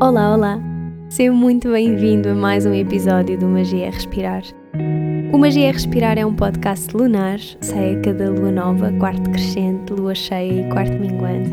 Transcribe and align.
Olá, 0.00 0.34
olá! 0.34 0.58
Seja 1.10 1.30
muito 1.30 1.70
bem-vindo 1.70 2.30
a 2.30 2.34
mais 2.34 2.64
um 2.64 2.72
episódio 2.72 3.38
do 3.38 3.46
Magia 3.46 3.86
é 3.86 3.90
Respirar. 3.90 4.42
O 5.32 5.38
Magia 5.38 5.68
é 5.68 5.70
Respirar 5.70 6.18
é 6.18 6.24
um 6.24 6.34
podcast 6.34 6.96
lunar, 6.96 7.38
sai 7.60 7.96
a 7.96 8.00
cada 8.00 8.30
lua 8.30 8.50
nova, 8.50 8.90
quarto 8.98 9.30
crescente, 9.30 9.92
lua 9.92 10.14
cheia 10.14 10.62
e 10.62 10.70
quarto 10.70 10.92
minguante. 10.92 11.50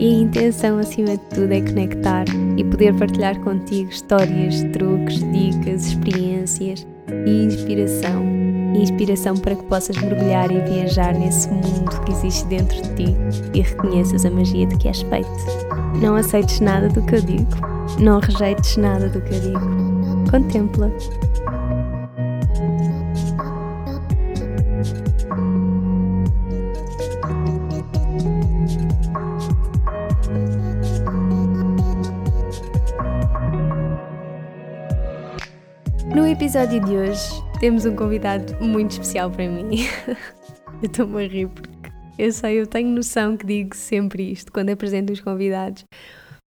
E 0.00 0.08
a 0.08 0.18
intenção, 0.18 0.78
acima 0.78 1.10
de 1.10 1.24
tudo, 1.34 1.52
é 1.52 1.60
conectar 1.60 2.24
e 2.56 2.64
poder 2.64 2.92
partilhar 2.94 3.38
contigo 3.40 3.88
histórias, 3.88 4.64
truques, 4.72 5.20
dicas, 5.32 5.86
experiências 5.86 6.86
e 7.24 7.44
inspiração. 7.44 8.26
Inspiração 8.74 9.36
para 9.36 9.54
que 9.54 9.64
possas 9.64 9.96
mergulhar 9.96 10.50
e 10.50 10.60
viajar 10.60 11.14
nesse 11.14 11.48
mundo 11.48 12.00
que 12.04 12.12
existe 12.12 12.46
dentro 12.46 12.76
de 12.82 12.94
ti 12.94 13.16
e 13.54 13.62
reconheças 13.62 14.26
a 14.26 14.30
magia 14.30 14.66
de 14.66 14.76
que 14.76 14.88
és 14.88 15.00
feito. 15.02 15.30
Não 16.02 16.14
aceites 16.14 16.60
nada 16.60 16.88
do 16.88 17.00
que 17.02 17.14
eu 17.14 17.22
digo, 17.22 17.75
não 17.98 18.20
rejeites 18.20 18.76
nada 18.76 19.08
do 19.08 19.20
que 19.20 19.34
eu 19.34 19.40
digo. 19.40 20.30
Contempla. 20.30 20.90
No 36.14 36.26
episódio 36.26 36.84
de 36.84 36.96
hoje 36.96 37.42
temos 37.60 37.84
um 37.84 37.94
convidado 37.94 38.56
muito 38.60 38.92
especial 38.92 39.30
para 39.30 39.48
mim. 39.48 39.86
eu 40.82 40.86
estou-me 40.86 41.24
a 41.24 41.28
rir 41.28 41.48
porque 41.48 41.70
eu 42.18 42.32
sei, 42.32 42.60
eu 42.60 42.66
tenho 42.66 42.88
noção 42.88 43.36
que 43.36 43.44
digo 43.44 43.76
sempre 43.76 44.32
isto 44.32 44.50
quando 44.50 44.70
apresento 44.70 45.12
os 45.12 45.20
convidados. 45.20 45.84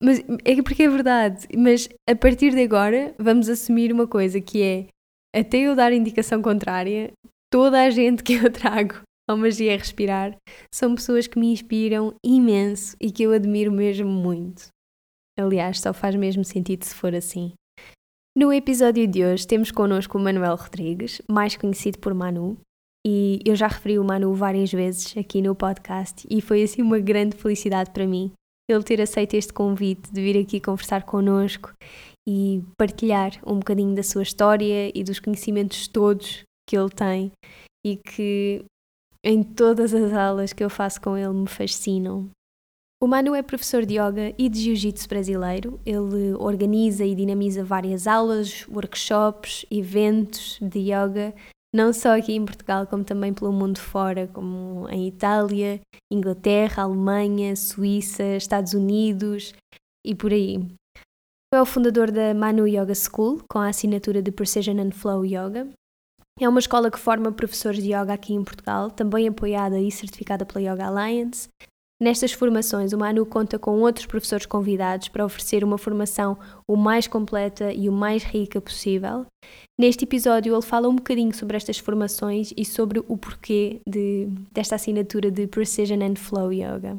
Mas 0.02 0.20
é 0.44 0.62
porque 0.62 0.84
é 0.84 0.88
verdade. 0.88 1.46
Mas 1.56 1.88
a 2.08 2.14
partir 2.14 2.54
de 2.54 2.62
agora 2.62 3.14
vamos 3.18 3.48
assumir 3.48 3.92
uma 3.92 4.06
coisa 4.06 4.40
que 4.40 4.62
é 4.62 4.86
até 5.34 5.58
eu 5.58 5.74
dar 5.74 5.92
indicação 5.92 6.40
contrária, 6.40 7.12
toda 7.50 7.82
a 7.82 7.90
gente 7.90 8.22
que 8.22 8.34
eu 8.34 8.50
trago 8.50 9.00
ao 9.28 9.36
Magia 9.36 9.76
Respirar 9.76 10.36
são 10.72 10.94
pessoas 10.94 11.26
que 11.26 11.38
me 11.38 11.52
inspiram 11.52 12.14
imenso 12.24 12.96
e 13.00 13.10
que 13.10 13.22
eu 13.22 13.32
admiro 13.32 13.70
mesmo 13.70 14.08
muito. 14.08 14.68
Aliás, 15.38 15.80
só 15.80 15.92
faz 15.92 16.14
mesmo 16.16 16.44
sentido 16.44 16.84
se 16.84 16.94
for 16.94 17.14
assim. 17.14 17.52
No 18.36 18.52
episódio 18.52 19.06
de 19.06 19.24
hoje 19.24 19.46
temos 19.46 19.70
connosco 19.70 20.16
o 20.16 20.20
Manuel 20.20 20.56
Rodrigues, 20.56 21.20
mais 21.28 21.56
conhecido 21.56 21.98
por 21.98 22.14
Manu, 22.14 22.56
e 23.06 23.40
eu 23.44 23.54
já 23.54 23.66
referi 23.66 23.98
o 23.98 24.04
Manu 24.04 24.32
várias 24.34 24.72
vezes 24.72 25.16
aqui 25.16 25.42
no 25.42 25.54
podcast 25.54 26.26
e 26.30 26.40
foi 26.40 26.62
assim 26.62 26.82
uma 26.82 26.98
grande 26.98 27.36
felicidade 27.36 27.90
para 27.90 28.06
mim 28.06 28.32
ele 28.68 28.82
ter 28.82 29.00
aceito 29.00 29.34
este 29.34 29.52
convite 29.52 30.12
de 30.12 30.20
vir 30.20 30.38
aqui 30.38 30.60
conversar 30.60 31.04
connosco 31.04 31.72
e 32.28 32.62
partilhar 32.76 33.32
um 33.46 33.56
bocadinho 33.58 33.94
da 33.94 34.02
sua 34.02 34.22
história 34.22 34.92
e 34.94 35.02
dos 35.02 35.18
conhecimentos 35.18 35.88
todos 35.88 36.42
que 36.68 36.76
ele 36.76 36.90
tem 36.90 37.32
e 37.84 37.96
que 37.96 38.62
em 39.24 39.42
todas 39.42 39.94
as 39.94 40.12
aulas 40.12 40.52
que 40.52 40.62
eu 40.62 40.68
faço 40.68 41.00
com 41.00 41.16
ele 41.16 41.32
me 41.32 41.48
fascinam. 41.48 42.28
O 43.00 43.06
Manu 43.06 43.34
é 43.34 43.42
professor 43.42 43.86
de 43.86 43.94
yoga 43.94 44.34
e 44.36 44.48
de 44.48 44.60
jiu-jitsu 44.60 45.08
brasileiro. 45.08 45.80
Ele 45.86 46.34
organiza 46.34 47.04
e 47.04 47.14
dinamiza 47.14 47.64
várias 47.64 48.06
aulas, 48.08 48.66
workshops, 48.68 49.64
eventos 49.70 50.58
de 50.60 50.80
yoga, 50.80 51.32
não 51.74 51.92
só 51.92 52.16
aqui 52.16 52.32
em 52.32 52.44
Portugal, 52.44 52.86
como 52.86 53.04
também 53.04 53.32
pelo 53.34 53.52
mundo 53.52 53.78
fora, 53.78 54.26
como 54.28 54.88
em 54.88 55.06
Itália, 55.06 55.80
Inglaterra, 56.10 56.82
Alemanha, 56.82 57.54
Suíça, 57.54 58.36
Estados 58.36 58.72
Unidos 58.72 59.52
e 60.04 60.14
por 60.14 60.32
aí. 60.32 60.66
É 61.52 61.60
o 61.60 61.66
fundador 61.66 62.10
da 62.10 62.34
Manu 62.34 62.66
Yoga 62.66 62.94
School, 62.94 63.42
com 63.50 63.58
a 63.58 63.68
assinatura 63.68 64.22
de 64.22 64.30
Precision 64.30 64.78
and 64.78 64.92
Flow 64.92 65.24
Yoga. 65.24 65.68
É 66.40 66.48
uma 66.48 66.60
escola 66.60 66.90
que 66.90 66.98
forma 66.98 67.32
professores 67.32 67.82
de 67.82 67.92
yoga 67.92 68.12
aqui 68.12 68.32
em 68.32 68.44
Portugal, 68.44 68.90
também 68.90 69.26
apoiada 69.26 69.80
e 69.80 69.90
certificada 69.90 70.46
pela 70.46 70.60
Yoga 70.60 70.86
Alliance. 70.86 71.48
Nestas 72.00 72.32
formações, 72.32 72.92
o 72.92 72.98
Manu 72.98 73.26
conta 73.26 73.58
com 73.58 73.80
outros 73.80 74.06
professores 74.06 74.46
convidados 74.46 75.08
para 75.08 75.24
oferecer 75.24 75.64
uma 75.64 75.76
formação 75.76 76.38
o 76.66 76.76
mais 76.76 77.08
completa 77.08 77.72
e 77.72 77.88
o 77.88 77.92
mais 77.92 78.22
rica 78.22 78.60
possível. 78.60 79.26
Neste 79.78 80.04
episódio, 80.04 80.54
ele 80.54 80.62
fala 80.62 80.88
um 80.88 80.94
bocadinho 80.94 81.34
sobre 81.34 81.56
estas 81.56 81.78
formações 81.78 82.52
e 82.56 82.64
sobre 82.64 83.00
o 83.00 83.16
porquê 83.16 83.80
de, 83.84 84.28
desta 84.52 84.76
assinatura 84.76 85.28
de 85.28 85.48
Precision 85.48 86.00
and 86.00 86.14
Flow 86.14 86.52
Yoga. 86.52 86.96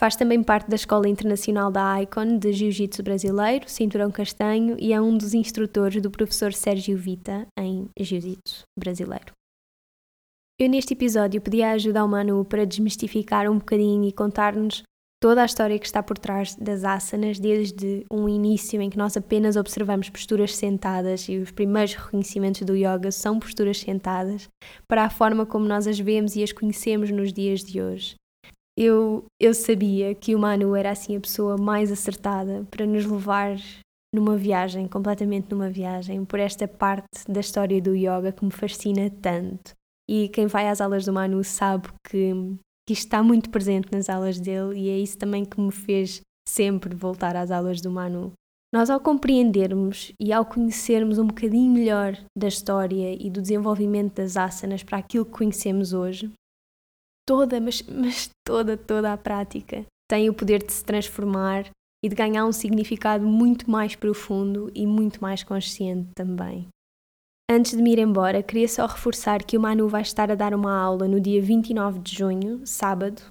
Faz 0.00 0.16
também 0.16 0.42
parte 0.42 0.70
da 0.70 0.76
Escola 0.76 1.08
Internacional 1.08 1.70
da 1.70 2.00
ICON 2.02 2.38
de 2.38 2.52
Jiu-Jitsu 2.52 3.02
Brasileiro, 3.02 3.68
Cinturão 3.68 4.10
Castanho, 4.10 4.76
e 4.78 4.92
é 4.92 5.00
um 5.00 5.18
dos 5.18 5.34
instrutores 5.34 6.00
do 6.00 6.10
professor 6.10 6.54
Sérgio 6.54 6.96
Vita 6.96 7.46
em 7.58 7.88
Jiu-Jitsu 7.98 8.62
Brasileiro. 8.78 9.37
Eu 10.60 10.68
neste 10.68 10.92
episódio 10.92 11.40
pedi 11.40 11.62
a 11.62 11.70
ajuda 11.70 12.00
ao 12.00 12.08
Manu 12.08 12.44
para 12.44 12.66
desmistificar 12.66 13.48
um 13.48 13.58
bocadinho 13.58 14.08
e 14.08 14.12
contar-nos 14.12 14.82
toda 15.22 15.40
a 15.40 15.44
história 15.44 15.78
que 15.78 15.86
está 15.86 16.02
por 16.02 16.18
trás 16.18 16.56
das 16.56 16.82
asanas, 16.82 17.38
desde 17.38 18.04
um 18.12 18.28
início 18.28 18.82
em 18.82 18.90
que 18.90 18.98
nós 18.98 19.16
apenas 19.16 19.54
observamos 19.54 20.10
posturas 20.10 20.56
sentadas 20.56 21.28
e 21.28 21.38
os 21.38 21.52
primeiros 21.52 21.94
reconhecimentos 21.94 22.62
do 22.62 22.74
yoga 22.74 23.12
são 23.12 23.38
posturas 23.38 23.78
sentadas, 23.78 24.48
para 24.88 25.04
a 25.04 25.10
forma 25.10 25.46
como 25.46 25.64
nós 25.64 25.86
as 25.86 26.00
vemos 26.00 26.34
e 26.34 26.42
as 26.42 26.50
conhecemos 26.50 27.08
nos 27.12 27.32
dias 27.32 27.62
de 27.62 27.80
hoje. 27.80 28.16
Eu, 28.76 29.26
eu 29.40 29.54
sabia 29.54 30.12
que 30.12 30.34
o 30.34 30.40
Manu 30.40 30.74
era 30.74 30.90
assim 30.90 31.16
a 31.16 31.20
pessoa 31.20 31.56
mais 31.56 31.92
acertada 31.92 32.66
para 32.68 32.84
nos 32.84 33.06
levar 33.06 33.56
numa 34.12 34.36
viagem, 34.36 34.88
completamente 34.88 35.52
numa 35.52 35.70
viagem, 35.70 36.24
por 36.24 36.40
esta 36.40 36.66
parte 36.66 37.06
da 37.28 37.38
história 37.38 37.80
do 37.80 37.94
yoga 37.94 38.32
que 38.32 38.44
me 38.44 38.50
fascina 38.50 39.08
tanto. 39.22 39.77
E 40.08 40.28
quem 40.28 40.46
vai 40.46 40.68
às 40.68 40.80
aulas 40.80 41.04
do 41.04 41.12
Manu 41.12 41.44
sabe 41.44 41.88
que, 42.08 42.32
que 42.86 42.92
isto 42.92 43.04
está 43.04 43.22
muito 43.22 43.50
presente 43.50 43.88
nas 43.92 44.08
aulas 44.08 44.40
dele 44.40 44.78
e 44.78 44.88
é 44.88 44.98
isso 44.98 45.18
também 45.18 45.44
que 45.44 45.60
me 45.60 45.70
fez 45.70 46.22
sempre 46.48 46.94
voltar 46.94 47.36
às 47.36 47.50
aulas 47.50 47.80
do 47.80 47.90
Manu. 47.90 48.32
Nós, 48.72 48.90
ao 48.90 49.00
compreendermos 49.00 50.12
e 50.20 50.32
ao 50.32 50.44
conhecermos 50.44 51.18
um 51.18 51.26
bocadinho 51.26 51.72
melhor 51.72 52.18
da 52.36 52.48
história 52.48 53.16
e 53.18 53.30
do 53.30 53.40
desenvolvimento 53.40 54.16
das 54.16 54.36
asanas 54.36 54.82
para 54.82 54.98
aquilo 54.98 55.24
que 55.24 55.32
conhecemos 55.32 55.94
hoje, 55.94 56.30
toda, 57.26 57.60
mas, 57.60 57.82
mas 57.82 58.30
toda, 58.46 58.76
toda 58.76 59.12
a 59.12 59.16
prática 59.16 59.84
tem 60.08 60.28
o 60.28 60.34
poder 60.34 60.62
de 60.62 60.72
se 60.72 60.84
transformar 60.84 61.70
e 62.04 62.08
de 62.08 62.14
ganhar 62.14 62.46
um 62.46 62.52
significado 62.52 63.26
muito 63.26 63.70
mais 63.70 63.94
profundo 63.94 64.70
e 64.74 64.86
muito 64.86 65.20
mais 65.20 65.42
consciente 65.42 66.08
também. 66.14 66.68
Antes 67.50 67.74
de 67.74 67.82
me 67.82 67.92
ir 67.92 67.98
embora, 67.98 68.42
queria 68.42 68.68
só 68.68 68.84
reforçar 68.84 69.42
que 69.42 69.56
o 69.56 69.60
Manu 69.60 69.88
vai 69.88 70.02
estar 70.02 70.30
a 70.30 70.34
dar 70.34 70.52
uma 70.52 70.78
aula 70.78 71.08
no 71.08 71.18
dia 71.18 71.40
29 71.40 71.98
de 72.00 72.14
junho, 72.14 72.60
sábado, 72.66 73.22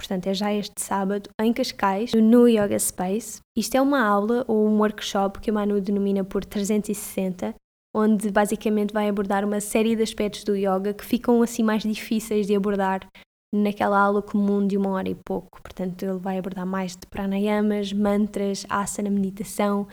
portanto 0.00 0.28
é 0.28 0.32
já 0.32 0.54
este 0.54 0.80
sábado, 0.80 1.28
em 1.40 1.52
Cascais, 1.52 2.12
no 2.14 2.46
Yoga 2.46 2.78
Space. 2.78 3.40
Isto 3.58 3.74
é 3.74 3.80
uma 3.80 4.00
aula 4.00 4.44
ou 4.46 4.64
um 4.64 4.78
workshop 4.78 5.40
que 5.40 5.50
o 5.50 5.54
Manu 5.54 5.80
denomina 5.80 6.22
por 6.22 6.44
360, 6.44 7.52
onde 7.92 8.30
basicamente 8.30 8.94
vai 8.94 9.08
abordar 9.08 9.44
uma 9.44 9.60
série 9.60 9.96
de 9.96 10.04
aspectos 10.04 10.44
do 10.44 10.54
yoga 10.54 10.94
que 10.94 11.04
ficam 11.04 11.42
assim 11.42 11.64
mais 11.64 11.82
difíceis 11.82 12.46
de 12.46 12.54
abordar 12.54 13.00
naquela 13.52 13.98
aula 13.98 14.22
comum 14.22 14.64
de 14.64 14.76
uma 14.76 14.90
hora 14.90 15.08
e 15.08 15.16
pouco. 15.16 15.60
Portanto, 15.60 16.04
ele 16.04 16.18
vai 16.18 16.38
abordar 16.38 16.64
mais 16.66 16.92
de 16.92 17.08
pranayamas, 17.08 17.92
mantras, 17.92 18.64
asana, 18.68 19.10
meditação, 19.10 19.88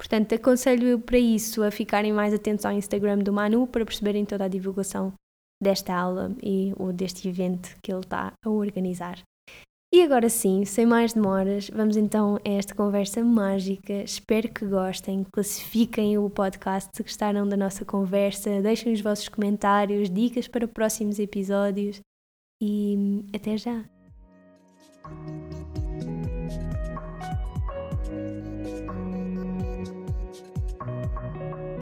Portanto, 0.00 0.34
aconselho 0.34 0.98
para 0.98 1.18
isso 1.18 1.62
a 1.62 1.70
ficarem 1.70 2.10
mais 2.10 2.32
atentos 2.32 2.64
ao 2.64 2.72
Instagram 2.72 3.18
do 3.18 3.34
Manu 3.34 3.66
para 3.66 3.84
perceberem 3.84 4.24
toda 4.24 4.46
a 4.46 4.48
divulgação 4.48 5.12
desta 5.62 5.94
aula 5.94 6.34
e 6.42 6.72
ou 6.78 6.90
deste 6.90 7.28
evento 7.28 7.76
que 7.82 7.92
ele 7.92 8.00
está 8.00 8.32
a 8.42 8.48
organizar. 8.48 9.20
E 9.92 10.02
agora 10.02 10.30
sim, 10.30 10.64
sem 10.64 10.86
mais 10.86 11.12
demoras, 11.12 11.68
vamos 11.68 11.98
então 11.98 12.36
a 12.36 12.48
esta 12.48 12.74
conversa 12.74 13.22
mágica. 13.22 13.92
Espero 13.92 14.48
que 14.48 14.64
gostem, 14.64 15.22
classifiquem 15.30 16.16
o 16.16 16.30
podcast 16.30 16.88
se 16.94 17.02
gostaram 17.02 17.46
da 17.46 17.56
nossa 17.56 17.84
conversa, 17.84 18.62
deixem 18.62 18.94
os 18.94 19.02
vossos 19.02 19.28
comentários, 19.28 20.08
dicas 20.08 20.48
para 20.48 20.66
próximos 20.66 21.18
episódios 21.18 22.00
e 22.62 23.22
até 23.34 23.58
já! 23.58 23.84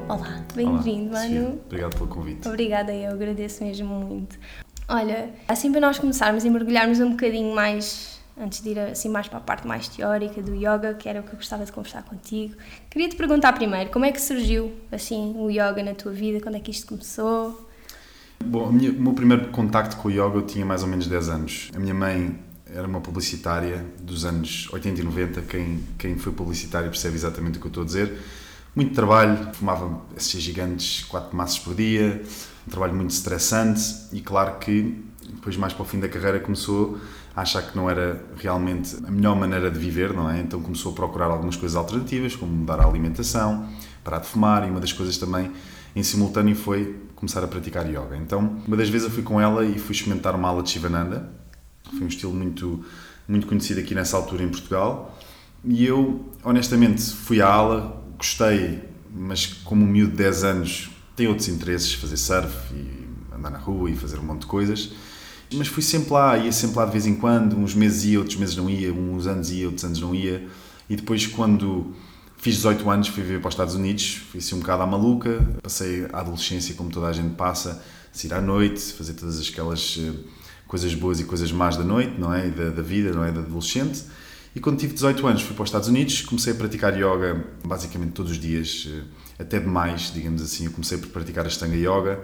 Olá, 0.09 0.43
bem-vindo, 0.55 1.13
Manu. 1.13 1.61
Obrigado 1.67 1.95
pelo 1.95 2.09
convite. 2.09 2.49
Obrigada, 2.49 2.95
eu 2.95 3.13
agradeço 3.13 3.63
mesmo 3.63 3.89
muito. 3.95 4.39
Olha, 4.89 5.29
assim 5.47 5.71
para 5.71 5.83
nós 5.83 5.99
começarmos 5.99 6.47
e 6.47 6.51
mergulharmos 6.51 6.99
um 6.99 7.11
bocadinho 7.11 7.55
mais, 7.55 8.19
antes 8.41 8.63
de 8.63 8.71
ir 8.71 8.79
assim 8.79 9.11
mais 9.11 9.29
para 9.29 9.37
a 9.37 9.41
parte 9.43 9.69
mais 9.69 9.87
teórica 9.87 10.41
do 10.41 10.55
yoga, 10.55 10.95
que 10.95 11.11
era 11.11 11.21
o 11.21 11.23
que 11.23 11.29
eu 11.29 11.37
gostava 11.37 11.63
de 11.63 11.73
conversar 11.73 12.05
contigo, 12.05 12.55
queria 12.89 13.07
te 13.07 13.17
perguntar 13.17 13.53
primeiro, 13.53 13.91
como 13.91 14.07
é 14.07 14.11
que 14.11 14.19
surgiu 14.19 14.73
assim 14.91 15.35
o 15.37 15.51
yoga 15.51 15.83
na 15.85 15.93
tua 15.93 16.11
vida? 16.11 16.41
Quando 16.41 16.55
é 16.55 16.61
que 16.61 16.71
isto 16.71 16.87
começou? 16.87 17.69
Bom, 18.43 18.73
minha, 18.73 18.91
o 18.91 18.95
meu 18.95 19.13
primeiro 19.13 19.49
contacto 19.49 19.99
com 19.99 20.09
o 20.09 20.11
yoga 20.11 20.37
eu 20.37 20.43
tinha 20.47 20.65
mais 20.65 20.83
ou 20.83 20.89
menos 20.89 21.07
10 21.07 21.29
anos. 21.29 21.71
A 21.77 21.79
minha 21.79 21.93
mãe 21.93 22.35
era 22.75 22.89
uma 22.89 23.03
publicitária 23.03 23.85
dos 24.01 24.25
anos 24.25 24.73
80 24.73 25.03
e 25.03 25.05
90. 25.05 25.43
Quem, 25.43 25.85
quem 25.99 26.17
foi 26.17 26.33
publicitário 26.33 26.89
percebe 26.89 27.15
exatamente 27.15 27.59
o 27.59 27.61
que 27.61 27.67
eu 27.67 27.71
estou 27.71 27.83
a 27.83 27.87
dizer. 27.87 28.19
Muito 28.75 28.95
trabalho, 28.95 29.53
fumava 29.55 30.01
esses 30.17 30.41
gigantes, 30.41 31.05
quatro 31.05 31.37
maços 31.37 31.59
por 31.59 31.75
dia, 31.75 32.23
um 32.67 32.71
trabalho 32.71 32.95
muito 32.95 33.11
estressante 33.11 33.83
e 34.13 34.21
claro 34.21 34.59
que 34.59 35.05
depois 35.29 35.57
mais 35.57 35.73
para 35.73 35.83
o 35.83 35.85
fim 35.85 35.99
da 35.99 36.09
carreira 36.09 36.39
começou 36.39 36.99
a 37.35 37.43
achar 37.43 37.63
que 37.63 37.77
não 37.77 37.89
era 37.89 38.25
realmente 38.37 38.97
a 39.05 39.11
melhor 39.11 39.37
maneira 39.37 39.71
de 39.71 39.79
viver, 39.79 40.13
não 40.13 40.31
é? 40.31 40.41
Então 40.41 40.61
começou 40.61 40.93
a 40.93 40.95
procurar 40.95 41.27
algumas 41.27 41.57
coisas 41.57 41.77
alternativas, 41.77 42.37
como 42.37 42.53
mudar 42.53 42.81
a 42.81 42.87
alimentação, 42.87 43.69
parar 44.05 44.19
de 44.19 44.27
fumar 44.27 44.67
e 44.67 44.71
uma 44.71 44.81
das 44.81 44.93
coisas 44.93 45.19
também 45.19 45.51
em 45.95 46.03
simultâneo 46.03 46.55
foi 46.55 46.97
começar 47.15 47.43
a 47.43 47.49
praticar 47.49 47.87
yoga. 47.87 48.17
Então, 48.17 48.63
uma 48.67 48.77
das 48.77 48.89
vezes 48.89 49.09
eu 49.09 49.13
fui 49.13 49.23
com 49.23 49.41
ela 49.41 49.65
e 49.65 49.79
fui 49.79 49.95
experimentar 49.95 50.35
uma 50.37 50.49
aula 50.49 50.63
de 50.63 50.71
Shivananda. 50.71 51.29
Foi 51.91 52.03
um 52.03 52.09
estilo 52.09 52.33
muito 52.33 52.85
muito 53.29 53.47
conhecido 53.47 53.79
aqui 53.81 53.95
nessa 53.95 54.17
altura 54.17 54.43
em 54.43 54.49
Portugal. 54.49 55.17
E 55.65 55.85
eu, 55.85 56.25
honestamente, 56.43 57.03
fui 57.03 57.43
à 57.43 57.49
aula, 57.49 57.98
gostei, 58.19 58.83
mas 59.15 59.47
como 59.47 59.85
um 59.85 59.89
miúdo 59.89 60.11
de 60.11 60.19
10 60.19 60.45
anos, 60.45 60.91
tem 61.17 61.27
outros 61.27 61.49
interesses, 61.49 61.95
fazer 61.95 62.17
surf 62.17 62.53
e 62.75 63.09
andar 63.35 63.51
na 63.51 63.59
rua 63.59 63.91
e 63.91 63.97
fazer 63.97 64.19
um 64.19 64.25
monte 64.25 64.43
de 64.43 64.47
coisas. 64.47 64.93
Mas 65.55 65.69
fui 65.69 65.83
sempre 65.83 66.13
lá, 66.13 66.37
ia 66.37 66.53
sempre 66.53 66.77
lá 66.77 66.85
de 66.85 66.93
vez 66.93 67.07
em 67.07 67.15
quando, 67.15 67.57
uns 67.57 67.75
meses 67.75 68.05
ia, 68.05 68.19
outros 68.19 68.37
meses 68.37 68.55
não 68.57 68.69
ia, 68.69 68.93
uns 68.93 69.27
anos 69.27 69.51
ia, 69.51 69.67
outros 69.67 69.85
anos 69.85 70.01
não 70.01 70.15
ia. 70.15 70.47
E 70.91 70.97
depois, 70.97 71.27
quando 71.27 71.95
fiz 72.37 72.57
18 72.57 72.91
anos, 72.91 73.09
fui 73.09 73.23
viver 73.23 73.41
para 73.41 73.49
os 73.49 73.55
Estados 73.55 73.75
Unidos, 73.75 74.21
fui 74.31 74.41
assim 74.41 74.57
um 74.57 74.61
bocado 74.61 74.83
à 74.83 74.87
maluca, 74.87 75.41
passei 75.63 76.07
a 76.13 76.21
adolescência 76.21 76.75
como 76.75 76.91
toda 76.91 77.07
a 77.07 77.13
gente 77.13 77.35
passa, 77.35 77.83
sair 78.13 78.35
à 78.35 78.41
noite, 78.41 78.93
fazer 78.93 79.15
todas 79.15 79.41
aquelas 79.41 79.99
eh, 79.99 80.13
coisas 80.67 80.95
boas 80.95 81.19
e 81.19 81.25
coisas 81.25 81.51
más 81.51 81.77
da 81.77 81.85
noite, 81.85 82.15
não 82.19 82.33
é? 82.33 82.49
Da, 82.49 82.71
da 82.71 82.83
vida, 82.83 83.13
não 83.13 83.25
é? 83.25 83.33
Da 83.33 83.41
adolescente. 83.41 84.05
E 84.59 84.61
quando 84.61 84.77
tive 84.77 84.93
18 84.93 85.25
anos, 85.25 85.43
fui 85.43 85.55
para 85.55 85.63
os 85.63 85.69
Estados 85.69 85.87
Unidos, 85.87 86.21
comecei 86.23 86.53
a 86.53 86.57
praticar 86.57 86.93
yoga 86.93 87.45
basicamente 87.65 88.11
todos 88.11 88.33
os 88.33 88.41
dias, 88.41 88.89
eh, 88.91 89.05
até 89.39 89.61
demais, 89.61 90.11
digamos 90.13 90.43
assim. 90.43 90.65
Eu 90.65 90.73
comecei 90.73 90.99
por 90.99 91.11
praticar 91.11 91.45
a 91.45 91.47
Ashtanga 91.47 91.77
Yoga 91.77 92.19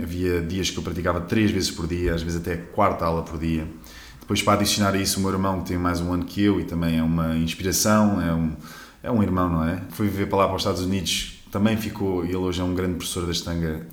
Havia 0.00 0.40
dias 0.40 0.70
que 0.70 0.78
eu 0.78 0.82
praticava 0.84 1.22
três 1.22 1.50
vezes 1.50 1.72
por 1.72 1.88
dia, 1.88 2.14
às 2.14 2.22
vezes 2.22 2.40
até 2.40 2.56
quarta 2.56 3.04
aula 3.04 3.24
por 3.24 3.36
dia. 3.36 3.66
Depois, 4.20 4.40
para 4.40 4.60
adicionar 4.60 4.94
a 4.94 4.96
isso, 4.96 5.18
o 5.18 5.22
meu 5.24 5.32
irmão, 5.32 5.60
que 5.60 5.70
tem 5.70 5.76
mais 5.76 6.00
um 6.00 6.12
ano 6.12 6.24
que 6.24 6.40
eu 6.40 6.60
e 6.60 6.64
também 6.64 7.00
é 7.00 7.02
uma 7.02 7.36
inspiração, 7.36 8.22
é 8.22 8.32
um, 8.32 8.52
é 9.02 9.10
um 9.10 9.20
irmão, 9.20 9.48
não 9.48 9.64
é? 9.68 9.82
Fui 9.90 10.06
viver 10.06 10.26
para 10.26 10.38
lá, 10.38 10.46
para 10.46 10.54
os 10.54 10.62
Estados 10.62 10.82
Unidos, 10.82 11.44
também 11.50 11.76
ficou, 11.76 12.24
ele 12.24 12.36
hoje 12.36 12.60
é 12.60 12.64
um 12.64 12.76
grande 12.76 12.94
professor 12.94 13.26
da 13.26 13.32
estanga 13.32 13.88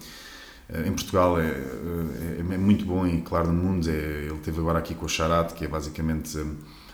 eh, 0.70 0.88
em 0.88 0.92
Portugal, 0.92 1.42
é, 1.42 1.48
é, 1.48 2.54
é 2.54 2.58
muito 2.58 2.86
bom 2.86 3.08
e 3.08 3.20
claro 3.22 3.52
no 3.52 3.64
mundo. 3.64 3.90
É, 3.90 4.28
ele 4.30 4.40
teve 4.44 4.60
agora 4.60 4.78
aqui 4.78 4.94
com 4.94 5.08
o 5.08 5.10
Charat, 5.10 5.54
que 5.54 5.66
é 5.66 5.68
basicamente 5.68 6.38
eh, 6.38 6.46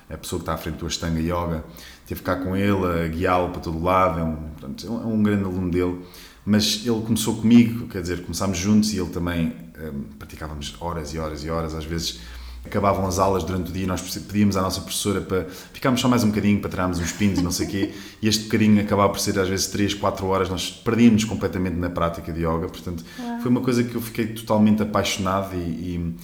a 0.09 0.17
pessoa 0.17 0.39
que 0.39 0.43
está 0.43 0.53
à 0.53 0.57
frente 0.57 0.77
do 0.77 0.85
Ashtanga 0.85 1.19
Yoga. 1.19 1.63
Teve 2.05 2.21
cá 2.21 2.35
com 2.35 2.55
ele, 2.55 3.05
a 3.05 3.07
guiá-lo 3.07 3.49
para 3.49 3.61
todo 3.61 3.81
lado, 3.81 4.19
é 4.19 4.23
um, 4.23 4.35
portanto, 4.35 4.87
é 4.87 5.07
um 5.07 5.23
grande 5.23 5.43
aluno 5.43 5.71
dele 5.71 6.01
mas 6.45 6.85
ele 6.85 7.01
começou 7.01 7.35
comigo, 7.37 7.87
quer 7.87 8.03
dizer, 8.03 8.21
começámos 8.21 8.57
juntos 8.57 8.93
e 8.93 8.99
ele 8.99 9.09
também 9.09 9.51
um, 9.81 10.03
praticávamos 10.19 10.75
horas 10.79 11.11
e 11.13 11.17
horas 11.17 11.43
e 11.43 11.49
horas, 11.49 11.73
às 11.73 11.85
vezes 11.85 12.19
acabavam 12.63 13.05
as 13.07 13.19
aulas 13.19 13.43
durante 13.43 13.69
o 13.69 13.73
dia 13.73 13.83
e 13.83 13.87
nós 13.87 14.01
pedíamos 14.01 14.55
à 14.55 14.61
nossa 14.61 14.81
professora 14.81 15.21
para 15.21 15.45
ficarmos 15.73 16.01
só 16.01 16.07
mais 16.07 16.23
um 16.23 16.29
bocadinho 16.29 16.59
para 16.59 16.69
tirarmos 16.69 16.99
uns 16.99 17.11
pinos 17.11 17.39
e 17.39 17.43
não 17.43 17.51
sei 17.51 17.67
o 17.67 17.69
quê 17.69 17.93
e 18.21 18.27
este 18.27 18.45
bocadinho 18.45 18.81
acabava 18.81 19.09
por 19.09 19.19
ser 19.19 19.37
às 19.39 19.47
vezes 19.47 19.67
3, 19.67 19.93
4 19.93 20.25
horas 20.25 20.49
nós 20.49 20.71
perdíamos 20.71 21.23
completamente 21.23 21.75
na 21.75 21.91
prática 21.91 22.31
de 22.31 22.39
yoga 22.39 22.67
portanto 22.67 23.03
Uau. 23.19 23.39
foi 23.41 23.51
uma 23.51 23.61
coisa 23.61 23.83
que 23.83 23.93
eu 23.93 24.01
fiquei 24.01 24.27
totalmente 24.27 24.81
apaixonado 24.81 25.55
e, 25.55 25.59
e 25.67 26.15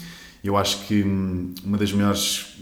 eu 0.44 0.58
acho 0.58 0.86
que 0.88 1.04
hum, 1.04 1.54
uma 1.64 1.78
das 1.78 1.94
maiores 1.94 2.58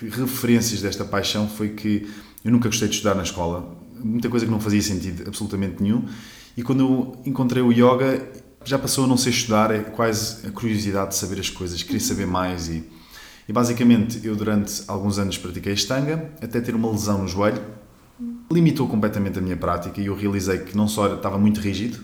referências 0.00 0.80
desta 0.80 1.04
paixão 1.04 1.48
foi 1.48 1.70
que 1.70 2.08
eu 2.44 2.50
nunca 2.50 2.68
gostei 2.68 2.88
de 2.88 2.94
estudar 2.94 3.14
na 3.14 3.22
escola 3.22 3.76
muita 4.00 4.28
coisa 4.28 4.46
que 4.46 4.52
não 4.52 4.60
fazia 4.60 4.80
sentido 4.80 5.24
absolutamente 5.26 5.82
nenhum 5.82 6.04
e 6.58 6.62
quando 6.64 6.80
eu 6.80 7.16
encontrei 7.24 7.62
o 7.62 7.70
yoga, 7.70 8.20
já 8.64 8.76
passou 8.76 9.04
a 9.04 9.06
não 9.06 9.16
ser 9.16 9.30
estudar, 9.30 9.70
é 9.70 9.78
quase 9.78 10.44
a 10.44 10.50
curiosidade 10.50 11.10
de 11.10 11.14
saber 11.14 11.38
as 11.38 11.48
coisas, 11.48 11.84
queria 11.84 12.00
saber 12.00 12.26
mais. 12.26 12.68
E, 12.68 12.82
e 13.48 13.52
basicamente, 13.52 14.20
eu 14.26 14.34
durante 14.34 14.82
alguns 14.88 15.20
anos 15.20 15.38
pratiquei 15.38 15.72
estanga, 15.72 16.32
até 16.42 16.60
ter 16.60 16.74
uma 16.74 16.90
lesão 16.90 17.18
no 17.22 17.28
joelho. 17.28 17.62
Limitou 18.50 18.88
completamente 18.88 19.38
a 19.38 19.40
minha 19.40 19.56
prática 19.56 20.00
e 20.00 20.06
eu 20.06 20.16
realizei 20.16 20.58
que 20.58 20.76
não 20.76 20.88
só 20.88 21.14
estava 21.14 21.38
muito 21.38 21.60
rígido 21.60 22.00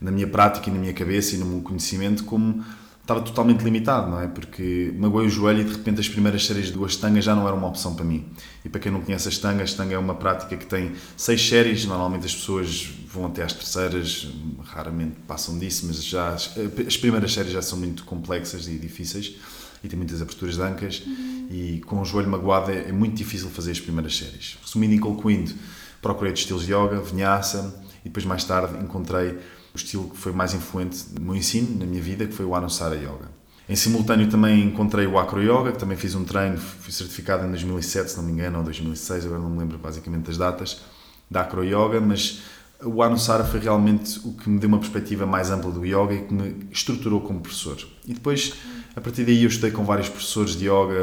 na 0.00 0.10
minha 0.10 0.26
prática 0.26 0.68
e 0.68 0.72
na 0.72 0.78
minha 0.80 0.92
cabeça 0.92 1.36
e 1.36 1.38
no 1.38 1.46
meu 1.46 1.60
conhecimento, 1.60 2.24
como 2.24 2.64
estava 3.04 3.20
totalmente 3.20 3.62
limitado, 3.62 4.10
não 4.10 4.18
é? 4.18 4.26
Porque 4.26 4.90
magoei 4.96 5.26
o 5.26 5.30
joelho 5.30 5.60
e 5.60 5.64
de 5.64 5.72
repente 5.72 6.00
as 6.00 6.08
primeiras 6.08 6.46
séries 6.46 6.72
de 6.72 6.82
Ashtanga 6.82 7.20
já 7.20 7.34
não 7.34 7.46
eram 7.46 7.58
uma 7.58 7.68
opção 7.68 7.94
para 7.94 8.04
mim. 8.04 8.24
E 8.64 8.68
para 8.70 8.80
quem 8.80 8.90
não 8.90 9.02
conhece 9.02 9.28
a 9.28 9.30
Ashtanga, 9.30 9.60
a 9.60 9.64
Ashtanga 9.64 9.94
é 9.94 9.98
uma 9.98 10.14
prática 10.14 10.56
que 10.56 10.64
tem 10.64 10.92
seis 11.14 11.46
séries, 11.46 11.84
normalmente 11.84 12.24
as 12.24 12.34
pessoas 12.34 12.88
vão 13.06 13.26
até 13.26 13.42
às 13.42 13.52
terceiras, 13.52 14.26
raramente 14.64 15.16
passam 15.28 15.58
disso, 15.58 15.84
mas 15.86 16.02
já 16.02 16.30
as, 16.30 16.50
as 16.86 16.96
primeiras 16.96 17.34
séries 17.34 17.52
já 17.52 17.60
são 17.60 17.78
muito 17.78 18.04
complexas 18.04 18.66
e 18.68 18.78
difíceis 18.78 19.36
e 19.82 19.88
tem 19.88 19.98
muitas 19.98 20.22
aberturas 20.22 20.54
de 20.54 20.62
ancas 20.62 21.02
uhum. 21.06 21.46
e 21.50 21.82
com 21.84 22.00
o 22.00 22.04
joelho 22.06 22.30
magoado 22.30 22.70
é, 22.70 22.88
é, 22.88 22.92
muito 22.92 23.16
difícil 23.16 23.50
fazer 23.50 23.72
as 23.72 23.80
primeiras 23.80 24.16
séries. 24.16 24.56
Resumindo 24.64 24.94
e 24.94 24.98
concluindo, 24.98 25.52
procurei 26.00 26.32
de 26.32 26.38
estilos 26.38 26.64
de 26.64 26.72
yoga, 26.72 27.02
vinyasa 27.02 27.82
e 28.00 28.04
depois 28.04 28.24
mais 28.24 28.44
tarde 28.44 28.82
encontrei 28.82 29.38
o 29.74 29.76
estilo 29.76 30.08
que 30.08 30.16
foi 30.16 30.32
mais 30.32 30.54
influente 30.54 31.04
no 31.18 31.20
meu 31.20 31.34
ensino, 31.34 31.78
na 31.78 31.84
minha 31.84 32.00
vida, 32.00 32.26
que 32.26 32.32
foi 32.32 32.46
o 32.46 32.54
Anusara 32.54 32.94
Yoga. 32.94 33.28
Em 33.68 33.74
simultâneo 33.74 34.28
também 34.28 34.62
encontrei 34.62 35.06
o 35.06 35.18
Acro 35.18 35.42
Yoga, 35.42 35.72
que 35.72 35.78
também 35.78 35.96
fiz 35.96 36.14
um 36.14 36.24
treino, 36.24 36.58
fui 36.58 36.92
certificado 36.92 37.46
em 37.46 37.50
2007, 37.50 38.10
se 38.10 38.16
não 38.16 38.24
me 38.24 38.32
engano, 38.32 38.58
ou 38.58 38.64
2006, 38.64 39.26
agora 39.26 39.40
não 39.40 39.50
me 39.50 39.58
lembro 39.58 39.78
basicamente 39.78 40.26
das 40.26 40.36
datas, 40.36 40.82
da 41.30 41.40
Acro 41.40 41.64
Yoga, 41.64 42.00
mas 42.00 42.42
o 42.84 43.02
Anusara 43.02 43.44
foi 43.44 43.60
realmente 43.60 44.20
o 44.24 44.32
que 44.32 44.48
me 44.48 44.58
deu 44.58 44.68
uma 44.68 44.78
perspectiva 44.78 45.26
mais 45.26 45.50
ampla 45.50 45.70
do 45.70 45.84
yoga 45.84 46.14
e 46.14 46.24
que 46.24 46.34
me 46.34 46.66
estruturou 46.70 47.20
como 47.20 47.40
professor. 47.40 47.76
E 48.06 48.12
depois, 48.12 48.54
a 48.94 49.00
partir 49.00 49.24
daí, 49.24 49.42
eu 49.42 49.48
estudei 49.48 49.70
com 49.70 49.84
vários 49.84 50.08
professores 50.08 50.54
de 50.56 50.66
yoga. 50.66 50.94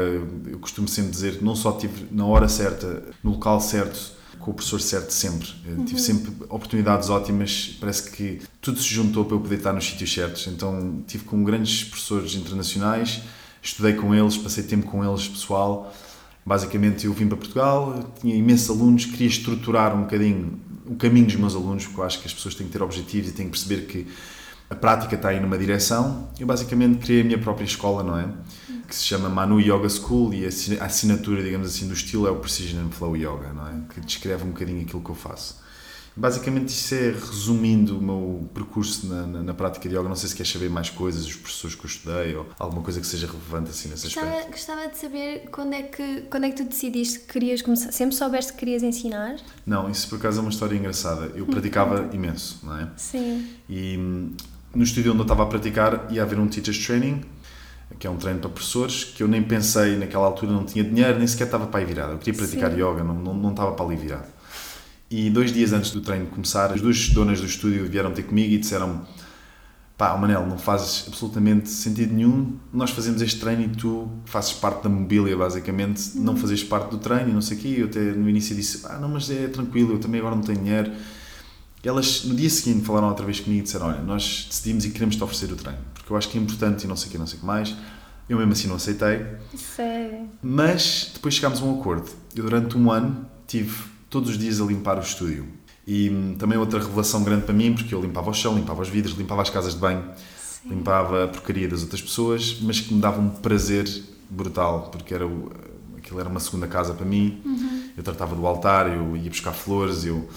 Eu 0.46 0.58
costumo 0.60 0.86
sempre 0.86 1.10
dizer 1.10 1.38
que 1.38 1.44
não 1.44 1.56
só 1.56 1.72
tive 1.72 2.06
na 2.10 2.24
hora 2.26 2.48
certa, 2.48 3.02
no 3.22 3.32
local 3.32 3.60
certo, 3.60 4.12
com 4.42 4.50
o 4.50 4.54
professor 4.54 4.80
certo 4.80 5.12
sempre. 5.12 5.48
Uhum. 5.66 5.84
Tive 5.84 6.00
sempre 6.00 6.32
oportunidades 6.48 7.08
ótimas, 7.08 7.76
parece 7.80 8.10
que 8.10 8.40
tudo 8.60 8.78
se 8.78 8.88
juntou 8.88 9.24
para 9.24 9.36
eu 9.36 9.40
poder 9.40 9.56
estar 9.56 9.72
nos 9.72 9.86
sítios 9.86 10.12
certos. 10.12 10.46
Então 10.48 11.02
tive 11.06 11.24
com 11.24 11.42
grandes 11.44 11.84
professores 11.84 12.34
internacionais, 12.34 13.22
estudei 13.62 13.94
com 13.94 14.14
eles, 14.14 14.36
passei 14.36 14.64
tempo 14.64 14.86
com 14.86 15.04
eles, 15.04 15.28
pessoal. 15.28 15.94
Basicamente 16.44 17.06
eu 17.06 17.12
vim 17.12 17.28
para 17.28 17.36
Portugal, 17.36 18.12
tinha 18.20 18.34
imensos 18.34 18.68
alunos, 18.68 19.04
queria 19.06 19.28
estruturar 19.28 19.96
um 19.96 20.02
bocadinho 20.02 20.60
o 20.84 20.96
caminho 20.96 21.26
dos 21.26 21.36
meus 21.36 21.54
alunos, 21.54 21.86
porque 21.86 22.00
eu 22.00 22.04
acho 22.04 22.20
que 22.20 22.26
as 22.26 22.34
pessoas 22.34 22.56
têm 22.56 22.66
que 22.66 22.72
ter 22.72 22.82
objetivos 22.82 23.30
e 23.30 23.32
têm 23.32 23.46
que 23.46 23.52
perceber 23.52 23.86
que 23.86 24.08
a 24.68 24.74
prática 24.74 25.14
está 25.14 25.28
aí 25.28 25.38
numa 25.38 25.56
direção. 25.56 26.28
Eu 26.38 26.46
basicamente 26.46 26.98
criei 26.98 27.20
a 27.20 27.24
minha 27.24 27.38
própria 27.38 27.64
escola, 27.64 28.02
não 28.02 28.18
é? 28.18 28.28
Que 28.92 28.98
se 28.98 29.04
chama 29.04 29.30
Manu 29.30 29.58
Yoga 29.58 29.88
School 29.88 30.34
e 30.34 30.44
a 30.44 30.84
assinatura, 30.84 31.42
digamos 31.42 31.66
assim, 31.66 31.88
do 31.88 31.94
estilo 31.94 32.26
é 32.26 32.30
o 32.30 32.36
Precision 32.36 32.84
and 32.84 32.90
Flow 32.90 33.16
Yoga, 33.16 33.50
não 33.54 33.66
é? 33.66 33.72
Que 33.88 34.02
descreve 34.02 34.44
um 34.44 34.48
bocadinho 34.48 34.82
aquilo 34.82 35.00
que 35.00 35.08
eu 35.08 35.14
faço. 35.14 35.62
Basicamente, 36.14 36.68
isso 36.68 36.94
é 36.94 37.08
resumindo 37.10 37.98
o 37.98 38.02
meu 38.02 38.50
percurso 38.52 39.06
na, 39.06 39.26
na, 39.26 39.42
na, 39.42 39.54
prática 39.54 39.88
de 39.88 39.96
yoga. 39.96 40.10
Não 40.10 40.14
sei 40.14 40.28
se 40.28 40.36
queres 40.36 40.52
saber 40.52 40.68
mais 40.68 40.90
coisas, 40.90 41.24
os 41.24 41.36
professores 41.36 41.74
que 41.74 41.86
eu 41.86 41.88
estudei 41.88 42.36
ou 42.36 42.46
alguma 42.58 42.82
coisa 42.82 43.00
que 43.00 43.06
seja 43.06 43.26
relevante 43.26 43.70
assim 43.70 43.88
nesse 43.88 44.04
gostava, 44.04 44.26
aspecto. 44.26 44.50
Gostava 44.50 44.88
de 44.88 44.98
saber 44.98 45.48
quando 45.50 45.72
é, 45.72 45.84
que, 45.84 46.20
quando 46.30 46.44
é 46.44 46.50
que 46.50 46.62
tu 46.62 46.68
decidiste 46.68 47.20
que 47.20 47.32
querias 47.32 47.62
começar. 47.62 47.92
Sempre 47.92 48.14
soubeste 48.14 48.52
que 48.52 48.58
querias 48.58 48.82
ensinar? 48.82 49.36
Não, 49.64 49.88
isso 49.88 50.06
por 50.06 50.16
acaso 50.16 50.40
é 50.40 50.42
uma 50.42 50.50
história 50.50 50.76
engraçada. 50.76 51.32
Eu 51.34 51.46
praticava 51.46 52.14
imenso, 52.14 52.60
não 52.62 52.78
é? 52.78 52.90
Sim. 52.94 53.48
E 53.70 53.96
hum, 53.96 54.36
no 54.74 54.82
estúdio 54.82 55.12
onde 55.12 55.20
eu 55.20 55.24
estava 55.24 55.44
a 55.44 55.46
praticar 55.46 56.08
ia 56.10 56.22
haver 56.22 56.38
um 56.38 56.46
Teacher's 56.46 56.84
Training, 56.84 57.22
que 57.98 58.06
é 58.06 58.10
um 58.10 58.16
treino 58.16 58.40
para 58.40 58.50
professores, 58.50 59.04
que 59.04 59.22
eu 59.22 59.28
nem 59.28 59.42
pensei 59.42 59.96
naquela 59.96 60.26
altura, 60.26 60.52
não 60.52 60.64
tinha 60.64 60.84
dinheiro, 60.84 61.18
nem 61.18 61.26
sequer 61.26 61.44
estava 61.44 61.66
para 61.66 61.80
aí 61.80 61.86
virado. 61.86 62.12
Eu 62.12 62.18
queria 62.18 62.38
praticar 62.38 62.70
Sim. 62.70 62.76
yoga, 62.76 63.04
não, 63.04 63.14
não, 63.14 63.34
não 63.34 63.50
estava 63.50 63.72
para 63.72 63.84
ali 63.84 63.96
virado. 63.96 64.26
E 65.10 65.28
dois 65.28 65.52
dias 65.52 65.72
antes 65.72 65.90
do 65.90 66.00
treino 66.00 66.26
começar, 66.26 66.72
as 66.72 66.80
duas 66.80 67.10
donas 67.10 67.40
do 67.40 67.46
estúdio 67.46 67.86
vieram 67.86 68.12
ter 68.12 68.22
comigo 68.22 68.52
e 68.52 68.58
disseram 68.58 69.06
pá, 70.02 70.16
Manel, 70.16 70.46
não 70.46 70.58
fazes 70.58 71.04
absolutamente 71.06 71.68
sentido 71.68 72.12
nenhum 72.12 72.56
nós 72.72 72.90
fazemos 72.90 73.22
este 73.22 73.38
treino 73.38 73.62
e 73.62 73.68
tu 73.68 74.10
fazes 74.24 74.52
parte 74.52 74.82
da 74.82 74.88
mobília, 74.88 75.36
basicamente, 75.36 76.16
não 76.16 76.36
fazes 76.36 76.64
parte 76.64 76.90
do 76.90 76.98
treino 76.98 77.30
e 77.30 77.32
não 77.32 77.40
sei 77.40 77.56
o 77.56 77.60
quê. 77.60 77.74
Eu 77.78 77.86
até 77.86 78.00
no 78.00 78.28
início 78.28 78.56
disse, 78.56 78.84
ah, 78.86 78.98
não, 78.98 79.08
mas 79.08 79.30
é 79.30 79.46
tranquilo, 79.46 79.92
eu 79.92 79.98
também 80.00 80.20
agora 80.20 80.34
não 80.34 80.42
tenho 80.42 80.58
dinheiro. 80.58 80.90
Elas, 81.84 82.24
no 82.24 82.34
dia 82.34 82.48
seguinte, 82.48 82.84
falaram 82.84 83.08
outra 83.08 83.24
vez 83.26 83.40
comigo 83.40 83.60
e 83.60 83.64
disseram, 83.64 83.86
olha, 83.88 84.02
nós 84.02 84.46
decidimos 84.48 84.84
e 84.84 84.90
queremos 84.90 85.16
te 85.16 85.24
oferecer 85.24 85.50
o 85.52 85.56
treino, 85.56 85.80
porque 85.92 86.12
eu 86.12 86.16
acho 86.16 86.28
que 86.28 86.38
é 86.38 86.40
importante 86.40 86.84
e 86.84 86.86
não 86.86 86.94
sei 86.94 87.08
o 87.08 87.10
quê, 87.10 87.18
não 87.18 87.26
sei 87.26 87.38
o 87.38 87.40
que 87.40 87.46
mais. 87.46 87.74
Eu 88.28 88.38
mesmo 88.38 88.52
assim 88.52 88.68
não 88.68 88.76
aceitei. 88.76 89.26
Sério? 89.56 90.28
Mas 90.40 91.10
depois 91.12 91.34
chegámos 91.34 91.60
a 91.60 91.64
um 91.64 91.80
acordo. 91.80 92.08
Eu 92.34 92.44
durante 92.44 92.78
um 92.78 92.90
ano 92.90 93.26
tive 93.46 93.74
todos 94.08 94.30
os 94.30 94.38
dias 94.38 94.60
a 94.60 94.64
limpar 94.64 94.96
o 94.96 95.02
estúdio. 95.02 95.46
E 95.86 96.08
hum, 96.08 96.36
também 96.38 96.56
outra 96.56 96.78
revelação 96.78 97.24
grande 97.24 97.44
para 97.44 97.52
mim, 97.52 97.74
porque 97.74 97.92
eu 97.92 98.00
limpava 98.00 98.30
o 98.30 98.34
chão, 98.34 98.54
limpava 98.54 98.80
os 98.80 98.88
vidros, 98.88 99.16
limpava 99.16 99.42
as 99.42 99.50
casas 99.50 99.74
de 99.74 99.80
banho, 99.80 100.04
Sim. 100.36 100.68
limpava 100.68 101.24
a 101.24 101.28
porcaria 101.28 101.66
das 101.66 101.82
outras 101.82 102.00
pessoas, 102.00 102.58
mas 102.62 102.80
que 102.80 102.94
me 102.94 103.00
dava 103.00 103.20
um 103.20 103.28
prazer 103.28 103.88
brutal, 104.30 104.88
porque 104.92 105.12
era 105.12 105.26
o, 105.26 105.50
aquilo 105.98 106.20
era 106.20 106.28
uma 106.28 106.40
segunda 106.40 106.66
casa 106.66 106.94
para 106.94 107.04
mim. 107.04 107.42
Eu 107.96 108.02
tratava 108.02 108.34
do 108.34 108.46
altar, 108.46 108.86
eu 108.88 109.16
ia 109.16 109.28
buscar 109.28 109.52
flores, 109.52 110.04
eu, 110.04 110.28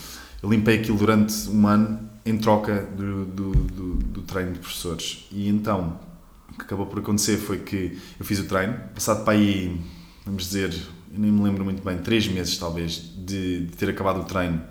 limpei 0.49 0.79
aquilo 0.79 0.97
durante 0.97 1.49
um 1.49 1.67
ano 1.67 1.99
em 2.25 2.37
troca 2.37 2.87
do, 2.97 3.25
do, 3.25 3.51
do, 3.51 3.93
do 3.95 4.21
treino 4.23 4.53
de 4.53 4.59
professores. 4.59 5.27
E 5.31 5.47
então, 5.47 5.99
o 6.49 6.53
que 6.55 6.61
acabou 6.63 6.87
por 6.87 6.99
acontecer 6.99 7.37
foi 7.37 7.59
que 7.59 7.97
eu 8.19 8.25
fiz 8.25 8.39
o 8.39 8.45
treino, 8.45 8.75
passado 8.93 9.23
para 9.23 9.33
aí, 9.33 9.79
vamos 10.25 10.45
dizer, 10.45 10.73
eu 11.13 11.19
nem 11.19 11.31
me 11.31 11.43
lembro 11.43 11.63
muito 11.63 11.83
bem, 11.83 11.97
três 11.99 12.27
meses 12.27 12.57
talvez, 12.57 13.13
de, 13.17 13.65
de 13.65 13.77
ter 13.77 13.89
acabado 13.89 14.21
o 14.21 14.23
treino. 14.23 14.61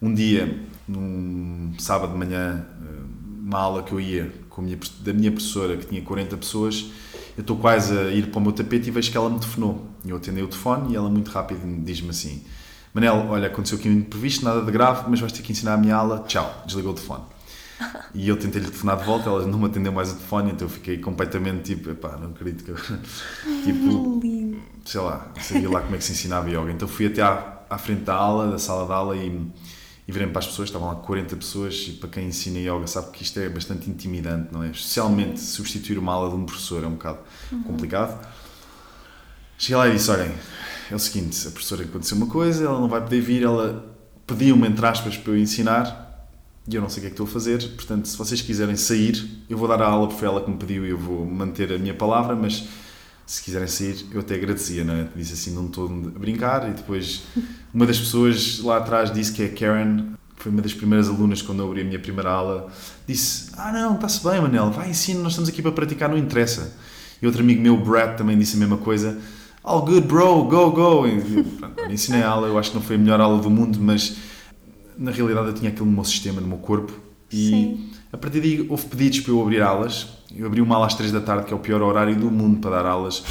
Um 0.00 0.14
dia, 0.14 0.62
num 0.86 1.74
sábado 1.78 2.12
de 2.12 2.18
manhã, 2.18 2.64
eh, 2.82 3.02
uma 3.42 3.58
aula 3.58 3.82
que 3.82 3.92
eu 3.92 4.00
ia 4.00 4.32
com 4.48 4.62
minha, 4.62 4.78
da 5.00 5.12
minha 5.12 5.32
professora, 5.32 5.76
que 5.76 5.86
tinha 5.86 6.02
40 6.02 6.36
pessoas, 6.36 6.90
eu 7.36 7.40
estou 7.40 7.56
quase 7.56 7.96
a 7.98 8.10
ir 8.10 8.28
para 8.28 8.38
o 8.38 8.42
meu 8.42 8.52
tapete 8.52 8.88
e 8.88 8.90
vejo 8.92 9.10
que 9.10 9.16
ela 9.16 9.28
me 9.28 9.40
telefonou. 9.40 9.90
Eu 10.06 10.16
atendei 10.16 10.44
o 10.44 10.48
telefone 10.48 10.92
e 10.92 10.96
ela 10.96 11.10
muito 11.10 11.30
rápido 11.30 11.60
diz-me 11.82 12.10
assim 12.10 12.42
Manel, 12.94 13.26
olha, 13.28 13.48
aconteceu 13.48 13.76
aqui 13.76 13.88
um 13.88 13.92
imprevisto, 13.92 14.44
nada 14.44 14.62
de 14.62 14.70
grave, 14.70 15.04
mas 15.08 15.18
vais 15.18 15.32
ter 15.32 15.42
que 15.42 15.50
ensinar 15.50 15.74
a 15.74 15.76
minha 15.76 15.96
aula, 15.96 16.24
tchau, 16.28 16.62
desligou 16.64 16.92
o 16.92 16.94
telefone. 16.94 17.24
E 18.14 18.28
eu 18.28 18.36
tentei-lhe 18.36 18.68
telefonar 18.68 18.98
de 18.98 19.04
volta, 19.04 19.28
ela 19.28 19.44
não 19.44 19.58
me 19.58 19.66
atendeu 19.66 19.90
mais 19.90 20.12
o 20.12 20.14
telefone, 20.14 20.52
então 20.52 20.68
eu 20.68 20.70
fiquei 20.70 20.98
completamente 20.98 21.74
tipo, 21.74 21.90
epá, 21.90 22.16
não 22.16 22.30
acredito 22.30 22.62
que 22.62 22.70
eu... 22.70 22.76
tipo, 23.64 24.20
sei 24.84 25.00
lá, 25.00 25.26
sabia 25.40 25.68
lá 25.68 25.80
como 25.80 25.96
é 25.96 25.98
que 25.98 26.04
se 26.04 26.12
ensinava 26.12 26.48
yoga. 26.48 26.70
Então 26.70 26.86
fui 26.86 27.06
até 27.06 27.20
à, 27.20 27.62
à 27.68 27.76
frente 27.76 28.02
da 28.02 28.14
aula, 28.14 28.52
da 28.52 28.58
sala 28.60 28.86
de 28.86 28.92
aula 28.92 29.16
e, 29.16 29.50
e 30.06 30.12
virei 30.12 30.28
para 30.28 30.38
as 30.38 30.46
pessoas, 30.46 30.68
estavam 30.68 30.86
lá 30.86 30.94
40 30.94 31.34
pessoas 31.34 31.86
e 31.88 31.92
para 31.94 32.08
quem 32.08 32.28
ensina 32.28 32.60
yoga 32.60 32.86
sabe 32.86 33.10
que 33.10 33.24
isto 33.24 33.40
é 33.40 33.48
bastante 33.48 33.90
intimidante, 33.90 34.52
não 34.52 34.62
é? 34.62 34.68
Especialmente 34.68 35.40
substituir 35.40 35.98
uma 35.98 36.12
aula 36.12 36.30
de 36.30 36.36
um 36.36 36.46
professor 36.46 36.84
é 36.84 36.86
um 36.86 36.92
bocado 36.92 37.18
uhum. 37.50 37.64
complicado. 37.64 38.24
Cheguei 39.58 39.76
lá 39.76 39.88
e 39.88 39.92
disse, 39.92 40.10
olhem, 40.12 40.32
é 40.90 40.94
o 40.94 40.98
seguinte, 40.98 41.46
a 41.46 41.50
professora 41.50 41.82
aconteceu 41.82 42.16
uma 42.16 42.26
coisa, 42.26 42.64
ela 42.64 42.80
não 42.80 42.88
vai 42.88 43.00
poder 43.00 43.20
vir, 43.20 43.42
ela 43.42 43.94
pediu-me, 44.26 44.66
entre 44.68 44.84
aspas, 44.86 45.16
para 45.16 45.32
eu 45.32 45.38
ensinar 45.38 46.04
e 46.66 46.74
eu 46.74 46.80
não 46.80 46.88
sei 46.88 46.98
o 46.98 47.00
que 47.02 47.06
é 47.06 47.10
que 47.10 47.14
estou 47.14 47.26
a 47.26 47.28
fazer, 47.28 47.58
portanto, 47.74 48.08
se 48.08 48.16
vocês 48.16 48.40
quiserem 48.40 48.74
sair, 48.74 49.42
eu 49.50 49.58
vou 49.58 49.68
dar 49.68 49.82
a 49.82 49.86
aula 49.86 50.06
porque 50.06 50.20
foi 50.20 50.28
ela 50.28 50.40
que 50.42 50.50
me 50.50 50.56
pediu 50.56 50.86
e 50.86 50.90
eu 50.90 50.98
vou 50.98 51.26
manter 51.26 51.70
a 51.70 51.78
minha 51.78 51.92
palavra, 51.92 52.34
mas 52.34 52.66
se 53.26 53.42
quiserem 53.42 53.68
sair, 53.68 54.06
eu 54.10 54.20
até 54.20 54.34
agradecia, 54.34 54.82
não 54.82 54.94
é? 54.94 55.08
Disse 55.14 55.34
assim, 55.34 55.54
não 55.54 55.66
estou 55.66 55.86
a 55.86 56.18
brincar, 56.18 56.68
e 56.70 56.72
depois 56.72 57.22
uma 57.72 57.84
das 57.86 57.98
pessoas 57.98 58.60
lá 58.60 58.78
atrás 58.78 59.12
disse 59.12 59.32
que 59.32 59.42
é 59.42 59.48
Karen, 59.48 60.14
foi 60.36 60.50
uma 60.50 60.62
das 60.62 60.72
primeiras 60.72 61.08
alunas 61.08 61.42
quando 61.42 61.60
eu 61.60 61.68
abri 61.68 61.82
a 61.82 61.84
minha 61.84 61.98
primeira 61.98 62.30
aula, 62.30 62.72
disse, 63.06 63.50
ah 63.58 63.70
não, 63.70 63.96
está-se 63.96 64.24
bem 64.24 64.40
Manel, 64.40 64.70
vai 64.70 64.88
ensina, 64.88 65.20
nós 65.20 65.32
estamos 65.32 65.50
aqui 65.50 65.60
para 65.60 65.72
praticar, 65.72 66.08
não 66.08 66.16
interessa. 66.16 66.74
E 67.20 67.26
outro 67.26 67.42
amigo 67.42 67.60
meu, 67.60 67.76
Brad, 67.76 68.16
também 68.16 68.38
disse 68.38 68.56
a 68.56 68.58
mesma 68.58 68.78
coisa, 68.78 69.18
all 69.64 69.80
good 69.82 70.06
bro, 70.06 70.44
go, 70.44 70.70
go. 70.70 71.06
E, 71.06 71.42
pronto, 71.42 71.90
ensinei 71.90 72.22
a 72.22 72.28
aula, 72.28 72.46
eu 72.46 72.58
acho 72.58 72.70
que 72.70 72.76
não 72.76 72.82
foi 72.82 72.96
a 72.96 72.98
melhor 72.98 73.20
aula 73.20 73.40
do 73.40 73.50
mundo, 73.50 73.78
mas 73.80 74.16
na 74.96 75.10
realidade 75.10 75.48
eu 75.48 75.54
tinha 75.54 75.70
aquilo 75.70 75.86
no 75.86 75.92
meu 75.92 76.04
sistema, 76.04 76.40
no 76.40 76.46
meu 76.46 76.58
corpo. 76.58 76.92
E 77.32 77.48
Sim. 77.48 77.90
a 78.12 78.16
partir 78.16 78.40
daí 78.40 78.66
houve 78.68 78.86
pedidos 78.86 79.20
para 79.20 79.32
eu 79.32 79.42
abrir 79.42 79.62
aulas. 79.62 80.08
Eu 80.36 80.46
abri 80.46 80.60
uma 80.60 80.74
aula 80.76 80.86
às 80.86 80.94
3 80.94 81.10
da 81.10 81.20
tarde, 81.20 81.46
que 81.46 81.52
é 81.52 81.56
o 81.56 81.60
pior 81.60 81.82
horário 81.82 82.14
do 82.14 82.30
mundo 82.30 82.60
para 82.60 82.82
dar 82.82 82.86
aulas. 82.86 83.24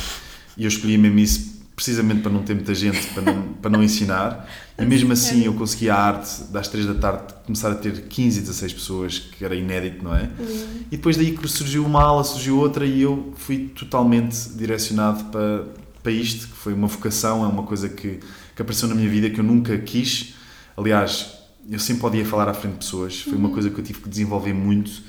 E 0.57 0.63
eu 0.63 0.67
escolhi 0.67 0.97
mesmo 0.97 1.19
isso 1.19 1.53
precisamente 1.75 2.21
para 2.21 2.31
não 2.31 2.43
ter 2.43 2.53
muita 2.53 2.73
gente, 2.75 3.07
para 3.07 3.23
não, 3.23 3.43
para 3.53 3.71
não 3.71 3.83
ensinar. 3.83 4.47
E 4.77 4.85
mesmo 4.85 5.11
assim 5.11 5.43
eu 5.43 5.53
consegui 5.53 5.89
a 5.89 5.95
arte 5.95 6.43
das 6.51 6.67
3 6.67 6.85
da 6.85 6.93
tarde 6.95 7.33
começar 7.45 7.71
a 7.71 7.75
ter 7.75 8.03
15, 8.03 8.41
16 8.41 8.73
pessoas, 8.73 9.19
que 9.19 9.43
era 9.43 9.55
inédito, 9.55 10.03
não 10.03 10.15
é? 10.15 10.29
Uhum. 10.39 10.67
E 10.91 10.97
depois 10.97 11.17
daí 11.17 11.37
surgiu 11.45 11.85
uma 11.85 12.01
aula, 12.01 12.23
surgiu 12.23 12.59
outra 12.59 12.85
e 12.85 13.01
eu 13.01 13.33
fui 13.35 13.71
totalmente 13.75 14.49
direcionado 14.49 15.25
para, 15.25 15.65
para 16.03 16.11
isto, 16.11 16.47
que 16.47 16.53
foi 16.53 16.73
uma 16.73 16.87
vocação, 16.87 17.43
é 17.43 17.47
uma 17.47 17.63
coisa 17.63 17.87
que, 17.87 18.19
que 18.55 18.61
apareceu 18.61 18.87
na 18.89 18.93
minha 18.93 19.09
vida 19.09 19.29
que 19.29 19.39
eu 19.39 19.43
nunca 19.43 19.77
quis. 19.77 20.35
Aliás, 20.77 21.33
eu 21.69 21.79
sempre 21.79 22.01
podia 22.01 22.25
falar 22.25 22.49
à 22.49 22.53
frente 22.53 22.73
de 22.73 22.79
pessoas, 22.79 23.21
foi 23.21 23.33
uma 23.33 23.47
uhum. 23.47 23.53
coisa 23.53 23.69
que 23.69 23.79
eu 23.79 23.83
tive 23.83 24.01
que 24.01 24.09
desenvolver 24.09 24.53
muito 24.53 25.01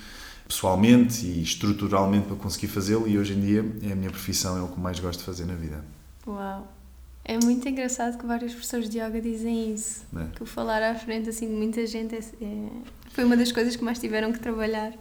pessoalmente 0.47 1.27
e 1.27 1.43
estruturalmente 1.43 2.27
para 2.27 2.37
conseguir 2.37 2.69
fazê-lo 2.69 3.09
e 3.09 3.19
hoje 3.19 3.33
em 3.33 3.41
dia 3.41 3.65
é 3.83 3.93
a 3.93 3.97
minha 3.97 4.11
profissão, 4.11 4.57
é 4.57 4.63
o 4.63 4.69
que 4.69 4.79
mais 4.79 5.01
gosto 5.01 5.19
de 5.19 5.25
fazer 5.25 5.47
na 5.47 5.55
vida. 5.55 5.85
Uau! 6.27 6.71
É 7.25 7.39
muito 7.43 7.67
engraçado 7.67 8.19
que 8.19 8.27
vários 8.27 8.53
professores 8.53 8.89
de 8.89 8.99
yoga 8.99 9.19
dizem 9.19 9.73
isso. 9.73 10.05
É. 10.15 10.27
Que 10.35 10.43
o 10.43 10.47
falar 10.47 10.83
à 10.83 10.95
frente 10.95 11.31
assim, 11.31 11.49
de 11.49 11.55
muita 11.55 11.87
gente 11.87 12.15
é, 12.15 12.19
é, 12.19 12.69
foi 13.09 13.25
uma 13.25 13.37
das 13.37 13.51
coisas 13.51 13.75
que 13.75 13.83
mais 13.83 13.99
tiveram 13.99 14.31
que 14.31 14.39
trabalhar. 14.39 14.93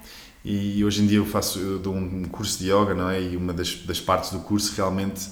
E 0.43 0.83
hoje 0.83 1.03
em 1.03 1.07
dia 1.07 1.17
eu 1.17 1.25
faço, 1.25 1.59
eu 1.59 1.79
dou 1.79 1.93
um 1.93 2.23
curso 2.23 2.59
de 2.59 2.71
yoga, 2.71 2.93
não 2.93 3.09
é? 3.09 3.21
E 3.21 3.35
uma 3.35 3.53
das, 3.53 3.75
das 3.75 3.99
partes 3.99 4.31
do 4.31 4.39
curso 4.39 4.73
realmente 4.75 5.29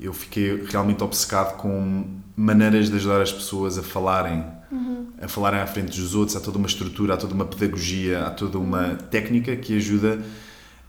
eu 0.00 0.12
fiquei 0.12 0.64
realmente 0.64 1.02
obcecado 1.02 1.56
com 1.56 2.04
maneiras 2.36 2.88
de 2.88 2.96
ajudar 2.96 3.20
as 3.20 3.32
pessoas 3.32 3.76
a 3.78 3.82
falarem, 3.82 4.44
uhum. 4.70 5.08
a 5.20 5.26
falarem 5.26 5.60
à 5.60 5.66
frente 5.66 6.00
dos 6.00 6.14
outros. 6.14 6.36
Há 6.36 6.40
toda 6.40 6.56
uma 6.56 6.68
estrutura, 6.68 7.14
há 7.14 7.16
toda 7.16 7.34
uma 7.34 7.44
pedagogia, 7.44 8.26
há 8.26 8.30
toda 8.30 8.58
uma 8.58 8.94
técnica 8.94 9.56
que 9.56 9.76
ajuda 9.76 10.22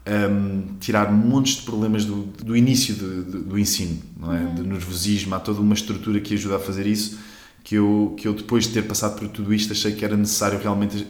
a 0.05 0.27
um, 0.27 0.75
tirar 0.79 1.11
montes 1.11 1.55
de 1.55 1.63
problemas 1.63 2.05
do, 2.05 2.23
do 2.43 2.55
início 2.55 2.95
do, 2.95 3.23
do, 3.23 3.39
do 3.41 3.59
ensino, 3.59 3.99
não 4.15 4.33
é? 4.33 4.39
Uhum. 4.39 4.55
De 4.55 4.61
nervosismo, 4.63 5.33
há 5.33 5.39
toda 5.39 5.59
uma 5.59 5.73
estrutura 5.73 6.19
que 6.19 6.35
ajuda 6.35 6.57
a 6.57 6.59
fazer 6.59 6.85
isso. 6.85 7.17
Que 7.61 7.75
eu, 7.75 8.15
que 8.17 8.27
eu, 8.27 8.33
depois 8.33 8.65
de 8.65 8.73
ter 8.73 8.83
passado 8.83 9.19
por 9.19 9.27
tudo 9.27 9.53
isto, 9.53 9.73
achei 9.73 9.91
que 9.91 10.03
era 10.03 10.15
necessário 10.15 10.57
realmente, 10.59 11.05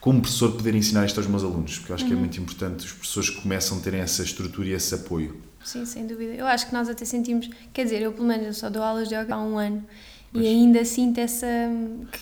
como 0.00 0.20
professor, 0.20 0.50
poder 0.52 0.74
ensinar 0.74 1.04
isto 1.04 1.18
aos 1.18 1.28
meus 1.28 1.44
alunos, 1.44 1.78
porque 1.78 1.92
eu 1.92 1.94
acho 1.94 2.04
uhum. 2.04 2.08
que 2.08 2.14
é 2.14 2.16
uhum. 2.16 2.22
muito 2.22 2.40
importante 2.40 2.86
os 2.86 2.92
professores 2.92 3.30
que 3.30 3.42
começam 3.42 3.78
a 3.78 3.80
terem 3.80 4.00
essa 4.00 4.22
estrutura 4.22 4.68
e 4.68 4.72
esse 4.72 4.94
apoio. 4.94 5.49
Sim, 5.64 5.84
sem 5.84 6.06
dúvida. 6.06 6.34
Eu 6.34 6.46
acho 6.46 6.66
que 6.66 6.72
nós 6.72 6.88
até 6.88 7.04
sentimos, 7.04 7.48
quer 7.72 7.84
dizer, 7.84 8.02
eu 8.02 8.12
pelo 8.12 8.26
menos 8.26 8.46
eu 8.46 8.54
só 8.54 8.70
dou 8.70 8.82
aulas 8.82 9.08
de 9.08 9.14
yoga 9.14 9.34
há 9.34 9.42
um 9.42 9.58
ano 9.58 9.84
e 10.32 10.46
ainda 10.46 10.84
sinto 10.84 11.18
essa. 11.18 11.46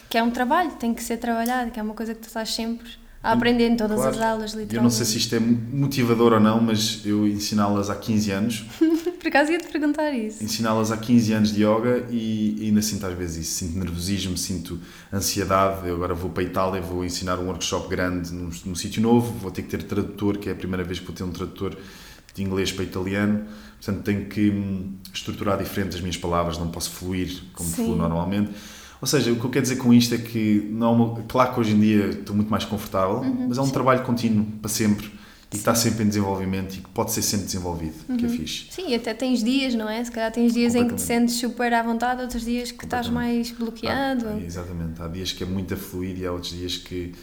que 0.09 0.17
é 0.17 0.23
um 0.23 0.31
trabalho, 0.31 0.71
tem 0.73 0.95
que 0.95 1.03
ser 1.03 1.19
trabalhado, 1.19 1.71
que 1.71 1.79
é 1.79 1.83
uma 1.83 1.95
coisa 1.95 2.15
que 2.15 2.21
tu 2.21 2.27
estás 2.27 2.55
sempre 2.55 2.89
a 3.23 3.33
aprender 3.33 3.69
em 3.69 3.77
todas 3.77 3.97
claro. 3.97 4.17
as 4.17 4.23
aulas, 4.23 4.51
literalmente. 4.53 4.77
Eu 4.77 4.83
não 4.83 4.91
sei 4.91 5.05
se 5.05 5.19
isto 5.19 5.35
é 5.35 5.41
motivador 5.41 6.33
ou 6.35 6.41
não, 6.41 6.61
mas 6.61 7.05
eu 7.05 7.27
ensiná-las 7.27 7.91
há 7.91 7.97
15 7.97 8.31
anos. 8.31 8.65
Por 9.19 9.29
acaso 9.29 9.51
ia-te 9.53 9.67
perguntar 9.67 10.13
isso. 10.13 10.43
Ensiná-las 10.43 10.93
há 10.93 10.97
15 10.97 11.33
anos 11.33 11.53
de 11.53 11.65
yoga 11.65 12.07
e, 12.11 12.57
e 12.59 12.67
ainda 12.67 12.81
sinto 12.81 13.05
às 13.07 13.15
vezes 13.15 13.49
isso. 13.49 13.59
Sinto 13.59 13.79
nervosismo, 13.79 14.37
sinto 14.39 14.81
ansiedade. 15.13 15.87
Eu 15.89 15.97
agora 15.97 16.15
vou 16.15 16.31
para 16.31 16.45
a 16.45 16.47
Itália, 16.47 16.81
vou 16.81 17.05
ensinar 17.05 17.39
um 17.39 17.47
workshop 17.49 17.89
grande 17.89 18.33
num, 18.33 18.51
num 18.65 18.75
sítio 18.75 19.03
novo, 19.03 19.33
vou 19.33 19.51
ter 19.51 19.63
que 19.63 19.69
ter 19.69 19.83
tradutor, 19.83 20.39
que 20.39 20.49
é 20.49 20.53
a 20.53 20.57
primeira 20.57 20.85
vez 20.85 21.01
que 21.01 21.05
vou 21.05 21.15
ter 21.15 21.25
um 21.25 21.33
tradutor 21.33 21.77
de 22.39 22.45
inglês 22.45 22.73
para 22.73 22.85
italiano, 22.85 23.45
portanto 23.77 24.05
tenho 24.05 24.27
que 24.27 24.51
hum, 24.51 24.95
estruturar 25.13 25.59
diferente 25.59 25.95
as 25.95 26.01
minhas 26.01 26.17
palavras, 26.17 26.59
não 26.59 26.69
posso 26.69 26.91
fluir 26.91 27.43
como 27.53 27.69
Sim. 27.69 27.85
fluo 27.85 27.97
normalmente. 27.97 28.51
Ou 29.01 29.07
seja, 29.07 29.31
o 29.31 29.37
que 29.37 29.45
eu 29.45 29.51
quero 29.51 29.63
dizer 29.63 29.77
com 29.77 29.93
isto 29.95 30.15
é 30.15 30.19
que, 30.19 30.69
não, 30.73 31.23
claro 31.29 31.55
que 31.55 31.61
hoje 31.61 31.73
em 31.73 31.81
dia 31.81 32.07
estou 32.07 32.35
muito 32.35 32.51
mais 32.51 32.65
confortável, 32.65 33.19
uhum, 33.19 33.47
mas 33.49 33.59
é 33.59 33.61
um 33.61 33.67
sim. 33.67 33.73
trabalho 33.73 34.03
contínuo 34.03 34.45
para 34.61 34.69
sempre 34.69 35.07
e 35.07 35.51
que 35.51 35.57
está 35.57 35.75
sempre 35.75 36.05
em 36.05 36.09
desenvolvimento 36.09 36.75
e 36.75 36.79
que 36.79 36.89
pode 36.91 37.13
ser 37.13 37.23
sempre 37.23 37.47
desenvolvido, 37.47 37.95
uhum. 38.09 38.17
que 38.17 38.27
é 38.27 38.29
uhum. 38.29 38.37
fixe. 38.37 38.67
Sim, 38.71 38.95
até 38.95 39.15
tens 39.15 39.43
dias, 39.43 39.75
não 39.75 39.89
é? 39.89 40.03
Se 40.05 40.11
calhar 40.11 40.33
tens 40.33 40.53
dias 40.53 40.75
em 40.75 40.87
que 40.87 40.95
te 40.95 41.01
sentes 41.01 41.37
super 41.37 41.73
à 41.73 41.83
vontade, 41.83 42.23
outros 42.23 42.45
dias 42.45 42.73
que 42.73 42.85
estás 42.85 43.09
mais 43.09 43.51
bloqueado. 43.53 44.27
Ah, 44.29 44.41
exatamente, 44.45 45.01
há 45.01 45.07
dias 45.07 45.33
que 45.33 45.45
é 45.45 45.47
muito 45.47 45.73
a 45.73 45.77
fluir 45.77 46.19
e 46.19 46.27
há 46.27 46.33
outros 46.33 46.53
dias 46.53 46.77
que 46.77 47.15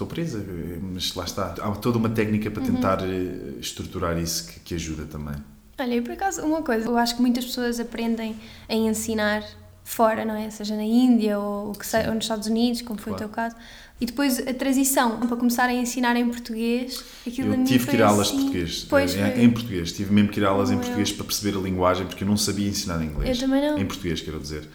estou 0.00 0.06
presa, 0.06 0.44
mas 0.80 1.14
lá 1.14 1.24
está. 1.24 1.54
Há 1.60 1.70
toda 1.72 1.98
uma 1.98 2.08
técnica 2.08 2.50
para 2.50 2.62
uhum. 2.62 2.74
tentar 2.74 3.02
uhum. 3.02 3.58
estruturar 3.60 4.18
isso 4.18 4.48
que, 4.48 4.60
que, 4.60 4.74
ajuda 4.74 5.04
também. 5.04 5.34
Olha, 5.78 5.94
e 5.94 6.00
por 6.00 6.12
acaso, 6.12 6.42
uma 6.42 6.62
coisa, 6.62 6.86
eu 6.86 6.96
acho 6.96 7.16
que 7.16 7.22
muitas 7.22 7.44
pessoas 7.44 7.78
aprendem 7.78 8.36
a 8.68 8.74
ensinar 8.74 9.44
fora, 9.84 10.24
não 10.24 10.34
é? 10.34 10.50
Seja 10.50 10.76
na 10.76 10.84
Índia 10.84 11.38
ou, 11.38 11.72
que 11.72 11.86
ou 12.08 12.14
nos 12.14 12.24
Estados 12.24 12.46
Unidos, 12.46 12.82
como 12.82 12.98
foi 12.98 13.12
claro. 13.12 13.26
o 13.26 13.28
teu 13.28 13.34
caso. 13.34 13.56
E 14.00 14.06
depois 14.06 14.38
a 14.38 14.54
transição 14.54 15.18
para 15.20 15.36
começar 15.36 15.64
a 15.64 15.74
ensinar 15.74 16.16
em 16.16 16.26
português, 16.26 17.04
aquilo 17.26 17.54
Eu 17.54 17.64
tive 17.64 17.86
que 17.86 17.96
ir 17.96 18.02
aulas 18.02 18.28
assim, 18.28 18.36
de 18.36 18.42
português, 18.44 18.86
pois, 18.88 19.14
em, 19.14 19.44
em, 19.44 19.50
português. 19.50 19.92
Tive 19.92 20.12
mesmo 20.12 20.30
que 20.30 20.40
ir 20.40 20.44
aulas 20.44 20.70
em 20.70 20.78
português 20.78 21.12
para 21.12 21.24
perceber 21.24 21.58
a 21.58 21.60
linguagem, 21.60 22.06
porque 22.06 22.24
eu 22.24 22.28
não 22.28 22.36
sabia 22.36 22.66
ensinar 22.66 23.02
em 23.02 23.06
inglês. 23.06 23.38
Eu 23.38 23.46
também 23.46 23.62
não. 23.62 23.78
Em 23.78 23.84
português, 23.84 24.22
quero 24.22 24.40
dizer. 24.40 24.66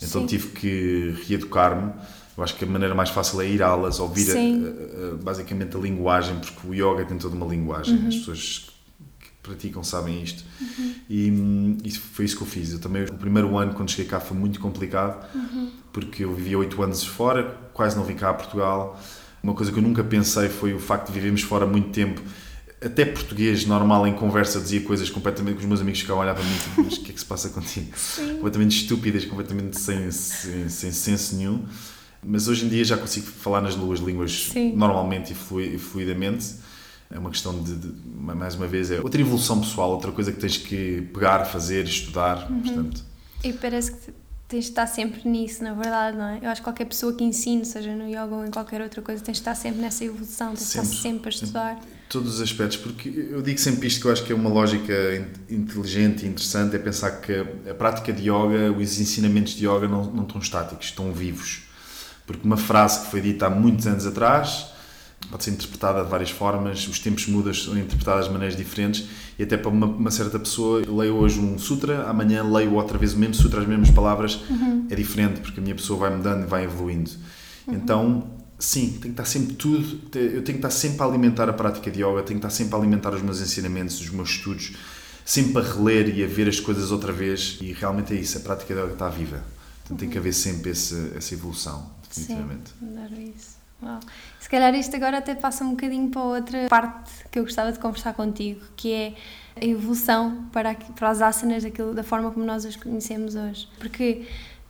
Então 0.00 0.22
Sim. 0.22 0.26
tive 0.26 0.48
que 0.48 1.14
reeducar-me 1.28 1.92
eu 2.36 2.42
acho 2.42 2.56
que 2.56 2.64
a 2.64 2.66
maneira 2.66 2.94
mais 2.94 3.10
fácil 3.10 3.40
é 3.40 3.46
ir 3.46 3.62
a 3.62 3.68
aulas, 3.68 4.00
ouvir 4.00 4.30
a, 4.30 4.34
a, 4.34 5.12
a, 5.12 5.16
basicamente 5.16 5.76
a 5.76 5.80
linguagem, 5.80 6.38
porque 6.38 6.66
o 6.66 6.74
yoga 6.74 7.04
tem 7.04 7.18
toda 7.18 7.34
uma 7.34 7.46
linguagem, 7.46 7.96
uhum. 7.96 8.08
as 8.08 8.16
pessoas 8.16 8.70
que 9.20 9.30
praticam 9.42 9.84
sabem 9.84 10.22
isto. 10.22 10.42
Uhum. 10.60 10.94
E, 11.10 11.78
e, 11.84 11.90
foi 11.90 12.24
isso 12.24 12.36
que 12.36 12.42
eu 12.42 12.46
fiz. 12.46 12.72
Eu 12.72 12.80
também, 12.80 13.04
o 13.04 13.14
primeiro 13.14 13.56
ano, 13.58 13.74
quando 13.74 13.90
cheguei 13.90 14.06
cá, 14.06 14.18
foi 14.18 14.36
muito 14.36 14.60
complicado, 14.60 15.26
uhum. 15.34 15.70
porque 15.92 16.24
eu 16.24 16.34
vivia 16.34 16.58
oito 16.58 16.82
anos 16.82 17.04
fora, 17.04 17.54
quase 17.74 17.96
não 17.96 18.04
vim 18.04 18.14
cá 18.14 18.30
a 18.30 18.34
Portugal. 18.34 18.98
Uma 19.42 19.54
coisa 19.54 19.70
que 19.70 19.78
eu 19.78 19.82
nunca 19.82 20.02
pensei 20.02 20.48
foi 20.48 20.72
o 20.72 20.78
facto 20.78 21.08
de 21.08 21.12
vivermos 21.12 21.42
fora 21.42 21.66
muito 21.66 21.90
tempo. 21.90 22.22
Até 22.80 23.04
português 23.04 23.64
normal 23.66 24.06
em 24.06 24.14
conversa 24.14 24.60
dizia 24.60 24.80
coisas 24.80 25.08
completamente 25.08 25.56
que 25.56 25.60
os 25.60 25.66
meus 25.66 25.80
amigos 25.80 26.00
ficavam 26.00 26.22
a 26.22 26.24
olhar 26.24 26.34
para 26.34 26.42
mim 26.42 26.56
tipo, 26.56 26.82
mas 26.82 26.94
o 26.94 27.00
que 27.00 27.10
é 27.10 27.14
que 27.14 27.20
se 27.20 27.26
passa 27.26 27.48
contigo? 27.48 27.92
Sim. 27.96 28.34
Completamente 28.36 28.76
estúpidas, 28.76 29.24
completamente 29.24 29.78
sem, 29.80 30.10
sem, 30.10 30.68
sem 30.68 30.90
senso 30.90 31.36
nenhum. 31.36 31.64
Mas 32.24 32.46
hoje 32.46 32.66
em 32.66 32.68
dia 32.68 32.84
já 32.84 32.96
consigo 32.96 33.26
falar 33.26 33.60
nas 33.60 33.74
duas 33.74 33.98
línguas 33.98 34.48
Sim. 34.52 34.74
normalmente 34.76 35.32
e, 35.32 35.78
fluidamente. 35.78 36.54
É 37.10 37.18
uma 37.18 37.30
questão 37.30 37.62
de, 37.62 37.76
de, 37.76 37.92
mais 38.06 38.54
uma 38.54 38.66
vez, 38.66 38.90
é 38.90 39.00
outra 39.00 39.20
evolução 39.20 39.60
pessoal, 39.60 39.90
outra 39.90 40.10
coisa 40.12 40.32
que 40.32 40.40
tens 40.40 40.56
que 40.56 41.02
pegar, 41.12 41.44
fazer, 41.44 41.84
estudar. 41.84 42.50
Uhum. 42.50 42.62
Portanto. 42.62 43.04
E 43.44 43.52
parece 43.52 43.92
que 43.92 43.98
tens 44.52 44.64
de 44.64 44.70
estar 44.70 44.86
sempre 44.86 45.28
nisso, 45.28 45.64
na 45.64 45.74
verdade, 45.74 46.16
não 46.16 46.26
é? 46.26 46.38
Eu 46.42 46.48
acho 46.48 46.60
que 46.60 46.64
qualquer 46.64 46.84
pessoa 46.84 47.14
que 47.14 47.24
ensine, 47.24 47.64
seja 47.64 47.94
no 47.94 48.06
yoga 48.06 48.34
ou 48.34 48.46
em 48.46 48.50
qualquer 48.50 48.80
outra 48.80 49.02
coisa, 49.02 49.22
tens 49.22 49.34
de 49.34 49.40
estar 49.40 49.54
sempre 49.54 49.80
nessa 49.80 50.04
evolução, 50.04 50.48
tens 50.48 50.60
de 50.60 50.64
estar 50.66 50.84
sempre 50.84 51.28
a 51.28 51.30
estudar. 51.30 51.80
Todos 52.08 52.34
os 52.34 52.40
aspectos, 52.40 52.76
porque 52.76 53.28
eu 53.30 53.42
digo 53.42 53.58
sempre 53.58 53.88
isto 53.88 54.00
que 54.00 54.06
eu 54.06 54.12
acho 54.12 54.24
que 54.24 54.32
é 54.32 54.34
uma 54.34 54.50
lógica 54.50 54.92
inteligente 55.50 56.24
e 56.24 56.28
interessante, 56.28 56.76
é 56.76 56.78
pensar 56.78 57.10
que 57.20 57.32
a 57.68 57.74
prática 57.74 58.12
de 58.12 58.22
yoga, 58.22 58.70
os 58.72 59.00
ensinamentos 59.00 59.54
de 59.54 59.66
yoga 59.66 59.88
não, 59.88 60.04
não 60.04 60.24
estão 60.24 60.40
estáticos, 60.40 60.86
estão 60.86 61.12
vivos. 61.12 61.71
Porque 62.26 62.46
uma 62.46 62.56
frase 62.56 63.04
que 63.04 63.10
foi 63.10 63.20
dita 63.20 63.46
há 63.46 63.50
muitos 63.50 63.86
anos 63.86 64.06
atrás 64.06 64.72
pode 65.30 65.44
ser 65.44 65.50
interpretada 65.50 66.02
de 66.04 66.10
várias 66.10 66.30
formas, 66.30 66.86
os 66.86 66.98
tempos 66.98 67.26
mudam, 67.26 67.52
são 67.54 67.76
interpretadas 67.78 68.26
de 68.26 68.32
maneiras 68.32 68.56
diferentes 68.56 69.06
e 69.38 69.42
até 69.42 69.56
para 69.56 69.70
uma, 69.70 69.86
uma, 69.86 70.10
certa 70.10 70.38
pessoa, 70.38 70.82
leio 70.86 71.14
hoje 71.14 71.38
um 71.38 71.58
sutra, 71.58 72.08
amanhã 72.08 72.42
leio 72.42 72.74
outra 72.74 72.98
vez 72.98 73.14
o 73.14 73.18
mesmo 73.18 73.34
sutra, 73.34 73.60
as 73.60 73.66
mesmas 73.66 73.90
palavras, 73.90 74.40
uhum. 74.50 74.86
é 74.90 74.94
diferente 74.94 75.40
porque 75.40 75.60
a 75.60 75.62
minha 75.62 75.74
pessoa 75.74 75.98
vai 75.98 76.16
mudando 76.16 76.44
e 76.44 76.46
vai 76.46 76.64
evoluindo. 76.64 77.10
Uhum. 77.66 77.74
Então, 77.74 78.30
sim, 78.58 78.90
tem 78.90 79.00
que 79.00 79.08
estar 79.08 79.24
sempre 79.24 79.54
tudo, 79.54 80.00
eu 80.14 80.42
tenho 80.42 80.42
que 80.42 80.52
estar 80.52 80.70
sempre 80.70 81.02
a 81.02 81.06
alimentar 81.06 81.48
a 81.48 81.52
prática 81.52 81.90
de 81.90 82.00
yoga, 82.00 82.22
tenho 82.22 82.38
que 82.40 82.46
estar 82.46 82.50
sempre 82.50 82.74
a 82.74 82.78
alimentar 82.78 83.14
os 83.14 83.22
meus 83.22 83.40
ensinamentos, 83.40 84.00
os 84.00 84.10
meus 84.10 84.30
estudos, 84.30 84.72
sempre 85.24 85.62
a 85.62 85.64
reler 85.64 86.14
e 86.14 86.22
a 86.22 86.26
ver 86.26 86.48
as 86.48 86.60
coisas 86.60 86.90
outra 86.90 87.12
vez 87.12 87.58
e 87.60 87.72
realmente 87.72 88.12
é 88.12 88.16
isso, 88.16 88.36
a 88.38 88.40
prática 88.40 88.74
de 88.74 88.80
yoga 88.80 88.92
está 88.92 89.08
viva. 89.08 89.42
Então 89.84 89.96
tem 89.96 90.08
que 90.08 90.18
haver 90.18 90.32
sempre 90.32 90.70
essa, 90.70 91.12
essa 91.16 91.34
evolução, 91.34 91.90
definitivamente. 92.14 92.70
Sim, 92.78 92.98
adoro 92.98 93.20
isso. 93.20 93.62
Uau. 93.82 94.00
Se 94.38 94.48
calhar 94.48 94.74
isto 94.74 94.94
agora 94.94 95.18
até 95.18 95.34
passa 95.34 95.64
um 95.64 95.70
bocadinho 95.70 96.08
para 96.10 96.22
outra 96.22 96.68
parte 96.68 97.10
que 97.30 97.38
eu 97.38 97.42
gostava 97.42 97.72
de 97.72 97.78
conversar 97.78 98.14
contigo, 98.14 98.60
que 98.76 98.92
é 98.92 99.14
a 99.60 99.64
evolução 99.64 100.46
para, 100.52 100.74
para 100.74 101.10
as 101.10 101.20
asanas 101.20 101.64
daquilo, 101.64 101.92
da 101.92 102.02
forma 102.02 102.30
como 102.30 102.44
nós 102.46 102.64
as 102.64 102.76
conhecemos 102.76 103.34
hoje. 103.34 103.68
Porque 103.78 104.26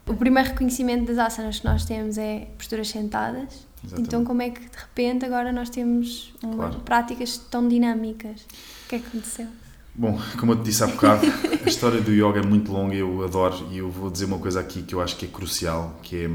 o 0.06 0.14
primeiro 0.14 0.48
reconhecimento 0.48 1.12
das 1.12 1.18
asanas 1.18 1.60
que 1.60 1.64
nós 1.64 1.84
temos 1.84 2.16
é 2.18 2.48
posturas 2.56 2.88
sentadas. 2.88 3.66
Exatamente. 3.84 4.06
Então, 4.06 4.24
como 4.24 4.42
é 4.42 4.50
que 4.50 4.60
de 4.60 4.76
repente 4.76 5.24
agora 5.24 5.52
nós 5.52 5.68
temos 5.68 6.32
claro. 6.40 6.80
práticas 6.80 7.36
tão 7.36 7.68
dinâmicas? 7.68 8.42
O 8.86 8.88
que 8.88 8.96
é 8.96 8.98
que 8.98 9.06
aconteceu? 9.06 9.48
Bom, 9.94 10.18
como 10.38 10.52
eu 10.52 10.56
te 10.56 10.64
disse 10.64 10.82
há 10.82 10.86
bocado, 10.86 11.26
a 11.64 11.68
história 11.68 12.00
do 12.00 12.12
yoga 12.12 12.40
é 12.40 12.42
muito 12.42 12.72
longa, 12.72 12.94
eu 12.94 13.22
adoro 13.24 13.68
e 13.70 13.78
eu 13.78 13.90
vou 13.90 14.10
dizer 14.10 14.24
uma 14.24 14.38
coisa 14.38 14.58
aqui 14.58 14.82
que 14.82 14.94
eu 14.94 15.02
acho 15.02 15.16
que 15.16 15.26
é 15.26 15.28
crucial, 15.28 15.98
que 16.02 16.24
é 16.24 16.30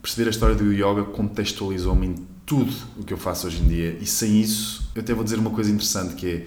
perceber 0.00 0.28
a 0.28 0.30
história 0.30 0.54
do 0.54 0.72
yoga 0.72 1.04
contextualizou-me 1.04 2.06
em 2.06 2.14
tudo 2.46 2.72
o 2.96 3.04
que 3.04 3.12
eu 3.12 3.18
faço 3.18 3.46
hoje 3.46 3.62
em 3.62 3.68
dia. 3.68 3.96
E 4.00 4.06
sem 4.06 4.40
isso 4.40 4.90
eu 4.94 5.02
até 5.02 5.14
vou 5.14 5.24
dizer 5.24 5.38
uma 5.38 5.50
coisa 5.50 5.70
interessante 5.70 6.14
que 6.14 6.26
é 6.26 6.46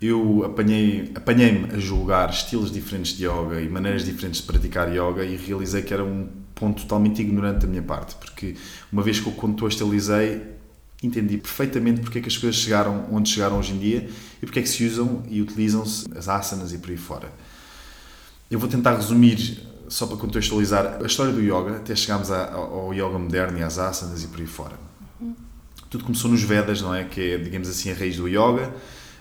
eu 0.00 0.44
apanhei 0.44 1.10
apanhei-me 1.14 1.74
a 1.74 1.78
julgar 1.78 2.30
estilos 2.30 2.70
diferentes 2.70 3.16
de 3.16 3.24
yoga 3.26 3.60
e 3.60 3.68
maneiras 3.68 4.04
diferentes 4.04 4.40
de 4.40 4.46
praticar 4.46 4.88
yoga 4.88 5.24
e 5.24 5.36
realizei 5.36 5.82
que 5.82 5.92
era 5.92 6.04
um 6.04 6.28
ponto 6.54 6.82
totalmente 6.82 7.20
ignorante 7.20 7.62
da 7.62 7.66
minha 7.66 7.82
parte 7.82 8.14
porque 8.14 8.54
uma 8.92 9.02
vez 9.02 9.18
que 9.18 9.26
eu 9.26 9.32
contextualizei 9.32 10.42
entendi 11.02 11.38
perfeitamente 11.38 12.00
porque 12.00 12.18
é 12.18 12.20
que 12.20 12.28
as 12.28 12.36
coisas 12.36 12.60
chegaram 12.60 13.06
onde 13.10 13.28
chegaram 13.30 13.58
hoje 13.58 13.72
em 13.72 13.78
dia 13.78 14.08
e 14.40 14.46
porque 14.46 14.60
é 14.60 14.62
que 14.62 14.68
se 14.68 14.86
usam 14.86 15.22
e 15.28 15.40
utilizam-se 15.40 16.06
as 16.16 16.28
asanas 16.28 16.72
e 16.72 16.78
por 16.78 16.90
aí 16.90 16.96
fora. 16.96 17.32
Eu 18.50 18.58
vou 18.58 18.68
tentar 18.68 18.94
resumir 18.94 19.60
só 19.88 20.06
para 20.06 20.16
contextualizar 20.16 20.98
a 21.02 21.06
história 21.06 21.32
do 21.32 21.40
yoga, 21.40 21.76
até 21.76 21.94
chegámos 21.96 22.30
ao 22.30 22.92
yoga 22.92 23.18
moderno 23.18 23.58
e 23.58 23.62
às 23.62 23.78
asanas 23.78 24.22
e 24.22 24.28
por 24.28 24.40
aí 24.40 24.46
fora. 24.46 24.76
Uhum. 25.20 25.34
Tudo 25.90 26.04
começou 26.04 26.30
nos 26.30 26.42
Vedas, 26.42 26.82
não 26.82 26.94
é? 26.94 27.04
Que 27.04 27.32
é, 27.32 27.38
digamos 27.38 27.68
assim, 27.68 27.90
a 27.90 27.94
raiz 27.94 28.16
do 28.16 28.28
yoga. 28.28 28.72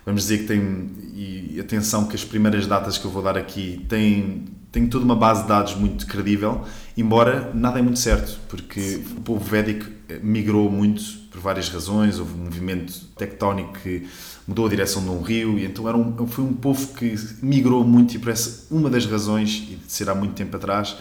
Vamos 0.06 0.24
dizer 0.24 0.40
que 0.40 0.44
tem, 0.46 0.90
e 1.14 1.60
atenção 1.60 2.06
que 2.06 2.16
as 2.16 2.24
primeiras 2.24 2.66
datas 2.66 2.98
que 2.98 3.04
eu 3.04 3.12
vou 3.12 3.22
dar 3.22 3.38
aqui 3.38 3.86
têm, 3.90 4.46
têm 4.72 4.88
toda 4.88 5.04
uma 5.04 5.16
base 5.16 5.42
de 5.42 5.50
dados 5.50 5.76
muito 5.76 6.08
credível, 6.08 6.64
embora 6.96 7.52
nada 7.54 7.80
é 7.80 7.82
muito 7.82 8.00
certo, 8.00 8.40
porque 8.48 8.80
Sim. 8.80 9.06
o 9.18 9.22
povo 9.22 9.44
védico 9.44 9.86
migrou 10.24 10.72
muito 10.72 11.03
por 11.30 11.42
várias 11.42 11.68
razões, 11.68 12.20
houve 12.20 12.34
um 12.36 12.46
movimento 12.46 12.94
tectónico 13.18 13.74
que 13.84 14.08
mudou 14.48 14.68
a 14.68 14.70
direção 14.70 15.03
de 15.03 15.10
um 15.10 15.22
rio, 15.22 15.60
e 15.60 15.66
então 15.66 15.88
era 15.88 15.98
um, 15.98 16.25
foi 16.25 16.44
um 16.44 16.53
povo 16.53 16.94
que 16.94 17.16
migrou 17.42 17.83
muito 17.83 18.16
e 18.16 18.29
essa 18.29 18.66
uma 18.74 18.90
das 18.90 19.05
razões, 19.05 19.68
e 19.70 19.75
de 19.75 19.92
ser 19.92 20.10
há 20.10 20.16
muito 20.16 20.33
tempo 20.33 20.55
atrás, 20.55 20.96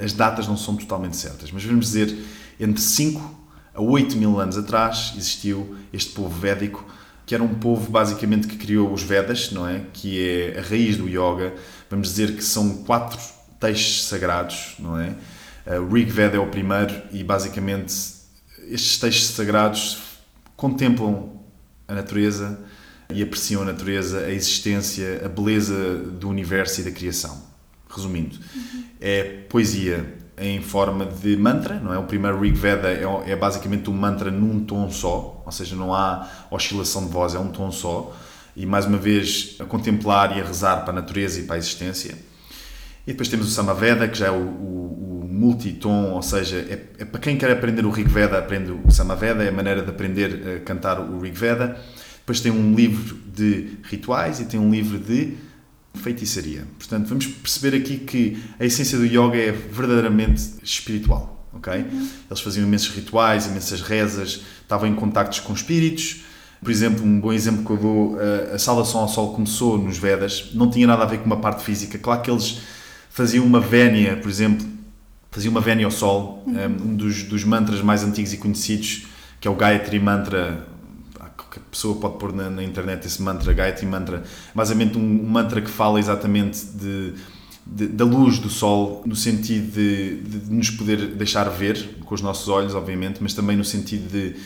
as 0.00 0.12
datas 0.12 0.46
não 0.46 0.56
são 0.56 0.76
totalmente 0.76 1.16
certas, 1.16 1.50
mas 1.50 1.64
vamos 1.64 1.86
dizer, 1.86 2.16
entre 2.60 2.80
5 2.80 3.36
a 3.74 3.80
8 3.82 4.16
mil 4.16 4.38
anos 4.40 4.56
atrás 4.56 5.12
existiu 5.16 5.76
este 5.92 6.12
povo 6.12 6.38
védico, 6.38 6.84
que 7.26 7.34
era 7.34 7.42
um 7.42 7.54
povo 7.54 7.90
basicamente 7.90 8.46
que 8.46 8.56
criou 8.56 8.92
os 8.92 9.02
Vedas, 9.02 9.50
não 9.50 9.68
é? 9.68 9.82
Que 9.92 10.22
é 10.22 10.58
a 10.60 10.62
raiz 10.62 10.96
do 10.96 11.08
yoga. 11.08 11.54
Vamos 11.90 12.08
dizer 12.10 12.36
que 12.36 12.44
são 12.44 12.84
quatro 12.84 13.18
textos 13.58 14.04
sagrados, 14.04 14.76
não 14.78 14.96
é? 14.98 15.16
O 15.80 15.92
Rig 15.92 16.08
Veda 16.08 16.36
é 16.36 16.40
o 16.40 16.46
primeiro 16.46 16.94
e 17.12 17.24
basicamente 17.24 17.92
estes 18.68 18.98
textos 18.98 19.34
sagrados 19.34 19.98
contemplam 20.56 21.32
a 21.88 21.94
natureza, 21.94 22.60
e 23.12 23.22
apreciam 23.22 23.62
a 23.62 23.64
natureza, 23.64 24.20
a 24.20 24.30
existência, 24.30 25.22
a 25.24 25.28
beleza 25.28 25.96
do 25.96 26.28
universo 26.28 26.80
e 26.80 26.84
da 26.84 26.90
criação. 26.90 27.42
Resumindo, 27.88 28.36
uhum. 28.54 28.84
é 29.00 29.22
poesia 29.48 30.16
em 30.38 30.60
forma 30.60 31.06
de 31.06 31.36
mantra, 31.36 31.80
não 31.80 31.94
é? 31.94 31.98
O 31.98 32.04
primeiro 32.04 32.38
Rig 32.40 32.54
Veda 32.54 32.88
é, 32.88 33.04
é, 33.26 33.36
basicamente 33.36 33.88
um 33.88 33.94
mantra 33.94 34.30
num 34.30 34.64
tom 34.64 34.90
só, 34.90 35.42
ou 35.44 35.52
seja, 35.52 35.74
não 35.74 35.94
há 35.94 36.28
oscilação 36.50 37.06
de 37.06 37.12
voz, 37.12 37.34
é 37.34 37.38
um 37.38 37.48
tom 37.48 37.70
só. 37.70 38.14
E 38.54 38.64
mais 38.64 38.86
uma 38.86 38.98
vez 38.98 39.56
a 39.60 39.64
contemplar 39.64 40.36
e 40.36 40.40
a 40.40 40.44
rezar 40.44 40.82
para 40.82 40.90
a 40.90 40.94
natureza 40.94 41.40
e 41.40 41.44
para 41.44 41.56
a 41.56 41.58
existência. 41.58 42.14
E 43.06 43.12
depois 43.12 43.28
temos 43.28 43.46
o 43.48 43.50
Samaveda, 43.50 44.08
que 44.08 44.18
já 44.18 44.26
é 44.26 44.30
o, 44.30 44.34
o, 44.34 45.20
o 45.22 45.28
multitom, 45.28 46.12
ou 46.12 46.22
seja, 46.22 46.56
é, 46.56 46.86
é, 46.98 47.04
para 47.04 47.20
quem 47.20 47.36
quer 47.36 47.50
aprender 47.50 47.84
o 47.84 47.90
Rig 47.90 48.08
Veda, 48.08 48.38
aprende 48.38 48.72
o 48.72 48.90
Samaveda, 48.90 49.44
é 49.44 49.48
a 49.48 49.52
maneira 49.52 49.82
de 49.82 49.90
aprender 49.90 50.56
a 50.56 50.60
cantar 50.60 50.98
o 51.00 51.20
Rig 51.20 51.36
Veda. 51.36 51.78
Depois 52.26 52.40
tem 52.40 52.50
um 52.50 52.74
livro 52.74 53.16
de 53.32 53.78
rituais 53.84 54.40
e 54.40 54.46
tem 54.46 54.58
um 54.58 54.68
livro 54.68 54.98
de 54.98 55.34
feitiçaria. 55.94 56.66
Portanto, 56.76 57.06
vamos 57.06 57.28
perceber 57.28 57.76
aqui 57.76 57.98
que 57.98 58.42
a 58.58 58.64
essência 58.64 58.98
do 58.98 59.04
yoga 59.04 59.36
é 59.36 59.52
verdadeiramente 59.52 60.42
espiritual. 60.60 61.48
ok? 61.52 61.72
Uhum. 61.72 62.08
Eles 62.28 62.40
faziam 62.40 62.66
imensos 62.66 62.88
rituais, 62.88 63.46
imensas 63.46 63.80
rezas, 63.80 64.42
estavam 64.60 64.88
em 64.88 64.94
contactos 64.96 65.38
com 65.38 65.52
espíritos. 65.52 66.24
Por 66.60 66.72
exemplo, 66.72 67.04
um 67.04 67.20
bom 67.20 67.32
exemplo 67.32 67.64
que 67.64 67.70
eu 67.70 67.76
dou, 67.76 68.18
a 68.52 68.58
saudação 68.58 69.02
ao 69.02 69.08
sol 69.08 69.32
começou 69.32 69.78
nos 69.78 69.96
Vedas, 69.96 70.50
não 70.52 70.68
tinha 70.68 70.88
nada 70.88 71.04
a 71.04 71.06
ver 71.06 71.18
com 71.18 71.26
uma 71.26 71.36
parte 71.36 71.62
física. 71.62 71.96
Claro 71.96 72.22
que 72.22 72.30
eles 72.30 72.58
faziam 73.08 73.46
uma 73.46 73.60
vénia, 73.60 74.16
por 74.16 74.28
exemplo, 74.28 74.66
faziam 75.30 75.52
uma 75.52 75.60
vénia 75.60 75.84
ao 75.84 75.92
sol, 75.92 76.42
uhum. 76.44 76.90
um 76.90 76.96
dos, 76.96 77.22
dos 77.22 77.44
mantras 77.44 77.80
mais 77.82 78.02
antigos 78.02 78.32
e 78.32 78.36
conhecidos, 78.36 79.06
que 79.40 79.46
é 79.46 79.50
o 79.50 79.54
Gayatri 79.54 80.00
Mantra, 80.00 80.66
a 81.58 81.70
pessoa 81.70 81.96
pode 81.96 82.18
pôr 82.18 82.32
na, 82.32 82.50
na 82.50 82.62
internet 82.62 83.06
esse 83.06 83.20
mantra, 83.22 83.52
Gayatri 83.52 83.86
Mantra, 83.86 84.24
basicamente 84.54 84.98
um, 84.98 85.28
mantra 85.28 85.60
que 85.60 85.70
fala 85.70 85.98
exatamente 85.98 86.64
de, 86.66 87.14
de, 87.66 87.86
da 87.88 88.04
luz 88.04 88.38
do 88.38 88.48
sol, 88.48 89.02
no 89.06 89.16
sentido 89.16 89.72
de, 89.72 90.20
de, 90.20 90.52
nos 90.52 90.70
poder 90.70 91.06
deixar 91.14 91.48
ver, 91.48 91.96
com 92.04 92.14
os 92.14 92.20
nossos 92.20 92.48
olhos, 92.48 92.74
obviamente, 92.74 93.22
mas 93.22 93.34
também 93.34 93.56
no 93.56 93.64
sentido 93.64 94.10
de 94.10 94.36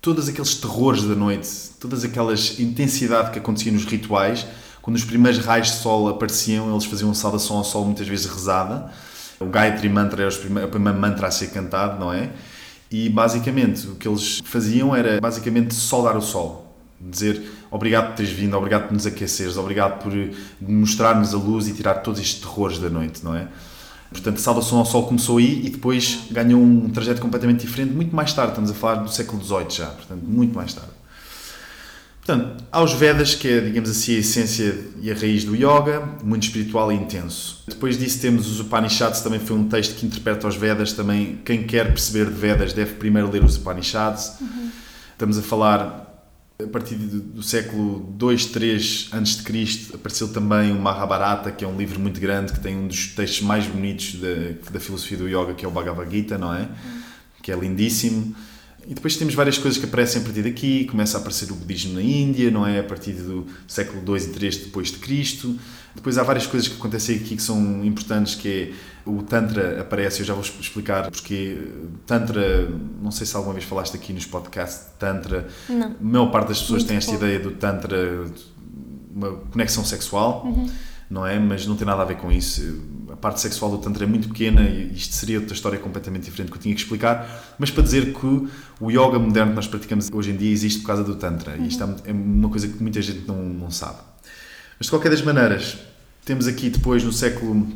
todos 0.00 0.28
aqueles 0.28 0.54
terrores 0.54 1.02
da 1.02 1.14
noite, 1.14 1.48
todas 1.80 2.04
aquelas 2.04 2.58
intensidade 2.58 3.30
que 3.30 3.38
acontecia 3.38 3.72
nos 3.72 3.84
rituais, 3.84 4.46
quando 4.82 4.96
os 4.96 5.04
primeiros 5.04 5.42
raios 5.42 5.68
de 5.68 5.76
sol 5.76 6.08
apareciam, 6.08 6.70
eles 6.70 6.84
faziam 6.84 7.08
uma 7.08 7.14
saudação 7.14 7.56
ao 7.56 7.64
sol 7.64 7.86
muitas 7.86 8.06
vezes 8.06 8.26
rezada. 8.26 8.92
O 9.40 9.46
Gayatri 9.46 9.88
Mantra 9.88 10.22
era 10.24 10.34
o 10.66 10.68
primeiro 10.68 11.00
mantra 11.00 11.28
a 11.28 11.30
ser 11.30 11.48
cantado, 11.52 11.98
não 11.98 12.12
é? 12.12 12.30
E 12.94 13.08
basicamente 13.08 13.88
o 13.88 13.96
que 13.96 14.06
eles 14.06 14.40
faziam 14.44 14.94
era 14.94 15.20
basicamente 15.20 15.74
saudar 15.74 16.16
o 16.16 16.22
sol, 16.22 16.76
dizer 17.00 17.42
obrigado 17.68 18.10
por 18.10 18.14
teres 18.14 18.30
vindo, 18.30 18.56
obrigado 18.56 18.86
por 18.86 18.92
nos 18.92 19.04
aqueceres, 19.04 19.56
obrigado 19.56 20.00
por 20.00 20.12
mostrar-nos 20.60 21.34
a 21.34 21.36
luz 21.36 21.66
e 21.66 21.72
tirar 21.72 21.94
todos 21.94 22.20
estes 22.20 22.40
terrores 22.40 22.78
da 22.78 22.88
noite, 22.88 23.24
não 23.24 23.34
é? 23.34 23.48
Portanto, 24.12 24.36
a 24.36 24.40
saudação 24.40 24.78
ao 24.78 24.84
sol 24.84 25.08
começou 25.08 25.38
aí 25.38 25.66
e 25.66 25.70
depois 25.70 26.28
ganhou 26.30 26.62
um 26.62 26.88
trajeto 26.88 27.20
completamente 27.20 27.62
diferente, 27.66 27.92
muito 27.92 28.14
mais 28.14 28.32
tarde, 28.32 28.52
estamos 28.52 28.70
a 28.70 28.74
falar 28.74 29.02
do 29.02 29.10
século 29.10 29.42
XVIII 29.42 29.70
já, 29.70 29.86
portanto, 29.86 30.22
muito 30.22 30.54
mais 30.54 30.72
tarde. 30.72 30.92
Portanto, 32.24 32.64
aos 32.72 32.94
Vedas, 32.94 33.34
que 33.34 33.46
é, 33.46 33.60
digamos 33.60 33.90
assim, 33.90 34.16
a 34.16 34.18
essência 34.20 34.78
e 35.02 35.10
a 35.10 35.14
raiz 35.14 35.44
do 35.44 35.54
yoga, 35.54 36.08
muito 36.22 36.44
espiritual 36.44 36.90
e 36.90 36.94
intenso. 36.94 37.62
Depois 37.68 37.98
disso 37.98 38.18
temos 38.18 38.50
os 38.50 38.60
Upanishads, 38.60 39.20
também 39.20 39.38
foi 39.38 39.54
um 39.54 39.68
texto 39.68 39.94
que 39.94 40.06
interpreta 40.06 40.48
os 40.48 40.56
Vedas, 40.56 40.94
também 40.94 41.38
quem 41.44 41.64
quer 41.64 41.88
perceber 41.88 42.30
de 42.30 42.40
Vedas 42.40 42.72
deve 42.72 42.94
primeiro 42.94 43.30
ler 43.30 43.44
os 43.44 43.58
Upanishads. 43.58 44.40
Uhum. 44.40 44.70
Estamos 45.12 45.36
a 45.36 45.42
falar, 45.42 46.26
a 46.58 46.66
partir 46.66 46.94
do 46.94 47.42
século 47.42 48.00
2, 48.16 48.46
3 48.46 49.10
a.C., 49.12 49.94
apareceu 49.94 50.28
também 50.28 50.72
o 50.72 50.80
Mahabharata, 50.80 51.52
que 51.52 51.62
é 51.62 51.68
um 51.68 51.76
livro 51.76 52.00
muito 52.00 52.18
grande, 52.18 52.54
que 52.54 52.60
tem 52.60 52.74
um 52.74 52.88
dos 52.88 53.08
textos 53.08 53.42
mais 53.42 53.66
bonitos 53.66 54.14
da, 54.14 54.70
da 54.70 54.80
filosofia 54.80 55.18
do 55.18 55.28
yoga, 55.28 55.52
que 55.52 55.62
é 55.62 55.68
o 55.68 55.70
Bhagavad 55.70 56.10
Gita, 56.10 56.38
não 56.38 56.54
é? 56.54 56.60
Uhum. 56.60 57.02
Que 57.42 57.52
é 57.52 57.54
lindíssimo 57.54 58.34
E 58.86 58.94
depois 58.94 59.16
temos 59.16 59.34
várias 59.34 59.56
coisas 59.56 59.78
que 59.78 59.86
aparecem 59.86 60.20
a 60.20 60.24
partir 60.24 60.42
daqui, 60.42 60.84
começa 60.84 61.16
a 61.16 61.20
aparecer 61.20 61.50
o 61.50 61.54
budismo 61.54 61.94
na 61.94 62.02
Índia, 62.02 62.50
não 62.50 62.66
é? 62.66 62.80
A 62.80 62.84
partir 62.84 63.12
do 63.12 63.46
século 63.66 64.02
2 64.02 64.26
e 64.26 64.28
3 64.30 64.56
depois 64.58 64.88
de 64.88 64.98
Cristo. 64.98 65.58
Depois 65.94 66.18
há 66.18 66.22
várias 66.22 66.46
coisas 66.46 66.68
que 66.68 66.74
acontecem 66.74 67.16
aqui 67.16 67.36
que 67.36 67.42
são 67.42 67.84
importantes, 67.84 68.34
que 68.34 68.48
é 68.48 68.72
o 69.06 69.22
Tantra 69.22 69.80
aparece, 69.80 70.20
eu 70.20 70.26
já 70.26 70.34
vou 70.34 70.42
explicar 70.42 71.10
porque 71.10 71.58
Tantra, 72.06 72.68
não 73.00 73.10
sei 73.10 73.26
se 73.26 73.36
alguma 73.36 73.54
vez 73.54 73.64
falaste 73.64 73.94
aqui 73.94 74.12
nos 74.12 74.26
podcasts 74.26 74.86
Tantra. 74.98 75.48
Não. 75.68 75.86
A 75.88 75.94
maior 76.00 76.26
parte 76.30 76.48
das 76.48 76.60
pessoas 76.60 76.82
Muito 76.82 76.88
tem 76.88 76.96
esta 76.96 77.12
pouco. 77.12 77.24
ideia 77.24 77.38
do 77.40 77.52
Tantra, 77.52 78.24
uma 79.14 79.32
conexão 79.50 79.84
sexual, 79.84 80.46
não 81.08 81.26
é? 81.26 81.38
Mas 81.38 81.66
não 81.66 81.76
tem 81.76 81.86
nada 81.86 82.02
a 82.02 82.04
ver 82.04 82.16
com 82.16 82.30
isso. 82.32 82.82
Parte 83.24 83.40
sexual 83.40 83.70
do 83.70 83.78
Tantra 83.78 84.04
é 84.04 84.06
muito 84.06 84.28
pequena 84.28 84.60
e 84.60 84.92
isto 84.92 85.14
seria 85.14 85.40
outra 85.40 85.54
história 85.54 85.78
completamente 85.78 86.24
diferente 86.24 86.50
que 86.50 86.58
eu 86.58 86.60
tinha 86.60 86.74
que 86.74 86.82
explicar. 86.82 87.56
Mas 87.58 87.70
para 87.70 87.82
dizer 87.82 88.12
que 88.12 88.26
o 88.78 88.90
yoga 88.90 89.18
moderno 89.18 89.52
que 89.52 89.56
nós 89.56 89.66
praticamos 89.66 90.10
hoje 90.12 90.30
em 90.30 90.36
dia 90.36 90.52
existe 90.52 90.80
por 90.80 90.88
causa 90.88 91.02
do 91.02 91.14
Tantra. 91.14 91.56
E 91.56 91.68
isto 91.68 91.82
é 92.04 92.12
uma 92.12 92.50
coisa 92.50 92.68
que 92.68 92.82
muita 92.82 93.00
gente 93.00 93.26
não, 93.26 93.42
não 93.42 93.70
sabe. 93.70 93.96
Mas 94.78 94.88
de 94.88 94.90
qualquer 94.90 95.08
das 95.08 95.22
maneiras, 95.22 95.78
temos 96.22 96.46
aqui 96.46 96.68
depois 96.68 97.02
no 97.02 97.14
século 97.14 97.66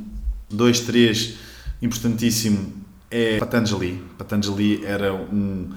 2, 0.51 0.81
3, 0.81 1.35
importantíssimo, 1.81 2.71
é 3.11 3.39
Patanjali. 3.39 4.05
Patanjali 4.19 4.85
era 4.85 5.15
um, 5.15 5.71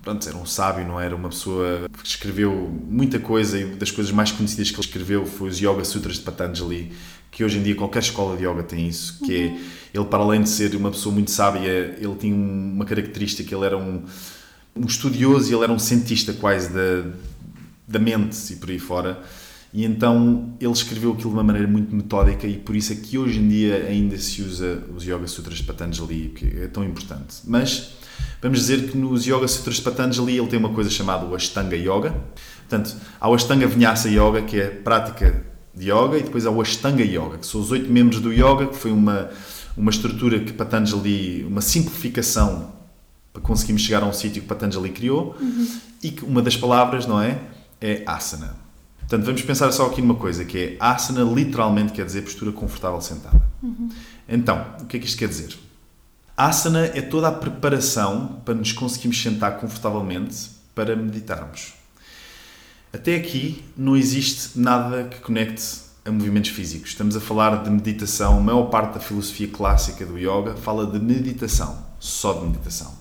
pronto, 0.00 0.26
era 0.26 0.38
um 0.38 0.46
sábio, 0.46 0.86
não 0.86 0.98
era 0.98 1.14
uma 1.14 1.28
pessoa 1.28 1.86
que 2.02 2.08
escreveu 2.08 2.50
muita 2.88 3.18
coisa 3.18 3.58
e 3.58 3.66
das 3.76 3.90
coisas 3.90 4.10
mais 4.10 4.32
conhecidas 4.32 4.70
que 4.70 4.76
ele 4.76 4.86
escreveu 4.86 5.26
foi 5.26 5.50
os 5.50 5.60
Yoga 5.60 5.84
Sutras 5.84 6.16
de 6.16 6.22
Patanjali, 6.22 6.92
que 7.30 7.44
hoje 7.44 7.58
em 7.58 7.62
dia 7.62 7.74
qualquer 7.74 8.00
escola 8.00 8.36
de 8.36 8.44
yoga 8.44 8.62
tem 8.62 8.88
isso, 8.88 9.18
que 9.24 9.36
é, 9.36 9.58
ele 9.94 10.04
para 10.04 10.22
além 10.22 10.42
de 10.42 10.48
ser 10.48 10.74
uma 10.74 10.90
pessoa 10.90 11.12
muito 11.12 11.30
sábia, 11.30 11.96
ele 11.98 12.14
tinha 12.18 12.34
uma 12.34 12.84
característica, 12.84 13.54
ele 13.54 13.64
era 13.64 13.76
um, 13.76 14.02
um 14.74 14.86
estudioso 14.86 15.50
e 15.50 15.54
ele 15.54 15.64
era 15.64 15.72
um 15.72 15.78
cientista 15.78 16.32
quase 16.32 16.72
da, 16.72 17.10
da 17.86 17.98
mente 17.98 18.52
e 18.52 18.56
por 18.56 18.70
aí 18.70 18.78
fora. 18.78 19.22
E 19.72 19.84
então 19.84 20.54
ele 20.58 20.72
escreveu 20.72 21.12
aquilo 21.12 21.30
de 21.30 21.36
uma 21.36 21.42
maneira 21.42 21.68
muito 21.68 21.94
metódica 21.94 22.46
e 22.46 22.56
por 22.56 22.74
isso 22.74 22.92
é 22.92 22.96
que 22.96 23.18
hoje 23.18 23.38
em 23.38 23.48
dia 23.48 23.86
ainda 23.86 24.16
se 24.16 24.40
usa 24.42 24.82
os 24.96 25.04
Yoga 25.04 25.26
Sutras 25.26 25.58
de 25.58 25.64
Patanjali, 25.64 26.32
que 26.34 26.62
é 26.62 26.68
tão 26.68 26.82
importante. 26.84 27.36
Mas 27.44 27.92
vamos 28.40 28.60
dizer 28.60 28.90
que 28.90 28.96
nos 28.96 29.26
Yoga 29.26 29.46
Sutras 29.46 29.76
de 29.76 29.82
Patanjali 29.82 30.38
ele 30.38 30.46
tem 30.46 30.58
uma 30.58 30.70
coisa 30.70 30.88
chamada 30.88 31.26
o 31.26 31.34
Ashtanga 31.34 31.76
Yoga. 31.76 32.14
Portanto, 32.66 32.96
há 33.20 33.28
o 33.28 33.34
Ashtanga 33.34 33.66
Vinyasa 33.66 34.08
Yoga, 34.08 34.42
que 34.42 34.58
é 34.58 34.66
a 34.68 34.70
prática 34.70 35.44
de 35.78 35.90
yoga, 35.90 36.18
e 36.18 36.22
depois 36.22 36.44
há 36.44 36.50
o 36.50 36.60
Ashtanga 36.60 37.02
Yoga, 37.02 37.38
que 37.38 37.46
são 37.46 37.60
os 37.60 37.70
oito 37.70 37.90
membros 37.90 38.20
do 38.20 38.32
yoga, 38.32 38.66
que 38.66 38.76
foi 38.76 38.90
uma, 38.90 39.30
uma 39.76 39.90
estrutura 39.90 40.40
que 40.40 40.52
Patanjali, 40.52 41.44
uma 41.44 41.60
simplificação 41.60 42.72
para 43.32 43.42
conseguirmos 43.42 43.82
chegar 43.82 44.02
a 44.02 44.06
um 44.06 44.12
sítio 44.12 44.42
que 44.42 44.48
Patanjali 44.48 44.90
criou, 44.90 45.36
e 46.02 46.10
que 46.10 46.24
uma 46.24 46.42
das 46.42 46.56
palavras, 46.56 47.06
não 47.06 47.20
é? 47.20 47.38
É 47.80 48.02
asana. 48.06 48.56
Portanto, 48.98 49.24
vamos 49.24 49.42
pensar 49.42 49.72
só 49.72 49.86
aqui 49.86 50.02
numa 50.02 50.16
coisa, 50.16 50.44
que 50.44 50.58
é 50.58 50.76
asana 50.80 51.22
literalmente 51.22 51.92
quer 51.92 52.04
dizer 52.04 52.22
postura 52.22 52.52
confortável 52.52 53.00
sentada. 53.00 53.40
Então, 54.28 54.66
o 54.80 54.84
que 54.84 54.96
é 54.96 55.00
que 55.00 55.06
isto 55.06 55.18
quer 55.18 55.28
dizer? 55.28 55.56
Asana 56.36 56.86
é 56.86 57.00
toda 57.00 57.28
a 57.28 57.32
preparação 57.32 58.40
para 58.44 58.54
nos 58.54 58.72
conseguirmos 58.72 59.20
sentar 59.20 59.58
confortavelmente 59.58 60.50
para 60.74 60.94
meditarmos. 60.94 61.77
Até 62.92 63.16
aqui 63.16 63.62
não 63.76 63.96
existe 63.96 64.58
nada 64.58 65.04
que 65.04 65.20
conecte 65.20 65.62
a 66.04 66.10
movimentos 66.10 66.50
físicos. 66.50 66.90
Estamos 66.90 67.14
a 67.16 67.20
falar 67.20 67.62
de 67.62 67.68
meditação. 67.68 68.38
A 68.38 68.40
maior 68.40 68.64
parte 68.64 68.94
da 68.94 69.00
filosofia 69.00 69.46
clássica 69.48 70.06
do 70.06 70.18
yoga 70.18 70.56
fala 70.56 70.86
de 70.86 70.98
meditação, 70.98 71.84
só 72.00 72.32
de 72.32 72.46
meditação. 72.46 72.96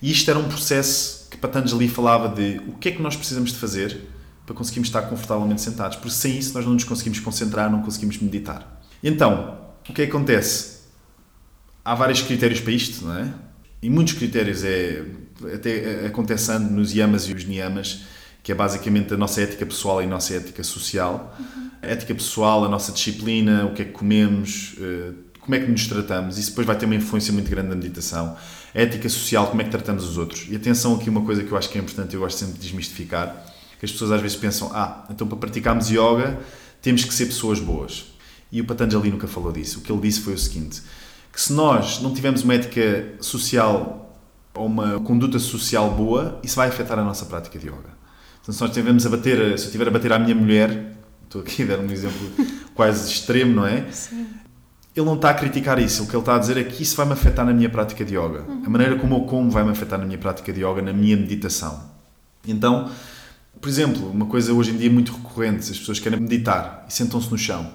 E 0.00 0.10
isto 0.10 0.28
era 0.28 0.38
um 0.38 0.48
processo 0.48 1.28
que 1.30 1.36
Patanjali 1.36 1.88
falava 1.88 2.28
de 2.34 2.60
o 2.66 2.72
que 2.72 2.88
é 2.88 2.92
que 2.92 3.00
nós 3.00 3.14
precisamos 3.14 3.52
de 3.52 3.58
fazer 3.58 4.08
para 4.44 4.56
conseguirmos 4.56 4.88
estar 4.88 5.02
confortavelmente 5.02 5.60
sentados, 5.60 5.96
porque 5.96 6.10
sem 6.10 6.36
isso 6.36 6.52
nós 6.54 6.64
não 6.66 6.72
nos 6.72 6.82
conseguimos 6.82 7.20
concentrar, 7.20 7.70
não 7.70 7.80
conseguimos 7.80 8.18
meditar. 8.18 8.82
Então, 9.04 9.56
o 9.80 9.92
que 9.92 10.02
é 10.02 10.06
que 10.06 10.10
acontece? 10.10 10.82
Há 11.84 11.94
vários 11.94 12.22
critérios 12.22 12.60
para 12.60 12.72
isto, 12.72 13.04
não 13.04 13.16
é? 13.16 13.32
E 13.80 13.88
muitos 13.88 14.14
critérios 14.14 14.64
é 14.64 15.04
até 15.54 16.06
acontecendo 16.06 16.70
nos 16.70 16.92
yamas 16.92 17.28
e 17.28 17.32
os 17.32 17.44
niyamas, 17.44 18.02
que 18.42 18.50
é 18.50 18.54
basicamente 18.54 19.14
a 19.14 19.16
nossa 19.16 19.40
ética 19.40 19.64
pessoal 19.64 20.02
e 20.02 20.04
a 20.04 20.08
nossa 20.08 20.34
ética 20.34 20.64
social. 20.64 21.36
A 21.80 21.86
ética 21.86 22.14
pessoal, 22.14 22.64
a 22.64 22.68
nossa 22.68 22.90
disciplina, 22.90 23.66
o 23.66 23.74
que 23.74 23.82
é 23.82 23.84
que 23.84 23.92
comemos, 23.92 24.74
eh, 24.80 25.12
como 25.40 25.54
é 25.54 25.60
que 25.60 25.70
nos 25.70 25.86
tratamos, 25.86 26.38
isso 26.38 26.50
depois 26.50 26.66
vai 26.66 26.76
ter 26.76 26.86
uma 26.86 26.94
influência 26.94 27.32
muito 27.32 27.50
grande 27.50 27.68
na 27.68 27.74
meditação. 27.74 28.36
A 28.74 28.80
ética 28.80 29.08
social, 29.08 29.46
como 29.48 29.60
é 29.60 29.64
que 29.64 29.70
tratamos 29.70 30.04
os 30.04 30.18
outros. 30.18 30.46
E 30.48 30.56
atenção 30.56 30.94
aqui 30.94 31.08
uma 31.08 31.22
coisa 31.22 31.42
que 31.42 31.50
eu 31.50 31.58
acho 31.58 31.68
que 31.68 31.78
é 31.78 31.80
importante, 31.80 32.14
eu 32.14 32.20
gosto 32.20 32.38
sempre 32.38 32.54
de 32.54 32.60
desmistificar, 32.60 33.44
que 33.78 33.84
as 33.84 33.92
pessoas 33.92 34.12
às 34.12 34.20
vezes 34.20 34.36
pensam, 34.36 34.70
ah, 34.72 35.04
então 35.10 35.26
para 35.26 35.36
praticarmos 35.38 35.88
yoga 35.90 36.38
temos 36.80 37.04
que 37.04 37.14
ser 37.14 37.26
pessoas 37.26 37.60
boas. 37.60 38.06
E 38.50 38.60
o 38.60 38.64
Patanjali 38.64 39.10
nunca 39.10 39.26
falou 39.26 39.52
disso. 39.52 39.78
O 39.78 39.82
que 39.82 39.90
ele 39.90 40.00
disse 40.00 40.20
foi 40.20 40.34
o 40.34 40.38
seguinte, 40.38 40.82
que 41.32 41.40
se 41.40 41.52
nós 41.52 42.00
não 42.00 42.12
tivermos 42.12 42.42
uma 42.42 42.54
ética 42.54 43.14
social 43.20 44.20
ou 44.54 44.66
uma 44.66 45.00
conduta 45.00 45.38
social 45.38 45.90
boa, 45.90 46.38
isso 46.42 46.56
vai 46.56 46.68
afetar 46.68 46.98
a 46.98 47.04
nossa 47.04 47.24
prática 47.24 47.58
de 47.58 47.68
yoga. 47.68 48.01
Então, 48.42 48.52
se 48.52 48.60
nós 48.60 48.70
estivermos 48.70 49.06
a 49.06 49.08
bater, 49.08 49.36
se 49.58 49.64
eu 49.64 49.66
estiver 49.66 49.88
a 49.88 49.90
bater 49.90 50.12
à 50.12 50.18
minha 50.18 50.34
mulher, 50.34 50.96
estou 51.24 51.40
aqui 51.40 51.62
a 51.62 51.66
dar 51.66 51.78
um 51.78 51.90
exemplo 51.90 52.30
quase 52.74 53.10
extremo, 53.10 53.54
não 53.54 53.66
é? 53.66 53.86
Sim. 53.90 54.26
Ele 54.94 55.06
não 55.06 55.14
está 55.14 55.30
a 55.30 55.34
criticar 55.34 55.78
isso. 55.78 56.02
O 56.02 56.06
que 56.06 56.14
ele 56.14 56.20
está 56.20 56.34
a 56.34 56.38
dizer 56.38 56.58
é 56.58 56.64
que 56.64 56.82
isso 56.82 56.96
vai-me 56.96 57.12
afetar 57.12 57.46
na 57.46 57.52
minha 57.52 57.70
prática 57.70 58.04
de 58.04 58.14
yoga. 58.14 58.44
A 58.66 58.68
maneira 58.68 58.96
como 58.96 59.14
eu 59.14 59.20
como 59.22 59.50
vai-me 59.50 59.70
afetar 59.70 59.98
na 59.98 60.04
minha 60.04 60.18
prática 60.18 60.52
de 60.52 60.60
yoga, 60.60 60.82
na 60.82 60.92
minha 60.92 61.16
meditação. 61.16 61.82
Então, 62.46 62.90
por 63.58 63.68
exemplo, 63.68 64.10
uma 64.10 64.26
coisa 64.26 64.52
hoje 64.52 64.72
em 64.72 64.76
dia 64.76 64.90
muito 64.90 65.12
recorrente, 65.12 65.70
as 65.70 65.78
pessoas 65.78 65.98
querem 65.98 66.20
meditar 66.20 66.84
e 66.88 66.92
sentam-se 66.92 67.30
no 67.30 67.38
chão. 67.38 67.70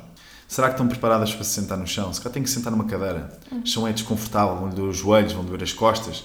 Será 0.47 0.67
que 0.67 0.73
estão 0.73 0.88
preparadas 0.88 1.34
para 1.34 1.43
se 1.43 1.51
sentar 1.60 1.77
no 1.77 1.88
chão? 1.88 2.13
Se 2.13 2.21
calhar 2.21 2.34
têm 2.34 2.43
que 2.43 2.49
se 2.49 2.56
sentar 2.56 2.71
numa 2.71 2.86
cadeira. 2.86 3.32
O 3.51 3.65
chão 3.65 3.88
é 3.88 3.93
desconfortável, 3.93 4.58
vão 4.58 4.69
doer 4.69 4.89
os 4.89 4.97
joelhos, 4.97 5.34
vão 5.34 5.43
doer 5.43 5.63
as 5.63 5.73
costas. 5.73 6.23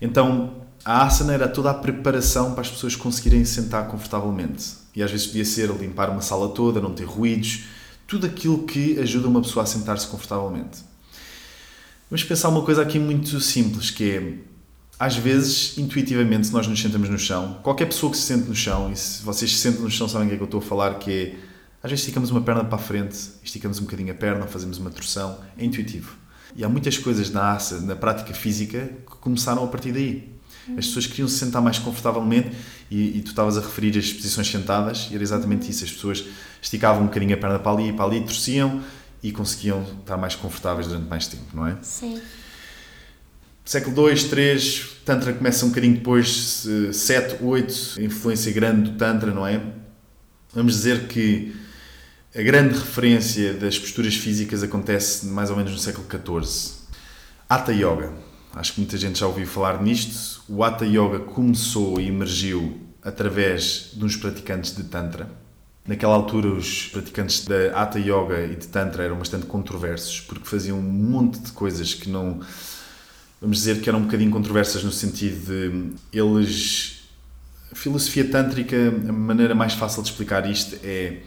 Então, 0.00 0.54
a 0.84 1.04
asana 1.04 1.34
era 1.34 1.48
toda 1.48 1.70
a 1.70 1.74
preparação 1.74 2.52
para 2.52 2.62
as 2.62 2.70
pessoas 2.70 2.96
conseguirem 2.96 3.44
sentar 3.44 3.88
confortavelmente. 3.88 4.80
E 4.94 5.02
às 5.02 5.10
vezes 5.10 5.26
podia 5.26 5.44
ser 5.44 5.70
limpar 5.70 6.10
uma 6.10 6.22
sala 6.22 6.48
toda, 6.48 6.80
não 6.80 6.94
ter 6.94 7.04
ruídos, 7.04 7.64
tudo 8.06 8.26
aquilo 8.26 8.64
que 8.64 8.98
ajuda 8.98 9.28
uma 9.28 9.40
pessoa 9.42 9.62
a 9.62 9.66
sentar-se 9.66 10.06
confortavelmente. 10.06 10.78
Vamos 12.10 12.24
pensar 12.24 12.48
uma 12.48 12.62
coisa 12.62 12.82
aqui 12.82 12.98
muito 12.98 13.40
simples, 13.40 13.90
que 13.90 14.10
é, 14.10 14.34
às 14.98 15.16
vezes, 15.16 15.78
intuitivamente, 15.78 16.48
se 16.48 16.52
nós 16.52 16.66
nos 16.66 16.80
sentamos 16.80 17.08
no 17.08 17.18
chão, 17.18 17.58
qualquer 17.62 17.86
pessoa 17.86 18.10
que 18.10 18.18
se 18.18 18.24
sente 18.24 18.48
no 18.48 18.54
chão, 18.54 18.90
e 18.92 18.96
se 18.96 19.22
vocês 19.22 19.52
se 19.52 19.58
sentem 19.58 19.82
no 19.82 19.90
chão 19.90 20.08
sabem 20.08 20.26
o 20.26 20.30
que 20.30 20.34
é 20.34 20.36
que 20.38 20.42
eu 20.42 20.46
estou 20.46 20.58
a 20.58 20.62
falar, 20.62 20.98
que 20.98 21.12
é, 21.12 21.36
às 21.82 21.90
vezes 21.90 22.04
esticamos 22.04 22.30
uma 22.30 22.40
perna 22.40 22.64
para 22.64 22.76
a 22.76 22.82
frente, 22.82 23.16
esticamos 23.44 23.78
um 23.78 23.82
bocadinho 23.84 24.10
a 24.10 24.14
perna, 24.16 24.46
fazemos 24.46 24.78
uma 24.78 24.90
torção, 24.90 25.38
é 25.56 25.64
intuitivo. 25.64 26.16
E 26.56 26.64
há 26.64 26.68
muitas 26.68 26.98
coisas 26.98 27.30
na 27.30 27.52
asa, 27.52 27.80
na 27.80 27.94
prática 27.94 28.34
física, 28.34 28.90
que 29.08 29.16
começaram 29.20 29.62
a 29.62 29.66
partir 29.68 29.92
daí. 29.92 30.39
As 30.76 30.86
pessoas 30.86 31.06
queriam 31.06 31.28
se 31.28 31.38
sentar 31.38 31.60
mais 31.60 31.78
confortavelmente 31.78 32.50
e, 32.90 33.18
e 33.18 33.22
tu 33.22 33.28
estavas 33.28 33.56
a 33.56 33.60
referir 33.60 33.98
as 33.98 34.12
posições 34.12 34.48
sentadas 34.48 35.08
e 35.10 35.14
era 35.14 35.22
exatamente 35.22 35.70
isso. 35.70 35.84
As 35.84 35.90
pessoas 35.90 36.24
esticavam 36.60 37.02
um 37.02 37.06
bocadinho 37.06 37.34
a 37.34 37.36
perna 37.36 37.58
para 37.58 37.72
ali 37.72 37.88
e 37.88 37.92
para 37.92 38.04
ali, 38.04 38.20
torciam 38.20 38.82
e 39.22 39.32
conseguiam 39.32 39.82
estar 40.00 40.16
mais 40.16 40.34
confortáveis 40.34 40.86
durante 40.86 41.08
mais 41.08 41.26
tempo, 41.26 41.44
não 41.54 41.66
é? 41.66 41.76
Sim. 41.82 42.20
Século 43.64 43.94
2, 43.94 44.24
3, 44.24 44.86
Tantra 45.04 45.32
começa 45.32 45.64
um 45.64 45.68
bocadinho 45.68 45.94
depois, 45.94 46.66
7, 46.92 47.42
8, 47.42 48.00
influência 48.00 48.52
grande 48.52 48.90
do 48.90 48.98
Tantra, 48.98 49.32
não 49.32 49.46
é? 49.46 49.62
Vamos 50.52 50.74
dizer 50.74 51.06
que 51.06 51.54
a 52.34 52.42
grande 52.42 52.74
referência 52.74 53.54
das 53.54 53.78
posturas 53.78 54.14
físicas 54.14 54.62
acontece 54.62 55.26
mais 55.26 55.50
ou 55.50 55.56
menos 55.56 55.72
no 55.72 55.78
século 55.78 56.06
XIV. 56.08 56.80
Hatha 57.48 57.72
Yoga. 57.72 58.29
Acho 58.54 58.74
que 58.74 58.80
muita 58.80 58.96
gente 58.96 59.18
já 59.18 59.26
ouviu 59.26 59.46
falar 59.46 59.80
nisto. 59.82 60.42
O 60.48 60.64
Hatha 60.64 60.84
Yoga 60.84 61.20
começou 61.20 62.00
e 62.00 62.08
emergiu 62.08 62.80
através 63.02 63.90
de 63.94 64.04
uns 64.04 64.16
praticantes 64.16 64.74
de 64.74 64.84
Tantra. 64.84 65.30
Naquela 65.86 66.14
altura, 66.14 66.48
os 66.48 66.88
praticantes 66.88 67.44
da 67.46 67.72
Hatha 67.74 67.98
Yoga 67.98 68.44
e 68.44 68.56
de 68.56 68.68
Tantra 68.68 69.04
eram 69.04 69.16
bastante 69.16 69.46
controversos 69.46 70.20
porque 70.20 70.44
faziam 70.46 70.78
um 70.78 70.82
monte 70.82 71.40
de 71.40 71.52
coisas 71.52 71.94
que 71.94 72.08
não. 72.08 72.40
Vamos 73.40 73.58
dizer 73.58 73.80
que 73.80 73.88
eram 73.88 74.00
um 74.00 74.02
bocadinho 74.02 74.30
controversas 74.30 74.84
no 74.84 74.92
sentido 74.92 75.46
de 75.46 76.18
eles. 76.18 76.98
A 77.72 77.74
filosofia 77.74 78.28
tântrica, 78.28 78.76
a 79.08 79.12
maneira 79.12 79.54
mais 79.54 79.74
fácil 79.74 80.02
de 80.02 80.10
explicar 80.10 80.48
isto 80.50 80.76
é 80.82 81.18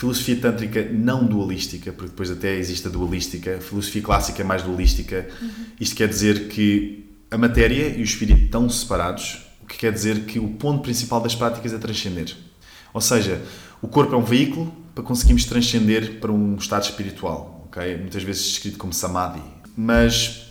filosofia 0.00 0.36
tântrica 0.36 0.88
não 0.90 1.26
dualística, 1.26 1.92
porque 1.92 2.08
depois 2.08 2.30
até 2.30 2.56
existe 2.56 2.88
a 2.88 2.90
dualística, 2.90 3.56
a 3.56 3.60
filosofia 3.60 4.00
clássica 4.00 4.40
é 4.40 4.44
mais 4.44 4.62
dualística. 4.62 5.28
Isto 5.78 5.94
quer 5.94 6.08
dizer 6.08 6.48
que 6.48 7.04
a 7.30 7.36
matéria 7.36 7.88
e 7.88 8.00
o 8.00 8.02
espírito 8.02 8.44
estão 8.44 8.66
separados, 8.70 9.42
o 9.62 9.66
que 9.66 9.76
quer 9.76 9.92
dizer 9.92 10.20
que 10.20 10.38
o 10.38 10.48
ponto 10.48 10.82
principal 10.82 11.20
das 11.20 11.34
práticas 11.34 11.74
é 11.74 11.78
transcender. 11.78 12.34
Ou 12.94 13.00
seja, 13.02 13.42
o 13.82 13.88
corpo 13.88 14.14
é 14.14 14.16
um 14.16 14.24
veículo 14.24 14.74
para 14.94 15.04
conseguirmos 15.04 15.44
transcender 15.44 16.18
para 16.18 16.32
um 16.32 16.56
estado 16.56 16.84
espiritual, 16.84 17.66
ok? 17.66 17.98
Muitas 17.98 18.22
vezes 18.22 18.42
descrito 18.42 18.78
como 18.78 18.94
samadhi. 18.94 19.42
Mas 19.76 20.46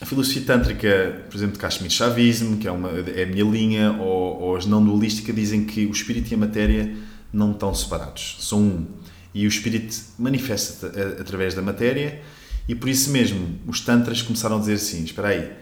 a 0.00 0.04
filosofia 0.04 0.42
tântrica, 0.42 1.22
por 1.30 1.36
exemplo, 1.36 1.52
de 1.52 1.60
Kashmir 1.60 1.90
Chavismo, 1.92 2.56
que 2.56 2.66
é, 2.66 2.72
uma, 2.72 2.90
é 3.14 3.22
a 3.22 3.26
minha 3.26 3.44
linha, 3.44 3.92
ou, 3.92 4.40
ou 4.40 4.56
as 4.56 4.66
não 4.66 4.84
dualística, 4.84 5.32
dizem 5.32 5.64
que 5.64 5.86
o 5.86 5.92
espírito 5.92 6.32
e 6.32 6.34
a 6.34 6.38
matéria 6.38 7.09
não 7.32 7.52
estão 7.52 7.74
separados, 7.74 8.36
são 8.40 8.60
um. 8.60 8.86
E 9.32 9.46
o 9.46 9.48
espírito 9.48 9.96
manifesta-se 10.18 10.86
através 11.20 11.54
da 11.54 11.62
matéria, 11.62 12.22
e 12.68 12.74
por 12.74 12.88
isso 12.88 13.10
mesmo 13.10 13.58
os 13.66 13.80
tantras 13.80 14.22
começaram 14.22 14.56
a 14.56 14.60
dizer 14.60 14.74
assim: 14.74 15.04
espera 15.04 15.28
aí, 15.28 15.52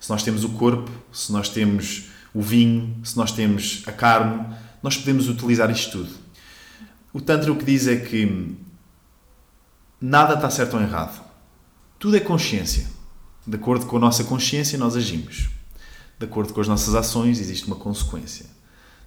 se 0.00 0.08
nós 0.10 0.22
temos 0.22 0.44
o 0.44 0.50
corpo, 0.50 0.90
se 1.12 1.32
nós 1.32 1.48
temos 1.48 2.04
o 2.34 2.40
vinho, 2.40 2.96
se 3.04 3.16
nós 3.16 3.32
temos 3.32 3.82
a 3.86 3.92
carne, 3.92 4.46
nós 4.82 4.96
podemos 4.96 5.28
utilizar 5.28 5.70
isto 5.70 5.92
tudo. 5.92 6.10
O 7.12 7.20
Tantra 7.20 7.52
o 7.52 7.56
que 7.56 7.64
diz 7.64 7.86
é 7.86 7.96
que 7.96 8.56
nada 10.00 10.34
está 10.34 10.48
certo 10.50 10.76
ou 10.76 10.82
errado. 10.82 11.24
Tudo 11.98 12.16
é 12.16 12.20
consciência. 12.20 12.86
De 13.46 13.56
acordo 13.56 13.86
com 13.86 13.96
a 13.96 14.00
nossa 14.00 14.24
consciência, 14.24 14.78
nós 14.78 14.94
agimos. 14.94 15.48
De 16.18 16.26
acordo 16.26 16.52
com 16.52 16.60
as 16.60 16.68
nossas 16.68 16.94
ações, 16.94 17.40
existe 17.40 17.66
uma 17.66 17.76
consequência. 17.76 18.46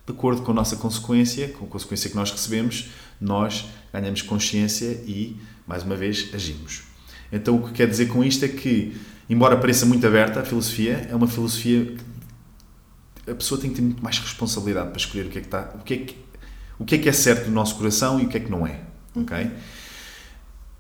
De 0.06 0.14
acordo 0.14 0.42
com 0.42 0.52
a 0.52 0.56
nossa 0.56 0.76
consequência, 0.76 1.50
com 1.50 1.66
a 1.66 1.68
consequência 1.68 2.10
que 2.10 2.16
nós 2.16 2.32
recebemos, 2.32 2.90
nós 3.20 3.66
ganhamos 3.94 4.22
consciência 4.22 4.92
e, 5.06 5.38
mais 5.68 5.84
uma 5.84 5.96
vez, 5.96 6.30
agimos. 6.34 6.84
Então, 7.32 7.56
o 7.56 7.68
que 7.68 7.74
quer 7.74 7.88
dizer 7.88 8.08
com 8.08 8.24
isto 8.24 8.44
é 8.44 8.48
que, 8.48 8.96
embora 9.30 9.58
pareça 9.58 9.86
muito 9.86 10.06
aberta, 10.06 10.42
a 10.42 10.44
filosofia 10.44 11.08
é 11.10 11.16
uma 11.16 11.28
filosofia 11.28 11.96
a 13.30 13.36
pessoa 13.36 13.60
tem 13.60 13.70
que 13.70 13.78
ter 13.78 13.82
muito 13.82 14.04
mais 14.04 14.18
responsabilidade 14.20 14.90
para 14.90 14.98
escolher 14.98 15.26
o 15.26 15.30
que 15.30 15.38
é 15.38 15.42
que 15.42 15.48
está, 15.48 15.72
o 15.76 15.84
que 15.84 15.94
é 15.94 15.98
que, 15.98 16.16
o 16.80 16.86
que 16.86 16.96
é 16.96 16.98
que 16.98 17.10
é 17.10 17.12
certo 17.12 17.48
no 17.48 17.54
nosso 17.54 17.76
coração 17.76 18.20
e 18.20 18.26
o 18.26 18.28
que 18.28 18.38
é 18.38 18.40
que 18.40 18.50
não 18.50 18.66
é, 18.66 18.80
ok? 19.16 19.52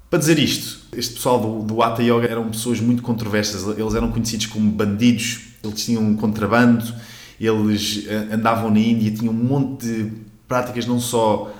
Para 0.09 0.19
dizer 0.19 0.39
isto, 0.39 0.79
este 0.97 1.13
pessoal 1.13 1.39
do, 1.39 1.63
do 1.63 1.81
Hatha 1.81 2.03
Yoga 2.03 2.27
eram 2.27 2.49
pessoas 2.49 2.81
muito 2.81 3.01
controversas, 3.01 3.65
eles 3.77 3.93
eram 3.93 4.11
conhecidos 4.11 4.47
como 4.47 4.69
bandidos, 4.69 5.39
eles 5.63 5.85
tinham 5.85 6.03
um 6.03 6.17
contrabando, 6.17 6.83
eles 7.41 8.05
eh, 8.07 8.29
andavam 8.31 8.69
na 8.69 8.79
Índia, 8.79 9.09
tinham 9.11 9.33
um 9.33 9.37
monte 9.37 9.87
de 9.87 10.11
práticas 10.47 10.85
não 10.85 10.99
só 10.99 11.51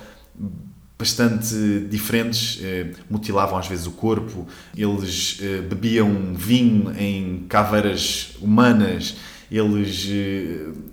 bastante 0.96 1.54
diferentes, 1.90 2.60
eh, 2.62 2.92
mutilavam 3.10 3.58
às 3.58 3.66
vezes 3.66 3.86
o 3.86 3.90
corpo, 3.90 4.46
eles 4.76 5.38
eh, 5.42 5.60
bebiam 5.60 6.34
vinho 6.34 6.94
em 6.96 7.46
caveiras 7.48 8.36
humanas, 8.40 9.16
eles, 9.50 10.06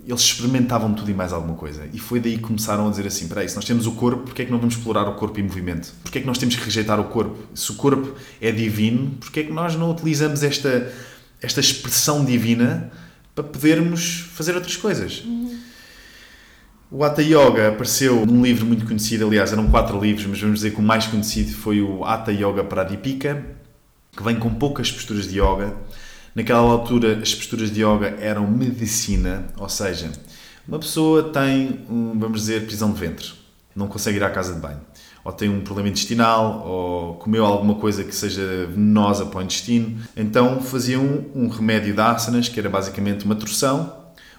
eles 0.06 0.20
experimentavam 0.20 0.92
tudo 0.92 1.10
e 1.10 1.14
mais 1.14 1.32
alguma 1.32 1.54
coisa. 1.54 1.88
E 1.94 1.98
foi 1.98 2.20
daí 2.20 2.36
que 2.36 2.42
começaram 2.42 2.86
a 2.86 2.90
dizer 2.90 3.06
assim: 3.06 3.24
espera 3.24 3.48
se 3.48 3.56
nós 3.56 3.64
temos 3.64 3.86
o 3.86 3.92
corpo, 3.92 4.24
porquê 4.24 4.42
é 4.42 4.44
que 4.44 4.50
não 4.50 4.58
vamos 4.58 4.74
explorar 4.74 5.08
o 5.08 5.14
corpo 5.14 5.40
em 5.40 5.44
movimento? 5.44 5.94
Porquê 6.02 6.18
é 6.18 6.20
que 6.20 6.26
nós 6.26 6.36
temos 6.36 6.56
que 6.56 6.64
rejeitar 6.64 7.00
o 7.00 7.04
corpo? 7.04 7.38
Se 7.54 7.70
o 7.70 7.76
corpo 7.76 8.14
é 8.38 8.52
divino, 8.52 9.12
porquê 9.18 9.40
é 9.40 9.44
que 9.44 9.52
nós 9.52 9.76
não 9.76 9.90
utilizamos 9.90 10.42
esta, 10.42 10.92
esta 11.40 11.60
expressão 11.60 12.22
divina 12.22 12.92
para 13.42 13.44
podermos 13.44 14.30
fazer 14.34 14.54
outras 14.54 14.76
coisas? 14.76 15.22
Uhum. 15.24 15.58
O 16.90 17.04
Hatha 17.04 17.22
Yoga 17.22 17.68
apareceu 17.68 18.26
num 18.26 18.42
livro 18.42 18.66
muito 18.66 18.84
conhecido, 18.84 19.26
aliás, 19.26 19.52
eram 19.52 19.70
quatro 19.70 20.00
livros, 20.00 20.26
mas 20.26 20.40
vamos 20.40 20.56
dizer 20.56 20.72
que 20.72 20.80
o 20.80 20.82
mais 20.82 21.06
conhecido 21.06 21.52
foi 21.52 21.80
o 21.80 22.04
Hatha 22.04 22.32
Yoga 22.32 22.64
Pradipika, 22.64 23.44
que 24.16 24.22
vem 24.22 24.36
com 24.36 24.52
poucas 24.52 24.90
posturas 24.90 25.28
de 25.28 25.38
yoga 25.40 25.72
Naquela 26.34 26.60
altura, 26.60 27.18
as 27.20 27.34
posturas 27.34 27.72
de 27.72 27.82
yoga 27.82 28.16
eram 28.20 28.46
medicina, 28.46 29.46
ou 29.56 29.68
seja, 29.68 30.12
uma 30.66 30.78
pessoa 30.78 31.24
tem, 31.24 31.84
vamos 31.88 32.42
dizer, 32.42 32.66
prisão 32.66 32.92
de 32.92 33.00
ventre, 33.00 33.32
não 33.74 33.88
consegue 33.88 34.18
ir 34.18 34.22
à 34.22 34.30
casa 34.30 34.54
de 34.54 34.60
banho, 34.60 34.80
ou 35.24 35.32
tem 35.32 35.48
um 35.48 35.60
problema 35.60 35.88
intestinal, 35.88 36.66
ou 36.66 37.14
comeu 37.14 37.44
alguma 37.44 37.74
coisa 37.74 38.04
que 38.04 38.14
seja 38.14 38.66
venenosa 38.66 39.26
para 39.26 39.40
o 39.40 39.42
intestino, 39.42 39.98
então 40.16 40.60
faziam 40.62 41.26
um, 41.34 41.48
remédio 41.48 41.94
de 41.94 42.00
asanas, 42.00 42.48
que 42.48 42.58
era 42.58 42.68
basicamente 42.68 43.24
uma 43.24 43.34
torção, 43.34 43.94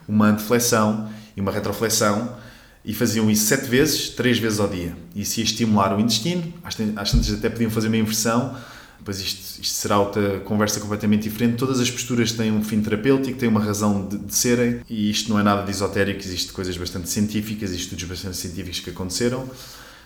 uma 0.07 0.27
anteflexão 0.27 1.09
e 1.35 1.41
uma 1.41 1.51
retroflexão, 1.51 2.35
e 2.83 2.93
faziam 2.93 3.29
isso 3.29 3.45
sete 3.45 3.67
vezes, 3.69 4.09
três 4.09 4.39
vezes 4.39 4.59
ao 4.59 4.67
dia. 4.67 4.95
Isso 5.15 5.39
ia 5.39 5.43
estimular 5.43 5.95
o 5.95 5.99
intestino, 5.99 6.51
às 6.63 6.75
tantas 6.75 7.31
até 7.31 7.49
podiam 7.49 7.69
fazer 7.69 7.87
uma 7.87 7.97
inversão, 7.97 8.55
depois 8.97 9.19
isto, 9.19 9.61
isto, 9.61 9.73
será 9.73 9.99
outra 9.99 10.39
conversa 10.41 10.79
completamente 10.79 11.23
diferente. 11.23 11.57
Todas 11.57 11.79
as 11.79 11.89
posturas 11.89 12.31
têm 12.31 12.51
um 12.51 12.63
fim 12.63 12.81
terapêutico, 12.81 13.37
têm 13.37 13.49
uma 13.49 13.59
razão 13.59 14.07
de, 14.07 14.17
de 14.17 14.33
serem, 14.33 14.81
e 14.87 15.09
isto 15.09 15.29
não 15.29 15.39
é 15.39 15.43
nada 15.43 15.63
de 15.63 15.71
esotérico, 15.71 16.19
existem 16.19 16.53
coisas 16.53 16.77
bastante 16.77 17.09
científicas 17.09 17.71
e 17.71 17.77
estudos 17.77 18.03
bastante 18.03 18.37
científicos 18.37 18.79
que 18.79 18.91
aconteceram. 18.91 19.47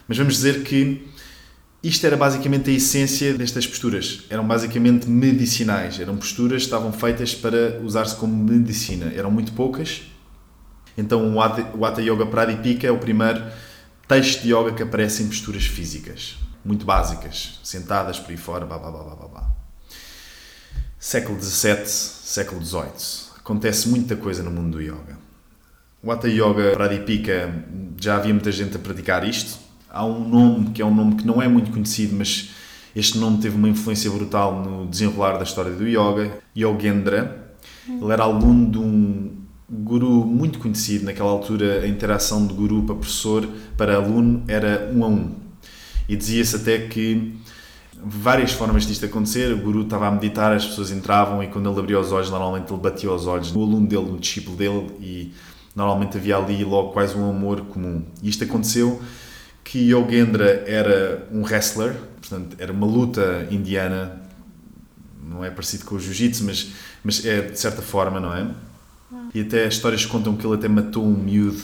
Mas 0.08 0.18
vamos 0.18 0.36
dizer 0.36 0.64
que 0.64 1.08
isto 1.84 2.06
era 2.06 2.18
basicamente 2.18 2.70
a 2.70 2.74
essência 2.74 3.34
destas 3.34 3.68
posturas. 3.68 4.24
Eram 4.30 4.48
basicamente 4.48 5.10
medicinais, 5.10 6.00
eram 6.00 6.18
posturas 6.18 6.64
que 6.64 6.68
estavam 6.68 6.92
feitas 6.92 7.34
para 7.36 7.80
usar-se 7.84 8.16
como 8.16 8.36
medicina. 8.36 9.12
Eram 9.16 9.32
muito 9.32 9.52
poucas. 9.54 10.04
Então 10.98 11.36
o 11.36 11.86
Hatha 11.86 12.02
Yoga 12.02 12.26
Pradipika 12.26 12.88
é 12.88 12.92
o 12.92 12.98
primeiro 12.98 13.44
texto 14.08 14.44
de 14.44 14.54
yoga 14.54 14.72
que 14.72 14.84
aparece 14.84 15.24
em 15.24 15.28
posturas 15.28 15.66
físicas 15.66 16.38
muito 16.66 16.84
básicas, 16.84 17.60
sentadas 17.64 18.20
por 18.20 18.32
aí 18.32 18.38
fora, 18.38 18.66
blá 18.66 18.80
blá 18.80 18.90
blá 18.90 19.04
blá 19.04 19.28
blá. 19.28 19.52
Século 21.00 21.40
XVII, 21.40 21.86
século 21.86 22.66
XVIII. 22.66 23.36
Acontece 23.38 23.88
muita 23.88 24.16
coisa 24.16 24.42
no 24.42 24.50
mundo 24.50 24.72
do 24.72 24.82
yoga. 24.82 25.20
O 26.02 26.12
Hatha 26.12 26.28
Yoga 26.28 26.72
Pradipika, 26.72 27.64
já 28.02 28.16
havia 28.16 28.34
muita 28.34 28.52
gente 28.52 28.76
a 28.76 28.80
praticar 28.80 29.24
isto. 29.24 29.60
Há 29.96 30.04
um 30.06 30.28
nome 30.28 30.72
que 30.72 30.82
é 30.82 30.86
um 30.86 30.94
nome 30.94 31.16
que 31.16 31.26
não 31.26 31.42
é 31.42 31.48
muito 31.48 31.72
conhecido, 31.72 32.18
mas 32.18 32.50
este 32.94 33.18
nome 33.18 33.38
teve 33.38 33.56
uma 33.56 33.70
influência 33.70 34.12
brutal 34.12 34.62
no 34.62 34.88
desenrolar 34.88 35.38
da 35.38 35.44
história 35.44 35.72
do 35.72 35.88
yoga. 35.88 36.38
Yogendra. 36.54 37.56
Ele 37.88 38.12
era 38.12 38.24
aluno 38.24 38.70
de 38.70 38.78
um 38.78 39.38
guru 39.70 40.26
muito 40.26 40.60
conhecido 40.60 41.06
naquela 41.06 41.30
altura. 41.30 41.80
A 41.80 41.88
interação 41.88 42.46
de 42.46 42.54
guru 42.54 42.84
para 42.84 42.96
professor 42.96 43.48
para 43.78 43.96
aluno 43.96 44.44
era 44.50 44.92
um 44.94 45.06
a 45.06 45.08
um 45.08 45.36
e 46.10 46.16
dizia-se 46.18 46.58
até 46.58 46.78
que 46.78 47.34
várias 47.96 48.52
formas 48.52 48.86
disto 48.86 49.06
acontecer. 49.06 49.54
O 49.54 49.60
guru 49.60 49.84
estava 49.84 50.08
a 50.08 50.12
meditar, 50.12 50.52
as 50.52 50.66
pessoas 50.66 50.92
entravam 50.92 51.42
e 51.42 51.48
quando 51.48 51.70
ele 51.70 51.80
abria 51.80 52.02
os 52.02 52.12
olhos, 52.12 52.30
normalmente 52.30 52.70
ele 52.70 52.82
batia 52.82 53.10
os 53.14 53.28
olhos 53.28 53.54
no 53.54 53.64
aluno 53.64 53.88
dele, 53.88 54.12
no 54.12 54.20
discípulo 54.20 54.58
dele 54.58 54.92
e 55.00 55.34
normalmente 55.74 56.18
havia 56.18 56.36
ali 56.36 56.66
logo 56.66 56.92
quase 56.92 57.18
um 57.18 57.30
amor 57.30 57.62
comum. 57.62 58.04
E 58.22 58.28
isto 58.28 58.44
aconteceu 58.44 59.02
que 59.66 59.92
Yogendra 59.92 60.64
era 60.68 61.28
um 61.32 61.42
wrestler, 61.42 61.96
portanto 62.22 62.56
era 62.60 62.72
uma 62.72 62.86
luta 62.86 63.48
indiana, 63.50 64.22
não 65.28 65.44
é 65.44 65.50
parecido 65.50 65.86
com 65.86 65.96
o 65.96 66.00
jiu-jitsu, 66.00 66.46
mas, 66.46 66.72
mas 67.04 67.26
é 67.26 67.42
de 67.42 67.60
certa 67.60 67.82
forma, 67.82 68.20
não 68.20 68.34
é? 68.34 68.48
E 69.34 69.42
até 69.42 69.66
as 69.66 69.74
histórias 69.74 70.06
contam 70.06 70.38
que 70.38 70.46
ele 70.46 70.56
até 70.56 70.68
matou 70.68 71.04
um 71.04 71.14
miúdo 71.14 71.62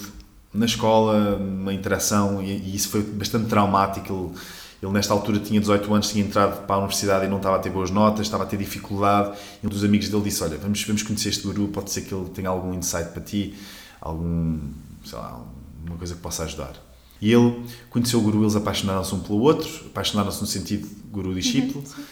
na 0.54 0.66
escola, 0.66 1.38
uma 1.38 1.72
interação, 1.74 2.42
e, 2.42 2.52
e, 2.52 2.76
isso 2.76 2.90
foi 2.90 3.04
bastante 3.04 3.46
traumático. 3.46 4.12
Ele, 4.12 4.42
ele, 4.82 4.92
nesta 4.92 5.14
altura, 5.14 5.40
tinha 5.40 5.60
18 5.60 5.94
anos, 5.94 6.10
tinha 6.10 6.26
entrado 6.26 6.66
para 6.66 6.76
a 6.76 6.80
universidade 6.80 7.26
e 7.26 7.30
não 7.30 7.38
estava 7.38 7.58
a 7.58 7.60
ter 7.60 7.70
boas 7.70 7.92
notas, 7.92 8.22
estava 8.22 8.44
a 8.44 8.48
ter 8.48 8.58
dificuldade. 8.58 9.38
E 9.64 9.68
um 9.68 9.70
dos 9.70 9.84
amigos 9.84 10.10
dele 10.10 10.24
disse: 10.24 10.44
Olha, 10.44 10.58
vamos, 10.58 10.84
vamos 10.84 11.04
conhecer 11.04 11.30
este 11.30 11.44
guru, 11.44 11.68
pode 11.68 11.92
ser 11.92 12.02
que 12.02 12.14
ele 12.14 12.30
tenha 12.30 12.50
algum 12.50 12.74
insight 12.74 13.12
para 13.12 13.22
ti, 13.22 13.56
algum, 14.02 14.60
sei 15.06 15.18
lá, 15.18 15.40
uma 15.86 15.98
coisa 15.98 16.16
que 16.16 16.22
possa 16.22 16.44
ajudar. 16.44 16.90
E 17.21 17.31
ele 17.31 17.63
conheceu 17.89 18.19
o 18.19 18.21
guru, 18.23 18.43
eles 18.43 18.55
apaixonaram-se 18.55 19.13
um 19.13 19.19
pelo 19.19 19.39
outro, 19.41 19.69
apaixonaram-se 19.86 20.41
no 20.41 20.47
sentido 20.47 20.88
guru-discípulo. 21.12 21.84
Uhum, 21.86 22.03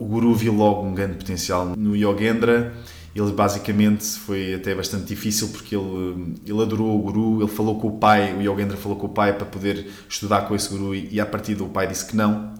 o 0.00 0.04
guru 0.04 0.34
viu 0.34 0.52
logo 0.52 0.82
um 0.82 0.94
grande 0.94 1.16
potencial 1.16 1.74
no 1.76 1.96
Yogendra 1.96 2.74
ele 3.20 3.32
basicamente 3.32 4.04
foi 4.04 4.54
até 4.54 4.74
bastante 4.74 5.06
difícil 5.06 5.48
porque 5.48 5.74
ele, 5.74 6.36
ele 6.46 6.62
adorou 6.62 6.96
o 6.96 7.02
guru, 7.02 7.42
ele 7.42 7.50
falou 7.50 7.78
com 7.78 7.88
o 7.88 7.98
pai, 7.98 8.34
o 8.34 8.40
Yogendra 8.40 8.76
falou 8.76 8.98
com 8.98 9.06
o 9.06 9.10
pai 9.10 9.32
para 9.32 9.46
poder 9.46 9.90
estudar 10.08 10.42
com 10.42 10.54
esse 10.54 10.68
guru 10.68 10.94
e, 10.94 11.08
e 11.12 11.20
a 11.20 11.26
partir 11.26 11.54
do 11.54 11.66
pai 11.66 11.86
disse 11.86 12.06
que 12.06 12.16
não, 12.16 12.54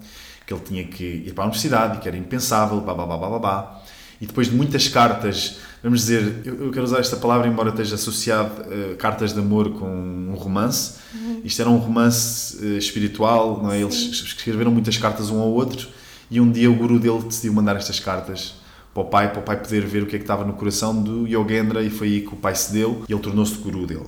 que 0.47 0.53
ele 0.53 0.63
tinha 0.63 0.85
que 0.85 1.05
ir 1.05 1.33
para 1.33 1.45
a 1.45 1.47
universidade 1.47 1.99
que 2.01 2.09
era 2.09 2.17
impensável, 2.17 2.81
blá 2.81 2.95
blá 2.95 3.39
blá. 3.39 3.83
E 4.21 4.27
depois 4.27 4.49
de 4.49 4.57
muitas 4.57 4.89
cartas, 4.89 5.59
vamos 5.83 6.01
dizer, 6.01 6.43
eu, 6.45 6.71
quero 6.71 6.85
usar 6.85 6.99
esta 6.99 7.17
palavra 7.17 7.47
embora 7.47 7.71
esteja 7.71 7.95
associado 7.95 8.63
uh, 8.63 8.97
cartas 8.97 9.33
de 9.33 9.39
amor 9.39 9.71
com 9.71 9.89
um 9.89 10.35
romance. 10.35 10.95
Uhum. 11.15 11.41
Isto 11.45 11.63
era 11.63 11.71
um 11.71 11.79
romance 11.79 12.57
uh, 12.57 12.79
espiritual, 12.79 13.63
não 13.63 13.73
é? 13.73 13.81
Eles 13.81 13.97
escreveram 13.97 14.71
muitas 14.71 14.97
cartas 14.97 15.31
um 15.31 15.41
ao 15.41 15.49
outro 15.49 15.89
e 16.31 16.41
um 16.41 16.51
dia 16.51 16.71
o 16.71 16.75
guru 16.75 16.99
dele 16.99 17.23
decidiu 17.23 17.53
mandar 17.53 17.77
estas 17.77 18.01
cartas 18.01 18.55
para 18.93 19.03
o 19.03 19.07
pai, 19.07 19.31
para 19.31 19.41
o 19.41 19.43
pai 19.43 19.57
poder 19.57 19.87
ver 19.87 20.03
o 20.03 20.07
que 20.07 20.17
é 20.17 20.19
que 20.19 20.25
estava 20.25 20.45
no 20.45 20.53
coração 20.55 21.01
do 21.01 21.27
Yogendra 21.27 21.83
e 21.83 21.91
foi 21.91 22.09
aí 22.09 22.21
que 22.23 22.35
o 22.35 22.37
pai 22.37 22.55
se 22.55 22.73
deu 22.73 23.05
e 23.09 23.13
ele 23.13 23.21
tornou-se 23.21 23.55
guru 23.55 23.87
dele. 23.87 24.07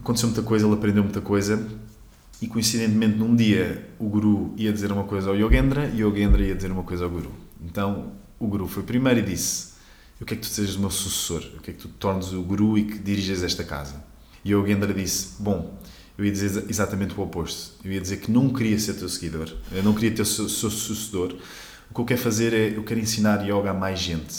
Aconteceu 0.00 0.28
muita 0.28 0.42
coisa, 0.42 0.66
ele 0.66 0.74
aprendeu 0.74 1.02
muita 1.02 1.20
coisa 1.20 1.66
e 2.40 2.46
coincidentemente 2.46 3.16
num 3.16 3.34
dia 3.34 3.88
o 3.98 4.08
guru 4.08 4.54
ia 4.56 4.72
dizer 4.72 4.92
uma 4.92 5.04
coisa 5.04 5.30
ao 5.30 5.36
Yogendra 5.36 5.90
e 5.92 6.04
o 6.04 6.08
Yogendra 6.08 6.42
ia 6.42 6.54
dizer 6.54 6.70
uma 6.70 6.82
coisa 6.84 7.04
ao 7.04 7.10
guru. 7.10 7.32
Então 7.64 8.12
o 8.38 8.46
guru 8.46 8.68
foi 8.68 8.82
primeiro 8.82 9.20
e 9.20 9.22
disse: 9.22 9.67
Eu 10.20 10.26
quero 10.26 10.40
que 10.40 10.46
tu 10.46 10.52
sejas 10.52 10.74
o 10.74 10.80
meu 10.80 10.90
sucessor, 10.90 11.42
eu 11.54 11.60
quero 11.60 11.76
que 11.76 11.82
tu 11.82 11.88
te 11.88 11.94
tornes 11.94 12.32
o 12.32 12.42
guru 12.42 12.76
e 12.76 12.84
que 12.84 12.98
diriges 12.98 13.42
esta 13.42 13.62
casa. 13.62 14.02
E 14.44 14.54
o 14.54 14.60
Yogendra 14.60 14.92
disse: 14.92 15.34
Bom, 15.38 15.78
eu 16.16 16.24
ia 16.24 16.32
dizer 16.32 16.64
exatamente 16.68 17.14
o 17.14 17.22
oposto. 17.22 17.74
Eu 17.84 17.92
ia 17.92 18.00
dizer 18.00 18.18
que 18.18 18.30
não 18.30 18.48
queria 18.50 18.78
ser 18.78 18.94
teu 18.94 19.08
seguidor, 19.08 19.52
eu 19.70 19.82
não 19.82 19.94
queria 19.94 20.10
ter 20.10 20.24
seu 20.24 20.48
sucessor, 20.48 21.36
o 21.90 21.94
que 21.94 22.00
eu 22.00 22.04
quero 22.04 22.20
fazer 22.20 22.52
é, 22.52 22.76
eu 22.76 22.82
quero 22.84 23.00
ensinar 23.00 23.42
yoga 23.44 23.70
a 23.70 23.74
mais 23.74 23.98
gente. 23.98 24.34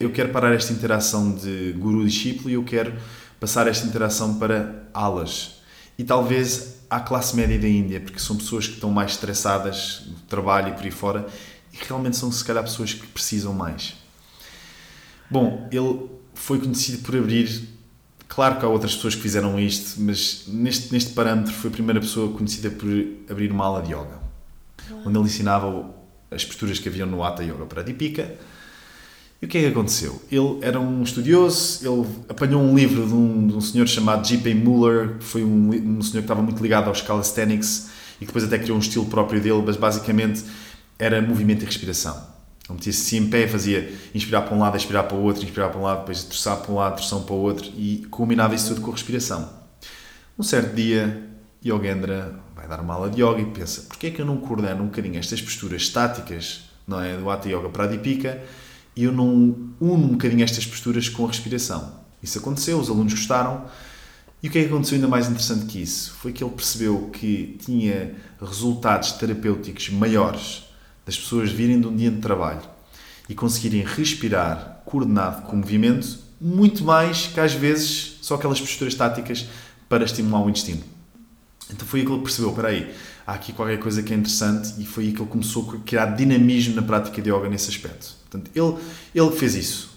Eu 0.00 0.10
quero 0.10 0.30
parar 0.30 0.52
esta 0.52 0.72
interação 0.72 1.32
de 1.32 1.72
guru-discípulo 1.78 2.50
e 2.50 2.54
eu 2.54 2.64
quero 2.64 2.94
passar 3.38 3.68
esta 3.68 3.86
interação 3.86 4.38
para 4.38 4.88
alas. 4.92 5.62
E 5.96 6.02
talvez 6.02 6.78
à 6.90 6.98
classe 6.98 7.36
média 7.36 7.58
da 7.58 7.68
Índia, 7.68 8.00
porque 8.00 8.18
são 8.18 8.36
pessoas 8.36 8.66
que 8.66 8.74
estão 8.74 8.90
mais 8.90 9.12
estressadas 9.12 10.08
trabalho 10.28 10.70
e 10.70 10.72
por 10.72 10.84
aí 10.84 10.90
fora 10.90 11.26
e 11.72 11.76
realmente 11.86 12.16
são, 12.16 12.30
se 12.32 12.44
calhar, 12.44 12.64
pessoas 12.64 12.92
que 12.92 13.06
precisam 13.06 13.52
mais. 13.52 13.94
Bom, 15.30 15.68
ele 15.72 16.08
foi 16.34 16.58
conhecido 16.58 17.02
por 17.02 17.16
abrir. 17.16 17.68
Claro 18.28 18.58
que 18.58 18.64
há 18.64 18.68
outras 18.68 18.94
pessoas 18.94 19.14
que 19.14 19.22
fizeram 19.22 19.58
isto, 19.60 20.00
mas 20.00 20.44
neste, 20.48 20.92
neste 20.92 21.12
parâmetro 21.12 21.52
foi 21.52 21.70
a 21.70 21.72
primeira 21.72 22.00
pessoa 22.00 22.32
conhecida 22.32 22.70
por 22.70 22.88
abrir 23.30 23.50
uma 23.52 23.64
aula 23.64 23.82
de 23.82 23.92
yoga, 23.92 24.18
onde 25.04 25.16
ele 25.16 25.26
ensinava 25.26 25.94
as 26.30 26.44
posturas 26.44 26.78
que 26.78 26.88
haviam 26.88 27.06
no 27.06 27.22
Hatha 27.22 27.44
Yoga 27.44 27.64
Pradipika. 27.66 28.34
E 29.40 29.46
o 29.46 29.48
que 29.48 29.58
é 29.58 29.60
que 29.62 29.66
aconteceu? 29.66 30.20
Ele 30.32 30.58
era 30.62 30.80
um 30.80 31.02
estudioso, 31.02 31.86
ele 31.86 32.08
apanhou 32.28 32.62
um 32.62 32.74
livro 32.74 33.06
de 33.06 33.12
um, 33.12 33.46
de 33.46 33.54
um 33.54 33.60
senhor 33.60 33.86
chamado 33.86 34.26
J.P. 34.26 34.54
Muller, 34.54 35.18
que 35.18 35.24
foi 35.24 35.44
um, 35.44 35.68
um 35.68 36.02
senhor 36.02 36.20
que 36.20 36.24
estava 36.24 36.42
muito 36.42 36.62
ligado 36.62 36.88
aos 36.88 37.02
calisthenics 37.02 37.90
e 38.16 38.20
que 38.20 38.26
depois 38.26 38.44
até 38.44 38.58
criou 38.58 38.76
um 38.76 38.80
estilo 38.80 39.04
próprio 39.06 39.40
dele, 39.40 39.62
mas 39.64 39.76
basicamente 39.76 40.42
era 40.98 41.20
movimento 41.20 41.62
e 41.62 41.66
respiração. 41.66 42.33
Ele 42.68 42.74
metia-se 42.74 43.16
assim 43.16 43.26
em 43.26 43.30
pé, 43.30 43.46
fazia 43.46 43.92
inspirar 44.14 44.42
para 44.42 44.54
um 44.54 44.60
lado, 44.60 44.76
expirar 44.76 45.04
para 45.04 45.16
o 45.16 45.22
outro, 45.22 45.44
inspirar 45.44 45.68
para 45.68 45.78
um 45.78 45.82
lado, 45.82 46.00
depois 46.00 46.24
torçar 46.24 46.56
para 46.56 46.72
um 46.72 46.76
lado, 46.76 46.96
torção 46.96 47.22
para 47.22 47.34
o 47.34 47.38
outro 47.38 47.70
e 47.76 48.06
combinava 48.10 48.54
isso 48.54 48.68
tudo 48.68 48.80
com 48.80 48.90
a 48.90 48.94
respiração. 48.94 49.50
Um 50.38 50.42
certo 50.42 50.74
dia, 50.74 51.28
Yogendra 51.64 52.40
vai 52.54 52.66
dar 52.66 52.80
uma 52.80 52.94
aula 52.94 53.10
de 53.10 53.22
yoga 53.22 53.40
e 53.40 53.46
pensa: 53.46 53.82
porquê 53.82 54.06
é 54.06 54.10
que 54.10 54.20
eu 54.20 54.26
não 54.26 54.38
coordeno 54.38 54.82
um 54.82 54.86
bocadinho 54.86 55.18
estas 55.18 55.42
posturas 55.42 55.82
estáticas 55.82 56.64
não 56.86 57.00
é, 57.00 57.16
do 57.16 57.30
Hatha 57.30 57.48
Yoga 57.48 57.68
Pradipika 57.68 58.42
e 58.96 59.04
eu 59.04 59.12
não 59.12 59.26
uno 59.80 60.04
um 60.04 60.08
bocadinho 60.08 60.42
estas 60.42 60.66
posturas 60.66 61.08
com 61.08 61.24
a 61.24 61.28
respiração? 61.28 62.00
Isso 62.22 62.38
aconteceu, 62.38 62.78
os 62.78 62.88
alunos 62.88 63.12
gostaram. 63.12 63.66
E 64.42 64.48
o 64.48 64.50
que 64.50 64.58
é 64.58 64.62
que 64.62 64.68
aconteceu 64.68 64.96
ainda 64.96 65.08
mais 65.08 65.26
interessante 65.26 65.66
que 65.66 65.80
isso? 65.80 66.14
Foi 66.14 66.32
que 66.32 66.44
ele 66.44 66.52
percebeu 66.52 67.10
que 67.10 67.58
tinha 67.64 68.14
resultados 68.40 69.12
terapêuticos 69.12 69.88
maiores 69.90 70.64
das 71.04 71.16
pessoas 71.16 71.50
virem 71.50 71.80
de 71.80 71.86
um 71.86 71.96
dia 71.96 72.10
de 72.10 72.20
trabalho 72.20 72.62
e 73.28 73.34
conseguirem 73.34 73.84
respirar 73.84 74.82
coordenado 74.84 75.42
com 75.42 75.56
o 75.56 75.58
movimento, 75.58 76.18
muito 76.40 76.84
mais 76.84 77.26
que 77.28 77.40
às 77.40 77.54
vezes 77.54 78.18
só 78.20 78.34
aquelas 78.34 78.60
posturas 78.60 78.94
táticas 78.94 79.46
para 79.88 80.04
estimular 80.04 80.44
o 80.44 80.50
intestino. 80.50 80.82
Então 81.70 81.86
foi 81.86 82.00
aí 82.00 82.06
que 82.06 82.12
ele 82.12 82.22
percebeu, 82.22 82.50
espera 82.50 82.68
aí, 82.68 82.94
há 83.26 83.32
aqui 83.32 83.52
qualquer 83.52 83.78
coisa 83.78 84.02
que 84.02 84.12
é 84.12 84.16
interessante 84.16 84.80
e 84.80 84.84
foi 84.84 85.04
aí 85.04 85.12
que 85.12 85.20
ele 85.20 85.28
começou 85.28 85.70
a 85.72 85.78
criar 85.86 86.06
dinamismo 86.06 86.74
na 86.74 86.82
prática 86.82 87.22
de 87.22 87.30
yoga 87.30 87.48
nesse 87.48 87.70
aspecto. 87.70 88.14
Portanto, 88.28 88.50
ele, 88.54 88.76
ele 89.14 89.30
fez 89.36 89.54
isso, 89.54 89.90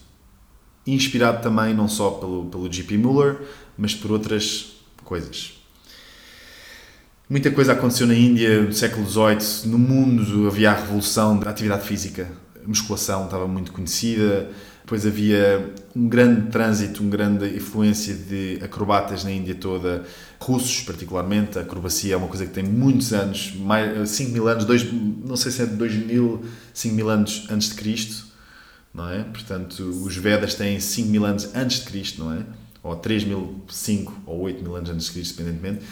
inspirado 0.86 1.41
também 1.41 1.74
não 1.74 1.89
só 1.89 2.12
pelo, 2.12 2.46
pelo. 2.46 2.70
Muller, 3.00 3.41
mas 3.78 3.93
por 3.93 4.12
outras 4.12 4.78
coisas. 5.04 5.57
Muita 7.29 7.51
coisa 7.51 7.73
aconteceu 7.73 8.07
na 8.07 8.13
Índia 8.15 8.61
no 8.61 8.71
século 8.71 9.05
XVIII. 9.05 9.69
No 9.69 9.77
mundo 9.77 10.47
havia 10.47 10.71
a 10.71 10.73
revolução 10.73 11.37
da 11.37 11.49
atividade 11.49 11.85
física. 11.85 12.31
A 12.63 12.65
musculação 12.65 13.25
estava 13.25 13.45
muito 13.45 13.73
conhecida. 13.73 14.49
Depois 14.79 15.05
havia 15.05 15.73
um 15.93 16.07
grande 16.07 16.49
trânsito, 16.49 17.01
uma 17.01 17.11
grande 17.11 17.53
influência 17.53 18.15
de 18.15 18.59
acrobatas 18.63 19.25
na 19.25 19.31
Índia 19.31 19.55
toda, 19.55 20.05
russos 20.39 20.83
particularmente. 20.83 21.59
A 21.59 21.63
acrobacia 21.63 22.13
é 22.13 22.17
uma 22.17 22.29
coisa 22.29 22.45
que 22.45 22.53
tem 22.53 22.63
muitos 22.63 23.11
anos, 23.11 23.53
mais 23.57 24.09
5 24.09 24.31
mil 24.31 24.47
anos, 24.47 24.63
dois, 24.63 24.87
não 24.89 25.35
sei 25.35 25.51
se 25.51 25.63
é 25.63 25.65
de 25.65 25.75
2 25.75 25.95
mil, 25.95 26.45
5 26.73 26.95
mil 26.95 27.09
anos 27.09 27.45
antes 27.49 27.67
de 27.71 27.75
Cristo, 27.75 28.25
não 28.93 29.09
é? 29.09 29.23
Portanto, 29.23 29.81
os 29.81 30.15
Vedas 30.15 30.55
têm 30.55 30.79
5 30.79 31.09
mil 31.09 31.25
anos 31.25 31.49
antes 31.53 31.79
de 31.79 31.87
Cristo, 31.87 32.23
não 32.23 32.31
é? 32.31 32.39
Ou 32.81 32.95
3 32.95 33.25
mil, 33.25 33.65
5 33.67 34.21
ou 34.25 34.39
8 34.43 34.63
mil 34.63 34.77
anos 34.77 34.89
antes 34.89 35.07
de 35.07 35.11
Cristo, 35.11 35.41
independentemente. 35.41 35.83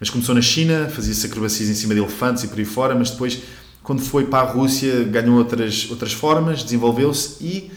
Mas 0.00 0.08
começou 0.08 0.34
na 0.34 0.40
China, 0.40 0.88
fazia-se 0.88 1.26
acrobacias 1.26 1.68
em 1.68 1.74
cima 1.74 1.92
de 1.92 2.00
elefantes 2.00 2.42
e 2.42 2.48
por 2.48 2.58
aí 2.58 2.64
fora, 2.64 2.94
mas 2.94 3.10
depois, 3.10 3.42
quando 3.82 4.00
foi 4.00 4.24
para 4.24 4.48
a 4.48 4.50
Rússia, 4.50 5.04
ganhou 5.04 5.36
outras, 5.36 5.90
outras 5.90 6.14
formas, 6.14 6.64
desenvolveu-se 6.64 7.44
e 7.44 7.70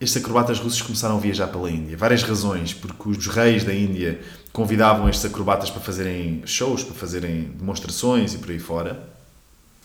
estes 0.00 0.22
acrobatas 0.22 0.58
russos 0.58 0.80
começaram 0.80 1.16
a 1.16 1.20
viajar 1.20 1.48
pela 1.48 1.70
Índia. 1.70 1.94
Várias 1.94 2.22
razões, 2.22 2.72
porque 2.72 3.10
os 3.10 3.26
reis 3.26 3.64
da 3.64 3.74
Índia 3.74 4.20
convidavam 4.50 5.08
estes 5.10 5.26
acrobatas 5.26 5.68
para 5.68 5.80
fazerem 5.80 6.42
shows, 6.46 6.82
para 6.82 6.94
fazerem 6.94 7.50
demonstrações 7.54 8.32
e 8.32 8.38
por 8.38 8.50
aí 8.50 8.58
fora. 8.58 9.06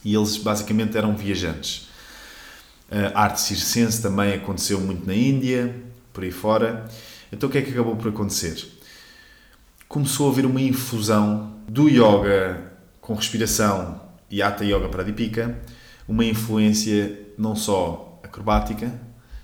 E 0.06 0.16
eles 0.16 0.38
basicamente 0.38 0.98
eram 0.98 1.16
viajantes. 1.18 1.90
A 3.14 3.24
arte 3.24 3.42
circense 3.42 4.02
também 4.02 4.34
aconteceu 4.34 4.80
muito 4.80 5.06
na 5.06 5.16
Índia, 5.16 5.76
por 6.14 6.24
aí 6.24 6.32
fora. 6.32 6.88
Então 7.32 7.50
o 7.50 7.52
que 7.52 7.58
é 7.58 7.62
que 7.62 7.72
acabou 7.72 7.96
por 7.96 8.08
acontecer? 8.08 8.68
Começou 9.90 10.30
a 10.30 10.32
haver 10.32 10.46
uma 10.46 10.62
infusão 10.62 11.53
do 11.68 11.90
yoga 11.90 12.72
com 13.02 13.14
respiração 13.14 14.02
e 14.30 14.42
Hatha 14.42 14.64
Yoga 14.64 14.90
Pradipika, 14.90 15.60
uma 16.08 16.26
influência 16.26 17.20
não 17.38 17.56
só 17.56 18.20
acrobática, 18.24 18.92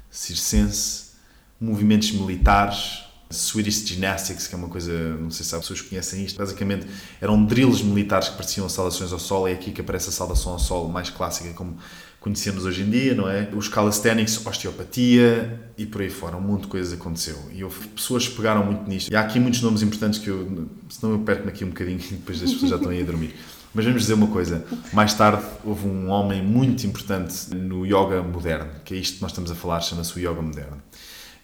circense, 0.10 1.12
movimentos 1.60 2.12
militares, 2.12 3.06
Swedish 3.32 3.86
Gymnastics, 3.86 4.48
que 4.48 4.56
é 4.56 4.58
uma 4.58 4.70
coisa, 4.70 4.92
não 5.18 5.30
sei 5.30 5.46
se 5.46 5.54
as 5.54 5.62
pessoas 5.62 5.82
conhecem 5.82 6.24
isto, 6.24 6.38
basicamente 6.38 6.88
eram 7.22 7.46
drills 7.46 7.84
militares 7.84 8.30
que 8.30 8.36
pareciam 8.36 8.68
saudações 8.68 9.14
ao 9.14 9.20
sol, 9.20 9.48
é 9.48 9.54
aqui 9.54 9.72
que 9.72 9.82
aparece 9.82 10.10
a 10.10 10.12
saudação 10.12 10.54
ao 10.54 10.60
sol 10.60 10.88
mais 10.88 11.12
clássica, 11.12 11.54
como 11.54 11.78
conhecemos 12.20 12.66
hoje 12.66 12.82
em 12.82 12.90
dia, 12.90 13.16
não 13.16 13.30
é? 13.30 13.50
Os 13.54 13.68
calisthenics, 13.68 14.46
osteopatia 14.46 15.60
e 15.78 15.86
por 15.86 16.02
aí 16.02 16.10
fora, 16.10 16.36
um 16.36 16.42
monte 16.42 16.64
de 16.64 16.68
coisas 16.68 16.94
aconteceu. 16.94 17.38
E 17.54 17.64
houve 17.64 17.88
pessoas 17.90 18.28
que 18.28 18.36
pegaram 18.36 18.66
muito 18.66 18.88
nisto. 18.90 19.12
E 19.12 19.16
há 19.16 19.22
aqui 19.22 19.40
muitos 19.40 19.62
nomes 19.62 19.82
importantes 19.82 20.20
que 20.20 20.30
eu, 20.30 20.68
senão 20.90 21.14
eu 21.14 21.20
perco-me 21.20 21.50
aqui 21.50 21.64
um 21.64 21.70
bocadinho 21.70 22.00
e 22.12 22.14
depois 22.16 22.44
as 22.44 22.52
pessoas 22.52 22.72
já 22.72 22.76
estão 22.76 22.92
aí 22.92 23.02
a 23.02 23.06
dormir. 23.06 23.36
Mas 23.74 23.86
vamos 23.86 24.02
dizer 24.02 24.16
uma 24.16 24.28
coisa, 24.28 24.66
mais 24.92 25.14
tarde 25.14 25.46
houve 25.64 25.88
um 25.88 26.10
homem 26.10 26.42
muito 26.42 26.86
importante 26.88 27.54
no 27.54 27.86
yoga 27.86 28.24
moderno, 28.24 28.72
que 28.84 28.96
é 28.96 28.98
isto 28.98 29.18
que 29.18 29.22
nós 29.22 29.32
estamos 29.32 29.52
a 29.52 29.56
falar, 29.56 29.80
chama-se 29.82 30.16
o 30.18 30.20
yoga 30.20 30.42
moderno, 30.42 30.82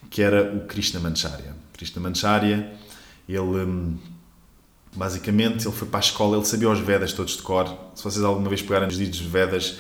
que 0.10 0.24
era 0.24 0.42
o 0.42 0.62
Krishna 0.62 1.00
Krishnamacharya. 1.00 1.56
Krishnamacharya, 1.74 2.74
ele 3.30 3.40
hum, 3.40 3.96
basicamente 4.96 5.68
ele 5.68 5.76
foi 5.76 5.88
para 5.88 6.00
a 6.00 6.02
escola, 6.02 6.38
ele 6.38 6.46
sabia 6.46 6.70
os 6.70 6.80
Vedas 6.80 7.14
todos 7.14 7.38
de 7.38 7.44
cor. 7.44 7.68
Se 7.94 8.04
vocês 8.04 8.26
alguma 8.26 8.50
vez 8.50 8.62
pegarem 8.62 8.88
os 8.88 8.98
livros 8.98 9.20
Vedas, 9.20 9.78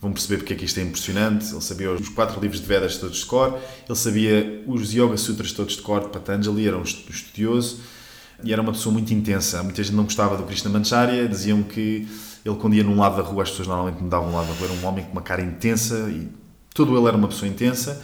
vão 0.00 0.12
perceber 0.12 0.38
porque 0.38 0.52
é 0.52 0.56
que 0.56 0.64
isto 0.64 0.78
é 0.78 0.82
impressionante. 0.82 1.50
Ele 1.50 1.60
sabia 1.60 1.92
os 1.92 2.08
quatro 2.08 2.40
livros 2.40 2.60
de 2.60 2.66
Vedas 2.66 2.96
todos 2.96 3.18
de 3.18 3.26
cor, 3.26 3.58
ele 3.88 3.98
sabia 3.98 4.62
os 4.66 4.92
Yoga 4.92 5.16
Sutras 5.16 5.52
todos 5.52 5.76
de 5.76 5.82
cor 5.82 6.02
de 6.02 6.08
Patanjali, 6.08 6.66
era 6.66 6.76
um 6.76 6.82
estudioso 6.82 7.80
e 8.44 8.52
era 8.52 8.62
uma 8.62 8.72
pessoa 8.72 8.92
muito 8.92 9.12
intensa. 9.12 9.62
Muita 9.62 9.82
gente 9.82 9.94
não 9.94 10.04
gostava 10.04 10.36
do 10.36 10.44
Krishna 10.44 10.70
Mancharya, 10.70 11.28
diziam 11.28 11.62
que 11.62 12.06
ele, 12.44 12.56
quando 12.56 12.74
ia 12.74 12.84
num 12.84 12.98
lado 12.98 13.16
da 13.16 13.22
rua, 13.22 13.42
as 13.42 13.50
pessoas 13.50 13.68
normalmente 13.68 14.02
mudavam 14.02 14.30
um 14.30 14.34
lado 14.34 14.46
da 14.46 14.54
rua, 14.54 14.68
era 14.68 14.72
um 14.72 14.86
homem 14.86 15.04
com 15.04 15.12
uma 15.12 15.22
cara 15.22 15.42
intensa 15.42 16.08
e 16.10 16.28
todo 16.72 16.96
ele 16.96 17.06
era 17.06 17.16
uma 17.16 17.28
pessoa 17.28 17.48
intensa. 17.48 18.02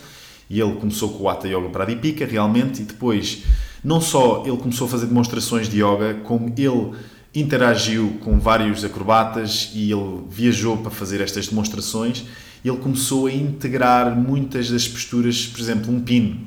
E 0.51 0.61
ele 0.61 0.75
começou 0.75 1.11
com 1.11 1.25
o 1.25 1.29
Hatha 1.29 1.49
Yoga 1.49 1.71
Pradipika, 1.71 2.27
realmente, 2.27 2.83
e 2.83 2.85
depois, 2.85 3.45
não 3.83 4.01
só 4.01 4.43
ele 4.45 4.57
começou 4.59 4.87
a 4.87 4.91
fazer 4.91 5.07
demonstrações 5.07 5.69
de 5.69 5.79
yoga, 5.79 6.21
como 6.23 6.53
ele 6.55 6.93
interagiu 7.35 8.17
com 8.21 8.39
vários 8.39 8.85
acrobatas 8.85 9.71
e 9.75 9.91
ele 9.91 10.23
viajou 10.31 10.77
para 10.79 10.91
fazer 10.91 11.21
estas 11.21 11.49
demonstrações. 11.49 12.25
Ele 12.65 12.77
começou 12.77 13.27
a 13.27 13.33
integrar 13.33 14.17
muitas 14.17 14.71
das 14.71 14.87
posturas, 14.87 15.47
por 15.47 15.61
exemplo, 15.61 15.93
um 15.93 16.01
pino, 16.01 16.47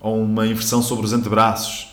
ou 0.00 0.22
uma 0.22 0.46
inversão 0.46 0.80
sobre 0.80 1.04
os 1.04 1.12
antebraços, 1.12 1.88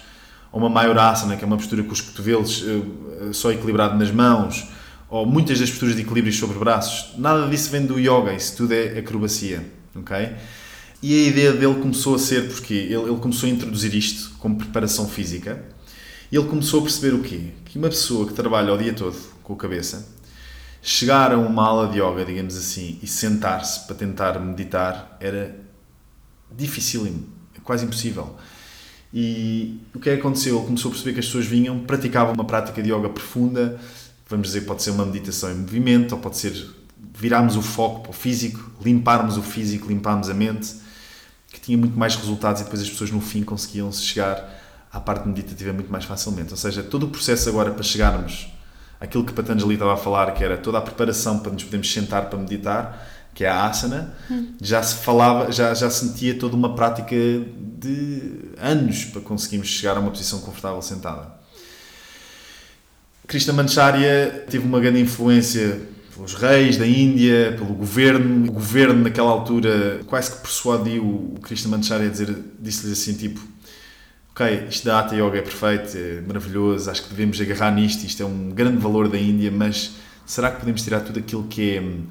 ou 0.52 0.60
uma 0.60 0.70
Mayurasana, 0.70 1.36
que 1.36 1.44
é 1.44 1.48
uma 1.48 1.58
postura 1.58 1.84
com 1.84 1.92
os 1.92 2.02
cotovelos 2.02 2.62
uh, 2.62 3.34
só 3.34 3.52
equilibrado 3.52 3.98
nas 3.98 4.12
mãos, 4.12 4.68
ou 5.10 5.26
muitas 5.26 5.60
das 5.60 5.70
posturas 5.70 5.96
de 5.96 6.04
equilíbrio 6.04 6.34
sobre 6.34 6.58
braços. 6.60 7.18
Nada 7.18 7.50
disso 7.50 7.70
vem 7.72 7.86
do 7.86 8.00
yoga, 8.00 8.34
isso 8.34 8.56
tudo 8.56 8.74
é 8.74 9.00
acrobacia, 9.00 9.66
ok? 9.96 10.30
E 11.04 11.26
a 11.26 11.28
ideia 11.28 11.54
dele 11.54 11.76
começou 11.76 12.16
a 12.16 12.20
ser 12.20 12.48
porque 12.48 12.74
ele 12.74 13.18
começou 13.20 13.50
a 13.50 13.52
introduzir 13.52 13.94
isto 13.96 14.32
como 14.38 14.56
preparação 14.58 15.08
física 15.08 15.66
e 16.32 16.38
ele 16.38 16.48
começou 16.48 16.80
a 16.80 16.84
perceber 16.84 17.14
o 17.14 17.22
quê? 17.22 17.52
Que 17.66 17.78
uma 17.78 17.90
pessoa 17.90 18.26
que 18.26 18.34
trabalha 18.34 18.74
o 18.74 18.78
dia 18.78 18.94
todo 18.94 19.18
com 19.44 19.54
a 19.54 19.58
cabeça, 19.58 20.08
chegar 20.82 21.34
a 21.34 21.38
uma 21.38 21.64
aula 21.64 21.88
de 21.90 22.00
yoga, 22.00 22.24
digamos 22.24 22.56
assim, 22.56 22.98
e 23.02 23.08
sentar-se 23.08 23.86
para 23.86 23.96
tentar 23.96 24.40
meditar 24.40 25.18
era 25.20 25.60
dificílimo, 26.50 27.28
quase 27.64 27.86
impossível. 27.86 28.36
E 29.14 29.82
o 29.94 30.00
que 30.00 30.10
é 30.10 30.16
que 30.16 30.22
aconteceu? 30.22 30.58
Ele 30.58 30.66
começou 30.66 30.90
a 30.90 30.92
perceber 30.94 31.14
que 31.14 31.20
as 31.20 31.26
pessoas 31.26 31.46
vinham, 31.46 31.80
praticavam 31.82 32.34
uma 32.34 32.46
prática 32.46 32.82
de 32.82 32.94
yoga 32.94 33.10
profunda, 33.10 33.78
vamos 34.30 34.48
dizer, 34.48 34.62
pode 34.62 34.82
ser 34.82 34.92
uma 34.92 35.06
meditação 35.06 35.52
em 35.52 35.56
movimento, 35.56 36.14
ou 36.14 36.20
pode 36.20 36.38
ser 36.38 36.54
virarmos 37.14 37.58
o 37.58 37.62
foco 37.62 38.02
para 38.02 38.12
o 38.12 38.14
físico, 38.14 38.72
limparmos 38.82 39.36
o 39.36 39.44
físico, 39.44 39.90
limparmos 39.90 40.30
a 40.30 40.34
mente, 40.34 40.76
que 41.52 41.60
tinha 41.60 41.78
muito 41.78 42.00
mais 42.00 42.16
resultados 42.16 42.62
e 42.62 42.64
depois 42.64 42.82
as 42.82 42.90
pessoas 42.90 43.12
no 43.12 43.20
fim 43.20 43.44
conseguiam 43.44 43.92
chegar 43.92 44.61
à 44.92 45.00
parte 45.00 45.28
meditativa 45.28 45.72
muito 45.74 45.92
mais 45.92 46.06
facilmente. 46.06 46.52
Ou 46.52 46.58
seja, 46.58 46.84
todo 46.84 47.06
o 47.06 47.10
processo 47.10 47.50
agora 47.50 47.72
para 47.72 47.84
chegarmos 47.84 48.48
àquilo 49.00 49.26
que 49.26 49.34
Patanjali 49.34 49.74
estava 49.74 49.94
a 49.94 49.98
falar, 49.98 50.32
que 50.34 50.44
era 50.44 50.58
toda 50.58 50.78
a 50.78 50.82
preparação 50.82 51.40
para 51.40 51.52
nos 51.52 51.64
podermos 51.64 51.92
sentar 51.92 52.30
para 52.30 52.38
meditar, 52.38 53.08
que 53.34 53.46
é 53.46 53.50
a 53.50 53.66
asana, 53.66 54.14
já 54.62 54.84
se 54.84 54.96
falava, 54.96 55.52
já, 55.52 55.74
já 55.74 55.90
sentia 55.90 56.38
toda 56.38 56.56
uma 56.56 56.76
prática 56.76 57.16
de 57.16 58.54
anos 58.60 59.06
para 59.06 59.22
conseguirmos 59.22 59.70
chegar 59.70 59.96
a 59.96 60.00
uma 60.00 60.12
posição 60.12 60.42
confortável 60.42 60.82
sentada. 60.82 61.40
Krishnamacharya 63.26 64.46
teve 64.50 64.66
uma 64.66 64.80
grande 64.82 65.00
influência 65.00 65.82
pelos 66.14 66.34
reis 66.34 66.76
da 66.76 66.86
Índia, 66.86 67.56
pelo 67.58 67.74
governo. 67.74 68.50
O 68.50 68.52
governo, 68.52 69.02
naquela 69.04 69.32
altura, 69.32 70.02
quase 70.06 70.32
que 70.32 70.42
persuadiu 70.42 71.04
o 71.04 71.40
Krishnamacharya 71.42 72.08
a 72.08 72.12
dizer, 72.12 72.36
disse-lhe 72.60 72.92
assim, 72.92 73.14
tipo, 73.14 73.42
ok, 74.42 74.68
isto 74.70 74.86
da 74.86 75.00
Hatha 75.00 75.16
Yoga 75.16 75.38
é 75.38 75.42
perfeito, 75.42 75.96
é 75.96 76.22
maravilhoso, 76.22 76.90
acho 76.90 77.04
que 77.04 77.10
devemos 77.10 77.40
agarrar 77.40 77.72
nisto, 77.72 78.04
isto 78.04 78.24
é 78.24 78.26
um 78.26 78.50
grande 78.50 78.78
valor 78.78 79.08
da 79.08 79.18
Índia, 79.18 79.52
mas 79.52 79.92
será 80.26 80.50
que 80.50 80.60
podemos 80.60 80.82
tirar 80.82 81.02
tudo 81.02 81.20
aquilo 81.20 81.44
que 81.44 81.76
é 81.76 81.82
hum, 81.82 82.06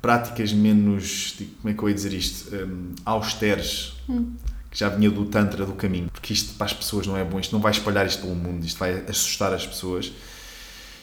práticas 0.00 0.52
menos, 0.52 1.36
como 1.60 1.72
é 1.72 1.76
que 1.76 1.82
eu 1.82 1.88
ia 1.88 1.94
dizer 1.94 2.12
isto, 2.12 2.54
um, 2.54 2.94
austeres, 3.04 3.94
hum. 4.08 4.32
que 4.70 4.78
já 4.78 4.88
vinha 4.88 5.10
do 5.10 5.24
Tantra, 5.24 5.66
do 5.66 5.72
caminho, 5.72 6.08
porque 6.12 6.32
isto 6.32 6.54
para 6.54 6.66
as 6.66 6.72
pessoas 6.72 7.06
não 7.06 7.16
é 7.16 7.24
bom, 7.24 7.40
isto 7.40 7.52
não 7.52 7.60
vai 7.60 7.72
espalhar 7.72 8.06
isto 8.06 8.22
pelo 8.22 8.36
mundo, 8.36 8.64
isto 8.64 8.78
vai 8.78 9.02
assustar 9.08 9.52
as 9.52 9.66
pessoas. 9.66 10.12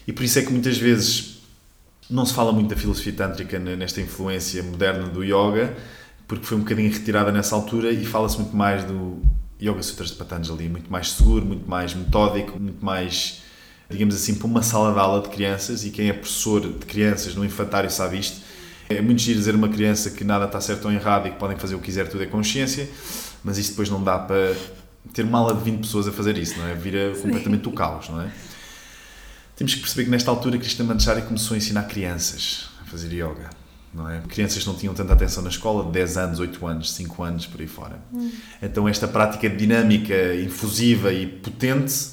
E 0.07 0.13
por 0.13 0.23
isso 0.23 0.39
é 0.39 0.43
que 0.43 0.51
muitas 0.51 0.77
vezes 0.77 1.41
não 2.09 2.25
se 2.25 2.33
fala 2.33 2.53
muito 2.53 2.69
da 2.69 2.75
filosofia 2.75 3.11
tântrica 3.11 3.59
nesta 3.59 3.99
influência 3.99 4.61
moderna 4.61 5.09
do 5.09 5.23
yoga, 5.23 5.75
porque 6.27 6.45
foi 6.45 6.57
um 6.57 6.61
bocadinho 6.61 6.91
retirada 6.91 7.31
nessa 7.31 7.55
altura 7.55 7.91
e 7.91 8.05
fala-se 8.05 8.37
muito 8.37 8.55
mais 8.55 8.83
do 8.83 9.19
Yoga 9.61 9.81
Sutras 9.81 10.09
de 10.09 10.15
Patanjali, 10.15 10.67
muito 10.67 10.91
mais 10.91 11.11
seguro, 11.11 11.45
muito 11.45 11.69
mais 11.69 11.93
metódico, 11.93 12.59
muito 12.59 12.83
mais, 12.83 13.41
digamos 13.89 14.15
assim, 14.15 14.35
para 14.35 14.47
uma 14.47 14.61
sala 14.61 14.93
de 14.93 14.99
aula 14.99 15.21
de 15.21 15.29
crianças 15.29 15.85
e 15.85 15.89
quem 15.89 16.09
é 16.09 16.13
professor 16.13 16.61
de 16.61 16.85
crianças 16.85 17.35
no 17.35 17.45
infantário 17.45 17.89
sabe 17.89 18.19
isto. 18.19 18.41
É 18.89 19.01
muito 19.01 19.21
giro 19.21 19.39
dizer 19.39 19.55
uma 19.55 19.69
criança 19.69 20.11
que 20.11 20.23
nada 20.23 20.45
está 20.45 20.61
certo 20.61 20.85
ou 20.85 20.91
errado 20.91 21.27
e 21.27 21.31
que 21.31 21.37
podem 21.37 21.57
fazer 21.57 21.75
o 21.75 21.79
que 21.79 21.85
quiser, 21.85 22.07
tudo 22.07 22.23
é 22.23 22.27
consciência, 22.27 22.87
mas 23.43 23.57
isto 23.57 23.71
depois 23.71 23.89
não 23.89 24.03
dá 24.03 24.19
para 24.19 24.55
ter 25.13 25.23
uma 25.23 25.39
aula 25.39 25.55
de 25.55 25.63
20 25.63 25.81
pessoas 25.81 26.07
a 26.07 26.11
fazer 26.11 26.37
isso, 26.37 26.59
não 26.59 26.67
é? 26.67 26.75
Vira 26.75 27.15
Sim. 27.15 27.21
completamente 27.21 27.67
o 27.67 27.71
caos, 27.71 28.09
não 28.09 28.21
é? 28.21 28.31
Temos 29.55 29.73
que 29.73 29.79
perceber 29.79 30.03
que 30.03 30.09
nesta 30.09 30.29
altura 30.29 30.57
Krishnamacharya 30.57 31.23
começou 31.23 31.55
a 31.55 31.57
ensinar 31.57 31.83
crianças 31.83 32.69
a 32.81 32.85
fazer 32.85 33.11
yoga. 33.13 33.49
Não 33.95 34.09
é? 34.09 34.21
Crianças 34.27 34.65
não 34.65 34.75
tinham 34.75 34.93
tanta 34.93 35.13
atenção 35.13 35.41
na 35.41 35.49
escola, 35.49 35.89
10 35.89 36.17
anos, 36.17 36.39
8 36.39 36.67
anos, 36.67 36.91
5 36.91 37.23
anos, 37.23 37.45
por 37.45 37.61
aí 37.61 37.67
fora. 37.67 37.99
Hum. 38.13 38.29
Então 38.61 38.87
esta 38.87 39.07
prática 39.07 39.49
dinâmica, 39.49 40.35
infusiva 40.35 41.13
e 41.13 41.25
potente 41.25 42.09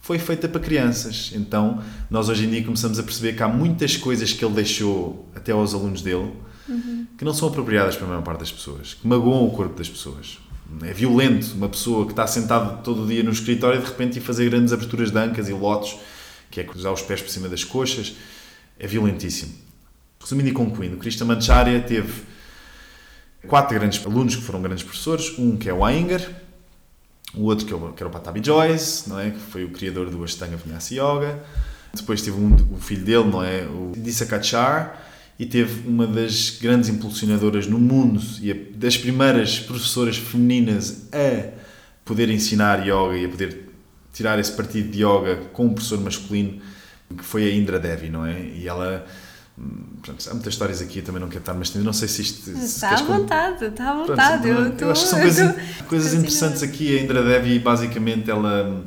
foi 0.00 0.18
feita 0.18 0.48
para 0.48 0.60
crianças. 0.60 1.32
Então 1.34 1.82
nós 2.10 2.28
hoje 2.28 2.46
em 2.46 2.50
dia 2.50 2.64
começamos 2.64 2.98
a 2.98 3.02
perceber 3.02 3.34
que 3.34 3.42
há 3.42 3.48
muitas 3.48 3.96
coisas 3.96 4.32
que 4.32 4.44
ele 4.44 4.54
deixou 4.54 5.28
até 5.34 5.52
aos 5.52 5.74
alunos 5.74 6.00
dele 6.00 6.32
uhum. 6.68 7.06
que 7.18 7.24
não 7.24 7.34
são 7.34 7.48
apropriadas 7.48 7.96
para 7.96 8.06
a 8.06 8.08
maior 8.08 8.22
parte 8.22 8.40
das 8.40 8.52
pessoas, 8.52 8.94
que 8.94 9.06
magoam 9.06 9.46
o 9.46 9.50
corpo 9.50 9.76
das 9.76 9.88
pessoas. 9.88 10.38
É 10.82 10.92
violento 10.92 11.52
uma 11.54 11.68
pessoa 11.68 12.06
que 12.06 12.12
está 12.12 12.26
sentada 12.26 12.78
todo 12.78 13.04
o 13.04 13.06
dia 13.06 13.22
no 13.22 13.30
escritório 13.30 13.78
e 13.78 13.82
de 13.82 13.88
repente 13.88 14.18
ir 14.18 14.22
fazer 14.22 14.48
grandes 14.48 14.72
aberturas 14.72 15.10
de 15.10 15.18
ancas 15.18 15.48
e 15.48 15.52
lotos 15.52 15.96
que 16.50 16.60
é 16.60 16.64
cruzar 16.64 16.92
os 16.92 17.02
pés 17.02 17.20
por 17.20 17.30
cima 17.30 17.48
das 17.48 17.64
coxas, 17.64 18.16
é 18.78 18.86
violentíssimo. 18.86 19.52
Resumindo 20.26 20.48
e 20.48 20.52
concluindo, 20.52 20.96
Krishnamacharya 20.96 21.80
teve 21.82 22.24
quatro 23.46 23.78
grandes 23.78 24.04
alunos 24.04 24.34
que 24.34 24.42
foram 24.42 24.60
grandes 24.60 24.82
professores, 24.82 25.38
um 25.38 25.56
que 25.56 25.68
é 25.68 25.72
o 25.72 25.88
Iyengar, 25.88 26.20
o 27.32 27.42
outro 27.42 27.64
que, 27.64 27.72
é 27.72 27.76
o, 27.76 27.92
que 27.92 28.02
era 28.02 28.08
o 28.08 28.12
Patabi 28.12 28.42
Joyce, 28.44 29.08
não 29.08 29.20
é? 29.20 29.30
que 29.30 29.38
foi 29.38 29.62
o 29.62 29.70
criador 29.70 30.10
do 30.10 30.24
Ashtanga 30.24 30.56
Vinyasa 30.56 30.94
Yoga, 30.94 31.44
depois 31.94 32.22
teve 32.22 32.36
um, 32.40 32.56
o 32.72 32.76
filho 32.76 33.04
dele, 33.04 33.30
não 33.30 33.40
é? 33.40 33.68
o 33.68 33.92
Disakachar, 33.96 35.00
e 35.38 35.46
teve 35.46 35.88
uma 35.88 36.08
das 36.08 36.58
grandes 36.60 36.88
impulsionadoras 36.88 37.68
no 37.68 37.78
mundo 37.78 38.20
e 38.42 38.52
das 38.52 38.96
primeiras 38.96 39.60
professoras 39.60 40.16
femininas 40.16 41.06
a 41.12 41.52
poder 42.04 42.30
ensinar 42.30 42.84
yoga 42.84 43.16
e 43.16 43.26
a 43.26 43.28
poder 43.28 43.68
tirar 44.12 44.40
esse 44.40 44.50
partido 44.50 44.90
de 44.90 45.04
yoga 45.04 45.36
com 45.52 45.66
um 45.66 45.72
professor 45.72 46.00
masculino, 46.00 46.60
que 47.16 47.24
foi 47.24 47.44
a 47.46 47.54
Indra 47.54 47.78
Devi, 47.78 48.08
não 48.08 48.26
é? 48.26 48.40
E 48.40 48.66
ela. 48.66 49.06
Pronto, 50.02 50.28
há 50.28 50.34
muitas 50.34 50.52
histórias 50.52 50.82
aqui, 50.82 51.00
também 51.00 51.20
não 51.20 51.28
quero 51.28 51.40
estar 51.40 51.54
mas 51.54 51.74
não 51.74 51.92
sei 51.92 52.08
se 52.08 52.22
isto. 52.22 52.50
Está 52.50 52.90
à 52.90 53.02
vontade, 53.02 53.64
está 53.64 53.90
à 53.90 53.94
vontade. 53.94 54.48
Pronto, 54.48 54.62
eu, 54.62 54.76
tô, 54.76 54.84
eu, 54.84 54.90
acho 54.90 55.02
que 55.04 55.08
são 55.08 55.20
coisas, 55.20 55.54
tô, 55.78 55.84
coisas 55.84 56.14
interessantes 56.14 56.62
aqui. 56.62 56.98
A 56.98 57.02
Indra 57.02 57.22
Devi, 57.22 57.58
basicamente, 57.58 58.30
ela 58.30 58.86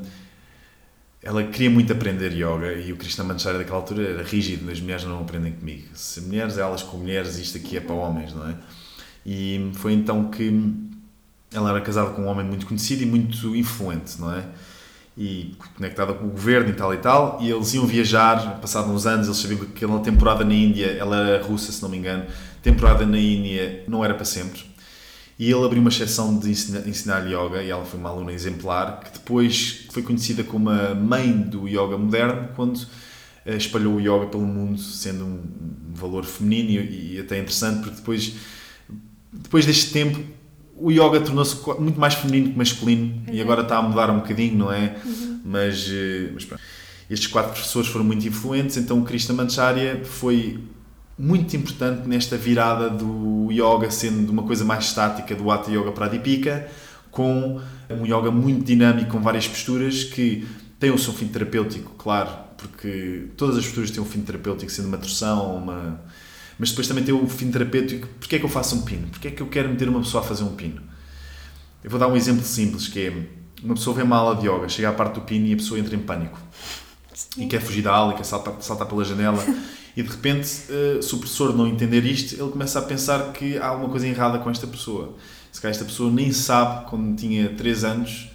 ela 1.21 1.43
queria 1.43 1.69
muito 1.69 1.91
aprender 1.91 2.31
yoga 2.31 2.73
e 2.73 2.93
o 2.93 2.97
Krishna 2.97 3.23
Manchara 3.23 3.57
daquela 3.57 3.77
altura 3.77 4.03
era 4.03 4.23
rígido, 4.23 4.71
as 4.71 4.79
mulheres 4.79 5.03
não 5.03 5.19
aprendem 5.19 5.51
comigo. 5.51 5.87
Se 5.93 6.21
mulheres, 6.21 6.57
elas 6.57 6.81
com 6.81 6.97
mulheres, 6.97 7.37
isto 7.37 7.57
aqui 7.57 7.75
é 7.75 7.81
para 7.81 7.93
homens, 7.93 8.33
não 8.33 8.47
é? 8.47 8.55
E 9.25 9.71
foi 9.73 9.93
então 9.93 10.29
que 10.29 10.73
ela 11.53 11.71
era 11.71 11.81
casada 11.81 12.11
com 12.11 12.23
um 12.23 12.27
homem 12.27 12.45
muito 12.45 12.65
conhecido 12.65 13.03
e 13.03 13.05
muito 13.05 13.55
influente, 13.55 14.19
não 14.19 14.33
é? 14.33 14.45
E 15.17 15.55
conectada 15.75 16.13
com 16.13 16.25
o 16.25 16.29
governo 16.29 16.69
e 16.69 16.73
tal 16.73 16.93
e 16.93 16.97
tal, 16.97 17.37
e 17.41 17.51
eles 17.51 17.73
iam 17.73 17.85
viajar, 17.85 18.59
passado 18.61 18.89
uns 18.91 19.05
anos, 19.05 19.27
eles 19.27 19.37
sabiam 19.37 19.59
que 19.59 19.65
aquela 19.65 19.99
temporada 19.99 20.45
na 20.45 20.53
Índia, 20.53 20.85
ela 20.85 21.27
era 21.27 21.43
russa, 21.43 21.71
se 21.71 21.81
não 21.81 21.89
me 21.89 21.97
engano, 21.97 22.25
temporada 22.61 23.05
na 23.05 23.19
Índia 23.19 23.83
não 23.87 24.03
era 24.03 24.13
para 24.13 24.25
sempre, 24.25 24.61
e 25.37 25.51
ele 25.51 25.65
abriu 25.65 25.81
uma 25.81 25.89
exceção 25.89 26.37
de 26.37 26.49
ensinar, 26.49 26.87
ensinar 26.87 27.27
yoga, 27.27 27.61
e 27.61 27.69
ela 27.69 27.85
foi 27.85 27.99
uma 27.99 28.09
aluna 28.09 28.31
exemplar, 28.31 28.99
que 29.01 29.11
depois 29.11 29.87
foi 29.91 30.03
conhecida 30.03 30.43
como 30.43 30.69
a 30.69 30.93
mãe 30.93 31.31
do 31.31 31.67
yoga 31.67 31.97
moderno, 31.97 32.49
quando 32.55 32.85
eh, 33.45 33.55
espalhou 33.55 33.95
o 33.95 33.99
yoga 33.99 34.27
pelo 34.27 34.45
mundo, 34.45 34.79
sendo 34.79 35.25
um 35.25 35.41
valor 35.93 36.25
feminino 36.25 36.81
e, 36.81 37.15
e 37.15 37.19
até 37.19 37.37
interessante, 37.37 37.81
porque 37.81 37.95
depois, 37.95 38.33
depois 39.31 39.65
deste 39.65 39.91
tempo 39.91 40.38
o 40.79 40.91
yoga 40.91 41.19
tornou-se 41.19 41.57
muito 41.79 41.99
mais 41.99 42.13
feminino 42.13 42.51
que 42.51 42.57
masculino 42.57 43.23
uhum. 43.27 43.33
e 43.33 43.41
agora 43.41 43.61
está 43.61 43.77
a 43.77 43.81
mudar 43.81 44.09
um 44.09 44.19
bocadinho, 44.19 44.57
não 44.57 44.71
é? 44.71 44.95
Uhum. 45.05 45.41
Mas, 45.43 45.87
eh, 45.89 46.29
mas 46.33 46.45
pronto. 46.45 46.61
Estes 47.09 47.27
quatro 47.27 47.51
professores 47.51 47.89
foram 47.89 48.05
muito 48.05 48.27
influentes, 48.27 48.77
então 48.77 48.99
o 48.99 49.03
Krishna 49.03 49.33
Mancharya 49.33 50.01
foi 50.05 50.59
muito 51.17 51.55
importante 51.55 52.07
nesta 52.07 52.37
virada 52.37 52.89
do 52.89 53.49
yoga 53.51 53.89
sendo 53.89 54.31
uma 54.31 54.43
coisa 54.43 54.63
mais 54.63 54.85
estática 54.85 55.35
do 55.35 55.49
Hatha 55.49 55.71
Yoga 55.71 55.91
para 55.91 56.05
a 56.05 56.09
Dipika, 56.09 56.67
com 57.09 57.59
um 57.89 58.05
yoga 58.05 58.29
muito 58.29 58.63
dinâmico, 58.63 59.11
com 59.11 59.19
várias 59.19 59.47
posturas 59.47 60.03
que 60.03 60.47
tem 60.79 60.91
o 60.91 60.97
seu 60.97 61.11
fim 61.11 61.27
terapêutico, 61.27 61.93
claro, 61.97 62.29
porque 62.55 63.25
todas 63.35 63.57
as 63.57 63.65
posturas 63.65 63.91
têm 63.91 64.01
um 64.01 64.05
fim 64.05 64.21
terapêutico, 64.21 64.71
sendo 64.71 64.87
uma 64.87 64.97
torção, 64.97 65.57
uma 65.57 65.99
mas 66.59 66.69
depois 66.69 66.87
também 66.87 67.05
tem 67.05 67.15
o 67.15 67.25
fim 67.27 67.49
terapêutico. 67.49 68.05
Porquê 68.19 68.35
é 68.35 68.39
que 68.39 68.45
eu 68.45 68.49
faço 68.49 68.75
um 68.75 68.81
pino? 68.81 69.07
Porquê 69.07 69.29
é 69.29 69.31
que 69.31 69.41
eu 69.41 69.47
quero 69.47 69.69
meter 69.69 69.87
uma 69.87 70.01
pessoa 70.01 70.21
a 70.21 70.27
fazer 70.27 70.43
um 70.43 70.53
pino? 70.55 70.81
Eu 71.81 71.89
vou 71.89 71.97
dar 71.97 72.09
um 72.09 72.17
exemplo 72.17 72.43
simples, 72.43 72.89
que 72.89 72.99
é 72.99 73.13
uma 73.63 73.75
pessoa 73.75 73.95
vê 73.95 74.03
uma 74.03 74.17
aula 74.17 74.35
de 74.35 74.47
yoga, 74.47 74.67
chega 74.67 74.89
à 74.89 74.93
parte 74.93 75.15
do 75.15 75.21
pino 75.21 75.47
e 75.47 75.53
a 75.53 75.55
pessoa 75.55 75.79
entra 75.79 75.95
em 75.95 75.99
pânico. 75.99 76.37
Sim. 77.13 77.45
E 77.45 77.47
quer 77.47 77.61
fugir 77.61 77.81
da 77.81 77.93
aula, 77.93 78.13
e 78.13 78.17
quer 78.17 78.25
saltar, 78.25 78.55
saltar 78.59 78.87
pela 78.87 79.05
janela. 79.05 79.41
e 79.95 80.03
de 80.03 80.09
repente, 80.09 80.49
eh, 80.69 80.99
se 81.01 81.15
o 81.15 81.17
professor 81.17 81.55
não 81.55 81.65
entender 81.65 82.03
isto, 82.05 82.35
ele 82.35 82.51
começa 82.51 82.77
a 82.77 82.81
pensar 82.81 83.31
que 83.31 83.57
há 83.57 83.67
alguma 83.67 83.89
coisa 83.89 84.05
errada 84.05 84.37
com 84.39 84.49
esta 84.49 84.67
pessoa. 84.67 85.15
Se 85.53 85.61
calhar 85.61 85.71
esta 85.71 85.85
pessoa 85.85 86.11
nem 86.11 86.33
sabe, 86.33 86.89
quando 86.89 87.15
tinha 87.15 87.49
3 87.49 87.83
anos, 87.85 88.29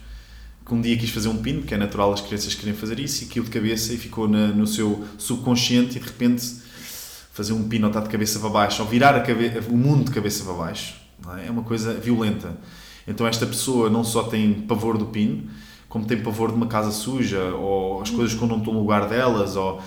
que 0.65 0.73
um 0.73 0.81
dia 0.81 0.97
quis 0.97 1.11
fazer 1.11 1.29
um 1.29 1.37
pino, 1.37 1.63
que 1.63 1.75
é 1.75 1.77
natural 1.77 2.11
as 2.13 2.23
crianças 2.23 2.55
querem 2.55 2.73
fazer 2.73 2.99
isso, 2.99 3.25
e 3.25 3.27
caiu 3.27 3.45
de 3.45 3.51
cabeça 3.51 3.93
e 3.93 3.99
ficou 3.99 4.27
na, 4.27 4.49
no 4.49 4.67
seu 4.67 5.05
subconsciente 5.19 5.99
e 5.99 6.01
de 6.01 6.07
repente 6.07 6.64
fazer 7.35 7.53
um 7.53 7.69
pino 7.69 7.87
ou 7.87 7.91
estar 7.91 8.01
de 8.01 8.09
cabeça 8.09 8.39
para 8.39 8.49
baixo, 8.49 8.81
ou 8.81 8.89
virar 8.89 9.21
cabe 9.25 9.53
o 9.69 9.77
mundo 9.77 10.05
de 10.05 10.13
cabeça 10.13 10.45
para 10.45 10.53
baixo, 10.53 10.95
é? 11.37 11.49
é? 11.49 11.51
uma 11.51 11.65
coisa 11.65 11.93
violenta. 11.93 12.57
Então 13.09 13.27
esta 13.27 13.45
pessoa 13.45 13.91
não 13.91 14.05
só 14.05 14.23
tem 14.23 14.55
pavor 14.55 14.97
do 14.97 15.07
pino, 15.07 15.51
como 15.89 16.07
tem 16.07 16.23
pavor 16.23 16.51
de 16.51 16.55
uma 16.55 16.69
casa 16.69 16.93
suja, 16.93 17.43
ou 17.55 18.01
as 18.01 18.09
coisas 18.09 18.39
que 18.39 18.47
não 18.47 18.59
estão 18.59 18.73
no 18.73 18.81
lugar 18.81 19.09
delas, 19.09 19.57
ou... 19.57 19.83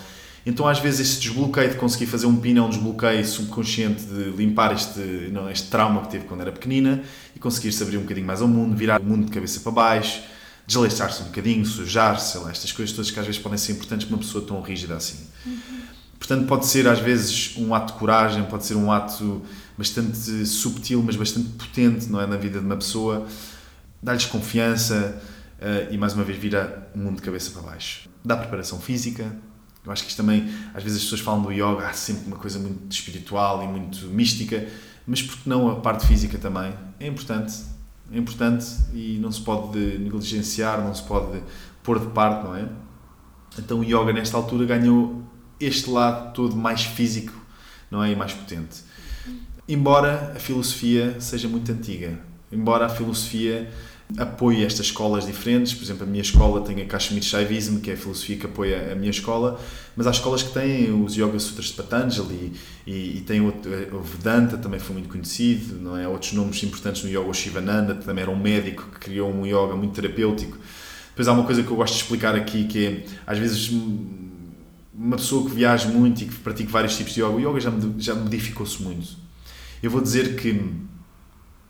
Então, 0.45 0.65
às 0.65 0.79
vezes, 0.79 1.01
esse 1.01 1.19
desbloqueio 1.19 1.69
de 1.71 1.75
conseguir 1.75 2.05
fazer 2.05 2.25
um 2.25 2.37
pino 2.37 2.61
é 2.61 2.63
um 2.63 2.69
desbloqueio 2.69 3.25
subconsciente 3.25 4.05
de 4.05 4.29
limpar 4.29 4.73
este, 4.73 5.29
não, 5.29 5.49
este 5.49 5.69
trauma 5.69 6.01
que 6.03 6.11
teve 6.11 6.23
quando 6.23 6.39
era 6.39 6.53
pequenina 6.53 7.03
e 7.35 7.39
conseguir 7.39 7.73
se 7.73 7.83
abrir 7.83 7.97
um 7.97 8.03
bocadinho 8.03 8.25
mais 8.25 8.41
ao 8.41 8.47
mundo, 8.47 8.73
virar 8.73 9.01
o 9.01 9.03
mundo 9.03 9.25
de 9.25 9.31
cabeça 9.31 9.59
para 9.59 9.73
baixo, 9.73 10.21
desleixar-se 10.65 11.21
um 11.23 11.25
bocadinho, 11.25 11.65
sujar-se, 11.65 12.37
estas 12.49 12.71
coisas 12.71 12.95
todas 12.95 13.11
que 13.11 13.19
às 13.19 13.25
vezes 13.25 13.41
podem 13.41 13.57
ser 13.57 13.73
importantes 13.73 14.07
para 14.07 14.15
uma 14.15 14.21
pessoa 14.21 14.45
tão 14.45 14.61
rígida 14.61 14.95
assim. 14.95 15.27
Uhum. 15.45 15.76
Portanto, 16.17 16.47
pode 16.47 16.65
ser 16.65 16.87
às 16.87 16.99
vezes 16.99 17.55
um 17.57 17.73
ato 17.73 17.93
de 17.93 17.99
coragem, 17.99 18.43
pode 18.43 18.65
ser 18.65 18.75
um 18.75 18.91
ato 18.91 19.41
bastante 19.77 20.45
subtil, 20.45 21.03
mas 21.03 21.15
bastante 21.15 21.49
potente 21.49 22.07
não 22.07 22.19
é? 22.19 22.25
na 22.25 22.35
vida 22.35 22.59
de 22.59 22.65
uma 22.65 22.75
pessoa, 22.75 23.27
dá-lhes 24.01 24.25
confiança 24.25 25.21
uh, 25.59 25.93
e 25.93 25.97
mais 25.97 26.13
uma 26.13 26.23
vez 26.23 26.37
vira 26.37 26.89
o 26.95 26.97
mundo 26.97 27.17
de 27.17 27.21
cabeça 27.21 27.51
para 27.51 27.61
baixo. 27.61 28.09
Dá 28.25 28.35
preparação 28.35 28.79
física. 28.79 29.35
Eu 29.85 29.91
acho 29.91 30.03
que 30.03 30.09
isto 30.09 30.17
também, 30.17 30.49
às 30.73 30.83
vezes 30.83 30.97
as 30.97 31.03
pessoas 31.03 31.21
falam 31.21 31.41
do 31.41 31.51
yoga, 31.51 31.87
há 31.87 31.93
sempre 31.93 32.27
uma 32.27 32.35
coisa 32.35 32.59
muito 32.59 32.91
espiritual 32.91 33.63
e 33.63 33.67
muito 33.67 34.05
mística, 34.07 34.67
mas 35.05 35.21
porque 35.21 35.49
não 35.49 35.69
a 35.69 35.75
parte 35.77 36.05
física 36.05 36.37
também? 36.37 36.73
É 36.99 37.07
importante, 37.07 37.53
é 38.11 38.17
importante 38.17 38.65
e 38.93 39.17
não 39.21 39.31
se 39.31 39.39
pode 39.39 39.77
negligenciar, 39.77 40.81
não 40.81 40.93
se 40.93 41.03
pode 41.03 41.41
pôr 41.83 41.99
de 41.99 42.07
parte, 42.07 42.43
não 42.43 42.55
é? 42.55 42.67
Então 43.57 43.79
o 43.79 43.83
yoga 43.83 44.11
nesta 44.11 44.35
altura 44.35 44.65
ganhou 44.65 45.23
este 45.59 45.89
lado 45.89 46.33
todo 46.33 46.55
mais 46.55 46.83
físico, 46.83 47.33
não 47.89 48.03
é? 48.03 48.11
E 48.11 48.15
mais 48.15 48.33
potente. 48.33 48.83
embora 49.67 50.33
a 50.35 50.39
filosofia 50.39 51.19
seja 51.19 51.47
muito 51.47 51.71
antiga, 51.71 52.19
embora 52.51 52.85
a 52.85 52.89
filosofia 52.89 53.69
apoie 54.15 54.63
estas 54.63 54.85
escolas 54.85 55.25
diferentes, 55.25 55.73
por 55.73 55.83
exemplo, 55.83 56.03
a 56.03 56.05
minha 56.05 56.21
escola 56.21 56.61
tem 56.61 56.81
a 56.81 56.85
Kashmir 56.85 57.21
Shaivism, 57.21 57.79
que 57.79 57.91
é 57.91 57.93
a 57.93 57.97
filosofia 57.97 58.37
que 58.37 58.45
apoia 58.45 58.93
a 58.93 58.95
minha 58.95 59.09
escola, 59.09 59.59
mas 59.97 60.07
há 60.07 60.11
escolas 60.11 60.43
que 60.43 60.53
têm 60.53 60.91
os 61.03 61.15
Yoga 61.15 61.37
Sutras 61.39 61.67
de 61.67 61.73
Patanjali 61.73 62.53
e, 62.85 63.17
e 63.17 63.23
tem 63.27 63.41
o, 63.41 63.49
o, 63.49 63.99
Vedanta, 64.01 64.57
também 64.57 64.79
foi 64.79 64.93
muito 64.93 65.09
conhecido, 65.09 65.81
não 65.81 65.97
é? 65.97 66.07
Outros 66.07 66.31
nomes 66.31 66.63
importantes 66.63 67.03
no 67.03 67.09
Yoga, 67.09 67.29
o 67.29 67.33
Shivananda, 67.33 67.95
que 67.95 68.05
também 68.05 68.21
era 68.21 68.31
um 68.31 68.39
médico 68.39 68.87
que 68.93 68.99
criou 68.99 69.29
um 69.29 69.45
yoga 69.45 69.75
muito 69.75 69.93
terapêutico. 69.93 70.57
Depois 71.09 71.27
há 71.27 71.33
uma 71.33 71.43
coisa 71.43 71.63
que 71.63 71.69
eu 71.69 71.75
gosto 71.75 71.95
de 71.95 72.01
explicar 72.03 72.35
aqui, 72.35 72.65
que 72.65 72.85
é, 72.85 73.05
às 73.25 73.37
vezes, 73.37 73.71
uma 74.97 75.15
pessoa 75.15 75.47
que 75.47 75.55
viaja 75.55 75.87
muito 75.89 76.23
e 76.23 76.25
que 76.25 76.35
pratica 76.35 76.69
vários 76.71 76.97
tipos 76.97 77.13
de 77.13 77.21
yoga, 77.21 77.35
o 77.35 77.39
yoga 77.39 77.59
já, 77.99 78.15
modificou-se 78.15 78.81
muito. 78.81 79.15
Eu 79.81 79.91
vou 79.91 80.01
dizer 80.01 80.35
que, 80.35 80.59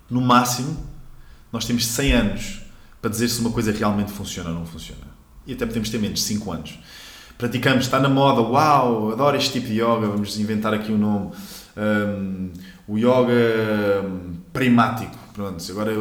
no 0.10 0.22
máximo, 0.22 0.78
nós 1.52 1.66
temos 1.66 1.86
100 1.86 2.14
anos 2.14 2.62
para 3.02 3.10
dizer 3.10 3.28
se 3.28 3.42
uma 3.42 3.52
coisa 3.52 3.72
realmente 3.72 4.12
funciona 4.12 4.50
ou 4.50 4.56
não 4.56 4.66
funciona. 4.66 5.02
E 5.46 5.54
até 5.54 5.66
podemos 5.66 5.90
ter 5.90 6.00
menos, 6.00 6.24
5 6.24 6.52
anos. 6.52 6.80
Praticamos, 7.38 7.86
está 7.86 8.00
na 8.00 8.10
moda, 8.10 8.42
uau, 8.42 9.12
adoro 9.12 9.36
este 9.36 9.54
tipo 9.54 9.68
de 9.68 9.74
yoga, 9.74 10.08
vamos 10.08 10.40
inventar 10.40 10.74
aqui 10.74 10.92
um 10.92 10.98
nome. 10.98 11.32
Um, 11.76 12.50
o 12.88 12.98
yoga 12.98 14.04
primático, 14.54 15.16
pronto, 15.34 15.64
agora 15.70 15.92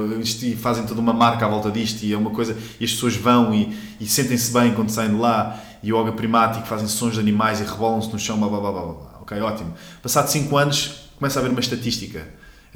fazem 0.59 0.87
toda 0.87 1.01
uma 1.01 1.13
marca 1.13 1.45
à 1.45 1.49
volta 1.49 1.71
disto 1.71 2.05
e 2.05 2.13
é 2.13 2.17
uma 2.17 2.31
coisa, 2.31 2.57
e 2.81 2.85
as 2.85 2.93
pessoas 2.93 3.17
vão 3.17 3.53
e, 3.53 3.77
e 4.01 4.07
sentem-se 4.07 4.53
bem 4.53 4.73
quando 4.73 4.89
saem 4.89 5.11
de 5.11 5.17
lá, 5.17 5.61
yoga 5.91 6.13
primático, 6.13 6.67
fazem 6.67 6.89
sons 6.89 7.15
de 7.15 7.21
animais 7.21 7.61
e 7.61 7.65
rebolam-se 7.65 8.13
no 8.13 8.19
chão, 8.19 8.39
blá 8.39 8.49
blá 8.49 8.61
blá 8.61 8.73
blá 8.73 8.83
blá. 8.83 9.19
Ok, 9.21 9.41
ótimo. 9.41 9.75
Passado 10.03 10.29
5 10.29 10.57
anos, 10.57 11.11
começa 11.19 11.39
a 11.39 11.41
haver 11.41 11.51
uma 11.51 11.61
estatística 11.61 12.27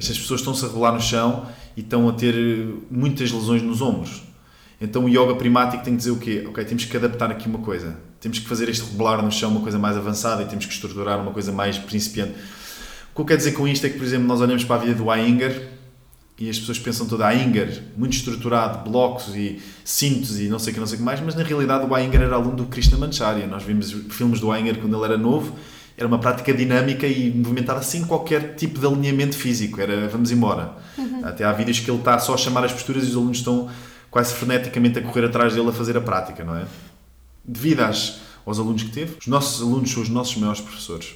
estas 0.01 0.17
pessoas 0.17 0.39
estão-se 0.39 0.65
a 0.65 0.67
rolar 0.67 0.93
no 0.93 0.99
chão 0.99 1.45
e 1.77 1.81
estão 1.81 2.09
a 2.09 2.13
ter 2.13 2.35
muitas 2.89 3.31
lesões 3.31 3.61
nos 3.61 3.81
ombros. 3.81 4.23
Então 4.81 5.05
o 5.05 5.07
yoga 5.07 5.35
primático 5.35 5.83
tem 5.83 5.93
que 5.93 5.97
dizer 5.97 6.09
o 6.09 6.17
quê? 6.17 6.43
Ok, 6.47 6.65
temos 6.65 6.85
que 6.85 6.97
adaptar 6.97 7.29
aqui 7.29 7.47
uma 7.47 7.59
coisa. 7.59 7.99
Temos 8.19 8.39
que 8.39 8.47
fazer 8.47 8.67
este 8.67 8.83
rebolar 8.83 9.23
no 9.23 9.31
chão 9.31 9.51
uma 9.51 9.61
coisa 9.61 9.77
mais 9.77 9.95
avançada 9.95 10.41
e 10.41 10.45
temos 10.47 10.65
que 10.65 10.73
estruturar 10.73 11.21
uma 11.21 11.31
coisa 11.31 11.51
mais 11.51 11.77
principiante. 11.77 12.31
O 13.11 13.15
que 13.15 13.21
eu 13.21 13.25
quero 13.25 13.37
dizer 13.37 13.51
com 13.51 13.67
isto 13.67 13.85
é 13.85 13.89
que, 13.89 13.97
por 13.99 14.03
exemplo, 14.03 14.27
nós 14.27 14.41
olhamos 14.41 14.63
para 14.63 14.77
a 14.77 14.79
vida 14.79 14.95
do 14.95 15.13
Iyengar 15.13 15.51
e 16.41 16.49
as 16.49 16.57
pessoas 16.57 16.79
pensam 16.79 17.07
toda 17.07 17.27
a 17.27 17.31
Iyengar, 17.31 17.69
muito 17.95 18.13
estruturado, 18.13 18.89
blocos 18.89 19.35
e 19.35 19.61
cintos 19.85 20.39
e 20.39 20.47
não 20.47 20.57
sei 20.57 20.71
o 20.71 20.73
que, 20.73 20.79
não 20.79 20.87
sei 20.87 20.97
que 20.97 21.03
mais, 21.03 21.19
mas 21.21 21.35
na 21.35 21.43
realidade 21.43 21.85
o 21.85 21.97
Iyengar 21.97 22.23
era 22.23 22.35
aluno 22.35 22.55
do 22.55 22.65
Krishna 22.65 22.97
Mancharya. 22.97 23.45
Nós 23.45 23.63
vimos 23.63 23.91
filmes 24.09 24.39
do 24.39 24.53
Iyengar 24.53 24.77
quando 24.77 24.95
ele 24.95 25.05
era 25.05 25.17
novo 25.17 25.55
era 25.97 26.07
uma 26.07 26.17
prática 26.17 26.51
dinâmica 26.53 27.05
e 27.05 27.31
movimentada 27.31 27.81
sem 27.83 28.03
qualquer 28.05 28.55
tipo 28.55 28.79
de 28.79 28.87
alinhamento 28.87 29.35
físico. 29.35 29.79
Era 29.79 30.07
vamos 30.07 30.31
embora. 30.31 30.73
Uhum. 30.97 31.23
Até 31.23 31.43
há 31.43 31.51
vídeos 31.51 31.79
que 31.79 31.91
ele 31.91 31.99
está 31.99 32.17
só 32.17 32.33
a 32.33 32.37
chamar 32.37 32.63
as 32.63 32.71
posturas 32.71 33.03
e 33.03 33.09
os 33.09 33.15
alunos 33.15 33.37
estão 33.37 33.69
quase 34.09 34.33
freneticamente 34.33 34.97
a 34.97 35.01
correr 35.01 35.25
atrás 35.25 35.53
dele 35.53 35.69
a 35.69 35.71
fazer 35.71 35.95
a 35.95 36.01
prática, 36.01 36.43
não 36.43 36.55
é? 36.55 36.65
Devido 37.45 37.81
às, 37.81 38.19
aos 38.45 38.57
alunos 38.57 38.83
que 38.83 38.89
teve, 38.89 39.17
os 39.19 39.27
nossos 39.27 39.61
alunos 39.61 39.91
são 39.91 40.01
os 40.01 40.09
nossos 40.09 40.35
maiores 40.37 40.59
professores. 40.59 41.13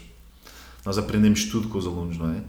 Nós 0.85 0.97
aprendemos 0.97 1.45
tudo 1.45 1.67
com 1.67 1.77
os 1.77 1.87
alunos, 1.87 2.17
não 2.17 2.31
é? 2.31 2.41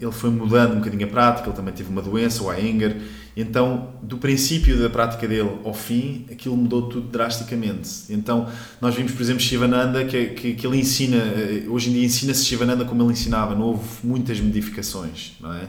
Ele 0.00 0.12
foi 0.12 0.30
mudando 0.30 0.72
um 0.72 0.78
bocadinho 0.78 1.06
a 1.06 1.10
prática, 1.10 1.48
ele 1.48 1.56
também 1.56 1.74
teve 1.74 1.90
uma 1.90 2.00
doença, 2.00 2.42
o 2.42 2.52
Iyengar, 2.52 2.96
então, 3.36 3.94
do 4.02 4.18
princípio 4.18 4.78
da 4.78 4.90
prática 4.90 5.26
dele 5.26 5.58
ao 5.64 5.72
fim, 5.72 6.26
aquilo 6.30 6.56
mudou 6.56 6.88
tudo 6.88 7.08
drasticamente. 7.08 8.04
Então, 8.10 8.48
nós 8.80 8.94
vimos, 8.94 9.12
por 9.12 9.22
exemplo, 9.22 9.40
Shivananda, 9.40 10.04
que, 10.04 10.26
que, 10.28 10.54
que 10.54 10.66
ele 10.66 10.78
ensina, 10.78 11.16
eh, 11.16 11.64
hoje 11.68 11.90
em 11.90 11.92
dia 11.92 12.04
ensina-se 12.04 12.44
Shivananda 12.44 12.84
como 12.84 13.02
ele 13.02 13.12
ensinava, 13.12 13.54
não 13.54 13.66
houve 13.66 13.86
muitas 14.02 14.40
modificações, 14.40 15.32
não 15.40 15.54
é? 15.54 15.68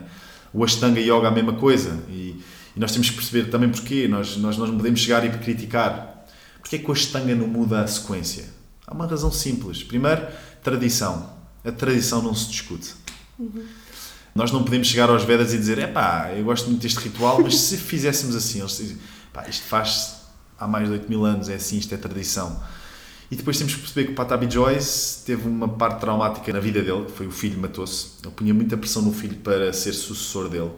O 0.53 0.63
Ashtanga 0.63 0.99
Yoga 0.99 1.27
a 1.27 1.31
mesma 1.31 1.53
coisa, 1.53 1.97
e, 2.09 2.35
e 2.75 2.79
nós 2.79 2.91
temos 2.91 3.09
que 3.09 3.15
perceber 3.15 3.49
também 3.49 3.69
porquê, 3.69 4.07
nós, 4.07 4.35
nós, 4.37 4.57
nós 4.57 4.69
não 4.69 4.77
podemos 4.77 4.99
chegar 4.99 5.23
e 5.25 5.29
criticar. 5.29 6.25
Porquê 6.59 6.79
que 6.79 6.89
o 6.89 6.93
Ashtanga 6.93 7.35
não 7.35 7.47
muda 7.47 7.81
a 7.81 7.87
sequência? 7.87 8.45
Há 8.87 8.93
uma 8.93 9.07
razão 9.07 9.31
simples. 9.31 9.83
Primeiro, 9.83 10.27
tradição. 10.63 11.33
A 11.63 11.71
tradição 11.71 12.21
não 12.21 12.33
se 12.33 12.49
discute. 12.49 12.93
Uhum. 13.39 13.63
Nós 14.33 14.51
não 14.51 14.63
podemos 14.63 14.87
chegar 14.87 15.09
aos 15.09 15.23
Vedas 15.23 15.53
e 15.53 15.57
dizer, 15.57 15.77
é 15.77 15.87
pá, 15.87 16.31
eu 16.35 16.43
gosto 16.43 16.69
muito 16.69 16.81
deste 16.81 16.99
ritual, 16.99 17.41
mas 17.41 17.57
se 17.57 17.75
fizéssemos 17.77 18.35
assim, 18.35 18.59
eles 18.59 18.77
dizem, 18.77 18.97
pá, 19.33 19.45
isto 19.47 19.65
faz 19.65 20.21
há 20.57 20.67
mais 20.67 20.87
de 20.87 20.93
8 20.93 21.09
mil 21.09 21.25
anos, 21.25 21.49
é 21.49 21.55
assim, 21.55 21.77
isto 21.77 21.93
é 21.93 21.97
tradição. 21.97 22.61
E 23.31 23.35
depois 23.35 23.57
temos 23.57 23.73
que 23.73 23.79
perceber 23.79 24.05
que 24.07 24.11
o 24.11 24.15
Patabi 24.15 24.51
Joyce 24.51 25.23
teve 25.25 25.47
uma 25.47 25.67
parte 25.67 26.01
traumática 26.01 26.51
na 26.51 26.59
vida 26.59 26.81
dele, 26.81 27.05
que 27.05 27.11
foi 27.13 27.27
o 27.27 27.31
filho 27.31 27.57
matou-se. 27.59 28.11
Ele 28.21 28.33
punha 28.33 28.53
muita 28.53 28.75
pressão 28.75 29.01
no 29.01 29.13
filho 29.13 29.37
para 29.37 29.71
ser 29.71 29.93
sucessor 29.93 30.49
dele. 30.49 30.71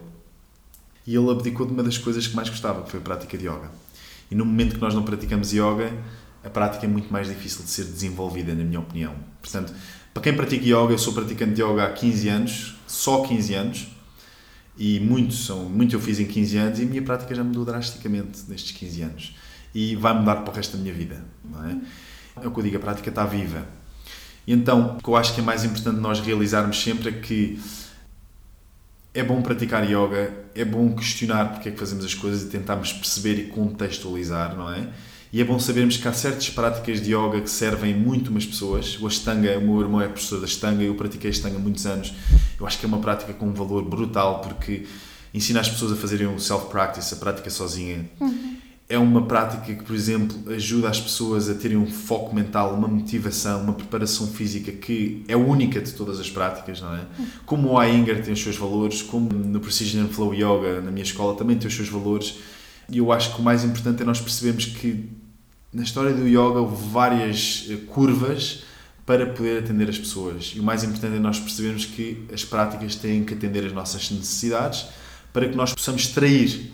E 1.04 1.16
ele 1.16 1.30
abdicou 1.30 1.66
de 1.66 1.72
uma 1.72 1.82
das 1.82 1.98
coisas 1.98 2.26
que 2.28 2.34
mais 2.36 2.48
gostava, 2.48 2.82
que 2.82 2.90
foi 2.90 3.00
a 3.00 3.02
prática 3.02 3.36
de 3.36 3.46
yoga. 3.46 3.70
E 4.30 4.36
no 4.36 4.44
momento 4.44 4.76
que 4.76 4.80
nós 4.80 4.94
não 4.94 5.02
praticamos 5.02 5.52
yoga, 5.52 5.92
a 6.44 6.48
prática 6.48 6.86
é 6.86 6.88
muito 6.88 7.12
mais 7.12 7.26
difícil 7.26 7.64
de 7.64 7.70
ser 7.70 7.84
desenvolvida, 7.84 8.54
na 8.54 8.62
minha 8.62 8.78
opinião. 8.78 9.14
Portanto, 9.42 9.74
para 10.12 10.22
quem 10.22 10.34
pratica 10.36 10.64
yoga, 10.64 10.92
eu 10.92 10.98
sou 10.98 11.12
praticante 11.12 11.54
de 11.54 11.62
yoga 11.62 11.84
há 11.84 11.92
15 11.92 12.28
anos, 12.28 12.73
só 12.86 13.22
15 13.22 13.54
anos, 13.54 13.88
e 14.76 14.98
muito, 15.00 15.34
são, 15.34 15.64
muito 15.64 15.94
eu 15.94 16.00
fiz 16.00 16.18
em 16.18 16.26
15 16.26 16.56
anos, 16.56 16.78
e 16.78 16.82
a 16.82 16.86
minha 16.86 17.02
prática 17.02 17.34
já 17.34 17.44
mudou 17.44 17.64
drasticamente 17.64 18.42
nestes 18.48 18.72
15 18.72 19.02
anos. 19.02 19.36
E 19.74 19.96
vai 19.96 20.14
mudar 20.14 20.36
para 20.36 20.52
o 20.52 20.54
resto 20.54 20.76
da 20.76 20.82
minha 20.82 20.94
vida, 20.94 21.24
não 21.44 21.64
é? 21.64 21.76
É 22.42 22.48
o 22.48 22.50
que 22.50 22.58
eu 22.58 22.64
digo, 22.64 22.76
a 22.76 22.80
prática 22.80 23.08
está 23.08 23.24
viva. 23.24 23.66
E 24.46 24.52
então, 24.52 24.96
o 24.98 25.02
que 25.02 25.08
eu 25.08 25.16
acho 25.16 25.34
que 25.34 25.40
é 25.40 25.42
mais 25.42 25.64
importante 25.64 25.98
nós 26.00 26.20
realizarmos 26.20 26.80
sempre 26.80 27.08
é 27.08 27.12
que 27.12 27.58
é 29.14 29.22
bom 29.22 29.40
praticar 29.40 29.84
yoga, 29.84 30.32
é 30.54 30.64
bom 30.64 30.92
questionar 30.94 31.52
porque 31.52 31.68
é 31.68 31.72
que 31.72 31.78
fazemos 31.78 32.04
as 32.04 32.14
coisas 32.14 32.42
e 32.42 32.46
tentarmos 32.48 32.92
perceber 32.92 33.38
e 33.38 33.46
contextualizar, 33.46 34.56
não 34.56 34.72
é? 34.72 34.88
E 35.34 35.40
é 35.40 35.44
bom 35.44 35.58
sabermos 35.58 35.96
que 35.96 36.06
há 36.06 36.12
certas 36.12 36.48
práticas 36.48 37.02
de 37.02 37.12
yoga 37.12 37.40
que 37.40 37.50
servem 37.50 37.92
muito 37.92 38.28
umas 38.28 38.46
pessoas. 38.46 38.96
O 39.00 39.06
Ashtanga, 39.08 39.58
o 39.58 39.62
meu 39.62 39.80
irmão 39.80 40.00
é 40.00 40.06
professor 40.06 40.38
da 40.38 40.44
Ashtanga, 40.44 40.84
eu 40.84 40.94
pratiquei 40.94 41.28
Ashtanga 41.28 41.56
há 41.56 41.58
muitos 41.58 41.84
anos. 41.86 42.14
Eu 42.56 42.64
acho 42.64 42.78
que 42.78 42.86
é 42.86 42.88
uma 42.88 43.00
prática 43.00 43.32
com 43.32 43.46
um 43.46 43.52
valor 43.52 43.82
brutal 43.84 44.42
porque 44.42 44.86
ensina 45.34 45.58
as 45.58 45.68
pessoas 45.68 45.90
a 45.90 45.96
fazerem 45.96 46.28
o 46.28 46.38
self-practice, 46.38 47.14
a 47.14 47.16
prática 47.16 47.50
sozinha. 47.50 48.08
Uhum. 48.20 48.58
É 48.88 48.96
uma 48.96 49.22
prática 49.26 49.74
que, 49.74 49.82
por 49.82 49.96
exemplo, 49.96 50.52
ajuda 50.52 50.88
as 50.88 51.00
pessoas 51.00 51.50
a 51.50 51.54
terem 51.56 51.78
um 51.78 51.90
foco 51.90 52.32
mental, 52.32 52.72
uma 52.72 52.86
motivação, 52.86 53.60
uma 53.60 53.72
preparação 53.72 54.28
física 54.28 54.70
que 54.70 55.24
é 55.26 55.34
única 55.34 55.80
de 55.80 55.94
todas 55.94 56.20
as 56.20 56.30
práticas, 56.30 56.80
não 56.80 56.94
é? 56.94 57.00
Uhum. 57.18 57.26
Como 57.44 57.72
o 57.72 57.82
Iyengar 57.82 58.22
tem 58.22 58.34
os 58.34 58.40
seus 58.40 58.56
valores, 58.56 59.02
como 59.02 59.32
no 59.32 59.58
Precision 59.58 60.06
Flow 60.06 60.32
Yoga, 60.32 60.80
na 60.80 60.92
minha 60.92 61.02
escola, 61.02 61.34
também 61.34 61.58
tem 61.58 61.66
os 61.66 61.74
seus 61.74 61.88
valores. 61.88 62.36
E 62.88 62.98
eu 62.98 63.10
acho 63.10 63.34
que 63.34 63.40
o 63.40 63.42
mais 63.42 63.64
importante 63.64 64.00
é 64.00 64.04
nós 64.04 64.20
percebermos 64.20 64.66
que 64.66 65.23
na 65.74 65.82
história 65.82 66.12
do 66.12 66.26
yoga 66.26 66.60
houve 66.60 66.88
várias 66.90 67.66
eh, 67.68 67.76
curvas 67.88 68.62
para 69.04 69.26
poder 69.26 69.62
atender 69.62 69.90
as 69.90 69.98
pessoas. 69.98 70.52
E 70.54 70.60
o 70.60 70.62
mais 70.62 70.84
importante 70.84 71.16
é 71.16 71.18
nós 71.18 71.38
percebermos 71.38 71.84
que 71.84 72.26
as 72.32 72.44
práticas 72.44 72.94
têm 72.94 73.24
que 73.24 73.34
atender 73.34 73.66
as 73.66 73.72
nossas 73.72 74.10
necessidades 74.10 74.86
para 75.32 75.48
que 75.48 75.56
nós 75.56 75.74
possamos 75.74 76.02
extrair 76.02 76.72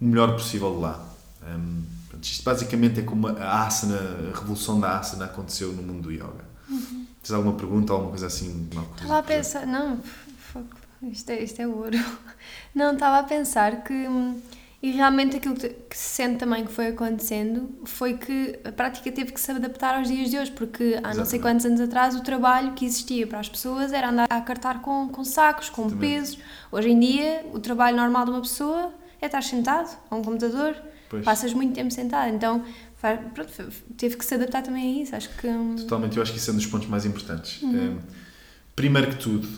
o 0.00 0.04
melhor 0.04 0.32
possível 0.32 0.74
de 0.74 0.80
lá. 0.80 1.14
Um, 1.46 1.82
isto 2.22 2.44
basicamente 2.44 3.00
é 3.00 3.02
como 3.02 3.26
a 3.28 3.66
asana, 3.66 3.98
a 4.32 4.38
revolução 4.38 4.80
da 4.80 4.98
asana 4.98 5.26
aconteceu 5.26 5.72
no 5.72 5.82
mundo 5.82 6.02
do 6.02 6.12
yoga. 6.12 6.48
Uhum. 6.68 7.06
Tens 7.22 7.32
alguma 7.32 7.54
pergunta, 7.54 7.92
alguma 7.92 8.10
coisa 8.10 8.28
assim? 8.28 8.68
Estava 8.96 9.18
a 9.18 9.22
pensar, 9.22 9.66
não, 9.66 10.00
isto 11.02 11.30
é, 11.30 11.42
isto 11.42 11.60
é 11.60 11.66
ouro. 11.66 11.98
Não, 12.74 12.92
estava 12.92 13.18
a 13.18 13.22
pensar 13.22 13.82
que 13.82 13.92
hum, 13.92 14.40
e 14.80 14.92
realmente 14.92 15.36
aquilo 15.36 15.56
que, 15.56 15.74
se 15.90 16.14
sente 16.14 16.38
também 16.38 16.64
que 16.64 16.70
foi 16.70 16.88
acontecendo 16.88 17.68
foi 17.84 18.16
que 18.16 18.60
a 18.64 18.70
prática 18.70 19.10
teve 19.10 19.32
que 19.32 19.40
se 19.40 19.50
adaptar 19.50 19.96
aos 19.96 20.06
dias 20.06 20.30
de 20.30 20.38
hoje, 20.38 20.52
porque 20.52 20.84
há 20.84 20.86
Exatamente. 20.86 21.16
não 21.16 21.24
sei 21.24 21.38
quantos 21.40 21.66
anos 21.66 21.80
atrás 21.80 22.14
o 22.14 22.22
trabalho 22.22 22.72
que 22.74 22.84
existia 22.84 23.26
para 23.26 23.40
as 23.40 23.48
pessoas 23.48 23.92
era 23.92 24.10
andar 24.10 24.28
a 24.30 24.40
cartar 24.40 24.80
com, 24.80 25.08
com 25.08 25.24
sacos, 25.24 25.68
com 25.68 25.86
Exatamente. 25.86 26.14
pesos. 26.14 26.38
Hoje 26.70 26.90
em 26.90 27.00
dia, 27.00 27.44
o 27.52 27.58
trabalho 27.58 27.96
normal 27.96 28.24
de 28.24 28.30
uma 28.30 28.40
pessoa 28.40 28.94
é 29.20 29.26
estar 29.26 29.42
sentado 29.42 29.96
a 30.08 30.14
um 30.14 30.22
computador, 30.22 30.76
pois. 31.10 31.24
passas 31.24 31.52
muito 31.52 31.74
tempo 31.74 31.90
sentado, 31.92 32.32
então 32.32 32.62
pronto, 33.34 33.50
teve 33.96 34.16
que 34.16 34.24
se 34.24 34.34
adaptar 34.34 34.62
também 34.62 35.00
a 35.00 35.02
isso. 35.02 35.16
Acho 35.16 35.28
que. 35.36 35.48
Hum, 35.48 35.74
Totalmente, 35.74 36.16
eu 36.16 36.22
acho 36.22 36.30
que 36.30 36.38
isso 36.38 36.50
é 36.50 36.52
um 36.52 36.56
dos 36.56 36.66
pontos 36.66 36.86
mais 36.86 37.04
importantes. 37.04 37.60
Uhum. 37.62 37.98
É, 37.98 38.02
primeiro 38.76 39.08
que 39.08 39.16
tudo, 39.16 39.48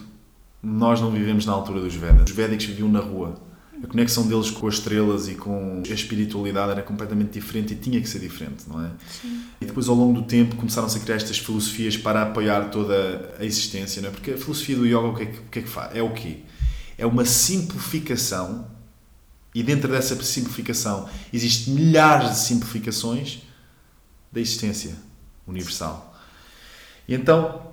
nós 0.62 0.98
não 0.98 1.10
vivemos 1.10 1.44
na 1.44 1.52
altura 1.52 1.82
dos 1.82 1.94
Vedas. 1.94 2.30
Os 2.30 2.34
Védicos 2.34 2.64
viviam 2.64 2.88
na 2.88 3.00
rua 3.00 3.49
a 3.83 3.87
conexão 3.87 4.26
deles 4.26 4.51
com 4.51 4.66
as 4.66 4.74
estrelas 4.74 5.28
e 5.28 5.35
com 5.35 5.83
a 5.89 5.93
espiritualidade 5.93 6.72
era 6.72 6.83
completamente 6.83 7.33
diferente 7.33 7.72
e 7.72 7.76
tinha 7.76 8.01
que 8.01 8.09
ser 8.09 8.18
diferente, 8.18 8.64
não 8.68 8.85
é? 8.85 8.91
Sim. 9.09 9.43
E 9.61 9.64
depois, 9.64 9.89
ao 9.89 9.95
longo 9.95 10.20
do 10.20 10.26
tempo, 10.26 10.57
começaram-se 10.57 10.99
a 10.99 11.01
criar 11.01 11.16
estas 11.16 11.39
filosofias 11.39 11.97
para 11.97 12.22
apoiar 12.22 12.70
toda 12.70 13.35
a 13.39 13.45
existência, 13.45 14.03
não 14.03 14.11
é? 14.11 14.12
Porque 14.12 14.33
a 14.33 14.37
filosofia 14.37 14.76
do 14.76 14.87
yoga, 14.87 15.07
o 15.07 15.14
que 15.16 15.22
é 15.22 15.26
que, 15.26 15.39
o 15.39 15.43
que, 15.51 15.59
é 15.61 15.62
que 15.62 15.68
faz? 15.68 15.97
É 15.97 16.03
o 16.03 16.12
quê? 16.12 16.39
É 16.99 17.07
uma 17.07 17.24
simplificação 17.24 18.66
e 19.55 19.62
dentro 19.62 19.91
dessa 19.91 20.20
simplificação 20.22 21.09
existem 21.33 21.74
milhares 21.74 22.31
de 22.31 22.39
simplificações 22.39 23.43
da 24.31 24.41
existência 24.41 24.95
universal. 25.47 26.14
E 27.09 27.14
então, 27.14 27.69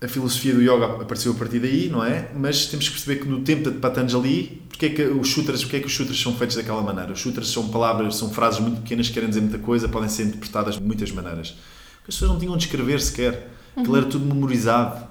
a 0.00 0.06
filosofia 0.06 0.54
do 0.54 0.62
yoga 0.62 1.02
apareceu 1.02 1.32
a 1.32 1.34
partir 1.34 1.58
daí, 1.58 1.88
não 1.88 2.04
é? 2.04 2.30
Mas 2.36 2.66
temos 2.66 2.88
que 2.88 2.94
perceber 2.94 3.20
que 3.20 3.28
no 3.28 3.40
tempo 3.40 3.70
de 3.70 3.78
Patanjali, 3.78 4.62
porque 4.68 4.86
é 4.86 4.88
que 4.90 5.02
os 5.02 5.32
sutras, 5.32 5.62
porque 5.62 5.76
é 5.76 5.80
que 5.80 5.86
os 5.86 5.94
sutras 5.94 6.20
são 6.20 6.36
feitos 6.36 6.56
daquela 6.56 6.82
maneira? 6.82 7.12
Os 7.12 7.20
sutras 7.20 7.48
são 7.48 7.68
palavras, 7.68 8.16
são 8.16 8.30
frases 8.30 8.60
muito 8.60 8.80
pequenas 8.82 9.08
que 9.08 9.14
querem 9.14 9.28
dizer 9.28 9.40
muita 9.40 9.58
coisa, 9.58 9.88
podem 9.88 10.08
ser 10.08 10.24
interpretadas 10.24 10.76
de 10.76 10.82
muitas 10.82 11.10
maneiras. 11.10 11.56
As 12.00 12.14
pessoas 12.14 12.30
não 12.30 12.38
tinham 12.38 12.56
de 12.56 12.64
escrever 12.64 13.00
sequer. 13.00 13.50
Aquilo 13.76 13.96
era 13.96 14.06
tudo 14.06 14.24
memorizado. 14.24 15.06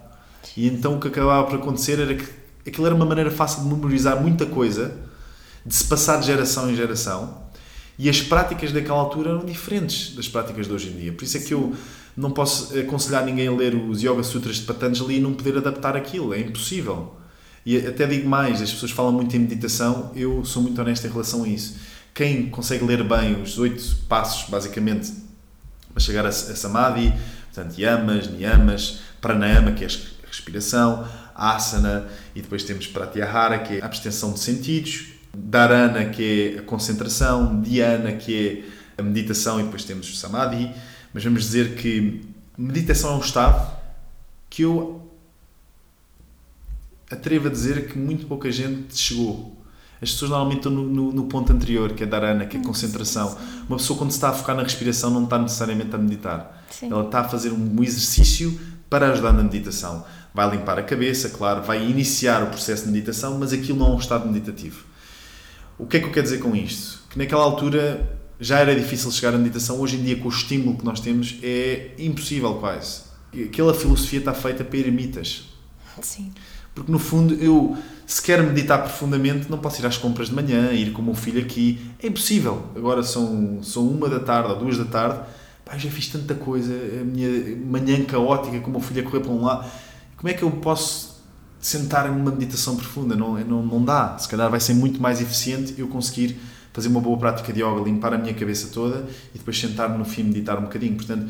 E 0.56 0.68
então 0.68 0.96
o 0.96 1.00
que 1.00 1.08
acabava 1.08 1.46
por 1.48 1.56
acontecer 1.56 2.00
era 2.00 2.16
que 2.16 2.26
aquilo 2.66 2.86
era 2.86 2.96
uma 2.96 3.06
maneira 3.06 3.30
fácil 3.30 3.64
de 3.64 3.70
memorizar 3.70 4.22
muita 4.22 4.46
coisa, 4.46 4.96
de 5.66 5.74
se 5.74 5.84
passar 5.84 6.20
de 6.20 6.26
geração 6.26 6.70
em 6.70 6.76
geração, 6.76 7.46
e 8.00 8.10
as 8.10 8.22
práticas 8.22 8.72
daquela 8.72 9.00
altura 9.00 9.32
eram 9.32 9.46
diferentes 9.46 10.16
das 10.16 10.28
práticas 10.28 10.68
de 10.68 10.74
hoje 10.74 10.90
em 10.90 10.98
dia. 10.98 11.14
Por 11.14 11.24
isso 11.24 11.38
é 11.38 11.40
que 11.40 11.54
eu 11.54 11.76
não 12.18 12.32
posso 12.32 12.78
aconselhar 12.78 13.24
ninguém 13.24 13.48
a 13.48 13.52
ler 13.52 13.76
os 13.76 14.02
Yoga 14.02 14.24
Sutras 14.24 14.56
de 14.56 14.64
Patanjali 14.64 15.18
e 15.18 15.20
não 15.20 15.34
poder 15.34 15.58
adaptar 15.58 15.96
aquilo, 15.96 16.34
é 16.34 16.40
impossível. 16.40 17.16
E 17.64 17.78
até 17.78 18.08
digo 18.08 18.28
mais, 18.28 18.60
as 18.60 18.72
pessoas 18.72 18.92
falam 18.92 19.12
muito 19.12 19.36
em 19.36 19.40
meditação, 19.40 20.12
eu 20.16 20.44
sou 20.44 20.64
muito 20.64 20.82
honesto 20.82 21.06
em 21.06 21.12
relação 21.12 21.44
a 21.44 21.48
isso. 21.48 21.78
Quem 22.16 22.50
consegue 22.50 22.84
ler 22.84 23.04
bem 23.04 23.40
os 23.40 23.60
oito 23.60 23.98
passos, 24.10 24.50
basicamente, 24.50 25.14
para 25.94 26.02
chegar 26.02 26.26
a, 26.26 26.30
a 26.30 26.32
Samadhi, 26.32 27.14
portanto, 27.54 27.78
Yamas, 27.78 28.28
Niyamas, 28.28 29.00
Pranayama, 29.22 29.74
que 29.74 29.84
é 29.84 29.88
a 29.88 30.28
respiração, 30.28 31.08
Asana, 31.36 32.08
e 32.36 32.42
depois 32.42 32.64
temos 32.64 32.88
Pratyahara, 32.88 33.60
que 33.60 33.76
é 33.76 33.82
a 33.82 33.86
abstenção 33.86 34.34
de 34.34 34.40
sentidos, 34.40 35.10
Dharana, 35.36 36.06
que 36.06 36.56
é 36.56 36.60
a 36.60 36.62
concentração, 36.64 37.62
Dhyana, 37.62 38.14
que 38.14 38.66
é 38.98 39.00
a 39.00 39.04
meditação, 39.04 39.60
e 39.60 39.64
depois 39.64 39.84
temos 39.84 40.20
Samadhi 40.20 40.72
mas 41.14 41.24
vamos 41.24 41.44
dizer 41.44 41.76
que 41.76 42.22
meditação 42.58 43.12
é 43.12 43.16
um 43.16 43.22
estado 43.22 43.76
que 44.50 44.64
eu 44.64 45.08
atrevo 47.10 47.48
a 47.48 47.52
dizer 47.52 47.88
que 47.88 47.98
muito 47.98 48.26
pouca 48.26 48.52
gente 48.52 48.98
chegou. 48.98 49.56
As 50.02 50.12
pessoas 50.12 50.30
normalmente 50.30 50.58
estão 50.58 50.72
no, 50.72 50.84
no, 50.84 51.12
no 51.12 51.24
ponto 51.24 51.52
anterior, 51.52 51.94
que 51.94 52.04
é 52.04 52.06
dharana, 52.06 52.46
que 52.46 52.58
é 52.58 52.62
concentração. 52.62 53.36
Uma 53.68 53.78
pessoa, 53.78 53.98
quando 53.98 54.12
se 54.12 54.18
está 54.18 54.30
a 54.30 54.34
focar 54.34 54.56
na 54.56 54.62
respiração, 54.62 55.10
não 55.10 55.24
está 55.24 55.40
necessariamente 55.40 55.96
a 55.96 55.98
meditar. 55.98 56.66
Sim. 56.70 56.92
Ela 56.92 57.06
está 57.06 57.22
a 57.22 57.24
fazer 57.24 57.52
um 57.52 57.84
exercício 57.84 58.60
para 58.90 59.12
ajudar 59.12 59.34
na 59.34 59.42
meditação. 59.42 60.06
Vai 60.34 60.52
limpar 60.52 60.78
a 60.78 60.84
cabeça, 60.84 61.30
claro, 61.30 61.64
vai 61.64 61.84
iniciar 61.84 62.44
o 62.44 62.48
processo 62.48 62.86
de 62.86 62.92
meditação, 62.92 63.40
mas 63.40 63.52
aquilo 63.52 63.80
não 63.80 63.88
é 63.88 63.96
um 63.96 63.98
estado 63.98 64.28
meditativo. 64.28 64.86
O 65.80 65.88
que 65.88 65.98
é 65.98 66.00
que 66.00 66.06
eu 66.06 66.12
quero 66.12 66.24
dizer 66.24 66.40
com 66.40 66.56
isto? 66.56 67.04
Que 67.10 67.18
naquela 67.18 67.44
altura 67.44 68.17
já 68.40 68.60
era 68.60 68.76
difícil 68.76 69.12
chegar 69.12 69.34
à 69.34 69.38
meditação, 69.38 69.80
hoje 69.80 69.96
em 69.96 70.04
dia, 70.04 70.18
com 70.18 70.28
o 70.28 70.32
estímulo 70.32 70.78
que 70.78 70.86
nós 70.86 71.00
temos, 71.00 71.38
é 71.42 71.92
impossível 71.98 72.56
quase. 72.56 73.02
Aquela 73.34 73.74
filosofia 73.74 74.20
está 74.20 74.34
feita 74.34 74.64
para 74.64 74.78
eremitas. 74.78 75.46
Sim. 76.02 76.32
Porque, 76.74 76.92
no 76.92 77.00
fundo, 77.00 77.34
eu, 77.36 77.76
se 78.06 78.22
quero 78.22 78.44
meditar 78.44 78.84
profundamente, 78.84 79.50
não 79.50 79.58
posso 79.58 79.82
ir 79.82 79.86
às 79.86 79.98
compras 79.98 80.28
de 80.28 80.36
manhã, 80.36 80.72
ir 80.72 80.92
com 80.92 81.02
o 81.02 81.06
meu 81.06 81.16
filho 81.16 81.42
aqui. 81.42 81.80
É 82.02 82.08
impossível. 82.08 82.68
Agora 82.76 83.02
são, 83.02 83.64
são 83.64 83.88
uma 83.88 84.08
da 84.08 84.20
tarde 84.20 84.52
ou 84.52 84.60
duas 84.60 84.78
da 84.78 84.86
tarde. 84.86 85.20
Pá, 85.66 85.78
já 85.78 85.90
fiz 85.90 86.08
tanta 86.08 86.36
coisa, 86.36 86.72
a 87.02 87.04
minha 87.04 87.56
manhã 87.58 88.04
caótica, 88.06 88.60
com 88.60 88.70
o 88.70 88.72
meu 88.72 88.82
filho 88.82 89.02
a 89.02 89.04
correr 89.04 89.22
para 89.22 89.32
um 89.32 89.44
lado. 89.44 89.70
Como 90.16 90.30
é 90.30 90.34
que 90.34 90.44
eu 90.44 90.52
posso 90.52 91.18
sentar 91.60 92.08
numa 92.12 92.32
meditação 92.32 92.76
profunda? 92.76 93.16
Não, 93.16 93.34
não, 93.40 93.66
não 93.66 93.84
dá. 93.84 94.16
Se 94.20 94.28
calhar 94.28 94.50
vai 94.50 94.60
ser 94.60 94.76
muito 94.76 95.02
mais 95.02 95.20
eficiente 95.20 95.74
eu 95.78 95.88
conseguir 95.88 96.40
fazer 96.78 96.90
uma 96.90 97.02
boa 97.02 97.18
prática 97.18 97.52
de 97.52 97.64
yoga, 97.64 97.82
limpar 97.84 98.14
a 98.14 98.20
minha 98.20 98.36
cabeça 98.36 98.68
toda 98.72 99.04
e 99.34 99.40
depois 99.40 99.60
sentar-me 99.60 99.98
no 99.98 100.06
fim 100.06 100.22
meditar 100.22 100.60
um 100.60 100.62
bocadinho. 100.62 100.96
Portanto, 100.96 101.28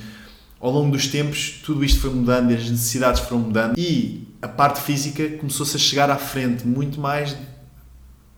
ao 0.59 0.69
longo 0.69 0.91
dos 0.91 1.07
tempos, 1.07 1.61
tudo 1.65 1.85
isto 1.85 2.01
foi 2.01 2.09
mudando, 2.09 2.51
as 2.51 2.69
necessidades 2.69 3.21
foram 3.21 3.43
mudando 3.43 3.79
e 3.79 4.27
a 4.41 4.47
parte 4.49 4.81
física 4.81 5.37
começou-se 5.37 5.73
a 5.77 5.79
chegar 5.79 6.09
à 6.09 6.17
frente 6.17 6.67
muito 6.67 6.99
mais 6.99 7.33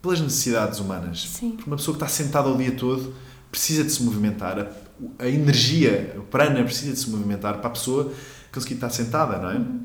pelas 0.04 0.22
necessidades 0.22 0.78
humanas. 0.78 1.28
Sim. 1.28 1.54
Porque 1.54 1.68
uma 1.68 1.78
pessoa 1.78 1.98
que 1.98 2.04
está 2.04 2.16
sentada 2.16 2.48
o 2.48 2.56
dia 2.56 2.74
todo 2.74 3.16
precisa 3.50 3.84
de 3.84 3.92
se 3.92 4.04
movimentar. 4.04 4.60
A, 4.60 5.24
a 5.24 5.28
energia, 5.28 6.14
o 6.16 6.22
prana 6.22 6.64
precisa 6.64 6.94
de 6.94 7.00
se 7.00 7.10
movimentar 7.10 7.58
para 7.58 7.70
a 7.70 7.72
pessoa 7.72 8.14
conseguir 8.52 8.76
estar 8.76 8.92
sentada, 8.92 9.40
não 9.40 9.50
é? 9.50 9.56
Uhum. 9.56 9.80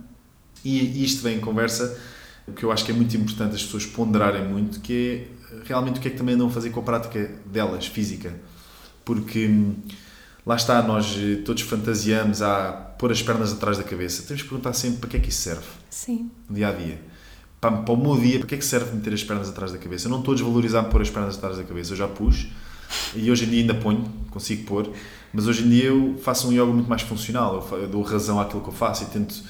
E, 0.63 0.79
e 0.79 1.05
isto 1.07 1.23
vem 1.23 1.39
em 1.39 1.41
conversa, 1.41 1.99
o 2.47 2.53
que 2.53 2.65
eu 2.65 2.71
acho 2.71 2.85
que 2.85 2.93
é 2.93 2.95
muito 2.95 3.17
importante 3.17 3.55
as 3.55 3.63
pessoas 3.63 3.87
ponderarem 3.87 4.47
muito, 4.47 4.81
que 4.81 5.31
é 5.33 5.44
realmente 5.65 5.99
o 5.99 6.01
que 6.01 6.09
é 6.09 6.11
que 6.11 6.17
também 6.17 6.35
andam 6.35 6.47
a 6.47 6.51
fazer 6.51 6.71
com 6.71 6.81
a 6.81 6.83
prática 6.83 7.31
delas, 7.47 7.87
física. 7.87 8.35
Porque 9.05 9.47
hum, 9.47 9.75
lá 10.45 10.57
está, 10.57 10.83
nós 10.83 11.17
eh, 11.19 11.43
todos 11.45 11.63
fantasiamos 11.63 12.43
a 12.43 12.73
pôr 12.99 13.13
as 13.13 13.23
pernas 13.23 13.53
atrás 13.53 13.79
da 13.79 13.85
cabeça. 13.85 14.23
Temos 14.23 14.43
que 14.43 14.49
perguntar 14.49 14.73
sempre 14.73 14.99
para 14.99 15.11
que 15.11 15.17
é 15.17 15.21
que 15.21 15.29
isso 15.29 15.43
serve. 15.43 15.67
Sim. 15.91 16.31
No 16.49 16.55
dia 16.57 16.69
a 16.69 16.73
dia. 16.73 17.01
Para, 17.61 17.79
para 17.79 17.95
o 17.95 17.97
meu 17.97 18.21
dia, 18.21 18.39
para 18.39 18.49
que 18.49 18.55
é 18.55 18.59
que 18.59 18.65
serve 18.65 18.95
meter 18.95 19.13
as 19.13 19.23
pernas 19.25 19.49
atrás 19.49 19.73
da 19.73 19.79
cabeça? 19.79 20.07
Eu 20.07 20.11
não 20.11 20.19
estou 20.19 20.33
a 20.33 20.35
desvalorizar 20.37 20.85
pôr 20.85 21.03
as 21.03 21.11
pernas 21.11 21.37
atrás 21.37 21.57
da 21.57 21.65
cabeça, 21.65 21.93
eu 21.93 21.97
já 21.97 22.09
pus 22.09 22.49
e 23.15 23.31
hoje 23.31 23.45
em 23.45 23.49
dia 23.49 23.61
ainda 23.61 23.75
ponho, 23.75 24.05
consigo 24.31 24.65
pôr, 24.65 24.91
mas 25.33 25.47
hoje 25.47 25.65
em 25.65 25.69
dia 25.69 25.87
eu 25.87 26.17
faço 26.23 26.49
um 26.49 26.53
yoga 26.53 26.67
muito 26.67 26.89
mais 26.89 27.03
funcional, 27.03 27.67
eu 27.73 27.89
dou 27.89 28.03
razão 28.03 28.41
àquilo 28.41 28.61
que 28.61 28.69
eu 28.69 28.73
faço 28.73 29.05
e 29.05 29.07
tento 29.07 29.43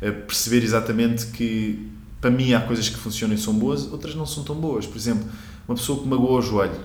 eh, 0.00 0.10
perceber 0.10 0.62
exatamente 0.64 1.26
que 1.26 1.88
para 2.20 2.30
mim 2.30 2.52
há 2.52 2.60
coisas 2.60 2.88
que 2.88 2.96
funcionam 2.96 3.34
e 3.34 3.38
são 3.38 3.54
boas, 3.54 3.90
outras 3.90 4.14
não 4.14 4.26
são 4.26 4.42
tão 4.42 4.56
boas. 4.56 4.86
Por 4.86 4.96
exemplo, 4.96 5.28
uma 5.68 5.76
pessoa 5.76 6.02
que 6.02 6.08
magoa 6.08 6.38
o 6.38 6.42
joelho. 6.42 6.80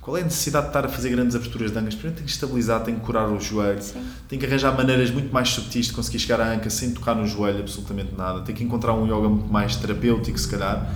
Qual 0.00 0.16
é 0.16 0.20
a 0.20 0.24
necessidade 0.24 0.66
de 0.66 0.70
estar 0.70 0.84
a 0.84 0.88
fazer 0.88 1.10
grandes 1.10 1.34
aberturas 1.34 1.72
de 1.72 1.78
ancas? 1.78 1.94
Primeiro 1.94 2.16
tem 2.16 2.24
que 2.24 2.30
estabilizar, 2.30 2.82
tem 2.84 2.94
que 2.94 3.00
curar 3.00 3.28
o 3.28 3.40
joelho, 3.40 3.82
Sim. 3.82 4.04
tem 4.28 4.38
que 4.38 4.46
arranjar 4.46 4.76
maneiras 4.76 5.10
muito 5.10 5.32
mais 5.32 5.48
subtis 5.48 5.86
de 5.86 5.92
conseguir 5.92 6.18
chegar 6.20 6.40
à 6.40 6.52
anca 6.52 6.70
sem 6.70 6.92
tocar 6.92 7.14
no 7.14 7.26
joelho 7.26 7.58
absolutamente 7.60 8.14
nada. 8.16 8.42
Tem 8.42 8.54
que 8.54 8.62
encontrar 8.62 8.94
um 8.94 9.04
yoga 9.04 9.28
muito 9.28 9.52
mais 9.52 9.74
terapêutico, 9.74 10.38
se 10.38 10.48
calhar, 10.48 10.94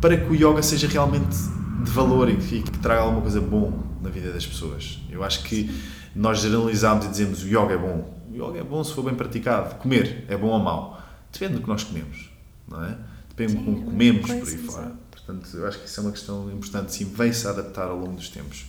para 0.00 0.16
que 0.16 0.30
o 0.30 0.34
yoga 0.34 0.62
seja 0.62 0.88
realmente 0.88 1.36
de 1.84 1.90
valor 1.90 2.30
e 2.30 2.36
que, 2.36 2.62
que 2.62 2.78
traga 2.78 3.02
alguma 3.02 3.20
coisa 3.20 3.40
bom 3.40 3.82
na 4.00 4.08
vida 4.08 4.32
das 4.32 4.46
pessoas. 4.46 4.98
Eu 5.10 5.22
acho 5.22 5.42
que 5.42 5.70
nós 6.16 6.40
generalizamos 6.40 7.04
e 7.04 7.08
dizemos 7.08 7.42
o 7.42 7.48
yoga 7.48 7.74
é 7.74 7.78
bom. 7.78 8.14
O 8.30 8.34
yoga 8.34 8.60
é 8.60 8.64
bom 8.64 8.82
se 8.82 8.94
for 8.94 9.04
bem 9.04 9.14
praticado. 9.14 9.74
Comer 9.74 10.24
é 10.26 10.36
bom 10.38 10.48
ou 10.48 10.58
mau? 10.58 10.98
Depende 11.30 11.54
do 11.56 11.60
que 11.60 11.68
nós 11.68 11.84
comemos, 11.84 12.30
não 12.66 12.82
é? 12.82 12.96
Depende 13.28 13.56
do 13.56 13.74
que 13.74 13.84
comemos 13.84 14.26
por 14.26 14.48
aí 14.48 14.56
fora. 14.56 15.07
Portanto, 15.28 15.54
eu 15.54 15.66
acho 15.66 15.78
que 15.78 15.84
isso 15.84 16.00
é 16.00 16.02
uma 16.02 16.12
questão 16.12 16.50
importante, 16.50 16.94
sim, 16.94 17.04
vem-se 17.04 17.46
a 17.46 17.50
adaptar 17.50 17.88
ao 17.88 17.98
longo 17.98 18.14
dos 18.14 18.30
tempos. 18.30 18.64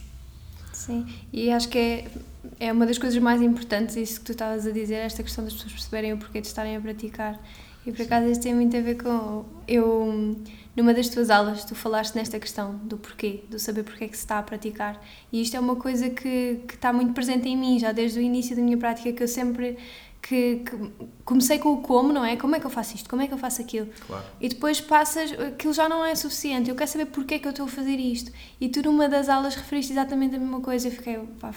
Sim, 0.74 1.08
e 1.32 1.50
acho 1.50 1.70
que 1.70 1.78
é, 1.78 2.08
é 2.60 2.74
uma 2.74 2.86
das 2.86 2.98
coisas 2.98 3.18
mais 3.22 3.42
importantes, 3.42 3.96
isso 3.96 4.20
que 4.20 4.26
tu 4.26 4.32
estavas 4.34 4.68
a 4.68 4.72
dizer, 4.72 4.96
esta 4.96 5.24
questão 5.24 5.46
das 5.46 5.54
pessoas 5.54 5.72
perceberem 5.72 6.12
o 6.12 6.18
porquê 6.18 6.42
de 6.42 6.48
estarem 6.48 6.76
a 6.76 6.82
praticar. 6.82 7.40
E 7.86 7.94
por 7.94 8.02
acaso 8.02 8.28
isso 8.28 8.42
tem 8.42 8.54
muito 8.54 8.76
a 8.76 8.82
ver 8.82 9.02
com. 9.02 9.46
Eu, 9.66 10.38
numa 10.76 10.94
das 10.94 11.08
tuas 11.08 11.30
aulas, 11.30 11.64
tu 11.64 11.74
falaste 11.76 12.14
nesta 12.14 12.38
questão 12.38 12.76
do 12.84 12.98
porquê, 12.98 13.46
do 13.50 13.58
saber 13.58 13.84
porquê 13.84 14.10
que 14.10 14.18
se 14.18 14.24
está 14.24 14.38
a 14.38 14.44
praticar. 14.44 15.02
E 15.32 15.42
isto 15.42 15.56
é 15.56 15.60
uma 15.62 15.78
coisa 15.78 16.10
que, 16.10 16.60
que 16.68 16.76
está 16.76 16.92
muito 16.92 17.14
presente 17.14 17.48
em 17.48 17.56
mim, 17.56 17.80
já 17.80 17.94
desde 17.94 18.20
o 18.20 18.22
início 18.22 18.54
da 18.54 18.62
minha 18.62 18.78
prática, 18.78 19.14
que 19.14 19.24
eu 19.24 19.28
sempre 19.30 19.78
que, 20.22 20.58
que, 20.58 20.92
comecei 21.26 21.60
com 21.60 21.74
o 21.74 21.82
como, 21.82 22.12
não 22.12 22.24
é? 22.24 22.36
Como 22.36 22.56
é 22.56 22.60
que 22.60 22.66
eu 22.66 22.70
faço 22.70 22.96
isto? 22.96 23.10
Como 23.10 23.22
é 23.22 23.28
que 23.28 23.34
eu 23.34 23.38
faço 23.38 23.62
aquilo? 23.62 23.88
Claro. 24.06 24.26
E 24.40 24.50
depois 24.50 24.82
passas, 24.82 25.32
aquilo 25.32 25.74
já 25.74 25.88
não 25.88 26.06
é 26.06 26.14
suficiente. 26.16 26.70
Eu 26.70 26.76
quero 26.76 26.90
saber 26.90 27.06
porque 27.08 27.36
é 27.36 27.40
que 27.40 27.48
eu 27.48 27.52
estou 27.52 27.66
a 27.66 27.70
fazer 27.70 27.96
isto. 27.96 28.32
E 28.60 28.70
tu, 28.70 28.82
numa 28.82 29.08
das 29.08 29.30
aulas, 29.30 29.56
referiste 29.56 29.94
exatamente 29.94 30.36
a 30.36 30.40
mesma 30.40 30.62
coisa. 30.62 30.88
Eu 30.88 30.92
fiquei, 30.92 31.18
pá, 31.40 31.54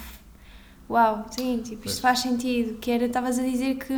uau, 0.88 1.26
sim, 1.30 1.60
tipo, 1.62 1.86
isto 1.86 2.00
faz 2.00 2.20
sentido. 2.20 2.78
Que 2.78 2.90
era, 2.90 3.06
estavas 3.06 3.38
a 3.38 3.42
dizer 3.42 3.76
que 3.76 3.92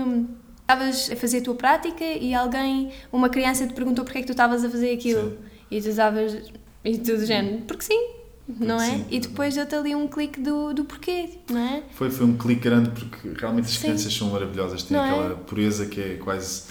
estavas 0.60 1.10
a 1.10 1.16
fazer 1.16 1.38
a 1.38 1.42
tua 1.42 1.54
prática 1.54 2.04
e 2.04 2.34
alguém, 2.34 2.90
uma 3.12 3.28
criança, 3.28 3.66
te 3.66 3.74
perguntou 3.74 4.04
porque 4.04 4.18
é 4.18 4.20
que 4.22 4.26
tu 4.26 4.32
estavas 4.32 4.64
a 4.64 4.70
fazer 4.70 4.92
aquilo. 4.92 5.30
Sim. 5.30 5.38
E 5.70 5.80
tu 5.80 5.88
estavas, 5.88 6.52
e 6.84 6.98
tu 6.98 7.16
do 7.16 7.26
género, 7.26 7.62
porque 7.62 7.84
sim, 7.84 8.23
não 8.48 8.80
é? 8.80 8.90
Sim. 8.90 9.06
E 9.10 9.20
depois 9.20 9.54
deu-te 9.54 9.74
ali 9.74 9.94
um 9.94 10.06
clique 10.06 10.40
do, 10.40 10.72
do 10.72 10.84
porquê, 10.84 11.38
não 11.50 11.60
é? 11.60 11.82
Foi, 11.92 12.10
foi 12.10 12.26
um 12.26 12.36
clique 12.36 12.62
grande 12.62 12.90
porque 12.90 13.32
realmente 13.36 13.66
as 13.66 13.78
crianças 13.78 14.12
são 14.12 14.30
maravilhosas, 14.30 14.82
têm 14.82 14.96
não 14.96 15.04
é? 15.04 15.08
aquela 15.08 15.32
é? 15.32 15.34
pureza 15.36 15.86
que 15.86 16.00
é 16.00 16.16
quase 16.16 16.64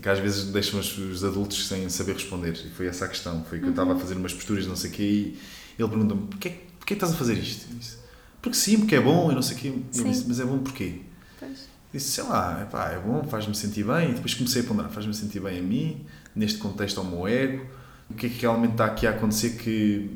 que 0.00 0.08
às 0.08 0.18
vezes 0.18 0.44
deixam 0.52 0.78
os, 0.78 1.24
adultos 1.24 1.66
sem 1.66 1.88
saber 1.88 2.12
responder. 2.12 2.52
E 2.52 2.70
foi 2.70 2.86
essa 2.86 3.06
a 3.06 3.08
questão. 3.08 3.44
Foi 3.44 3.58
que 3.58 3.64
uhum. 3.64 3.70
eu 3.70 3.72
estava 3.72 3.94
a 3.94 3.96
fazer 3.96 4.14
umas 4.14 4.32
posturas, 4.32 4.66
não 4.66 4.76
sei 4.76 4.90
o 4.90 4.92
quê, 4.92 5.02
e 5.02 5.38
ele 5.78 5.88
perguntou-me: 5.88 6.26
porquê, 6.28 6.54
porquê 6.78 6.94
estás 6.94 7.12
a 7.12 7.16
fazer 7.16 7.34
isto? 7.34 7.66
Disse, 7.74 7.96
porque 8.40 8.56
sim, 8.56 8.78
porque 8.78 8.94
é 8.94 9.00
bom, 9.00 9.30
e 9.32 9.34
não 9.34 9.42
sei 9.42 9.56
o 9.56 9.60
quê. 9.60 9.72
Eu 9.96 10.04
disse: 10.04 10.24
mas 10.28 10.40
é 10.40 10.44
bom 10.44 10.58
porquê? 10.58 11.00
Pois. 11.38 11.68
Disse: 11.92 12.10
sei 12.10 12.24
lá, 12.24 12.62
epá, 12.62 12.90
é 12.90 12.98
bom, 12.98 13.24
faz-me 13.24 13.54
sentir 13.54 13.84
bem. 13.84 14.10
E 14.10 14.14
depois 14.14 14.34
comecei 14.34 14.62
a 14.62 14.64
ponderar: 14.64 14.90
faz-me 14.90 15.14
sentir 15.14 15.40
bem 15.40 15.58
a 15.58 15.62
mim, 15.62 16.04
neste 16.34 16.58
contexto 16.58 16.98
ao 16.98 17.04
meu 17.04 17.26
ego. 17.26 17.66
O 18.08 18.14
que 18.14 18.26
é 18.26 18.28
que 18.28 18.40
realmente 18.40 18.72
está 18.72 18.86
aqui 18.86 19.06
a 19.06 19.10
acontecer 19.10 19.50
que 19.50 20.10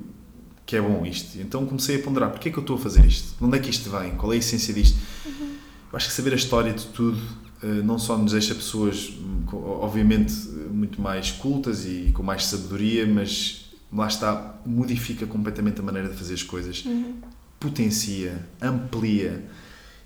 que 0.66 0.76
é 0.76 0.80
bom 0.80 1.04
isto. 1.04 1.38
Então 1.38 1.66
comecei 1.66 1.96
a 1.96 2.02
ponderar, 2.02 2.30
porquê 2.30 2.48
é 2.48 2.52
que 2.52 2.58
eu 2.58 2.62
estou 2.62 2.76
a 2.76 2.78
fazer 2.78 3.04
isto? 3.04 3.36
De 3.38 3.44
onde 3.44 3.56
é 3.56 3.60
que 3.60 3.70
isto 3.70 3.90
vem? 3.90 4.12
Qual 4.16 4.32
é 4.32 4.36
a 4.36 4.38
essência 4.38 4.72
disto? 4.72 4.98
Uhum. 5.26 5.56
Eu 5.92 5.96
acho 5.96 6.08
que 6.08 6.14
saber 6.14 6.32
a 6.32 6.36
história 6.36 6.72
de 6.72 6.86
tudo 6.86 7.20
eh, 7.64 7.82
não 7.82 7.98
só 7.98 8.18
nos 8.18 8.32
deixa 8.32 8.54
pessoas, 8.54 9.10
obviamente, 9.52 10.34
muito 10.70 11.00
mais 11.00 11.30
cultas 11.30 11.86
e 11.86 12.10
com 12.12 12.22
mais 12.22 12.44
sabedoria, 12.44 13.06
mas 13.06 13.70
lá 13.90 14.06
está, 14.06 14.56
modifica 14.66 15.24
completamente 15.26 15.80
a 15.80 15.82
maneira 15.82 16.08
de 16.08 16.14
fazer 16.14 16.34
as 16.34 16.42
coisas, 16.42 16.84
uhum. 16.84 17.14
potencia, 17.58 18.46
amplia. 18.60 19.48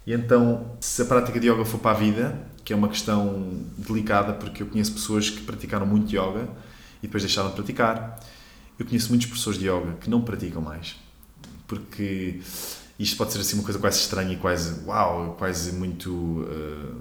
E 0.07 0.13
então, 0.13 0.71
se 0.81 1.03
a 1.03 1.05
prática 1.05 1.41
de 1.41 1.49
yoga 1.49 1.65
for 1.65 1.79
para 1.79 1.97
a 1.97 2.01
vida, 2.01 2.49
que 2.65 2.73
é 2.73 2.77
uma 2.77 2.89
questão 2.89 3.61
delicada 3.77 4.35
porque 4.35 4.63
eu 4.63 4.67
conheço 4.67 4.93
pessoas 4.93 5.29
que 5.29 5.43
praticaram 5.43 5.87
muito 5.87 6.11
yoga 6.11 6.49
e 7.03 7.07
depois 7.07 7.25
deixaram 7.25 7.49
de 7.49 7.57
praticar. 7.57 8.21
Eu 8.79 8.87
conheço 8.87 9.09
muitos 9.09 9.27
professores 9.27 9.59
de 9.59 9.67
yoga 9.67 9.95
que 10.01 10.09
não 10.09 10.23
praticam 10.23 10.63
mais 10.63 10.97
porque 11.67 12.41
isto 12.99 13.17
pode 13.17 13.33
ser 13.33 13.41
assim 13.41 13.57
uma 13.57 13.65
coisa 13.65 13.79
quase 13.79 13.99
estranha 13.99 14.33
e 14.33 14.37
quase 14.37 14.85
uau, 14.87 15.37
quase 15.39 15.73
muito 15.73 16.11
uh, 16.11 16.97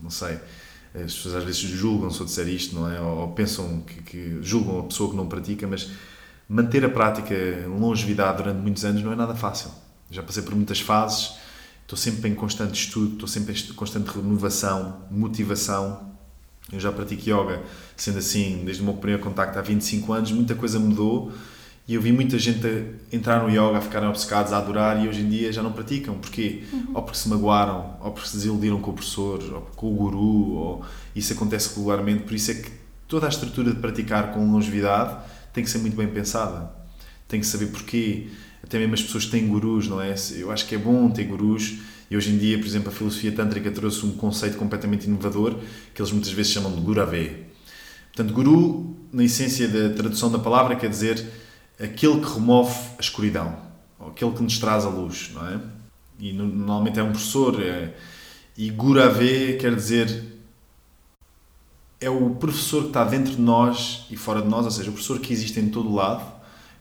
não 0.00 0.10
sei 0.10 0.38
as 1.04 1.14
pessoas 1.14 1.34
às 1.34 1.44
vezes 1.44 1.60
julgam 1.60 2.10
se 2.10 2.20
eu 2.20 2.26
disser 2.26 2.48
isto, 2.48 2.74
não 2.74 2.90
é? 2.90 3.00
Ou 3.00 3.28
pensam 3.32 3.80
que, 3.80 4.02
que, 4.02 4.38
julgam 4.40 4.80
a 4.80 4.82
pessoa 4.84 5.10
que 5.10 5.16
não 5.16 5.26
pratica, 5.26 5.66
mas 5.66 5.90
manter 6.48 6.84
a 6.84 6.88
prática 6.88 7.34
longevidade 7.66 8.38
durante 8.38 8.60
muitos 8.60 8.84
anos 8.84 9.02
não 9.02 9.12
é 9.12 9.16
nada 9.16 9.34
fácil. 9.34 9.70
Já 10.10 10.22
passei 10.22 10.42
por 10.42 10.54
muitas 10.54 10.80
fases, 10.80 11.34
estou 11.82 11.98
sempre 11.98 12.30
em 12.30 12.34
constante 12.34 12.80
estudo, 12.80 13.14
estou 13.14 13.28
sempre 13.28 13.52
em 13.52 13.74
constante 13.74 14.08
renovação, 14.08 15.02
motivação. 15.10 16.15
Eu 16.72 16.80
já 16.80 16.90
pratico 16.90 17.22
yoga, 17.22 17.62
sendo 17.96 18.18
assim, 18.18 18.62
desde 18.64 18.82
o 18.82 18.84
meu 18.84 18.94
primeiro 18.94 19.22
contacto 19.22 19.58
há 19.58 19.62
25 19.62 20.12
anos, 20.12 20.32
muita 20.32 20.54
coisa 20.54 20.78
mudou 20.80 21.32
e 21.88 21.94
eu 21.94 22.02
vi 22.02 22.10
muita 22.10 22.36
gente 22.36 22.66
entrar 23.12 23.40
no 23.44 23.48
yoga, 23.48 23.78
a 23.78 23.80
ficarem 23.80 24.08
obcecados, 24.08 24.52
a 24.52 24.58
adorar 24.58 25.02
e 25.04 25.08
hoje 25.08 25.20
em 25.20 25.28
dia 25.28 25.52
já 25.52 25.62
não 25.62 25.70
praticam. 25.70 26.18
Porquê? 26.18 26.64
Uhum. 26.72 26.86
Ou 26.94 27.02
porque 27.02 27.16
se 27.16 27.28
magoaram, 27.28 27.96
ou 28.00 28.10
porque 28.10 28.28
se 28.28 28.36
desiludiram 28.36 28.80
com 28.80 28.90
o 28.90 28.94
professor, 28.94 29.40
ou 29.54 29.60
com 29.76 29.92
o 29.92 29.94
guru, 29.94 30.54
ou 30.54 30.84
isso 31.14 31.32
acontece 31.32 31.76
regularmente. 31.76 32.24
Por 32.24 32.34
isso 32.34 32.50
é 32.50 32.54
que 32.54 32.70
toda 33.06 33.26
a 33.26 33.28
estrutura 33.28 33.70
de 33.70 33.78
praticar 33.78 34.32
com 34.32 34.50
longevidade 34.50 35.16
tem 35.52 35.62
que 35.62 35.70
ser 35.70 35.78
muito 35.78 35.96
bem 35.96 36.08
pensada. 36.08 36.72
Tem 37.28 37.38
que 37.38 37.46
saber 37.46 37.66
porquê. 37.66 38.30
Até 38.64 38.80
mesmo 38.80 38.94
as 38.94 39.02
pessoas 39.02 39.26
têm 39.26 39.46
gurus, 39.46 39.86
não 39.86 40.00
é? 40.00 40.12
Eu 40.36 40.50
acho 40.50 40.66
que 40.66 40.74
é 40.74 40.78
bom 40.78 41.08
ter 41.08 41.22
gurus. 41.22 41.78
E 42.10 42.16
hoje 42.16 42.30
em 42.30 42.38
dia, 42.38 42.58
por 42.58 42.66
exemplo, 42.66 42.88
a 42.88 42.92
filosofia 42.92 43.32
tântrica 43.32 43.70
trouxe 43.70 44.04
um 44.06 44.12
conceito 44.12 44.56
completamente 44.56 45.06
inovador 45.06 45.56
que 45.94 46.00
eles 46.00 46.12
muitas 46.12 46.30
vezes 46.30 46.52
chamam 46.52 46.72
de 46.72 46.80
gurave. 46.80 47.44
Portanto, 48.14 48.32
guru, 48.32 48.96
na 49.12 49.24
essência 49.24 49.68
da 49.68 49.94
tradução 49.94 50.30
da 50.30 50.38
palavra, 50.38 50.76
quer 50.76 50.88
dizer 50.88 51.24
aquele 51.78 52.20
que 52.20 52.32
remove 52.32 52.74
a 52.98 53.00
escuridão, 53.00 53.56
ou 53.98 54.08
aquele 54.08 54.32
que 54.32 54.42
nos 54.42 54.58
traz 54.58 54.84
a 54.84 54.88
luz, 54.88 55.30
não 55.34 55.46
é? 55.46 55.60
E 56.18 56.32
normalmente 56.32 56.98
é 56.98 57.02
um 57.02 57.10
professor, 57.10 57.60
é, 57.60 57.94
e 58.56 58.70
Gurave 58.70 59.58
quer 59.58 59.74
dizer 59.74 60.36
é 62.00 62.10
o 62.10 62.30
professor 62.30 62.82
que 62.82 62.88
está 62.88 63.04
dentro 63.04 63.34
de 63.34 63.40
nós 63.40 64.06
e 64.10 64.16
fora 64.16 64.42
de 64.42 64.48
nós, 64.48 64.64
ou 64.64 64.70
seja, 64.70 64.90
o 64.90 64.92
professor 64.92 65.18
que 65.18 65.32
existe 65.32 65.58
em 65.60 65.68
todo 65.68 65.88
o 65.88 65.94
lado, 65.94 66.24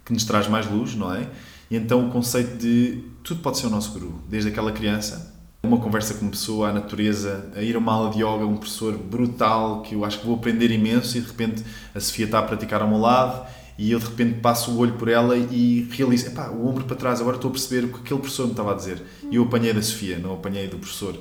que 0.04 0.14
nos 0.14 0.24
traz 0.24 0.48
mais 0.48 0.70
luz, 0.70 0.94
não 0.96 1.14
é? 1.14 1.30
E 1.70 1.76
então 1.76 2.08
o 2.08 2.12
conceito 2.12 2.58
de 2.58 3.04
tudo 3.26 3.42
pode 3.42 3.58
ser 3.58 3.66
o 3.66 3.70
nosso 3.72 3.92
guru, 3.92 4.22
desde 4.30 4.50
aquela 4.50 4.72
criança, 4.72 5.34
uma 5.64 5.80
conversa 5.80 6.14
com 6.14 6.22
uma 6.22 6.32
pessoa, 6.32 6.70
a 6.70 6.74
natureza, 6.74 7.52
a 7.56 7.62
ir 7.62 7.76
a 7.76 7.80
uma 7.80 7.92
aula 7.92 8.12
de 8.12 8.20
yoga, 8.20 8.46
um 8.46 8.56
professor 8.56 8.96
brutal 8.96 9.82
que 9.82 9.96
eu 9.96 10.06
acho 10.06 10.20
que 10.20 10.28
vou 10.28 10.36
aprender 10.36 10.70
imenso 10.70 11.18
e 11.18 11.22
de 11.22 11.28
repente 11.28 11.64
a 11.94 12.00
Sofia 12.00 12.26
está 12.26 12.38
a 12.38 12.44
praticar 12.44 12.84
ao 12.84 12.88
meu 12.88 13.00
lado 13.00 13.48
e 13.80 13.92
eu 13.92 13.98
de 13.98 14.06
repente 14.06 14.40
passo 14.42 14.72
o 14.72 14.78
olho 14.78 14.94
por 14.94 15.08
ela 15.08 15.36
e 15.36 15.90
realizo, 15.92 16.28
epá, 16.28 16.50
o 16.50 16.68
ombro 16.68 16.84
para 16.86 16.96
trás, 16.96 17.20
agora 17.20 17.38
estou 17.38 17.50
a 17.50 17.52
perceber 17.52 17.88
o 17.88 17.94
que 17.94 18.00
aquele 18.02 18.20
professor 18.20 18.46
me 18.46 18.52
estava 18.52 18.72
a 18.72 18.76
dizer. 18.76 19.02
E 19.32 19.36
eu 19.36 19.44
apanhei 19.44 19.74
da 19.74 19.82
Sofia, 19.82 20.20
não 20.20 20.36
apanhei 20.36 20.68
do 20.68 20.78
professor. 20.78 21.20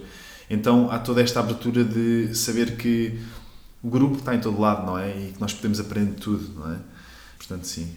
Então 0.50 0.90
há 0.90 0.98
toda 0.98 1.22
esta 1.22 1.40
abertura 1.40 1.82
de 1.82 2.34
saber 2.34 2.76
que 2.76 3.18
o 3.82 3.88
grupo 3.88 4.18
está 4.18 4.34
em 4.34 4.40
todo 4.40 4.60
lado, 4.60 4.84
não 4.84 4.98
é? 4.98 5.08
E 5.08 5.32
que 5.32 5.40
nós 5.40 5.54
podemos 5.54 5.80
aprender 5.80 6.12
tudo, 6.20 6.52
não 6.54 6.70
é? 6.70 6.76
Portanto, 7.38 7.64
sim, 7.64 7.96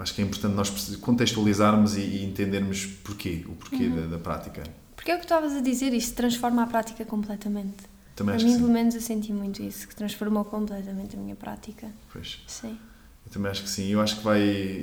acho 0.00 0.14
que 0.14 0.22
é 0.22 0.24
importante 0.24 0.54
nós 0.54 0.70
contextualizarmos 0.96 1.96
e, 1.96 2.24
entendermos 2.24 2.86
porquê, 3.04 3.44
o 3.46 3.52
porquê 3.52 3.84
uhum. 3.84 3.96
da, 3.96 4.16
da, 4.16 4.18
prática. 4.18 4.62
Porque 4.94 5.10
é 5.10 5.14
o 5.14 5.18
que 5.18 5.24
estavas 5.24 5.52
a 5.54 5.60
dizer, 5.60 5.92
isto 5.92 6.14
transforma 6.14 6.62
a 6.62 6.66
prática 6.66 7.04
completamente. 7.04 7.84
Também 8.14 8.36
Para 8.36 8.44
mim, 8.44 8.56
pelo 8.56 8.68
menos, 8.70 8.94
eu 8.94 9.00
senti 9.00 9.32
muito 9.32 9.62
isso, 9.62 9.86
que 9.86 9.94
transformou 9.94 10.44
completamente 10.44 11.16
a 11.16 11.18
minha 11.18 11.36
prática. 11.36 11.88
Pois. 12.12 12.42
Sim. 12.46 12.78
Eu 13.26 13.32
também 13.32 13.50
acho 13.50 13.62
que 13.62 13.68
sim. 13.68 13.88
Eu 13.88 14.00
acho 14.00 14.16
que 14.16 14.24
vai. 14.24 14.40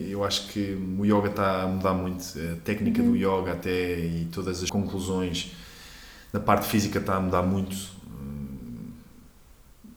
Eu 0.08 0.24
acho 0.24 0.48
que 0.50 0.74
o 1.00 1.06
yoga 1.06 1.30
está 1.30 1.64
a 1.64 1.68
mudar 1.68 1.94
muito. 1.94 2.22
A 2.22 2.58
técnica 2.58 3.02
uhum. 3.02 3.12
do 3.12 3.16
yoga 3.16 3.54
até 3.54 4.00
e 4.00 4.28
todas 4.32 4.62
as 4.62 4.70
conclusões 4.70 5.54
da 6.32 6.40
parte 6.40 6.68
física 6.68 7.00
está 7.00 7.16
a 7.16 7.20
mudar 7.22 7.42
muito. 7.42 7.76
Hum, 8.06 8.92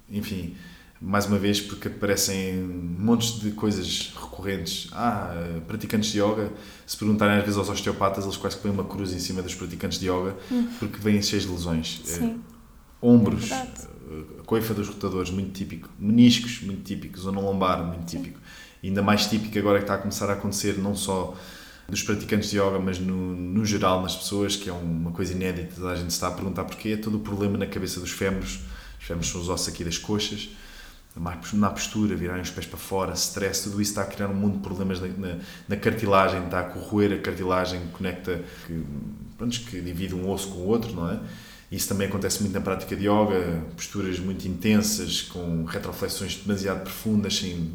enfim, 0.08 0.56
mais 1.00 1.26
uma 1.26 1.38
vez, 1.38 1.60
porque 1.60 1.88
aparecem 1.88 2.56
montes 2.56 3.40
de 3.40 3.50
coisas 3.50 4.12
recorrentes. 4.14 4.88
Ah, 4.92 5.60
praticantes 5.66 6.10
de 6.10 6.20
yoga, 6.20 6.52
se 6.86 6.96
perguntarem 6.96 7.36
às 7.36 7.42
vezes 7.42 7.58
aos 7.58 7.68
osteopatas, 7.68 8.24
eles 8.24 8.36
quase 8.36 8.56
que 8.56 8.62
põem 8.62 8.72
uma 8.72 8.84
cruz 8.84 9.12
em 9.12 9.18
cima 9.18 9.42
dos 9.42 9.54
praticantes 9.54 9.98
de 9.98 10.06
yoga, 10.06 10.36
uhum. 10.50 10.68
porque 10.78 10.98
vêm 10.98 11.20
cheios 11.20 11.44
de 11.44 11.50
lesões. 11.50 12.00
Sim. 12.04 12.40
É, 13.02 13.06
ombros, 13.06 13.50
é 13.50 13.66
coifa 14.46 14.72
dos 14.72 14.88
rotadores, 14.88 15.30
muito 15.30 15.52
típico. 15.52 15.90
Meniscos, 15.98 16.60
muito 16.62 16.82
típico. 16.82 17.18
Zona 17.18 17.40
lombar, 17.40 17.84
muito 17.84 18.06
típico. 18.06 18.38
E 18.82 18.88
ainda 18.88 19.02
mais 19.02 19.26
típico 19.26 19.58
agora 19.58 19.78
que 19.78 19.84
está 19.84 19.94
a 19.94 19.98
começar 19.98 20.30
a 20.30 20.34
acontecer, 20.34 20.78
não 20.78 20.94
só 20.94 21.36
dos 21.88 22.02
praticantes 22.02 22.50
de 22.50 22.58
yoga, 22.58 22.78
mas 22.78 22.98
no, 22.98 23.34
no 23.34 23.64
geral 23.64 24.02
nas 24.02 24.16
pessoas, 24.16 24.56
que 24.56 24.68
é 24.68 24.72
uma 24.72 25.10
coisa 25.10 25.32
inédita. 25.32 25.86
A 25.88 25.96
gente 25.96 26.10
está 26.10 26.28
a 26.28 26.30
perguntar 26.30 26.64
porquê. 26.64 26.90
É 26.90 26.96
todo 26.96 27.16
o 27.16 27.20
problema 27.20 27.58
na 27.58 27.66
cabeça 27.66 28.00
dos 28.00 28.10
fémures. 28.10 28.60
Os 28.98 29.06
fémures 29.06 29.28
são 29.28 29.40
os 29.40 29.48
ossos 29.48 29.68
aqui 29.68 29.84
das 29.84 29.98
coxas. 29.98 30.48
Na 31.54 31.70
postura, 31.70 32.14
virarem 32.14 32.42
os 32.42 32.50
pés 32.50 32.66
para 32.66 32.78
fora, 32.78 33.14
stress, 33.14 33.64
tudo 33.64 33.80
isso 33.80 33.92
está 33.92 34.02
a 34.02 34.04
criar 34.04 34.28
um 34.28 34.34
monte 34.34 34.56
de 34.56 34.60
problemas 34.60 35.00
na, 35.00 35.08
na, 35.08 35.38
na 35.66 35.76
cartilagem, 35.76 36.44
está 36.44 36.60
a 36.60 36.64
corroer 36.64 37.14
a 37.14 37.18
cartilagem, 37.18 37.80
conecta, 37.92 38.42
que, 38.66 38.84
pronto, 39.38 39.60
que 39.60 39.80
divide 39.80 40.14
um 40.14 40.30
osso 40.30 40.48
com 40.48 40.58
o 40.58 40.66
outro, 40.66 40.92
não 40.92 41.10
é? 41.10 41.18
Isso 41.72 41.88
também 41.88 42.06
acontece 42.06 42.42
muito 42.42 42.52
na 42.52 42.60
prática 42.60 42.94
de 42.94 43.08
yoga, 43.08 43.62
posturas 43.74 44.20
muito 44.20 44.46
intensas, 44.46 45.22
com 45.22 45.64
retroflexões 45.64 46.36
demasiado 46.36 46.82
profundas. 46.82 47.38
Sem... 47.38 47.72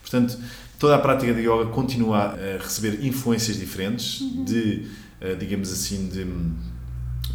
Portanto, 0.00 0.38
toda 0.78 0.94
a 0.94 0.98
prática 0.98 1.34
de 1.34 1.40
yoga 1.40 1.66
continua 1.66 2.34
a 2.34 2.62
receber 2.62 3.04
influências 3.04 3.58
diferentes, 3.58 4.20
uhum. 4.20 4.44
de, 4.44 4.86
eh, 5.20 5.34
digamos 5.34 5.70
assim, 5.70 6.08
de 6.08 6.22
hum, 6.22 6.54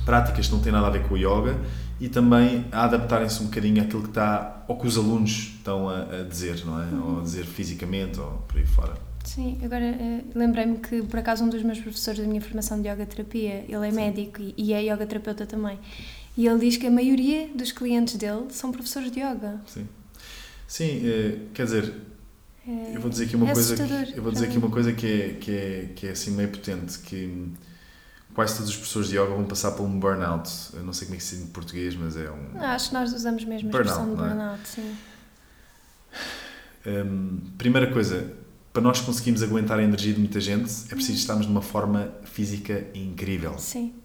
práticas 0.06 0.48
que 0.48 0.54
não 0.54 0.62
têm 0.62 0.72
nada 0.72 0.88
a 0.88 0.90
ver 0.90 1.04
com 1.04 1.16
o 1.16 1.18
yoga 1.18 1.60
e 2.00 2.08
também 2.08 2.66
a 2.72 2.84
adaptarem-se 2.84 3.42
um 3.42 3.46
bocadinho 3.46 3.82
àquilo 3.82 4.04
que 4.04 4.10
está, 4.10 4.64
ou 4.68 4.78
que 4.78 4.88
os 4.88 4.98
alunos 4.98 5.54
estão 5.58 5.90
a, 5.90 6.22
a 6.22 6.24
dizer, 6.24 6.64
não 6.66 6.82
é? 6.82 6.86
Uhum. 6.86 7.14
Ou 7.14 7.20
a 7.20 7.24
dizer 7.24 7.46
fisicamente, 7.46 8.20
ou 8.20 8.32
por 8.48 8.58
aí 8.58 8.66
fora. 8.66 8.94
Sim, 9.24 9.58
agora 9.64 9.84
uh, 9.84 10.38
lembrei-me 10.38 10.78
que 10.78 11.02
por 11.02 11.20
acaso 11.20 11.44
um 11.44 11.50
dos 11.50 11.62
meus 11.62 11.80
professores 11.80 12.20
da 12.20 12.26
minha 12.26 12.42
formação 12.42 12.82
de 12.82 12.88
yoga 12.88 13.06
terapia, 13.06 13.66
ele 13.68 13.88
é 13.88 13.92
Sim. 13.92 13.96
médico 13.96 14.42
e, 14.56 14.74
é 14.74 14.82
yoga 14.82 15.06
terapeuta 15.06 15.46
também. 15.46 15.78
E 16.38 16.48
ele 16.48 16.60
diz 16.60 16.78
que 16.78 16.88
a 16.88 16.92
maioria 16.92 17.50
dos 17.54 17.72
clientes 17.72 18.16
dele 18.16 18.46
são 18.52 18.72
professores 18.72 19.12
de 19.12 19.20
yoga. 19.20 19.60
Sim. 19.66 19.88
Sim, 20.68 21.00
uh, 21.00 21.40
quer 21.54 21.66
dizer, 21.66 21.94
é, 22.68 22.96
eu 22.96 23.02
vou 23.02 23.10
dizer 23.10 23.26
aqui 23.26 23.36
uma 23.36 23.50
é 23.50 23.54
coisa 23.54 23.76
que, 23.76 24.18
eu 24.18 24.24
vou 24.24 24.32
dizer 24.32 24.46
aqui 24.46 24.58
uma 24.58 24.70
coisa 24.70 24.94
que 24.94 25.08
é, 25.08 25.30
que 25.40 25.52
é 25.52 25.90
que 25.96 26.08
é 26.08 26.12
assim 26.12 26.32
meio 26.32 26.50
potente 26.50 27.00
que 27.00 27.52
quase 28.38 28.54
todos 28.54 28.70
os 28.70 28.76
professores 28.76 29.10
de 29.10 29.18
yoga 29.18 29.34
vão 29.34 29.46
passar 29.46 29.72
por 29.72 29.82
um 29.82 30.00
burnout. 30.00 30.48
Eu 30.74 30.84
não 30.84 30.94
sei 30.94 31.08
como 31.08 31.16
é 31.16 31.18
que 31.18 31.24
se 31.24 31.38
diz 31.38 31.46
em 31.46 31.48
português, 31.48 31.96
mas 31.96 32.16
é 32.16 32.30
um 32.30 32.54
não, 32.54 32.66
acho 32.66 32.90
que 32.90 32.94
nós 32.94 33.12
usamos 33.12 33.44
mesmo 33.44 33.70
a 33.70 33.72
burnout, 33.72 33.90
expressão 33.90 34.16
de 34.16 34.22
é? 34.22 34.28
burnout, 34.28 34.62
é? 34.62 34.66
sim. 34.66 34.98
Um, 36.86 37.40
primeira 37.58 37.92
coisa, 37.92 38.32
para 38.72 38.84
nós 38.84 39.02
conseguirmos 39.02 39.42
aguentar 39.42 39.80
a 39.80 39.84
energia 39.84 40.14
de 40.14 40.20
muita 40.20 40.40
gente, 40.40 40.70
é 40.92 40.94
preciso 40.94 41.14
uhum. 41.14 41.18
estarmos 41.18 41.48
numa 41.48 41.64
forma 41.64 42.14
física 42.26 42.86
incrível. 42.94 43.58
Sim. 43.58 43.96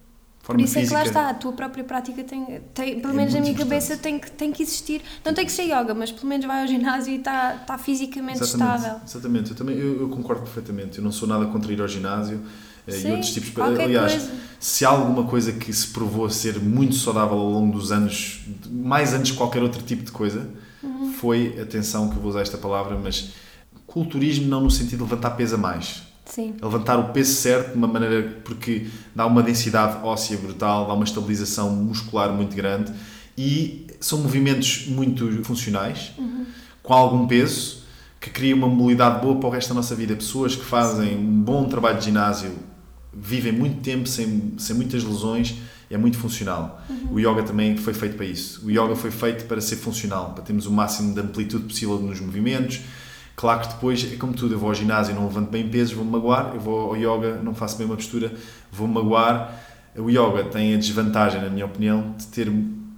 Forma 0.40 0.60
Por 0.60 0.64
isso 0.64 0.78
física... 0.80 0.98
é 0.98 1.02
que 1.02 1.04
lá 1.04 1.04
está, 1.04 1.28
a 1.28 1.34
tua 1.34 1.52
própria 1.52 1.84
prática 1.84 2.24
tem, 2.24 2.62
tem 2.72 3.00
pelo 3.02 3.12
é 3.12 3.16
menos 3.16 3.34
na 3.34 3.40
minha 3.40 3.52
importante. 3.52 3.68
cabeça, 3.68 3.96
tem 3.98 4.18
que, 4.18 4.30
tem 4.30 4.50
que 4.50 4.62
existir. 4.62 5.02
Não 5.22 5.34
tem 5.34 5.44
que 5.44 5.52
ser 5.52 5.64
yoga, 5.64 5.92
mas 5.92 6.10
pelo 6.10 6.26
menos 6.26 6.46
vai 6.46 6.62
ao 6.62 6.66
ginásio 6.66 7.12
e 7.12 7.18
está, 7.18 7.56
está 7.56 7.76
fisicamente 7.76 8.42
exatamente, 8.42 8.76
estável. 8.78 9.00
Exatamente, 9.04 9.50
eu, 9.50 9.56
também, 9.56 9.76
eu, 9.76 10.00
eu, 10.00 10.08
concordo 10.08 10.40
perfeitamente. 10.40 10.96
Eu 10.96 11.04
não 11.04 11.12
sou 11.12 11.28
nada 11.28 11.44
contra 11.48 11.70
ir 11.70 11.82
ao 11.82 11.86
ginásio 11.86 12.42
Sim, 12.88 13.08
e 13.08 13.10
outros 13.12 13.32
tipos. 13.32 13.52
Aliás, 13.58 14.12
coisa. 14.12 14.32
se 14.58 14.84
há 14.84 14.88
alguma 14.88 15.24
coisa 15.24 15.52
que 15.52 15.72
se 15.72 15.88
provou 15.88 16.28
ser 16.28 16.58
muito 16.58 16.94
saudável 16.94 17.36
ao 17.38 17.50
longo 17.50 17.78
dos 17.78 17.92
anos, 17.92 18.40
mais 18.70 19.12
antes 19.12 19.32
de 19.32 19.38
qualquer 19.38 19.62
outro 19.62 19.82
tipo 19.82 20.02
de 20.02 20.10
coisa, 20.10 20.48
uhum. 20.82 21.12
foi, 21.12 21.58
atenção 21.60 22.08
que 22.08 22.16
eu 22.16 22.20
vou 22.20 22.30
usar 22.30 22.40
esta 22.40 22.58
palavra, 22.58 22.98
mas 23.00 23.30
culturismo 23.86 24.46
não 24.48 24.62
no 24.62 24.70
sentido 24.70 24.98
de 24.98 25.10
levantar 25.10 25.30
peso 25.32 25.54
a 25.54 25.58
mais. 25.58 26.02
Sim. 26.24 26.54
Levantar 26.62 26.98
o 26.98 27.12
peso 27.12 27.34
certo 27.34 27.72
de 27.72 27.76
uma 27.76 27.88
maneira 27.88 28.40
porque 28.44 28.86
dá 29.14 29.26
uma 29.26 29.42
densidade 29.42 30.04
óssea 30.04 30.38
brutal, 30.38 30.86
dá 30.86 30.94
uma 30.94 31.04
estabilização 31.04 31.70
muscular 31.70 32.32
muito 32.32 32.56
grande 32.56 32.92
e 33.36 33.86
são 34.00 34.18
movimentos 34.18 34.86
muito 34.88 35.44
funcionais, 35.44 36.12
uhum. 36.18 36.46
com 36.82 36.94
algum 36.94 37.26
peso, 37.26 37.82
que 38.20 38.30
cria 38.30 38.54
uma 38.54 38.68
mobilidade 38.68 39.20
boa 39.20 39.36
para 39.36 39.48
o 39.48 39.50
resto 39.50 39.68
da 39.70 39.74
nossa 39.74 39.94
vida. 39.94 40.14
Pessoas 40.14 40.54
que 40.54 40.64
fazem 40.64 41.16
um 41.16 41.42
bom 41.42 41.64
trabalho 41.68 41.98
de 41.98 42.06
ginásio 42.06 42.52
vivem 43.14 43.52
muito 43.52 43.80
tempo 43.82 44.08
sem, 44.08 44.54
sem 44.58 44.74
muitas 44.76 45.04
lesões 45.04 45.56
é 45.90 45.98
muito 45.98 46.16
funcional. 46.16 46.82
Uhum. 46.88 47.14
O 47.14 47.20
yoga 47.20 47.42
também 47.42 47.76
foi 47.76 47.92
feito 47.92 48.16
para 48.16 48.24
isso. 48.24 48.64
O 48.64 48.70
yoga 48.70 48.96
foi 48.96 49.10
feito 49.10 49.44
para 49.44 49.60
ser 49.60 49.76
funcional, 49.76 50.32
para 50.32 50.42
termos 50.42 50.66
o 50.66 50.72
máximo 50.72 51.12
de 51.12 51.20
amplitude 51.20 51.64
possível 51.64 51.98
nos 51.98 52.18
movimentos, 52.20 52.80
Claro 53.34 53.60
que 53.60 53.68
depois 53.68 54.12
é 54.12 54.16
como 54.16 54.32
tudo, 54.32 54.54
eu 54.54 54.58
vou 54.58 54.68
ao 54.68 54.74
ginásio, 54.74 55.14
não 55.14 55.24
levanto 55.26 55.50
bem 55.50 55.68
pesos, 55.68 55.94
vou-me 55.94 56.10
magoar, 56.10 56.52
eu 56.54 56.60
vou 56.60 56.90
ao 56.90 56.96
yoga, 56.96 57.40
não 57.42 57.54
faço 57.54 57.76
bem 57.78 57.86
uma 57.86 57.96
postura, 57.96 58.32
vou-me 58.70 58.94
magoar. 58.94 59.60
O 59.96 60.08
yoga 60.10 60.44
tem 60.44 60.74
a 60.74 60.76
desvantagem, 60.76 61.40
na 61.40 61.48
minha 61.48 61.66
opinião, 61.66 62.14
de 62.16 62.26
ter 62.26 62.52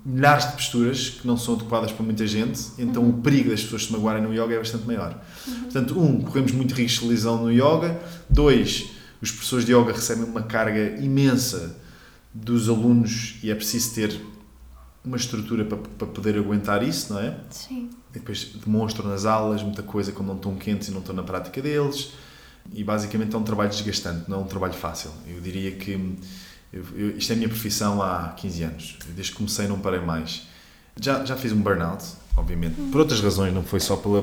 milhares 0.05 0.47
de 0.47 0.53
posturas 0.53 1.09
que 1.09 1.27
não 1.27 1.37
são 1.37 1.55
adequadas 1.55 1.93
para 1.93 2.05
muita 2.05 2.27
gente, 2.27 2.61
então 2.79 3.03
uhum. 3.03 3.11
o 3.11 3.13
perigo 3.15 3.51
das 3.51 3.63
pessoas 3.63 3.85
se 3.85 3.93
magoarem 3.93 4.23
no 4.23 4.33
yoga 4.33 4.55
é 4.55 4.59
bastante 4.59 4.87
maior. 4.87 5.19
Uhum. 5.47 5.55
Portanto, 5.63 5.99
um, 5.99 6.21
corremos 6.21 6.53
muito 6.53 6.75
risco 6.75 7.05
de 7.05 7.11
lesão 7.11 7.43
no 7.43 7.51
yoga. 7.51 7.99
Dois, 8.29 8.91
os 9.25 9.33
professores 9.33 9.65
de 9.65 9.75
yoga 9.75 9.93
recebem 9.93 10.25
uma 10.25 10.43
carga 10.43 11.01
imensa 11.01 11.75
dos 12.33 12.69
alunos 12.69 13.37
e 13.43 13.51
é 13.51 13.55
preciso 13.55 13.95
ter 13.95 14.21
uma 15.03 15.17
estrutura 15.17 15.65
para, 15.65 15.79
para 15.79 16.07
poder 16.07 16.37
aguentar 16.37 16.83
isso, 16.83 17.15
não 17.15 17.21
é? 17.21 17.35
Sim. 17.49 17.89
E 18.11 18.19
depois 18.19 18.45
demonstram 18.63 19.09
nas 19.09 19.25
aulas 19.25 19.63
muita 19.63 19.83
coisa 19.83 20.13
quando 20.13 20.29
não 20.29 20.37
estão 20.37 20.55
quentes 20.57 20.89
e 20.89 20.91
não 20.91 21.01
estão 21.01 21.15
na 21.15 21.23
prática 21.23 21.63
deles. 21.63 22.13
E 22.71 22.85
basicamente 22.85 23.35
é 23.35 23.39
um 23.39 23.43
trabalho 23.43 23.71
desgastante, 23.71 24.29
não 24.29 24.41
é 24.41 24.43
um 24.43 24.47
trabalho 24.47 24.75
fácil. 24.75 25.11
Eu 25.27 25.41
diria 25.41 25.73
que 25.73 25.93
eu, 26.71 26.85
eu, 26.95 27.17
isto 27.17 27.31
é 27.31 27.35
a 27.35 27.37
minha 27.37 27.49
profissão 27.49 28.03
há 28.03 28.35
15 28.37 28.63
anos. 28.63 28.99
Desde 29.15 29.33
que 29.33 29.39
comecei 29.39 29.67
não 29.67 29.79
parei 29.79 30.01
mais. 30.01 30.43
Já, 31.01 31.25
já 31.25 31.35
fiz 31.35 31.51
um 31.51 31.63
burnout, 31.63 32.05
obviamente, 32.37 32.75
por 32.93 33.01
outras 33.01 33.21
razões, 33.21 33.55
não 33.55 33.63
foi 33.63 33.81
só 33.81 33.97
pela 33.97 34.23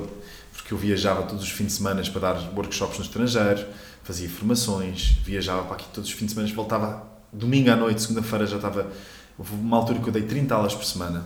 porque 0.53 0.73
eu 0.73 0.77
viajava 0.77 1.23
todos 1.23 1.43
os 1.43 1.49
fins 1.49 1.67
de 1.67 1.73
semana 1.73 2.01
para 2.03 2.21
dar 2.21 2.53
workshops 2.55 2.97
no 2.97 3.05
estrangeiro, 3.05 3.65
fazia 4.03 4.29
formações, 4.29 5.17
viajava 5.23 5.63
para 5.63 5.75
aqui 5.75 5.85
todos 5.93 6.09
os 6.09 6.15
fins 6.15 6.27
de 6.27 6.33
semana, 6.33 6.53
voltava 6.53 7.07
domingo 7.31 7.71
à 7.71 7.75
noite, 7.75 8.01
segunda-feira 8.01 8.45
já 8.45 8.57
estava 8.57 8.91
Houve 9.41 9.55
uma 9.55 9.77
altura 9.77 9.99
que 9.99 10.07
eu 10.07 10.13
dei 10.13 10.21
30 10.21 10.53
aulas 10.53 10.75
por 10.75 10.85
semana. 10.85 11.25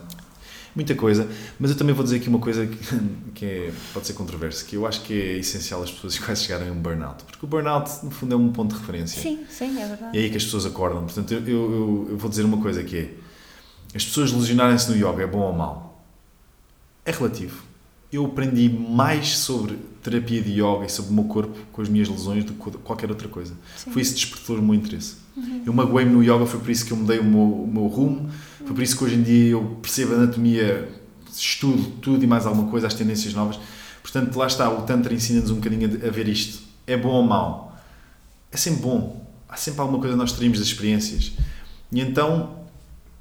Muita 0.74 0.94
coisa, 0.94 1.28
mas 1.58 1.70
eu 1.70 1.76
também 1.76 1.94
vou 1.94 2.02
dizer 2.02 2.16
aqui 2.16 2.28
uma 2.28 2.38
coisa 2.38 2.66
que, 2.66 2.78
que 3.34 3.44
é, 3.44 3.72
pode 3.92 4.06
ser 4.06 4.14
controversa, 4.14 4.64
que 4.64 4.74
eu 4.74 4.86
acho 4.86 5.02
que 5.02 5.12
é 5.12 5.38
essencial 5.38 5.82
as 5.82 5.90
pessoas 5.90 6.18
quase 6.20 6.44
chegarem 6.44 6.68
a 6.68 6.72
um 6.72 6.80
burnout, 6.80 7.24
porque 7.24 7.44
o 7.44 7.48
burnout, 7.48 7.90
no 8.02 8.10
fundo, 8.10 8.34
é 8.34 8.36
um 8.38 8.50
ponto 8.52 8.74
de 8.74 8.80
referência. 8.80 9.20
Sim, 9.20 9.44
sim, 9.50 9.80
é 9.80 9.86
verdade. 9.86 10.16
E 10.16 10.20
é 10.20 10.22
aí 10.24 10.30
que 10.30 10.36
as 10.38 10.44
pessoas 10.44 10.64
acordam. 10.64 11.04
Portanto, 11.04 11.32
eu, 11.32 11.40
eu, 11.46 12.06
eu 12.10 12.16
vou 12.16 12.30
dizer 12.30 12.44
uma 12.44 12.58
coisa 12.58 12.82
que 12.82 12.96
é, 12.96 13.14
as 13.94 14.04
pessoas 14.04 14.32
lesionarem-se 14.32 14.90
no 14.90 14.96
yoga 14.96 15.22
é 15.22 15.26
bom 15.26 15.40
ou 15.40 15.52
mau? 15.52 16.02
É 17.04 17.10
relativo. 17.10 17.65
Eu 18.16 18.24
aprendi 18.24 18.66
mais 18.70 19.36
sobre 19.36 19.78
terapia 20.02 20.40
de 20.40 20.52
yoga 20.52 20.86
e 20.86 20.88
sobre 20.88 21.10
o 21.10 21.14
meu 21.14 21.24
corpo 21.24 21.54
com 21.70 21.82
as 21.82 21.88
minhas 21.88 22.08
lesões 22.08 22.44
do 22.44 22.54
que 22.54 22.78
qualquer 22.78 23.10
outra 23.10 23.28
coisa. 23.28 23.52
Sim. 23.76 23.90
Foi 23.90 24.00
isso 24.00 24.14
que 24.14 24.20
despertou 24.20 24.56
o 24.56 24.62
meu 24.62 24.74
interesse. 24.74 25.16
Uhum. 25.36 25.62
Eu 25.66 25.72
magoei-me 25.74 26.12
no 26.12 26.22
yoga, 26.22 26.46
foi 26.46 26.60
por 26.60 26.70
isso 26.70 26.86
que 26.86 26.92
eu 26.92 26.96
mudei 26.96 27.18
o 27.18 27.24
meu, 27.24 27.40
o 27.40 27.66
meu 27.66 27.86
rumo, 27.88 28.30
foi 28.64 28.74
por 28.74 28.82
isso 28.82 28.96
que 28.96 29.04
hoje 29.04 29.16
em 29.16 29.22
dia 29.22 29.50
eu 29.50 29.78
percebo 29.82 30.14
a 30.14 30.16
anatomia, 30.16 30.88
estudo 31.30 31.82
tudo 32.00 32.24
e 32.24 32.26
mais 32.26 32.46
alguma 32.46 32.70
coisa, 32.70 32.86
as 32.86 32.94
tendências 32.94 33.34
novas. 33.34 33.58
Portanto, 34.00 34.34
lá 34.36 34.46
está, 34.46 34.70
o 34.70 34.82
Tantra 34.82 35.12
ensina-nos 35.12 35.50
um 35.50 35.56
bocadinho 35.56 35.86
a, 35.86 36.10
ver 36.10 36.26
isto. 36.26 36.62
É 36.86 36.96
bom 36.96 37.10
ou 37.10 37.22
mau? 37.22 37.76
É 38.50 38.56
sempre 38.56 38.80
bom. 38.80 39.30
Há 39.46 39.56
sempre 39.56 39.82
alguma 39.82 39.98
coisa 39.98 40.14
que 40.14 40.18
nós 40.18 40.32
teríamos 40.32 40.58
das 40.58 40.68
experiências. 40.68 41.32
E 41.92 42.00
então, 42.00 42.60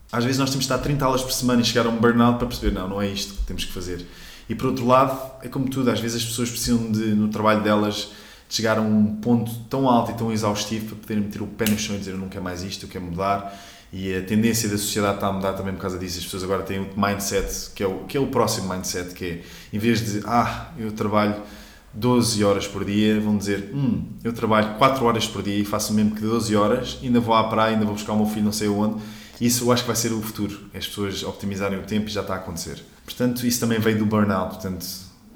às 0.10 0.24
vezes 0.24 0.40
nós 0.40 0.50
temos 0.52 0.66
de 0.66 0.72
estar 0.72 0.82
30 0.82 1.04
aulas 1.04 1.22
por 1.22 1.34
semana 1.34 1.62
e 1.62 1.66
chegar 1.66 1.86
a 1.86 1.90
um 1.90 1.98
burnout 1.98 2.38
para 2.38 2.48
perceber, 2.48 2.72
não, 2.74 2.88
não 2.88 3.02
é 3.02 3.10
isto 3.10 3.34
que 3.34 3.44
temos 3.44 3.66
que 3.66 3.74
fazer. 3.74 4.06
E 4.50 4.56
por 4.56 4.68
outro 4.68 4.86
lado, 4.86 5.20
é 5.42 5.48
como 5.48 5.70
tudo, 5.70 5.90
às 5.90 6.00
vezes 6.00 6.22
as 6.22 6.26
pessoas 6.26 6.50
precisam 6.50 6.92
de, 6.92 7.16
no 7.16 7.28
trabalho 7.30 7.64
delas, 7.64 8.12
de 8.48 8.56
chegar 8.56 8.78
a 8.78 8.82
um 8.82 9.16
ponto 9.16 9.52
tão 9.70 9.90
alto 9.90 10.12
e 10.12 10.14
tão 10.14 10.32
exaustivo 10.32 10.88
para 10.88 10.96
poderem 10.98 11.24
meter 11.24 11.42
o 11.42 11.48
pé 11.48 11.66
no 11.70 11.78
chão 11.78 11.96
e 11.96 12.00
dizer 12.00 12.12
eu 12.12 12.18
não 12.18 12.30
quero 12.30 12.44
mais 12.44 12.64
isto, 12.64 12.86
eu 12.86 12.90
quero 12.90 13.06
mudar. 13.06 13.60
E 13.92 14.14
a 14.14 14.22
tendência 14.22 14.68
da 14.68 14.78
sociedade 14.78 15.16
está 15.16 15.28
a 15.28 15.32
mudar 15.32 15.54
também 15.54 15.74
por 15.74 15.82
causa 15.82 15.98
disso. 15.98 16.20
As 16.20 16.26
pessoas 16.26 16.44
agora 16.44 16.64
têm 16.64 16.80
o 16.80 16.90
mindset, 17.00 17.72
que 17.74 17.82
é 17.82 17.88
o, 17.88 18.00
que 18.04 18.18
é 18.18 18.20
o 18.20 18.28
próximo 18.28 18.72
mindset, 18.74 19.14
que 19.14 19.26
é, 19.26 19.42
em 19.72 19.80
vez 19.80 20.06
de, 20.06 20.22
ah, 20.26 20.70
eu 20.78 20.92
trabalho 20.92 21.36
12 21.94 22.44
horas 22.44 22.68
por 22.68 22.84
dia, 22.84 23.20
vão 23.22 23.38
dizer, 23.38 23.72
hum, 23.74 24.04
eu 24.24 24.34
trabalho 24.34 24.76
4 24.78 25.06
horas 25.06 25.28
por 25.28 25.42
dia 25.42 25.58
e 25.58 25.64
faço 25.64 25.94
mesmo 25.94 26.12
que 26.12 26.22
12 26.22 26.56
horas, 26.56 27.00
ainda 27.02 27.20
vou 27.20 27.34
à 27.34 27.46
praia, 27.46 27.74
ainda 27.74 27.86
vou 27.86 27.94
buscar 27.94 28.14
o 28.14 28.18
meu 28.18 28.26
filho 28.26 28.46
não 28.46 28.52
sei 28.52 28.68
onde. 28.68 29.02
Isso 29.40 29.66
eu 29.66 29.72
acho 29.72 29.84
que 29.84 29.88
vai 29.88 29.96
ser 29.96 30.12
o 30.12 30.22
futuro, 30.22 30.70
é 30.74 30.78
as 30.78 30.88
pessoas 30.88 31.24
optimizarem 31.24 31.80
o 31.80 31.84
tempo 31.84 32.08
e 32.08 32.12
já 32.12 32.22
está 32.22 32.36
a 32.36 32.38
acontecer. 32.38 32.84
Portanto, 33.04 33.46
isso 33.46 33.60
também 33.60 33.80
veio 33.80 33.98
do 33.98 34.06
burnout, 34.06 34.56
portanto, 34.56 34.84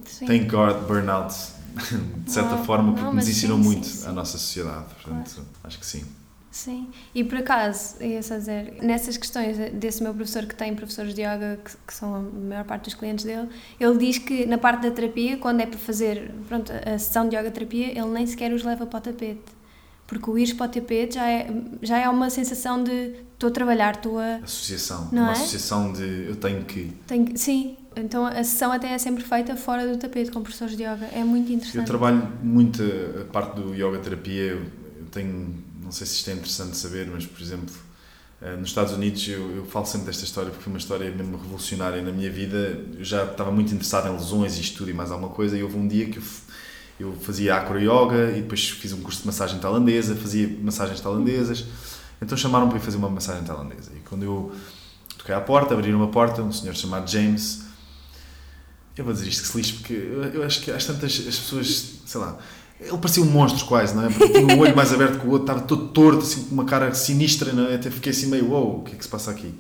sim. 0.05 0.25
thank 0.25 0.45
God 0.45 0.87
burnout, 0.87 1.33
de 2.25 2.31
certa 2.31 2.55
não, 2.55 2.65
forma, 2.65 2.93
porque 2.93 3.05
não, 3.05 3.13
nos 3.13 3.27
ensinou 3.27 3.57
sim, 3.57 3.63
muito 3.63 3.87
sim, 3.87 4.07
a 4.07 4.11
nossa 4.11 4.37
sociedade, 4.37 4.85
portanto, 4.95 5.31
claro. 5.33 5.49
acho 5.63 5.79
que 5.79 5.85
sim. 5.85 6.05
Sim, 6.51 6.89
e 7.13 7.23
por 7.23 7.37
acaso, 7.37 8.03
ia 8.03 8.23
só 8.23 8.35
dizer, 8.35 8.77
nessas 8.81 9.17
questões 9.17 9.55
desse 9.73 10.01
meu 10.01 10.15
professor 10.15 10.47
que 10.47 10.55
tem 10.55 10.73
professores 10.73 11.13
de 11.13 11.21
yoga, 11.21 11.59
que, 11.63 11.71
que, 11.85 11.93
são 11.93 12.15
a 12.15 12.19
maior 12.21 12.65
parte 12.65 12.85
dos 12.85 12.95
clientes 12.95 13.23
dele, 13.23 13.47
ele 13.79 13.97
diz 13.99 14.17
que 14.17 14.47
na 14.47 14.57
parte 14.57 14.81
da 14.81 14.89
terapia, 14.89 15.37
quando 15.37 15.61
é 15.61 15.67
para 15.67 15.77
fazer 15.77 16.31
pronto, 16.47 16.71
a 16.71 16.97
sessão 16.97 17.29
de 17.29 17.35
yoga 17.35 17.51
terapia, 17.51 17.91
ele 17.91 18.09
nem 18.09 18.25
sequer 18.25 18.51
os 18.51 18.63
leva 18.63 18.87
para 18.87 18.97
o 18.97 19.01
tapete 19.01 19.58
porque 20.09 20.29
o 20.29 20.37
ir 20.37 20.55
para 20.55 20.65
o 20.65 20.69
tapete 20.69 21.15
já 21.15 21.29
é, 21.29 21.47
já 21.83 21.97
é 21.99 22.09
uma 22.09 22.29
sensação 22.31 22.83
de 22.83 23.13
estou 23.33 23.49
a 23.49 23.51
trabalhar, 23.51 23.95
estou 23.95 24.17
a. 24.17 24.37
Associação. 24.37 25.07
Não 25.11 25.21
uma 25.21 25.29
é? 25.29 25.33
associação 25.33 25.93
de 25.93 26.25
eu 26.27 26.35
tenho 26.35 26.65
que. 26.65 26.91
Tenho, 27.05 27.37
sim, 27.37 27.77
então 27.95 28.25
a 28.25 28.43
sessão 28.43 28.71
até 28.71 28.91
é 28.91 28.97
sempre 28.97 29.23
feita 29.23 29.55
fora 29.55 29.87
do 29.87 29.97
tapete 29.97 30.31
com 30.31 30.41
professores 30.41 30.75
de 30.75 30.83
yoga. 30.83 31.07
É 31.13 31.23
muito 31.23 31.51
interessante. 31.51 31.77
Eu 31.77 31.85
trabalho 31.85 32.27
muito 32.41 32.81
a 33.21 33.31
parte 33.31 33.61
do 33.61 33.73
yoga 33.75 33.99
terapia. 33.99 34.43
Eu, 34.43 34.57
eu 34.57 35.05
tenho, 35.11 35.55
não 35.81 35.91
sei 35.91 36.07
se 36.07 36.15
isto 36.15 36.29
é 36.31 36.33
interessante 36.33 36.75
saber, 36.75 37.07
mas 37.07 37.27
por 37.27 37.39
exemplo, 37.39 37.75
eh, 38.41 38.55
nos 38.55 38.69
Estados 38.69 38.93
Unidos 38.93 39.27
eu, 39.27 39.57
eu 39.57 39.65
falo 39.65 39.85
sempre 39.85 40.07
desta 40.07 40.23
história 40.23 40.49
porque 40.49 40.63
foi 40.63 40.73
uma 40.73 40.79
história 40.79 41.11
mesmo 41.11 41.37
revolucionária 41.37 42.01
na 42.01 42.11
minha 42.11 42.31
vida. 42.31 42.83
Eu 42.97 43.05
já 43.05 43.25
estava 43.25 43.51
muito 43.51 43.71
interessado 43.71 44.09
em 44.09 44.13
lesões 44.13 44.57
e 44.57 44.61
estudo 44.61 44.89
e 44.89 44.93
mais 44.93 45.11
alguma 45.11 45.29
coisa, 45.29 45.55
e 45.55 45.61
houve 45.61 45.77
um 45.77 45.87
dia 45.87 46.07
que 46.07 46.17
eu 46.17 46.23
eu 46.99 47.13
fazia 47.21 47.55
acro 47.55 47.79
yoga 47.79 48.31
e 48.35 48.41
depois 48.41 48.69
fiz 48.69 48.91
um 48.91 49.01
curso 49.01 49.21
de 49.21 49.27
massagem 49.27 49.57
tailandesa, 49.59 50.15
fazia 50.15 50.49
massagens 50.61 50.99
tailandesas. 50.99 51.65
Então 52.21 52.37
chamaram 52.37 52.67
para 52.67 52.77
ir 52.77 52.81
fazer 52.81 52.97
uma 52.97 53.09
massagem 53.09 53.43
tailandesa. 53.43 53.91
E 53.95 53.99
quando 54.01 54.23
eu 54.23 54.51
toquei 55.17 55.33
à 55.33 55.39
porta, 55.39 55.73
abriram 55.73 55.97
uma 55.97 56.09
porta, 56.09 56.41
um 56.41 56.51
senhor 56.51 56.75
chamado 56.75 57.09
James. 57.09 57.63
Eu 58.97 59.05
vou 59.05 59.13
dizer 59.13 59.29
isto 59.29 59.43
que 59.43 59.47
se 59.47 59.57
lixe, 59.57 59.73
porque 59.73 59.93
eu 60.33 60.43
acho 60.43 60.61
que 60.61 60.71
às 60.71 60.83
tantas 60.83 61.11
as 61.25 61.37
pessoas, 61.37 62.01
sei 62.05 62.19
lá, 62.19 62.37
ele 62.81 62.97
parecia 62.97 63.23
um 63.23 63.27
monstro 63.27 63.65
quase, 63.65 63.95
não 63.95 64.05
é? 64.05 64.09
Porque 64.09 64.29
tinha 64.29 64.55
o 64.55 64.59
olho 64.59 64.75
mais 64.75 64.93
aberto 64.93 65.19
que 65.19 65.27
o 65.27 65.31
outro, 65.31 65.45
estava 65.45 65.61
todo 65.61 65.87
torto, 65.89 66.19
assim, 66.19 66.43
com 66.43 66.53
uma 66.53 66.65
cara 66.65 66.93
sinistra, 66.93 67.53
não 67.53 67.67
é? 67.67 67.75
Até 67.75 67.89
fiquei 67.89 68.11
assim 68.11 68.27
meio, 68.27 68.49
uou, 68.49 68.65
wow, 68.65 68.79
o 68.79 68.83
que 68.83 68.93
é 68.93 68.95
que 68.97 69.03
se 69.03 69.09
passa 69.09 69.31
aqui? 69.31 69.53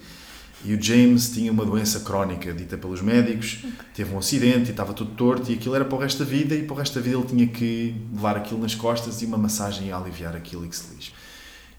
E 0.65 0.73
o 0.73 0.81
James 0.81 1.29
tinha 1.29 1.51
uma 1.51 1.65
doença 1.65 2.01
crónica 2.01 2.53
dita 2.53 2.77
pelos 2.77 3.01
médicos, 3.01 3.63
teve 3.93 4.13
um 4.13 4.17
acidente 4.17 4.67
e 4.67 4.71
estava 4.71 4.93
tudo 4.93 5.11
torto 5.11 5.49
e 5.49 5.55
aquilo 5.55 5.73
era 5.73 5.85
para 5.85 5.95
o 5.95 5.99
resto 5.99 6.23
da 6.23 6.29
vida 6.29 6.53
e 6.53 6.63
para 6.63 6.73
o 6.73 6.77
resto 6.77 6.95
da 6.95 7.01
vida 7.01 7.17
ele 7.17 7.25
tinha 7.25 7.47
que 7.47 7.95
levar 8.13 8.35
aquilo 8.35 8.59
nas 8.59 8.75
costas 8.75 9.21
e 9.21 9.25
uma 9.25 9.37
massagem 9.37 9.91
a 9.91 9.97
aliviar 9.97 10.35
aquilo 10.35 10.65
e 10.65 10.69
que 10.69 10.75
se 10.75 10.93
lixe. 10.93 11.13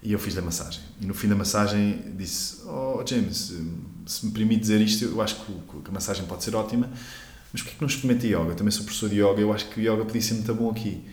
E 0.02 0.12
eu 0.12 0.18
fiz 0.18 0.36
a 0.38 0.40
massagem. 0.40 0.80
E 0.98 1.04
no 1.04 1.12
fim 1.12 1.28
da 1.28 1.34
massagem 1.34 2.14
disse: 2.16 2.62
Oh, 2.66 3.02
James, 3.06 3.54
se 4.06 4.26
me 4.26 4.32
permite 4.32 4.60
dizer 4.62 4.80
isto, 4.80 5.04
eu 5.04 5.20
acho 5.20 5.36
que 5.36 5.52
a 5.86 5.92
massagem 5.92 6.24
pode 6.24 6.42
ser 6.42 6.54
ótima, 6.54 6.88
mas 7.52 7.60
porquê 7.60 7.76
que 7.76 7.82
não 7.82 7.88
experimenta 7.88 8.26
yoga? 8.26 8.52
Eu 8.52 8.54
também 8.54 8.70
sou 8.70 8.84
professor 8.84 9.10
de 9.10 9.16
yoga, 9.16 9.40
eu 9.40 9.52
acho 9.52 9.68
que 9.68 9.78
o 9.78 9.82
yoga 9.82 10.06
podia 10.06 10.22
ser 10.22 10.34
muito 10.34 10.54
bom 10.54 10.70
aqui. 10.70 11.04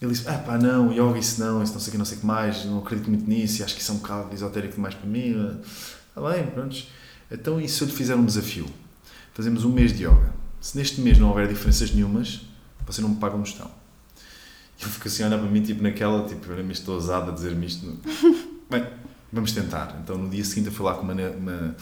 Ele 0.00 0.12
disse: 0.12 0.26
Ah, 0.26 0.38
pá, 0.38 0.56
não, 0.56 0.90
yoga, 0.90 1.18
isso 1.18 1.38
não, 1.40 1.62
isso 1.62 1.74
não 1.74 1.80
sei 1.80 1.88
o 1.88 1.92
que, 1.92 1.98
não 1.98 2.04
sei 2.06 2.16
o 2.16 2.20
que 2.20 2.26
mais, 2.26 2.64
não 2.64 2.78
acredito 2.78 3.10
muito 3.10 3.28
nisso, 3.28 3.62
acho 3.62 3.74
que 3.74 3.82
isso 3.82 3.92
é 3.92 3.94
um 3.94 3.98
bocado 3.98 4.34
esotérico 4.34 4.76
demais 4.76 4.94
para 4.94 5.06
mim. 5.06 5.60
Está 6.16 6.30
bem, 6.30 6.46
pronto. 6.46 6.82
Então, 7.30 7.60
e 7.60 7.68
se 7.68 7.82
eu 7.82 7.88
lhe 7.88 7.92
fizer 7.92 8.14
um 8.14 8.24
desafio? 8.24 8.64
Fazemos 9.34 9.66
um 9.66 9.70
mês 9.70 9.92
de 9.92 10.04
yoga. 10.04 10.32
Se 10.62 10.78
neste 10.78 10.98
mês 11.02 11.18
não 11.18 11.28
houver 11.28 11.46
diferenças 11.46 11.90
nenhumas, 11.92 12.40
você 12.86 13.02
não 13.02 13.10
me 13.10 13.16
paga 13.16 13.36
um 13.36 13.42
estão. 13.42 13.70
E 14.78 14.82
ele 14.82 14.90
ficou 14.90 15.10
assim 15.10 15.24
a 15.24 15.26
olhar 15.26 15.38
para 15.38 15.50
mim, 15.50 15.62
tipo 15.62 15.82
naquela, 15.82 16.26
tipo, 16.26 16.50
era-me 16.50 16.72
estou 16.72 16.94
ousado 16.94 17.30
a 17.30 17.34
dizer-me 17.34 17.66
isto. 17.66 17.98
Bem, 18.70 18.86
vamos 19.30 19.52
tentar. 19.52 20.00
Então, 20.02 20.16
no 20.16 20.30
dia 20.30 20.42
seguinte, 20.42 20.68
eu 20.68 20.72
fui 20.72 20.86
lá 20.86 20.94
com 20.94 21.02
uma, 21.02 21.12
uma, 21.12 21.76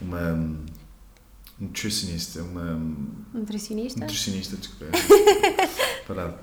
uma 0.00 0.56
nutricionista, 1.58 2.44
uma... 2.44 2.80
Nutricionista? 3.34 3.98
Nutricionista, 3.98 4.56
desculpa. 4.56 4.86
Parado 6.06 6.38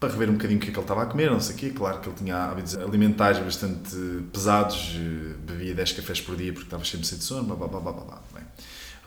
para 0.00 0.08
rever 0.08 0.30
um 0.30 0.32
bocadinho 0.32 0.58
o 0.58 0.62
que 0.62 0.70
é 0.70 0.72
que 0.72 0.78
ele 0.78 0.84
estava 0.84 1.02
a 1.02 1.06
comer, 1.06 1.30
não 1.30 1.40
sei 1.40 1.54
o 1.54 1.58
quê. 1.58 1.70
Claro 1.70 2.00
que 2.00 2.08
ele 2.08 2.16
tinha 2.16 2.34
hábitos 2.34 2.74
alimentares 2.74 3.38
bastante 3.38 3.94
pesados, 4.32 4.96
eh, 4.96 5.34
bebia 5.46 5.74
10 5.74 5.92
cafés 5.92 6.22
por 6.22 6.34
dia 6.36 6.52
porque 6.52 6.66
estava 6.66 6.82
sempre 6.86 7.06
sem 7.06 7.18
de 7.18 7.24
sono, 7.24 7.44
blá, 7.44 7.54
blá, 7.54 7.68
blá, 7.68 7.92
blá, 7.92 8.04
blá. 8.04 8.22
Bem, 8.34 8.42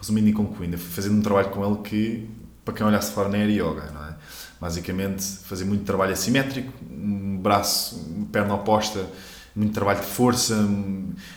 resumindo 0.00 0.28
e 0.28 0.32
concluindo, 0.32 0.78
fui 0.78 0.92
fazendo 0.92 1.18
um 1.18 1.20
trabalho 1.20 1.50
com 1.50 1.66
ele 1.66 1.82
que, 1.82 2.30
para 2.64 2.72
quem 2.72 2.86
olhasse 2.86 3.10
fora, 3.12 3.28
nem 3.28 3.42
era 3.42 3.50
yoga, 3.50 3.90
não 3.90 4.04
é? 4.04 4.14
Basicamente, 4.60 5.22
fazer 5.22 5.64
muito 5.64 5.84
trabalho 5.84 6.12
assimétrico, 6.12 6.72
um 6.88 7.38
braço, 7.38 7.96
uma 7.96 8.26
perna 8.26 8.54
oposta, 8.54 9.04
muito 9.54 9.72
trabalho 9.72 10.00
de 10.00 10.06
força, 10.06 10.56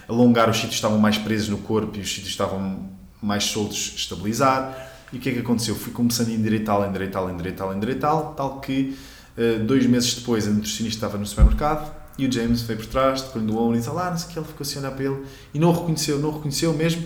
alongar 0.07 0.49
os 0.51 0.57
sítios 0.57 0.75
estavam 0.75 0.99
mais 0.99 1.17
presos 1.17 1.49
no 1.49 1.57
corpo 1.57 1.97
e 1.97 2.01
os 2.01 2.09
sítios 2.09 2.29
estavam 2.29 2.91
mais 3.19 3.43
soltos, 3.45 3.93
estabilizar. 3.95 4.93
E 5.11 5.17
o 5.17 5.19
que 5.19 5.29
é 5.29 5.33
que 5.33 5.39
aconteceu? 5.39 5.75
Fui 5.75 5.91
começando 5.91 6.27
a 6.29 6.31
endireitá-lo, 6.31 6.85
endireitá-lo, 6.85 7.31
endireitá-lo, 7.31 7.73
endireitá-lo, 7.73 8.33
tal 8.35 8.59
que 8.59 8.95
Uh, 9.37 9.63
dois 9.63 9.85
meses 9.85 10.15
depois, 10.15 10.47
a 10.47 10.49
nutricionista 10.49 11.05
estava 11.05 11.17
no 11.17 11.25
supermercado 11.25 11.93
e 12.17 12.25
o 12.25 12.31
James 12.31 12.61
veio 12.61 12.79
por 12.79 12.87
trás, 12.87 13.21
tocou-lhe 13.21 13.45
no 13.45 13.59
ombro 13.59 13.75
e 13.75 13.79
disse: 13.79 13.89
lá, 13.91 14.09
não 14.09 14.17
sei 14.17 14.29
o 14.29 14.33
que, 14.33 14.39
ele 14.39 14.47
ficou 14.47 14.65
assim 14.65 14.77
a 14.79 14.81
olhar 14.81 14.91
para 14.91 15.05
ele 15.05 15.23
e 15.53 15.59
não 15.59 15.69
o 15.69 15.71
reconheceu, 15.71 16.17
não 16.19 16.29
o 16.29 16.33
reconheceu 16.33 16.73
mesmo. 16.73 17.05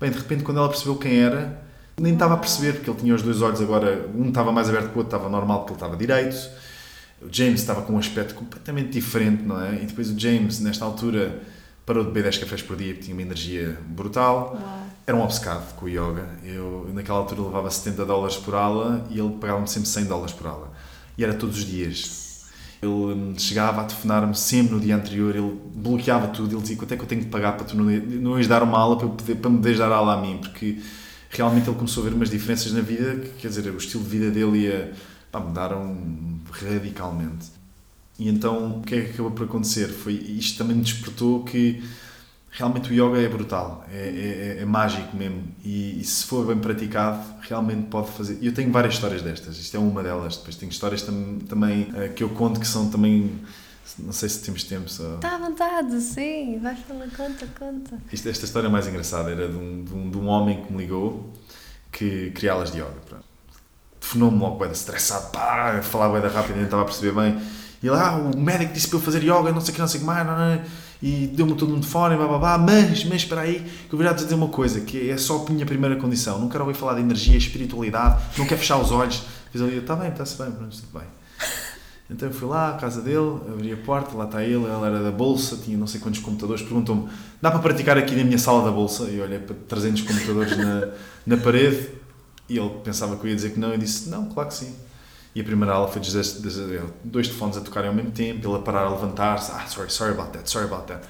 Bem, 0.00 0.10
de 0.10 0.18
repente, 0.18 0.44
quando 0.44 0.58
ela 0.58 0.68
percebeu 0.68 0.96
quem 0.96 1.18
era, 1.18 1.60
nem 1.98 2.12
estava 2.12 2.34
a 2.34 2.36
perceber, 2.36 2.74
porque 2.74 2.90
ele 2.90 2.98
tinha 2.98 3.14
os 3.14 3.22
dois 3.22 3.42
olhos 3.42 3.60
agora, 3.60 4.08
um 4.14 4.28
estava 4.28 4.52
mais 4.52 4.68
aberto 4.68 4.90
que 4.90 4.94
o 4.94 4.98
outro, 4.98 5.16
estava 5.16 5.28
normal 5.28 5.60
porque 5.60 5.72
ele 5.72 5.76
estava 5.76 5.96
direito. 5.96 6.36
O 7.20 7.28
James 7.30 7.60
estava 7.60 7.82
com 7.82 7.92
um 7.92 7.98
aspecto 7.98 8.34
completamente 8.34 8.90
diferente, 8.90 9.42
não 9.44 9.60
é? 9.60 9.74
E 9.82 9.86
depois 9.86 10.10
o 10.10 10.18
James, 10.18 10.58
nesta 10.58 10.84
altura, 10.84 11.40
parou 11.86 12.02
de 12.02 12.10
beber 12.10 12.24
10 12.24 12.38
cafés 12.38 12.62
por 12.62 12.76
dia 12.76 12.94
tinha 12.94 13.14
uma 13.14 13.22
energia 13.22 13.78
brutal. 13.86 14.56
Uau. 14.60 14.82
era 15.06 15.16
um 15.16 15.22
obcecado 15.22 15.74
com 15.74 15.86
o 15.86 15.88
yoga. 15.88 16.28
Eu, 16.44 16.90
naquela 16.92 17.18
altura, 17.18 17.42
levava 17.42 17.70
70 17.70 18.04
dólares 18.04 18.36
por 18.36 18.54
aula 18.54 19.06
e 19.10 19.18
ele 19.18 19.30
pagava-me 19.40 19.68
sempre 19.68 19.88
100 19.88 20.04
dólares 20.06 20.32
por 20.32 20.46
aula. 20.46 20.71
E 21.16 21.24
era 21.24 21.34
todos 21.34 21.58
os 21.58 21.64
dias. 21.64 22.46
Ele 22.80 23.38
chegava 23.38 23.82
a 23.82 23.84
telefonar-me 23.84 24.34
sempre 24.34 24.74
no 24.74 24.80
dia 24.80 24.96
anterior, 24.96 25.36
ele 25.36 25.56
bloqueava 25.74 26.26
tudo, 26.28 26.54
ele 26.54 26.62
dizia 26.62 26.76
quanto 26.76 26.92
é 26.92 26.96
que 26.96 27.02
eu 27.02 27.06
tenho 27.06 27.20
que 27.22 27.28
pagar 27.28 27.56
para 27.56 27.64
tu 27.64 27.76
não, 27.76 27.84
não 27.84 28.34
ires 28.34 28.48
dar 28.48 28.62
uma 28.62 28.76
aula 28.76 28.96
para, 28.96 29.08
poder, 29.08 29.36
para 29.36 29.50
me 29.50 29.58
poderes 29.58 29.78
dar 29.78 29.92
aula 29.92 30.14
a 30.14 30.20
mim, 30.20 30.38
porque 30.38 30.78
realmente 31.30 31.68
ele 31.68 31.76
começou 31.76 32.02
a 32.02 32.08
ver 32.08 32.14
umas 32.14 32.28
diferenças 32.28 32.72
na 32.72 32.80
vida, 32.80 33.20
que, 33.20 33.28
quer 33.40 33.48
dizer, 33.48 33.70
o 33.70 33.76
estilo 33.76 34.02
de 34.02 34.10
vida 34.10 34.30
dele 34.32 34.64
ia, 34.64 34.92
pá, 35.30 35.38
mudaram 35.38 35.96
radicalmente. 36.50 37.46
E 38.18 38.28
então, 38.28 38.78
o 38.78 38.82
que 38.82 38.94
é 38.96 39.00
que 39.02 39.10
acabou 39.12 39.30
por 39.30 39.44
acontecer? 39.44 39.88
Foi, 39.88 40.12
isto 40.14 40.58
também 40.58 40.76
me 40.76 40.82
despertou 40.82 41.44
que 41.44 41.82
realmente 42.52 42.90
o 42.90 42.92
yoga 42.92 43.18
é 43.18 43.28
brutal, 43.28 43.84
é, 43.90 43.96
é, 43.96 44.58
é, 44.58 44.62
é 44.62 44.64
mágico 44.64 45.16
mesmo. 45.16 45.42
E, 45.64 46.00
e, 46.00 46.04
se 46.04 46.26
for 46.26 46.46
bem 46.46 46.58
praticado, 46.58 47.24
realmente 47.40 47.86
pode 47.88 48.10
fazer. 48.10 48.38
Eu 48.42 48.52
tenho 48.52 48.70
várias 48.70 48.94
histórias 48.94 49.22
destas, 49.22 49.56
isto 49.56 49.74
é 49.74 49.80
uma 49.80 50.02
delas. 50.02 50.36
Depois 50.36 50.54
tenho 50.56 50.70
histórias 50.70 51.02
tam, 51.02 51.38
também 51.48 51.84
uh, 51.84 52.12
que 52.14 52.22
eu 52.22 52.28
conto 52.28 52.60
que 52.60 52.66
são 52.66 52.90
também. 52.90 53.40
Não 53.98 54.12
sei 54.12 54.28
se 54.28 54.42
temos 54.42 54.64
tempo. 54.64 54.88
Só... 54.88 55.14
Está 55.14 55.34
à 55.34 55.38
vontade, 55.38 56.00
sim, 56.00 56.58
vai 56.62 56.76
falar, 56.76 57.08
conta, 57.16 57.46
conta. 57.58 57.98
Isto, 58.12 58.28
esta 58.28 58.44
história 58.44 58.68
mais 58.68 58.86
engraçada 58.86 59.30
era 59.30 59.48
de 59.48 59.56
um, 59.56 59.84
de 59.84 59.94
um, 59.94 60.10
de 60.10 60.18
um 60.18 60.26
homem 60.28 60.62
que 60.62 60.72
me 60.72 60.78
ligou 60.78 61.32
que 61.90 62.30
queria 62.32 62.52
aulas 62.52 62.70
de 62.70 62.78
yoga. 62.78 62.94
Telefonou-me 63.98 64.38
logo, 64.38 64.58
bem 64.58 64.70
estressado, 64.70 65.30
pá, 65.30 65.80
falava 65.82 66.20
bem 66.20 66.30
rápido, 66.30 66.56
nem 66.56 66.64
estava 66.64 66.82
a 66.82 66.84
perceber 66.84 67.12
bem. 67.12 67.40
E 67.82 67.90
lá, 67.90 68.10
ah, 68.10 68.16
o 68.16 68.38
médico 68.38 68.72
disse 68.72 68.88
para 68.88 68.98
eu 68.98 69.02
fazer 69.02 69.22
yoga, 69.22 69.52
não 69.52 69.60
sei 69.60 69.72
o 69.72 69.74
que, 69.74 69.80
não 69.80 69.88
sei 69.88 69.98
o 69.98 70.00
que 70.00 70.06
mais, 70.06 70.26
não, 70.26 70.36
não, 70.36 70.56
não 70.56 70.62
e 71.02 71.26
deu-me 71.26 71.54
todo 71.54 71.72
um 71.72 71.80
telefone, 71.80 72.16
blá, 72.16 72.28
blá, 72.28 72.38
blá, 72.38 72.58
mas, 72.58 73.04
mas 73.04 73.22
espera 73.22 73.40
aí, 73.40 73.60
que 73.88 73.92
eu 73.92 73.98
vou 73.98 74.06
já 74.06 74.14
te 74.14 74.22
dizer 74.22 74.36
uma 74.36 74.48
coisa, 74.48 74.80
que 74.80 75.10
é 75.10 75.16
só 75.16 75.44
a 75.46 75.50
minha 75.50 75.66
primeira 75.66 75.96
condição, 75.96 76.38
não 76.38 76.48
quero 76.48 76.64
ouvir 76.64 76.78
falar 76.78 76.94
de 76.94 77.00
energia, 77.00 77.36
espiritualidade, 77.36 78.22
não 78.38 78.46
quero 78.46 78.60
fechar 78.60 78.78
os 78.78 78.92
olhos. 78.92 79.24
Fiz 79.50 79.60
ali, 79.60 79.78
está 79.78 79.96
bem, 79.96 80.10
está-se 80.10 80.40
bem, 80.40 80.52
pronto, 80.52 80.74
tudo 80.74 80.98
bem. 80.98 81.08
Então 82.08 82.28
eu 82.28 82.34
fui 82.34 82.48
lá 82.48 82.70
à 82.70 82.72
casa 82.74 83.00
dele, 83.00 83.40
abri 83.50 83.72
a 83.72 83.76
porta, 83.76 84.16
lá 84.16 84.24
está 84.24 84.42
ele, 84.42 84.64
ele 84.64 84.86
era 84.86 85.02
da 85.02 85.10
bolsa, 85.10 85.56
tinha 85.56 85.76
não 85.76 85.86
sei 85.86 86.00
quantos 86.00 86.20
computadores, 86.20 86.62
perguntou-me, 86.62 87.08
dá 87.40 87.50
para 87.50 87.60
praticar 87.60 87.96
aqui 87.98 88.14
na 88.14 88.22
minha 88.22 88.38
sala 88.38 88.64
da 88.64 88.70
bolsa? 88.70 89.04
E 89.04 89.16
eu 89.16 89.40
para 89.40 89.56
300 89.68 90.02
computadores 90.02 90.56
na, 90.56 90.88
na 91.26 91.36
parede, 91.36 91.88
e 92.48 92.58
ele 92.58 92.70
pensava 92.84 93.16
que 93.16 93.24
eu 93.24 93.30
ia 93.30 93.34
dizer 93.34 93.50
que 93.50 93.58
não, 93.58 93.74
e 93.74 93.78
disse, 93.78 94.08
não, 94.08 94.26
claro 94.26 94.48
que 94.48 94.54
sim. 94.54 94.74
E 95.34 95.40
a 95.40 95.44
primeira 95.44 95.72
aula 95.72 95.88
foi 95.88 96.02
dois 97.04 97.28
telefones 97.28 97.56
a 97.56 97.60
tocarem 97.60 97.88
ao 97.88 97.94
mesmo 97.94 98.10
tempo, 98.10 98.46
ele 98.46 98.56
a 98.56 98.58
parar 98.58 98.82
a 98.82 98.90
levantar-se, 98.90 99.50
ah, 99.52 99.66
sorry, 99.66 99.90
sorry 99.90 100.12
about 100.12 100.30
that, 100.32 100.50
sorry 100.50 100.66
about 100.66 100.86
that. 100.86 101.06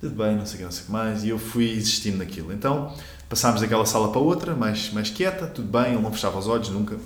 Tudo 0.00 0.16
bem, 0.16 0.36
não 0.36 0.44
sei 0.44 0.56
o 0.56 0.58
que, 0.58 0.64
não 0.64 0.72
sei 0.72 0.82
o 0.82 0.86
que 0.86 0.92
mais, 0.92 1.24
e 1.24 1.28
eu 1.28 1.38
fui 1.38 1.70
existindo 1.70 2.18
naquilo. 2.18 2.52
Então, 2.52 2.94
passámos 3.28 3.60
daquela 3.60 3.86
sala 3.86 4.10
para 4.10 4.20
outra, 4.20 4.56
mais, 4.56 4.92
mais 4.92 5.08
quieta, 5.08 5.46
tudo 5.46 5.68
bem, 5.68 5.92
ele 5.92 6.02
não 6.02 6.12
fechava 6.12 6.36
os 6.36 6.48
olhos 6.48 6.68
nunca. 6.68 6.98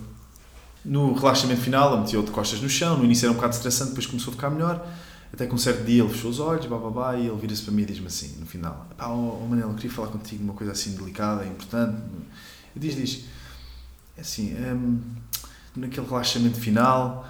No 0.85 1.13
relaxamento 1.13 1.61
final, 1.61 1.93
ele 1.93 2.03
meteu 2.03 2.23
de 2.23 2.31
costas 2.31 2.61
no 2.63 2.69
chão, 2.69 2.97
no 2.97 3.05
início 3.05 3.27
era 3.27 3.33
um 3.33 3.37
bocado 3.37 3.55
estressante, 3.55 3.91
depois 3.91 4.07
começou 4.07 4.31
a 4.33 4.35
ficar 4.35 4.49
melhor, 4.49 4.87
até 5.31 5.47
que 5.47 5.55
um 5.55 5.59
certo 5.59 5.85
dia 5.85 6.03
ele 6.03 6.11
fechou 6.11 6.31
os 6.31 6.41
olhos, 6.41 6.65
babá, 6.65 7.15
e 7.15 7.27
ele 7.27 7.37
vira-se 7.37 7.63
para 7.63 7.75
mim 7.75 7.83
e 7.83 7.87
diz-me 7.87 8.07
assim, 8.07 8.37
no 8.41 8.47
final, 8.47 8.89
pá, 8.97 9.09
oh, 9.09 9.43
oh 9.43 9.47
Manel, 9.47 9.69
eu 9.69 9.75
queria 9.75 9.91
falar 9.91 10.09
contigo 10.09 10.43
uma 10.43 10.55
coisa 10.55 10.73
assim 10.73 10.97
delicada, 10.97 11.45
importante. 11.45 11.95
Eu 12.75 12.81
diz, 12.81 12.97
diz, 12.97 13.25
é 14.17 14.23
assim, 14.23 14.55
hum, 14.55 14.99
naquele 15.79 16.07
relaxamento 16.07 16.59
final. 16.59 17.29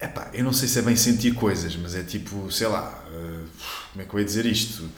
Epá, 0.00 0.30
eu 0.32 0.44
não 0.44 0.52
sei 0.52 0.68
se 0.68 0.78
é 0.78 0.82
bem 0.82 0.96
sentir 0.96 1.34
coisas, 1.34 1.74
mas 1.76 1.94
é 1.94 2.02
tipo, 2.02 2.50
sei 2.50 2.66
lá, 2.66 3.02
uh, 3.08 3.48
como 3.92 4.02
é 4.02 4.04
que 4.04 4.14
eu 4.14 4.20
ia 4.20 4.24
dizer 4.24 4.44
isto? 4.46 4.88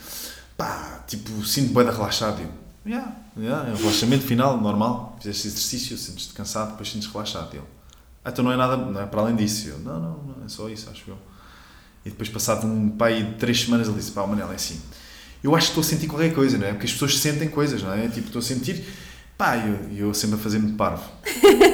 Pá, 0.57 1.03
tipo, 1.07 1.45
sinto 1.45 1.73
bem 1.73 1.85
relaxado. 1.85 2.41
Eu, 2.41 2.49
yeah, 2.85 3.15
yeah, 3.37 3.69
é 3.69 3.73
um 3.73 3.77
relaxamento 3.77 4.25
final, 4.25 4.59
normal. 4.59 5.17
Fizeste 5.21 5.47
exercício, 5.47 5.97
sentes-te 5.97 6.33
cansado, 6.33 6.71
depois 6.71 6.91
sentes 6.91 7.07
relaxado. 7.07 7.53
Ele, 7.53 7.63
ah, 8.23 8.29
então 8.29 8.43
não 8.43 8.51
é 8.51 8.57
nada, 8.57 8.75
não 8.75 8.99
é 8.99 9.05
para 9.05 9.21
além 9.21 9.35
disso. 9.35 9.69
Eu, 9.69 9.79
não, 9.79 9.99
não, 9.99 10.23
não, 10.23 10.45
é 10.45 10.49
só 10.49 10.67
isso, 10.67 10.89
acho 10.89 11.09
eu. 11.09 11.17
E 12.05 12.09
depois, 12.09 12.29
passado 12.29 12.67
um 12.67 12.89
pai 12.89 13.23
de 13.23 13.33
três 13.35 13.61
semanas, 13.61 13.87
ele 13.87 13.97
disse: 13.97 14.11
pá, 14.11 14.27
Manel, 14.27 14.51
é 14.51 14.55
assim. 14.55 14.81
Eu 15.41 15.55
acho 15.55 15.67
que 15.67 15.79
estou 15.79 15.81
a 15.81 15.85
sentir 15.85 16.07
qualquer 16.07 16.33
coisa, 16.33 16.57
não 16.57 16.67
é? 16.67 16.71
Porque 16.71 16.85
as 16.85 16.91
pessoas 16.91 17.17
sentem 17.17 17.47
coisas, 17.47 17.81
não 17.81 17.93
é? 17.93 18.07
Tipo, 18.09 18.27
estou 18.27 18.39
a 18.39 18.43
sentir 18.43 18.85
Pá, 19.39 19.55
eu, 19.55 20.07
eu 20.07 20.13
sempre 20.13 20.35
a 20.35 20.37
fazer-me 20.37 20.73
parvo. 20.73 21.09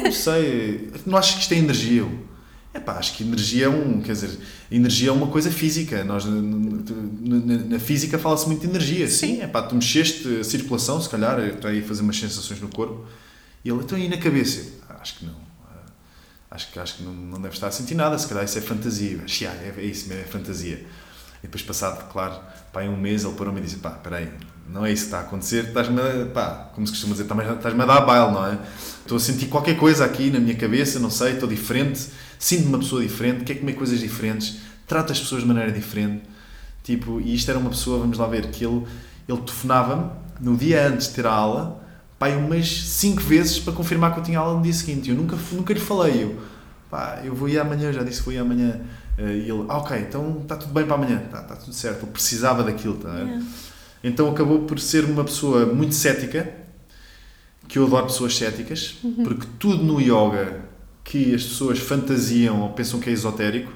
Não 0.03 0.11
sei, 0.11 0.91
não 1.03 1.17
acho 1.17 1.33
que 1.33 1.41
isto 1.41 1.51
é 1.55 1.57
energia. 1.57 2.05
É 2.71 2.79
pá, 2.79 2.99
acho 2.99 3.15
que 3.15 3.23
energia 3.23 3.65
é 3.65 3.69
um, 3.69 4.03
quer 4.03 4.11
dizer, 4.11 4.37
energia 4.69 5.09
é 5.09 5.11
uma 5.11 5.25
coisa 5.25 5.49
física. 5.49 6.03
Nós, 6.03 6.25
na, 6.25 7.57
na 7.67 7.79
física 7.79 8.19
fala-se 8.19 8.45
muito 8.45 8.61
de 8.61 8.67
energia. 8.67 9.07
Sim, 9.07 9.41
é 9.41 9.47
pá, 9.47 9.63
tu 9.63 9.73
mexeste 9.73 10.41
a 10.41 10.43
circulação, 10.43 11.01
se 11.01 11.09
calhar, 11.09 11.39
está 11.39 11.69
aí 11.69 11.79
a 11.79 11.83
fazer 11.83 12.03
umas 12.03 12.19
sensações 12.19 12.61
no 12.61 12.67
corpo. 12.67 13.03
E 13.63 13.69
ele, 13.71 13.79
então, 13.79 13.97
e 13.97 14.07
na 14.09 14.17
cabeça? 14.17 14.59
Eu, 14.87 14.97
acho 15.01 15.15
que 15.17 15.25
não. 15.25 15.33
Acho 16.51 16.71
que, 16.71 16.77
acho 16.77 16.97
que 16.97 17.03
não, 17.03 17.13
não 17.15 17.41
deve 17.41 17.55
estar 17.55 17.69
a 17.69 17.71
sentir 17.71 17.95
nada, 17.95 18.15
se 18.19 18.27
calhar 18.27 18.45
isso 18.45 18.59
é 18.59 18.61
fantasia. 18.61 19.21
Acho, 19.25 19.43
é, 19.43 19.73
é 19.75 19.83
isso 19.83 20.07
mesmo, 20.07 20.21
é 20.21 20.27
fantasia. 20.27 20.85
E 21.39 21.47
depois, 21.47 21.63
passado, 21.63 22.11
claro, 22.11 22.39
pá, 22.71 22.83
em 22.83 22.89
um 22.89 22.95
mês, 22.95 23.23
ele 23.23 23.33
parou-me 23.33 23.59
e 23.59 23.63
disse: 23.63 23.77
pá, 23.77 23.89
espera 23.89 24.17
aí, 24.17 24.31
não 24.67 24.85
é 24.85 24.91
isso 24.91 25.03
que 25.03 25.07
está 25.07 25.19
a 25.19 25.21
acontecer, 25.21 25.65
estás-me 25.65 26.01
a, 26.01 26.69
como 26.73 26.87
se 26.87 26.93
costuma 26.93 27.13
dizer, 27.13 27.25
estás-me 27.25 27.83
a 27.83 27.85
dar 27.85 28.01
baile, 28.01 28.31
não 28.31 28.45
é? 28.45 28.57
Estou 29.01 29.17
a 29.17 29.19
sentir 29.19 29.47
qualquer 29.47 29.77
coisa 29.77 30.03
aqui 30.03 30.31
na 30.31 30.39
minha 30.39 30.55
cabeça, 30.55 30.99
não 30.99 31.09
sei, 31.11 31.33
estou 31.33 31.47
diferente, 31.47 32.07
sinto-me 32.39 32.69
uma 32.69 32.79
pessoa 32.79 33.01
diferente, 33.01 33.43
quer 33.43 33.55
comer 33.55 33.73
coisas 33.73 33.99
diferentes, 33.99 34.57
trato 34.87 35.11
as 35.11 35.19
pessoas 35.19 35.41
de 35.41 35.47
maneira 35.47 35.71
diferente. 35.71 36.23
Tipo, 36.83 37.19
e 37.21 37.33
isto 37.33 37.49
era 37.49 37.59
uma 37.59 37.69
pessoa, 37.69 37.99
vamos 37.99 38.17
lá 38.17 38.27
ver, 38.27 38.47
que 38.47 38.65
ele, 38.65 38.83
ele 39.27 39.37
telefonava-me 39.39 40.09
no 40.39 40.57
dia 40.57 40.87
antes 40.87 41.07
de 41.07 41.13
ter 41.13 41.27
a 41.27 41.31
aula, 41.31 41.81
pá, 42.17 42.27
umas 42.29 42.67
5 42.67 43.21
vezes 43.21 43.59
para 43.59 43.73
confirmar 43.73 44.13
que 44.13 44.19
eu 44.19 44.23
tinha 44.23 44.39
aula 44.39 44.57
no 44.57 44.63
dia 44.63 44.73
seguinte. 44.73 45.09
Eu 45.09 45.15
nunca, 45.15 45.37
nunca 45.51 45.73
lhe 45.73 45.79
falei, 45.79 46.23
eu, 46.23 46.39
pá, 46.89 47.21
eu 47.23 47.33
vou 47.33 47.49
ir 47.49 47.59
amanhã, 47.59 47.91
já 47.91 48.03
disse 48.03 48.19
que 48.19 48.25
vou 48.25 48.33
ir 48.33 48.39
amanhã. 48.39 48.81
Eh, 49.17 49.23
e 49.23 49.49
ele, 49.49 49.65
ah, 49.69 49.77
ok, 49.77 49.97
então 49.99 50.39
está 50.41 50.55
tudo 50.55 50.73
bem 50.73 50.85
para 50.85 50.95
amanhã, 50.95 51.21
está, 51.25 51.41
está 51.41 51.55
tudo 51.55 51.73
certo. 51.73 52.03
Eu 52.03 52.07
precisava 52.07 52.63
daquilo, 52.63 52.95
tá? 52.95 53.09
Yeah. 53.09 53.43
Então 54.05 54.29
acabou 54.29 54.59
por 54.59 54.79
ser 54.79 55.03
uma 55.03 55.23
pessoa 55.23 55.65
muito 55.65 55.95
cética, 55.95 56.47
que 57.67 57.79
eu 57.79 57.87
adoro 57.87 58.05
pessoas 58.05 58.37
céticas, 58.37 58.97
uhum. 59.03 59.23
porque 59.23 59.47
tudo 59.57 59.83
no 59.83 59.99
yoga 59.99 60.61
que 61.03 61.33
as 61.33 61.43
pessoas 61.43 61.79
fantasiam 61.79 62.61
ou 62.61 62.69
pensam 62.69 62.99
que 62.99 63.09
é 63.09 63.13
esotérico, 63.13 63.73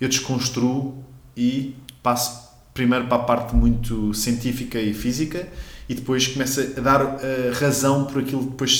eu 0.00 0.08
desconstruo 0.08 1.04
e 1.36 1.76
passo 2.02 2.50
primeiro 2.74 3.06
para 3.06 3.16
a 3.16 3.20
parte 3.20 3.54
muito 3.54 4.12
científica 4.12 4.80
e 4.80 4.92
física 4.92 5.48
e 5.88 5.94
depois 5.94 6.26
começo 6.26 6.60
a 6.76 6.80
dar 6.80 7.04
uh, 7.04 7.18
razão 7.52 8.06
por 8.06 8.22
aquilo 8.22 8.42
depois 8.42 8.70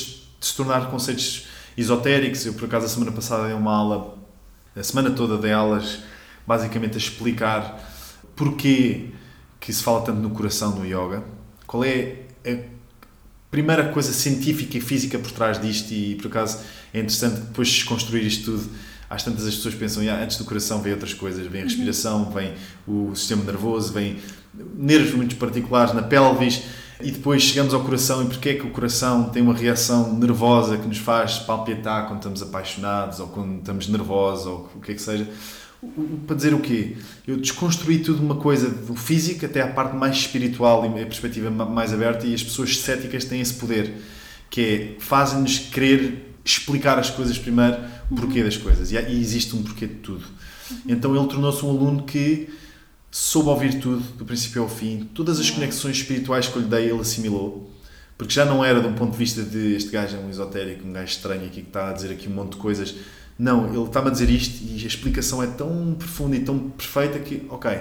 de 0.41 0.47
se 0.47 0.57
tornar 0.57 0.91
conceitos 0.91 1.47
esotéricos. 1.79 2.45
Eu, 2.47 2.55
por 2.55 2.65
acaso, 2.65 2.87
a 2.87 2.89
semana 2.89 3.13
passada 3.13 3.45
dei 3.45 3.55
uma 3.55 3.73
aula, 3.73 4.19
a 4.75 4.83
semana 4.83 5.13
toda 5.13 5.39
dei 5.39 5.53
aulas 5.53 6.01
basicamente 6.45 6.95
a 6.95 6.99
explicar 6.99 7.79
porquê 8.35 9.11
que 9.65 9.73
se 9.73 9.83
fala 9.83 10.03
tanto 10.03 10.21
no 10.21 10.29
coração 10.29 10.77
no 10.77 10.85
yoga. 10.85 11.25
Qual 11.67 11.83
é 11.83 12.17
a 12.47 12.55
primeira 13.51 13.89
coisa 13.89 14.13
científica 14.13 14.77
e 14.77 14.81
física 14.81 15.19
por 15.19 15.33
trás 15.33 15.59
disto? 15.59 15.91
E 15.91 16.17
por 16.17 16.27
acaso 16.27 16.59
é 16.93 16.99
interessante 16.99 17.41
depois 17.41 17.71
desconstruir 17.71 18.27
isto 18.27 18.45
tudo. 18.45 18.71
Às 19.09 19.23
tantas 19.23 19.47
as 19.47 19.55
pessoas 19.55 19.75
pensam, 19.75 20.03
ah, 20.11 20.23
antes 20.23 20.37
do 20.37 20.45
coração 20.45 20.83
vem 20.83 20.93
outras 20.93 21.15
coisas, 21.15 21.47
vem 21.47 21.63
a 21.63 21.65
respiração, 21.65 22.31
vem 22.31 22.53
o 22.87 23.15
sistema 23.15 23.43
nervoso, 23.43 23.91
vem 23.95 24.19
nervos 24.77 25.15
muito 25.15 25.37
particulares 25.37 25.95
na 25.95 26.03
pelvis 26.03 26.63
e 27.01 27.11
depois 27.11 27.43
chegamos 27.43 27.73
ao 27.73 27.83
coração 27.83 28.23
e 28.23 28.27
porque 28.27 28.51
é 28.51 28.55
que 28.55 28.67
o 28.67 28.71
coração 28.71 29.31
tem 29.31 29.43
uma 29.43 29.55
reação 29.55 30.15
nervosa 30.15 30.77
que 30.77 30.87
nos 30.87 30.99
faz 30.99 31.39
palpitar 31.39 32.07
quando 32.07 32.19
estamos 32.19 32.43
apaixonados 32.43 33.19
ou 33.19 33.29
quando 33.29 33.59
estamos 33.59 33.89
nervosos 33.89 34.47
ou 34.47 34.71
o 34.75 34.81
que 34.81 34.93
é 34.93 34.95
que 34.95 35.03
seja 35.03 35.27
para 36.27 36.37
dizer 36.37 36.55
o 36.55 36.61
quê? 36.61 36.97
Eu 37.27 37.37
desconstruí 37.37 37.99
tudo 37.99 38.23
uma 38.23 38.37
coisa 38.37 38.69
do 38.69 38.95
físico 38.95 39.45
até 39.45 39.61
à 39.61 39.69
parte 39.69 39.97
mais 39.97 40.17
espiritual 40.17 40.85
e 40.85 41.03
a 41.03 41.07
perspectiva 41.07 41.51
mais 41.51 41.93
aberta 41.93 42.27
e 42.27 42.35
as 42.35 42.43
pessoas 42.43 42.79
céticas 42.79 43.25
têm 43.25 43.41
esse 43.41 43.55
poder 43.55 43.93
que 44.51 44.61
é, 44.61 45.01
fazem-nos 45.01 45.59
querer 45.59 46.35
explicar 46.45 46.99
as 46.99 47.11
coisas 47.11 47.39
primeiro, 47.39 47.77
o 48.11 48.15
porquê 48.15 48.43
das 48.43 48.57
coisas 48.57 48.93
e, 48.93 48.97
existe 48.97 49.57
um 49.57 49.63
porquê 49.63 49.87
de 49.87 49.95
tudo. 49.95 50.25
Então 50.87 51.15
ele 51.17 51.27
tornou-se 51.27 51.65
um 51.65 51.71
aluno 51.71 52.03
que 52.03 52.49
soube 53.11 53.49
ouvir 53.49 53.81
tudo, 53.81 54.01
do 54.17 54.25
princípio 54.25 54.63
ao 54.63 54.69
fim, 54.69 55.09
todas 55.15 55.39
as 55.39 55.51
conexões 55.51 55.97
espirituais 55.97 56.49
que 56.49 56.57
eu 56.57 56.63
lhe 56.63 56.69
dei 56.69 56.91
ele 56.91 57.01
assimilou, 57.01 57.71
porque 58.19 58.33
já 58.33 58.45
não 58.45 58.65
era 58.65 58.81
de 58.81 58.87
um 58.87 58.95
ponto 58.95 59.13
de 59.13 59.19
vista 59.19 59.43
de 59.43 59.75
este 59.75 59.91
gajo 59.91 60.17
é 60.17 60.21
um 60.21 60.31
esotérico, 60.31 60.87
um 60.87 60.93
gajo 60.93 61.13
estranho 61.13 61.47
aqui 61.47 61.63
que 61.63 61.69
está 61.69 61.91
a 61.91 61.93
dizer 61.93 62.13
aqui 62.13 62.29
um 62.29 62.33
monte 62.33 62.53
de 62.53 62.59
coisas 62.59 62.95
não, 63.39 63.67
ele 63.67 63.85
está-me 63.85 64.09
a 64.09 64.11
dizer 64.11 64.31
isto 64.31 64.63
e 64.63 64.85
a 64.85 64.87
explicação 64.87 65.43
é 65.43 65.47
tão 65.47 65.95
profunda 65.99 66.37
e 66.37 66.41
tão 66.41 66.71
perfeita 66.71 67.19
que, 67.19 67.47
ok. 67.49 67.81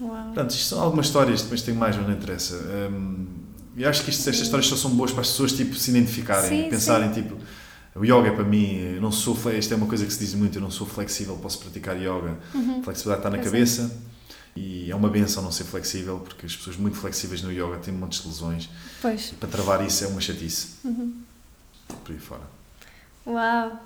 Uau. 0.00 0.24
Portanto, 0.24 0.50
isto 0.50 0.68
são 0.68 0.80
algumas 0.80 1.06
histórias, 1.06 1.42
depois 1.42 1.62
tenho 1.62 1.76
mais, 1.76 1.96
mas 1.96 2.06
não 2.06 2.14
interessa. 2.14 2.56
Um, 2.56 3.26
e 3.76 3.84
acho 3.84 4.02
que 4.02 4.10
isto, 4.10 4.28
estas 4.28 4.46
histórias 4.46 4.66
só 4.66 4.76
são 4.76 4.90
boas 4.92 5.12
para 5.12 5.20
as 5.20 5.28
pessoas 5.28 5.52
tipo, 5.52 5.74
se 5.74 5.90
identificarem, 5.90 6.64
sim, 6.64 6.70
pensarem, 6.70 7.12
sim. 7.12 7.22
tipo, 7.22 7.36
o 7.94 8.04
yoga 8.04 8.28
é 8.28 8.30
para 8.30 8.44
mim, 8.44 8.76
eu 8.94 9.00
não 9.00 9.12
sou, 9.12 9.36
isto 9.52 9.72
é 9.72 9.76
uma 9.76 9.86
coisa 9.86 10.06
que 10.06 10.12
se 10.12 10.18
diz 10.18 10.34
muito, 10.34 10.56
eu 10.56 10.62
não 10.62 10.70
sou 10.70 10.86
flexível, 10.86 11.36
posso 11.36 11.58
praticar 11.58 11.96
yoga. 11.96 12.38
Uhum. 12.54 12.82
Flexibilidade 12.82 13.26
está 13.26 13.30
na 13.30 13.38
cabeça. 13.38 13.90
E 14.54 14.90
é 14.90 14.96
uma 14.96 15.10
benção 15.10 15.42
não 15.42 15.52
ser 15.52 15.64
flexível, 15.64 16.18
porque 16.20 16.46
as 16.46 16.56
pessoas 16.56 16.78
muito 16.78 16.96
flexíveis 16.96 17.42
no 17.42 17.52
yoga 17.52 17.76
têm 17.76 17.92
montes 17.92 18.22
de 18.22 18.28
lesões. 18.28 18.70
Pois. 19.02 19.32
E 19.32 19.34
para 19.34 19.50
travar 19.50 19.84
isso 19.84 20.04
é 20.04 20.06
uma 20.06 20.20
chatice. 20.20 20.76
Por 22.02 22.12
aí 22.12 22.18
fora. 22.18 22.40
Uau! 23.26 23.78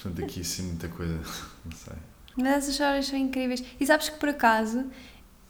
Portanto, 0.00 0.24
aqui 0.24 0.40
assim 0.40 0.62
muita 0.64 0.88
coisa, 0.88 1.14
não 1.64 1.72
sei. 1.72 1.94
Mas 2.36 2.46
essas 2.48 2.68
histórias 2.70 3.06
são 3.06 3.18
incríveis. 3.18 3.62
E 3.78 3.86
sabes 3.86 4.08
que 4.08 4.18
por 4.18 4.28
acaso, 4.30 4.84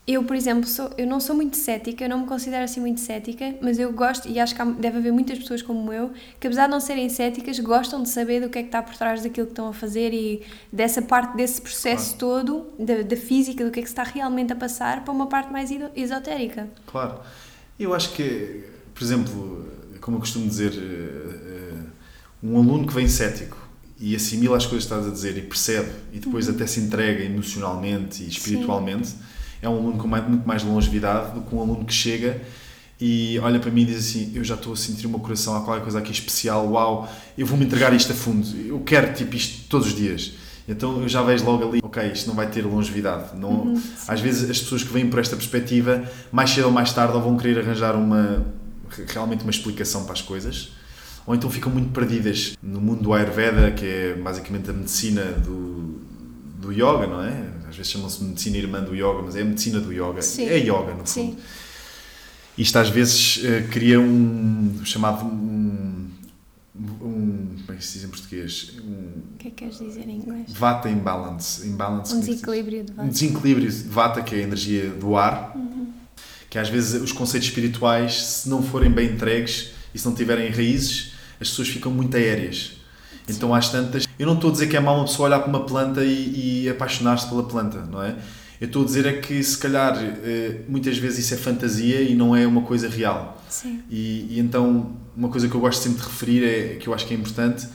eu, 0.05 0.25
por 0.25 0.35
exemplo, 0.35 0.67
sou, 0.69 0.91
eu 0.99 1.07
não 1.07 1.21
sou 1.21 1.35
muito 1.37 1.57
cética, 1.57 2.05
eu 2.05 2.09
não 2.09 2.21
me 2.23 2.27
considero 2.27 2.65
assim 2.65 2.81
muito 2.81 3.01
cética, 3.01 3.55
mas 3.63 3.79
eu 3.79 3.93
gosto, 3.93 4.29
e 4.29 4.41
acho 4.41 4.53
que 4.55 4.61
há- 4.61 4.65
deve 4.65 4.99
haver 4.99 5.13
muitas 5.13 5.39
pessoas 5.39 5.63
como 5.63 5.93
eu, 5.93 6.11
que 6.41 6.47
apesar 6.49 6.65
de 6.67 6.73
não 6.73 6.81
serem 6.81 7.09
céticas, 7.09 7.59
gostam 7.61 8.03
de 8.03 8.09
saber 8.09 8.41
do 8.41 8.51
que 8.51 8.59
é 8.59 8.63
que 8.63 8.69
está 8.69 8.83
por 8.83 8.97
trás 8.97 9.23
daquilo 9.23 9.47
que 9.47 9.53
estão 9.53 9.69
a 9.69 9.73
fazer 9.73 10.13
e 10.13 10.43
dessa 10.73 11.01
parte, 11.01 11.37
desse 11.37 11.61
processo 11.63 12.17
todo, 12.19 12.67
da, 12.79 13.03
da 13.03 13.17
física, 13.17 13.65
do 13.65 13.71
que 13.71 13.79
é 13.79 13.83
que 13.83 13.89
se 13.89 13.93
está 13.93 14.03
realmente 14.03 14.53
a 14.53 14.57
passar, 14.57 15.05
para 15.05 15.13
uma 15.15 15.29
parte 15.29 15.53
mais 15.53 15.71
esotérica. 15.95 16.69
Claro. 16.85 17.21
Eu 17.79 17.95
acho 17.95 18.13
que, 18.13 18.65
por 18.93 19.05
exemplo, 19.05 19.69
como 20.01 20.17
eu 20.17 20.21
costumo 20.21 20.49
dizer, 20.49 20.73
eh, 20.73 21.75
eh, 21.77 21.83
um 22.43 22.57
aluno 22.59 22.89
que 22.89 22.93
vem 22.93 23.07
cético 23.07 23.57
e 24.05 24.17
assimila 24.17 24.57
as 24.57 24.67
coisas 24.67 24.85
que 24.87 24.93
estás 24.93 25.07
a 25.09 25.15
dizer 25.15 25.39
e 25.39 25.43
percebe 25.43 25.89
e 26.13 26.19
depois 26.19 26.49
até 26.49 26.67
se 26.67 26.81
entrega 26.81 27.23
emocionalmente 27.23 28.25
e 28.25 28.29
espiritualmente, 28.29 29.11
é 29.63 29.69
um 29.69 29.77
aluno 29.77 29.97
com 29.97 30.09
mais- 30.09 30.29
muito 30.29 30.47
mais 30.47 30.63
longevidade 30.65 31.35
do 31.35 31.43
que 31.43 31.55
um 31.55 31.61
aluno 31.61 31.85
que 31.85 31.95
chega 31.95 32.43
e 33.01 33.39
olha 33.39 33.61
para 33.61 33.71
mim 33.71 33.83
e 33.83 33.85
diz 33.87 33.99
assim, 33.99 34.33
eu 34.35 34.43
já 34.43 34.55
estou 34.55 34.73
a 34.73 34.77
sentir 34.77 35.07
o 35.07 35.11
meu 35.11 35.21
coração, 35.21 35.57
há 35.57 35.61
qualquer 35.61 35.83
coisa 35.83 36.01
aqui 36.01 36.11
especial, 36.11 36.69
uau, 36.69 37.09
eu 37.39 37.47
vou-me 37.47 37.65
entregar 37.65 37.93
isto 37.95 38.11
a 38.11 38.15
fundo, 38.15 38.45
eu 38.67 38.81
quero 38.81 39.15
tipo 39.15 39.37
isto 39.37 39.69
todos 39.69 39.87
os 39.87 39.95
dias. 39.95 40.33
Então 40.69 41.01
eu 41.03 41.09
já 41.09 41.23
vejo 41.23 41.45
logo 41.45 41.69
ali, 41.69 41.81
ok, 41.83 42.13
isto 42.13 42.27
não 42.29 42.35
vai 42.35 42.49
ter 42.49 42.63
longevidade. 42.65 43.37
Não, 43.37 43.75
às 44.07 44.21
vezes 44.21 44.49
as 44.51 44.61
pessoas 44.61 44.83
que 44.85 44.93
vêm 44.93 45.09
por 45.09 45.19
esta 45.21 45.37
perspectiva, 45.37 46.05
mais 46.31 46.51
cedo 46.51 46.67
ou 46.67 46.71
mais 46.73 46.93
tarde, 46.93 47.15
ou 47.17 47.23
vão 47.23 47.37
querer 47.37 47.59
arranjar 47.61 47.95
uma 47.97 48.45
realmente 49.09 49.43
uma 49.43 49.51
explicação 49.51 50.05
para 50.05 50.13
as 50.13 50.23
coisas, 50.23 50.71
ou 51.27 51.35
então 51.35 51.49
ficam 51.51 51.71
muito 51.73 51.91
perdidas 51.93 52.57
no 52.63 52.81
mundo 52.81 53.03
do 53.03 53.13
Ayurveda, 53.13 53.71
que 53.73 53.85
é 53.87 54.15
basicamente 54.15 54.71
a 54.71 54.73
medicina 54.73 55.25
do, 55.33 56.01
do 56.59 56.73
yoga, 56.73 57.07
não 57.07 57.23
é? 57.23 57.51
Às 57.69 57.77
vezes 57.77 57.93
chamam-se 57.93 58.23
medicina 58.25 58.57
irmã 58.57 58.83
do 58.83 58.95
yoga, 58.95 59.23
mas 59.25 59.37
é 59.37 59.43
a 59.43 59.45
medicina 59.45 59.81
do 59.81 59.93
yoga. 59.93 60.21
Sim. 60.21 60.47
É 60.47 60.59
yoga, 60.59 60.93
no 60.93 61.07
fundo. 61.07 61.09
Sim. 61.09 61.37
Isto 62.59 62.79
às 62.79 62.91
vezes 62.91 63.41
eh, 63.45 63.63
cria 63.71 63.99
um 63.99 64.81
chamado 64.85 65.25
um, 65.25 66.11
um 67.01 67.57
como 67.65 67.73
é 67.73 67.77
que 67.77 67.85
se 67.85 67.95
diz 67.95 68.05
em 68.05 68.09
português? 68.09 68.73
Um 68.85 69.35
O 69.35 69.39
que 69.39 69.49
é 69.49 69.51
que 69.51 69.57
queres 69.57 69.79
dizer 69.79 70.07
em 70.09 70.17
inglês? 70.17 70.53
vata 70.53 70.91
imbalance. 70.91 71.67
imbalance 71.67 72.15
Um 72.15 72.21
desequilíbrio 72.21 72.85
de 72.85 72.93
um 72.93 72.95
vaso. 72.97 73.09
desequilíbrio 73.09 73.71
de 73.71 73.83
vata, 73.89 74.23
que 74.23 74.35
é 74.35 74.39
a 74.39 74.43
energia 74.43 74.91
do 74.91 75.17
ar, 75.17 75.57
que 76.51 76.59
às 76.59 76.69
vezes 76.69 77.01
os 77.01 77.13
conceitos 77.13 77.49
espirituais, 77.49 78.23
se 78.23 78.49
não 78.51 78.63
forem 78.63 78.91
bem 78.91 79.13
entregues 79.13 79.71
e 79.95 79.99
se 79.99 80.05
não 80.07 80.15
tiverem 80.15 80.51
raízes, 80.51 81.12
as 81.43 81.51
pessoas 81.51 81.69
ficam 81.69 81.93
muito 81.93 82.17
aéreas. 82.17 82.73
Então 83.29 83.55
às 83.55 83.69
tantas, 83.69 84.09
eu 84.19 84.27
não 84.27 84.35
estou 84.35 84.51
a 84.51 84.53
dizer 84.53 84.67
que 84.67 84.77
é 84.77 84.81
mau 84.81 84.97
uma 84.97 85.05
pessoa 85.05 85.29
olhar 85.29 85.41
para 85.41 85.49
uma 85.49 85.65
planta 85.65 86.05
e, 86.05 86.65
e 86.65 86.69
apaixonar-se 86.69 87.29
pela 87.29 87.43
planta, 87.45 87.81
não 87.85 88.03
é? 88.03 88.17
Eu 88.61 88.67
estou 88.67 88.83
a 88.83 88.85
dizer 88.85 89.07
é 89.07 89.13
que 89.15 89.43
se 89.43 89.59
calhar 89.59 89.97
eh, 89.99 90.61
muitas 90.69 90.97
vezes 90.97 91.25
isso 91.25 91.35
é 91.35 91.37
fantasia 91.37 92.01
e 92.01 92.15
não 92.15 92.35
é 92.35 92.47
uma 92.47 92.63
coisa 92.63 92.89
real. 92.89 93.43
Sim. 93.49 93.83
E, 93.91 94.29
e 94.31 94.39
então, 94.39 94.93
uma 95.17 95.29
coisa 95.29 95.49
que 95.49 95.55
eu 95.55 95.61
gosto 95.61 95.83
sempre 95.83 96.01
de 96.01 96.07
referir 96.07 96.45
é 96.45 96.77
que 96.77 96.87
eu 96.89 96.95
acho 96.95 97.05
que 97.05 97.13
é 97.13 97.17
importante 97.17 97.67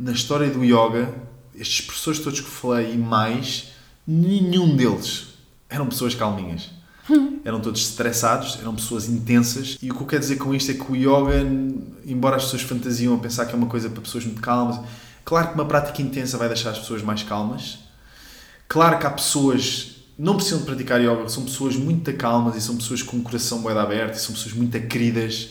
na 0.00 0.12
história 0.12 0.48
do 0.48 0.64
yoga, 0.64 1.14
estes 1.54 1.82
professores 1.82 2.20
todos 2.20 2.40
que 2.40 2.48
falei 2.48 2.94
e 2.94 2.96
mais, 2.96 3.72
nenhum 4.06 4.74
deles 4.74 5.34
eram 5.68 5.86
pessoas 5.86 6.14
calminhas. 6.14 6.70
Eram 7.44 7.60
todos 7.60 7.80
estressados, 7.80 8.58
eram 8.60 8.74
pessoas 8.74 9.08
intensas. 9.08 9.78
E 9.82 9.90
o 9.90 9.94
que 9.94 10.02
eu 10.02 10.06
quero 10.06 10.20
dizer 10.20 10.36
com 10.36 10.54
isto 10.54 10.70
é 10.70 10.74
que 10.74 10.92
o 10.92 10.94
yoga, 10.94 11.40
embora 12.06 12.36
as 12.36 12.44
pessoas 12.44 12.62
fantasiam 12.62 13.14
a 13.14 13.18
pensar 13.18 13.46
que 13.46 13.52
é 13.52 13.56
uma 13.56 13.66
coisa 13.66 13.88
para 13.88 14.02
pessoas 14.02 14.24
muito 14.24 14.40
calmas, 14.40 14.80
claro 15.24 15.48
que 15.48 15.54
uma 15.54 15.64
prática 15.64 16.02
intensa 16.02 16.36
vai 16.36 16.48
deixar 16.48 16.70
as 16.70 16.78
pessoas 16.78 17.02
mais 17.02 17.22
calmas. 17.22 17.78
Claro 18.68 18.98
que 18.98 19.06
há 19.06 19.10
pessoas 19.10 19.96
não 20.18 20.36
precisam 20.36 20.58
de 20.58 20.66
praticar 20.66 21.00
yoga, 21.00 21.28
são 21.28 21.44
pessoas 21.44 21.76
muito 21.76 22.12
calmas 22.14 22.54
e 22.54 22.60
são 22.60 22.76
pessoas 22.76 23.02
com 23.02 23.16
o 23.16 23.22
coração 23.22 23.62
bem 23.62 23.76
aberto 23.76 24.14
e 24.14 24.20
são 24.20 24.34
pessoas 24.34 24.54
muito 24.54 24.78
queridas. 24.86 25.50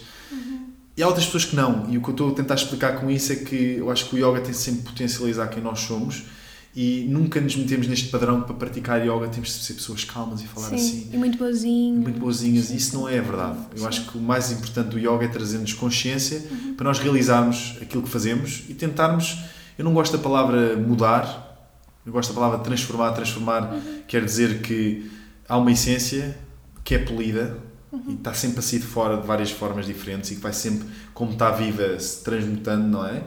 E 0.95 1.02
há 1.02 1.08
outras 1.08 1.26
pessoas 1.26 1.45
que 1.45 1.56
não. 1.56 1.89
E 1.89 1.97
o 1.97 2.02
que 2.02 2.10
eu 2.10 2.12
estou 2.12 2.30
a 2.30 2.34
tentar 2.34 2.56
explicar 2.56 3.00
com 3.00 3.10
isso 3.10 3.34
é 3.34 3.38
que 3.38 3.78
eu 3.78 3.89
acho 3.89 4.10
que 4.10 4.16
o 4.16 4.18
yoga 4.18 4.41
tem 4.41 4.54
sempre 4.54 4.84
potencializar 4.84 5.47
quem 5.47 5.64
nós 5.64 5.80
somos 5.80 6.24
e 6.76 7.07
nunca 7.09 7.41
nos 7.41 7.55
metemos 7.55 7.88
neste 7.88 8.09
padrão 8.09 8.41
que 8.41 8.47
para 8.47 8.55
praticar 8.55 9.01
yoga 9.01 9.28
temos 9.28 9.49
de 9.49 9.63
ser 9.63 9.74
pessoas 9.74 10.03
calmas 10.03 10.41
e 10.41 10.45
falar 10.47 10.70
Sim. 10.70 10.76
assim 10.76 11.09
E 11.11 11.17
muito 11.17 11.38
boazinho. 11.38 11.99
muito 11.99 12.20
boazinhas. 12.20 12.70
Isso 12.70 12.95
não 12.95 13.09
é 13.09 13.20
verdade. 13.20 13.57
Eu 13.76 13.88
acho 13.88 14.05
que 14.09 14.17
o 14.17 14.22
mais 14.22 14.51
importante 14.51 14.89
do 14.89 14.99
yoga 14.99 15.26
é 15.26 15.28
trazer-nos 15.28 15.74
consciência 15.74 16.43
para 16.78 16.86
nós 16.86 16.99
realizarmos 16.99 17.76
aquilo 17.82 18.03
que 18.03 18.09
fazemos 18.09 18.63
e 18.70 18.74
tentarmos. 18.74 19.39
Eu 19.78 19.84
não 19.86 19.93
gosto 19.93 20.15
da 20.15 20.22
palavra 20.24 20.76
mudar, 20.78 21.70
eu 22.05 22.11
gosto 22.11 22.30
da 22.30 22.36
palavra 22.36 22.59
transformar. 22.59 23.11
Transformar 23.13 23.76
quer 24.07 24.24
dizer 24.24 24.61
que 24.61 25.09
há 25.47 25.57
uma 25.57 25.72
essência 25.72 26.38
que 26.84 26.93
é 26.95 26.99
polida 26.99 27.57
e 28.07 28.13
está 28.13 28.34
sempre 28.34 28.59
a 28.59 28.61
sair 28.61 28.80
de 28.80 28.86
fora 28.86 29.17
de 29.17 29.26
várias 29.26 29.49
formas 29.49 29.88
diferentes 29.88 30.30
e 30.32 30.36
que 30.36 30.41
vai 30.41 30.53
sempre, 30.53 30.88
como 31.13 31.32
está 31.32 31.49
viva, 31.49 31.99
se 31.99 32.24
transmutando, 32.24 32.88
não 32.88 33.05
é? 33.05 33.24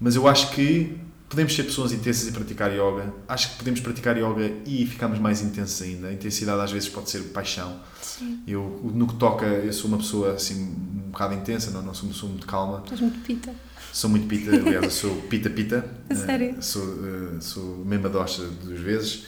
Mas 0.00 0.14
eu 0.16 0.26
acho 0.26 0.50
que 0.52 0.96
podemos 1.30 1.54
ser 1.54 1.62
pessoas 1.62 1.92
intensas 1.92 2.26
e 2.28 2.32
praticar 2.32 2.72
yoga. 2.72 3.14
Acho 3.28 3.52
que 3.52 3.58
podemos 3.58 3.80
praticar 3.80 4.16
yoga 4.18 4.52
e 4.66 4.84
ficarmos 4.84 5.20
mais 5.20 5.40
intensos 5.40 5.80
ainda. 5.80 6.08
A 6.08 6.12
intensidade 6.12 6.60
às 6.60 6.72
vezes 6.72 6.88
pode 6.88 7.08
ser 7.08 7.20
paixão. 7.28 7.80
Sim. 8.02 8.40
Eu, 8.46 8.80
no 8.92 9.06
que 9.06 9.14
toca, 9.14 9.46
eu 9.46 9.72
sou 9.72 9.86
uma 9.86 9.98
pessoa 9.98 10.34
assim 10.34 10.60
um 11.06 11.10
bocado 11.10 11.34
intensa, 11.34 11.70
não, 11.70 11.82
não 11.82 11.94
sou 11.94 12.08
pessoa 12.08 12.30
muito 12.30 12.46
calma. 12.46 12.80
Estás 12.84 13.00
muito 13.00 13.20
pita. 13.20 13.54
Sou 13.92 14.10
muito 14.10 14.26
pita, 14.26 14.50
aliás, 14.58 14.84
eu 14.84 14.90
sou 14.90 15.16
pita-pita. 15.22 15.88
A 16.10 16.14
sério? 16.16 16.56
Eh, 16.58 16.60
sou, 16.60 16.82
eh, 16.84 17.40
sou 17.40 17.84
docha 18.12 18.42
duas 18.64 18.80
vezes. 18.80 19.24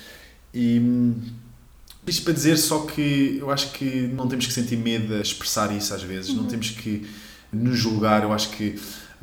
E 0.52 0.80
hum, 0.80 1.14
isto 2.04 2.24
para 2.24 2.32
dizer 2.32 2.56
só 2.56 2.80
que 2.80 3.38
eu 3.38 3.48
acho 3.48 3.70
que 3.72 4.08
não 4.08 4.26
temos 4.26 4.46
que 4.46 4.52
sentir 4.52 4.76
medo 4.76 5.14
a 5.14 5.20
expressar 5.20 5.74
isso 5.74 5.94
às 5.94 6.02
vezes, 6.02 6.34
não 6.34 6.46
temos 6.46 6.70
que 6.70 7.08
nos 7.52 7.78
julgar. 7.78 8.24
Eu 8.24 8.32
acho 8.32 8.50
que, 8.50 8.76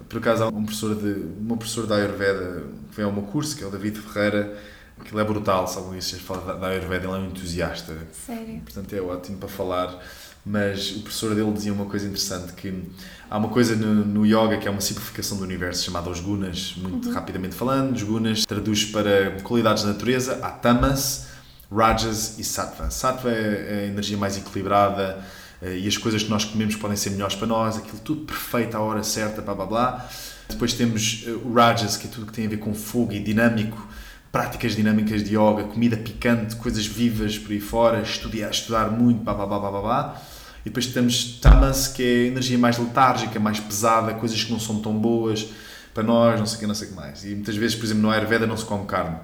por 0.07 0.17
acaso, 0.19 0.43
há 0.43 0.47
um 0.47 0.63
professor 0.63 0.95
de, 0.95 1.25
uma 1.39 1.57
professora 1.57 1.87
da 1.87 1.95
Ayurveda 1.95 2.63
que 2.89 2.95
vem 2.95 3.05
ao 3.05 3.11
meu 3.11 3.23
curso, 3.23 3.55
que 3.57 3.63
é 3.63 3.67
o 3.67 3.69
David 3.71 3.99
Ferreira, 3.99 4.57
que 5.03 5.13
ele 5.13 5.21
é 5.21 5.23
brutal, 5.25 5.67
sabe 5.67 5.97
isso? 5.97 6.15
Ele 6.15 6.23
fala 6.23 6.41
da- 6.45 6.53
da 6.55 6.67
Ayurveda, 6.67 7.05
ele 7.07 7.13
é 7.15 7.17
um 7.19 7.25
entusiasta 7.27 7.95
Sério. 8.25 8.61
portanto 8.63 8.93
é 8.93 9.01
ótimo 9.01 9.37
para 9.37 9.49
falar. 9.49 9.99
Mas 10.45 10.91
o 10.91 11.01
professor 11.01 11.35
dele 11.35 11.51
dizia 11.51 11.71
uma 11.73 11.85
coisa 11.85 12.05
interessante: 12.05 12.53
que 12.53 12.83
há 13.29 13.37
uma 13.37 13.49
coisa 13.49 13.75
no, 13.75 13.93
no 14.05 14.25
yoga 14.25 14.57
que 14.57 14.67
é 14.67 14.71
uma 14.71 14.79
simplificação 14.81 15.37
do 15.37 15.43
universo 15.43 15.83
chamada 15.83 16.09
os 16.09 16.21
gunas, 16.21 16.75
muito 16.77 17.11
rapidamente 17.11 17.55
falando. 17.55 17.93
Os 17.95 18.03
gunas 18.03 18.45
traduz 18.45 18.85
para 18.85 19.31
qualidades 19.43 19.83
da 19.83 19.89
natureza: 19.89 20.39
há 20.41 20.49
tamas, 20.49 21.27
rajas 21.69 22.39
e 22.39 22.43
sattva. 22.43 22.89
Sattva 22.89 23.29
é 23.31 23.83
a 23.83 23.87
energia 23.87 24.17
mais 24.17 24.37
equilibrada 24.37 25.23
e 25.61 25.87
as 25.87 25.97
coisas 25.97 26.23
que 26.23 26.29
nós 26.29 26.45
comemos 26.45 26.75
podem 26.75 26.95
ser 26.95 27.09
melhores 27.11 27.35
para 27.35 27.47
nós, 27.47 27.77
aquilo 27.77 27.99
tudo 27.99 28.21
perfeito 28.21 28.77
à 28.77 28.79
hora 28.79 29.03
certa, 29.03 29.41
blá 29.41 29.53
blá 29.53 29.65
blá. 29.65 30.09
Depois 30.47 30.73
temos 30.73 31.25
eh, 31.27 31.31
o 31.31 31.53
rajas, 31.53 31.97
que 31.97 32.07
é 32.07 32.09
tudo 32.09 32.25
que 32.25 32.33
tem 32.33 32.45
a 32.45 32.49
ver 32.49 32.57
com 32.57 32.73
fogo 32.73 33.13
e 33.13 33.19
dinâmico 33.19 33.87
práticas 34.31 34.75
dinâmicas 34.75 35.23
de 35.23 35.35
yoga, 35.35 35.63
comida 35.63 35.97
picante, 35.97 36.55
coisas 36.55 36.85
vivas 36.85 37.37
por 37.37 37.51
aí 37.51 37.59
fora, 37.59 38.01
estudar, 38.01 38.49
estudar 38.51 38.91
muito, 38.91 39.23
blá 39.23 39.33
blá 39.33 39.45
blá 39.45 39.59
blá 39.59 39.71
blá 39.71 39.81
blá. 39.81 40.21
E 40.61 40.65
depois 40.65 40.87
temos 40.87 41.39
tamas, 41.39 41.87
que 41.87 42.03
é 42.03 42.27
energia 42.27 42.57
mais 42.57 42.77
letárgica, 42.77 43.39
mais 43.39 43.59
pesada, 43.59 44.13
coisas 44.13 44.43
que 44.43 44.51
não 44.51 44.59
são 44.59 44.81
tão 44.81 44.93
boas 44.93 45.47
para 45.93 46.03
nós, 46.03 46.39
não 46.39 46.45
sei 46.45 46.57
o 46.57 46.59
que, 46.59 46.67
não 46.67 46.75
sei 46.75 46.87
o 46.87 46.91
que 46.91 46.95
mais. 46.95 47.23
E 47.25 47.29
muitas 47.29 47.55
vezes, 47.55 47.75
por 47.75 47.85
exemplo, 47.85 48.03
no 48.03 48.11
Ayurveda 48.11 48.45
não 48.45 48.57
se 48.57 48.65
come 48.65 48.85
carne. 48.85 49.17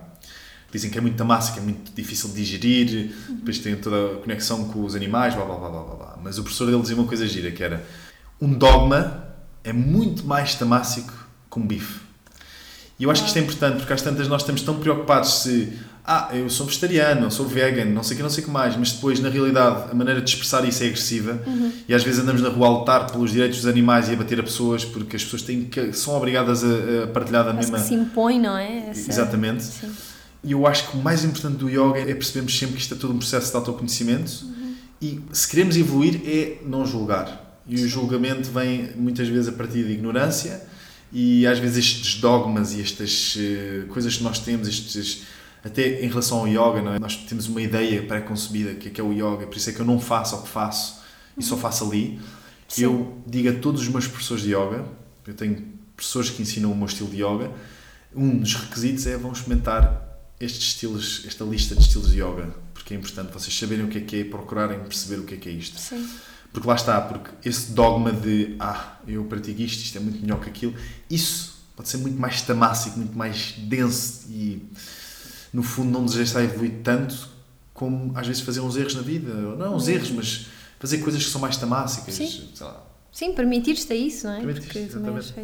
Dizem 0.72 0.90
que 0.90 0.98
é 0.98 1.02
muita 1.02 1.24
massa, 1.24 1.54
que 1.54 1.60
é 1.60 1.62
muito 1.62 1.92
difícil 1.96 2.30
de 2.30 2.36
digerir, 2.36 3.16
depois 3.30 3.60
tem 3.60 3.76
toda 3.78 4.14
a 4.14 4.16
conexão 4.18 4.66
com 4.66 4.84
os 4.84 4.94
animais, 4.96 5.34
blá 5.34 5.46
blá 5.46 5.56
blá 5.56 5.70
blá 5.70 5.82
blá. 5.96 6.20
Mas 6.22 6.38
o 6.38 6.44
professor 6.44 6.66
dele 6.66 6.82
dizia 6.82 6.96
uma 6.98 7.08
coisa 7.08 7.26
gira, 7.28 7.50
que 7.52 7.64
era 7.64 7.86
um 8.42 8.52
dogma 8.54 9.24
é 9.64 9.72
muito 9.72 10.26
mais 10.26 10.54
tamássico 10.56 11.14
que 11.50 11.60
um 11.60 11.66
bife. 11.66 12.00
E 13.00 13.04
eu 13.04 13.12
acho 13.12 13.22
que 13.24 13.28
isto 13.28 13.38
é 13.38 13.42
importante, 13.42 13.78
porque 13.78 13.92
às 13.94 14.02
tantas 14.02 14.28
nós 14.28 14.42
estamos 14.42 14.62
tão 14.62 14.80
preocupados 14.80 15.42
se 15.44 15.74
ah, 16.06 16.30
eu 16.34 16.50
sou 16.50 16.66
vegetariano, 16.66 17.30
sou 17.32 17.46
vegan, 17.48 17.86
não 17.86 18.04
sei 18.04 18.14
o 18.14 18.18
que, 18.18 18.24
não 18.24 18.30
sei 18.30 18.44
o 18.44 18.46
que 18.48 18.52
mais, 18.54 18.76
mas 18.78 18.92
depois, 18.94 19.20
na 19.20 19.28
realidade, 19.30 19.92
a 19.92 19.94
maneira 19.96 20.22
de 20.22 20.30
expressar 20.30 20.64
isso 20.66 20.84
é 20.84 20.86
agressiva 20.88 21.42
e 21.90 21.94
às 21.94 22.04
vezes 22.04 22.20
andamos 22.22 22.42
na 22.42 22.50
rua 22.50 22.68
a 22.68 22.70
lutar 22.80 23.12
pelos 23.12 23.32
direitos 23.32 23.58
dos 23.58 23.68
animais 23.68 24.08
e 24.08 24.14
a 24.14 24.16
bater 24.16 24.40
a 24.40 24.44
pessoas 24.44 24.86
porque 24.86 25.16
as 25.16 25.24
pessoas 25.24 25.42
têm 25.42 25.66
que, 25.66 25.92
são 25.94 26.16
obrigadas 26.16 26.64
a, 26.64 27.04
a 27.06 27.08
partilhar 27.08 27.44
da 27.44 27.50
Acho 27.52 27.60
mesma... 27.60 27.80
que 27.80 27.84
se 27.86 27.94
impõe, 27.96 28.40
não 28.40 28.56
é? 28.58 28.90
Essa- 28.92 29.10
Exatamente. 29.10 29.64
Sim. 29.64 29.92
E 30.46 30.52
eu 30.52 30.68
acho 30.68 30.92
que 30.92 30.98
o 30.98 31.02
mais 31.02 31.26
importante 31.26 31.58
do 31.58 31.68
yoga 31.68 32.00
é 32.00 32.14
percebermos 32.14 32.56
sempre 32.56 32.76
que 32.76 32.82
isto 32.82 32.94
é 32.94 32.98
todo 32.98 33.12
um 33.12 33.18
processo 33.18 33.50
de 33.50 33.58
autoconhecimento 33.58 34.46
e 35.02 35.20
se 35.34 35.48
queremos 35.48 35.76
evoluir 35.76 36.22
é 36.24 36.60
não 36.64 36.86
julgar. 36.86 37.60
E 37.68 37.84
o 37.84 37.90
julgamento 37.90 38.52
vem 38.52 38.92
muitas 38.96 39.28
vezes 39.28 39.50
a 39.50 39.52
partir 39.52 39.84
de 39.84 39.94
ignorância 39.94 40.62
e 41.12 41.48
às 41.48 41.58
vezes 41.58 41.78
estes 41.78 42.22
dogmas 42.22 42.74
e 42.74 42.82
estas 42.82 43.36
eh, 43.40 43.86
coisas 43.90 44.18
que 44.18 44.24
nós 44.24 44.38
temos, 44.38 44.68
estes 44.68 45.24
até 45.64 46.06
em 46.06 46.08
relação 46.08 46.38
ao 46.38 46.48
yoga, 46.48 46.80
não 46.80 46.94
é? 46.94 47.00
nós 47.00 47.16
temos 47.16 47.48
uma 47.48 47.60
ideia 47.60 48.04
pré-concebida 48.04 48.76
que 48.76 48.90
é, 48.90 48.92
que 48.92 49.02
é 49.02 49.04
o 49.04 49.12
yoga, 49.12 49.48
por 49.48 49.58
isso 49.58 49.72
é 49.72 49.74
que 49.74 49.80
eu 49.80 49.86
não 49.86 50.00
faço 50.00 50.36
o 50.36 50.44
que 50.44 50.48
faço 50.48 51.02
e 51.36 51.44
só 51.44 51.58
faço 51.58 51.86
ali. 51.86 52.20
Sim. 52.68 52.84
Eu 52.84 53.24
digo 53.26 53.50
a 53.50 53.54
todos 53.54 53.82
os 53.82 53.88
meus 53.88 54.06
professores 54.06 54.44
de 54.44 54.50
yoga, 54.50 54.86
eu 55.26 55.34
tenho 55.34 55.64
professores 55.96 56.30
que 56.30 56.44
ensinam 56.44 56.72
o 56.72 56.76
meu 56.76 56.86
estilo 56.86 57.10
de 57.10 57.24
yoga, 57.24 57.52
um 58.16 58.38
dos 58.38 58.54
requisitos 58.54 59.08
é 59.08 59.18
vão 59.18 59.32
experimentar 59.32 60.05
estes 60.40 60.68
estilos, 60.68 61.24
esta 61.26 61.44
lista 61.44 61.76
de 61.76 61.82
estilos 61.82 62.12
de 62.12 62.22
yoga, 62.22 62.54
porque 62.74 62.94
é 62.94 62.98
importante 62.98 63.32
vocês 63.32 63.58
saberem 63.58 63.86
o 63.86 63.88
que 63.88 63.98
é 63.98 64.02
que 64.02 64.16
é 64.16 64.20
e 64.20 64.26
procurarem 64.26 64.80
perceber 64.80 65.22
o 65.22 65.24
que 65.24 65.36
é 65.36 65.38
que 65.38 65.50
é 65.50 65.52
isto. 65.52 65.80
Sim. 65.80 66.08
Porque 66.52 66.68
lá 66.68 66.76
está, 66.76 67.02
porque 67.02 67.32
esse 67.48 67.72
dogma 67.72 68.12
de 68.12 68.56
ah, 68.60 68.98
eu 69.08 69.24
pratico 69.26 69.62
isto, 69.62 69.82
isto 69.84 69.98
é 69.98 70.02
muito 70.02 70.22
melhor 70.22 70.40
que 70.40 70.50
aquilo, 70.50 70.74
isso 71.10 71.56
pode 71.76 71.90
ser 71.90 71.98
muito 71.98 72.20
mais 72.20 72.42
tamássico, 72.42 72.98
muito 72.98 73.18
mais 73.18 73.54
denso 73.58 74.26
e 74.30 74.62
no 75.52 75.64
fundo 75.64 75.92
não 75.92 76.02
nos 76.04 76.16
deixa 76.16 76.42
evoluir 76.42 76.82
tanto 76.84 77.30
como 77.74 78.18
às 78.18 78.26
vezes 78.26 78.42
fazer 78.42 78.62
uns 78.62 78.78
erros 78.78 78.96
na 78.96 79.02
vida, 79.02 79.34
não 79.34 79.76
uns 79.76 79.88
erros, 79.90 80.12
mas 80.12 80.48
fazer 80.80 81.00
coisas 81.00 81.24
que 81.24 81.30
são 81.30 81.42
mais 81.42 81.58
tamássicas, 81.58 82.16
Sim. 82.16 82.50
sei 82.54 82.66
lá. 82.66 82.95
Sim, 83.16 83.32
permitir-te 83.32 83.94
a 83.94 83.96
isso, 83.96 84.28
não 84.28 84.34
é? 84.34 84.42
Permitir-te, 84.42 84.98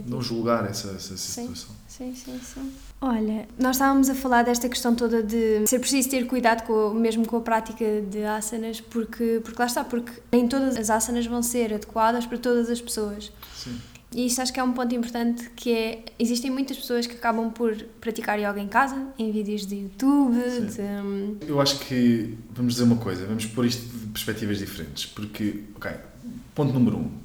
não 0.05 0.21
julgar 0.21 0.69
essa, 0.69 0.89
essa 0.89 1.15
sim. 1.15 1.43
situação. 1.43 1.69
Sim, 1.87 2.13
sim, 2.13 2.37
sim. 2.43 2.69
Olha, 2.99 3.47
nós 3.57 3.77
estávamos 3.77 4.09
a 4.09 4.13
falar 4.13 4.43
desta 4.43 4.67
questão 4.67 4.93
toda 4.93 5.23
de 5.23 5.65
ser 5.65 5.79
preciso 5.79 6.09
ter 6.09 6.27
cuidado 6.27 6.67
com, 6.67 6.89
mesmo 6.93 7.25
com 7.25 7.37
a 7.37 7.39
prática 7.39 7.85
de 8.01 8.25
asanas, 8.25 8.81
porque, 8.81 9.39
porque 9.41 9.57
lá 9.57 9.67
está, 9.67 9.85
porque 9.85 10.11
nem 10.33 10.49
todas 10.49 10.75
as 10.75 10.89
asanas 10.89 11.25
vão 11.25 11.41
ser 11.41 11.73
adequadas 11.73 12.25
para 12.25 12.37
todas 12.37 12.69
as 12.69 12.81
pessoas. 12.81 13.31
Sim. 13.55 13.79
E 14.13 14.25
isso 14.25 14.41
acho 14.41 14.51
que 14.51 14.59
é 14.59 14.63
um 14.63 14.73
ponto 14.73 14.93
importante, 14.93 15.49
que 15.55 15.71
é, 15.71 16.03
existem 16.19 16.51
muitas 16.51 16.75
pessoas 16.75 17.07
que 17.07 17.13
acabam 17.13 17.51
por 17.51 17.73
praticar 18.01 18.37
yoga 18.37 18.59
em 18.59 18.67
casa, 18.67 19.01
em 19.17 19.31
vídeos 19.31 19.65
de 19.65 19.75
YouTube, 19.75 20.35
de... 20.35 20.81
Hum, 20.81 21.37
Eu 21.47 21.61
acho 21.61 21.79
que, 21.79 22.37
vamos 22.53 22.73
dizer 22.73 22.83
uma 22.83 22.97
coisa, 22.97 23.25
vamos 23.25 23.45
pôr 23.45 23.65
isto 23.65 23.81
de 23.81 24.07
perspectivas 24.07 24.57
diferentes, 24.57 25.05
porque, 25.05 25.63
ok, 25.77 25.89
ponto 26.53 26.73
número 26.73 26.97
um, 26.97 27.20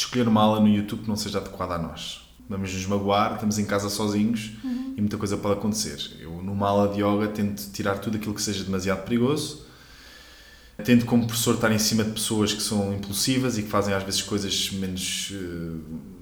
escolher 0.00 0.28
uma 0.28 0.42
aula 0.42 0.60
no 0.60 0.68
YouTube 0.68 1.02
que 1.02 1.08
não 1.08 1.16
seja 1.16 1.38
adequada 1.38 1.74
a 1.74 1.78
nós. 1.78 2.28
Vamos 2.48 2.72
nos 2.72 2.86
magoar, 2.86 3.34
estamos 3.34 3.58
em 3.58 3.64
casa 3.64 3.90
sozinhos 3.90 4.52
uhum. 4.64 4.94
e 4.96 5.00
muita 5.00 5.18
coisa 5.18 5.36
pode 5.36 5.58
acontecer. 5.58 6.16
Eu, 6.20 6.42
numa 6.42 6.68
aula 6.68 6.88
de 6.88 7.02
yoga, 7.02 7.28
tento 7.28 7.70
tirar 7.72 7.98
tudo 7.98 8.16
aquilo 8.16 8.34
que 8.34 8.40
seja 8.40 8.64
demasiado 8.64 9.04
perigoso, 9.04 9.66
tento, 10.82 11.04
como 11.04 11.26
professor, 11.26 11.56
estar 11.56 11.70
em 11.72 11.78
cima 11.78 12.04
de 12.04 12.12
pessoas 12.12 12.52
que 12.54 12.62
são 12.62 12.94
impulsivas 12.94 13.58
e 13.58 13.64
que 13.64 13.68
fazem 13.68 13.92
às 13.92 14.02
vezes 14.02 14.22
coisas 14.22 14.70
menos, 14.72 15.32
uh, 15.32 15.80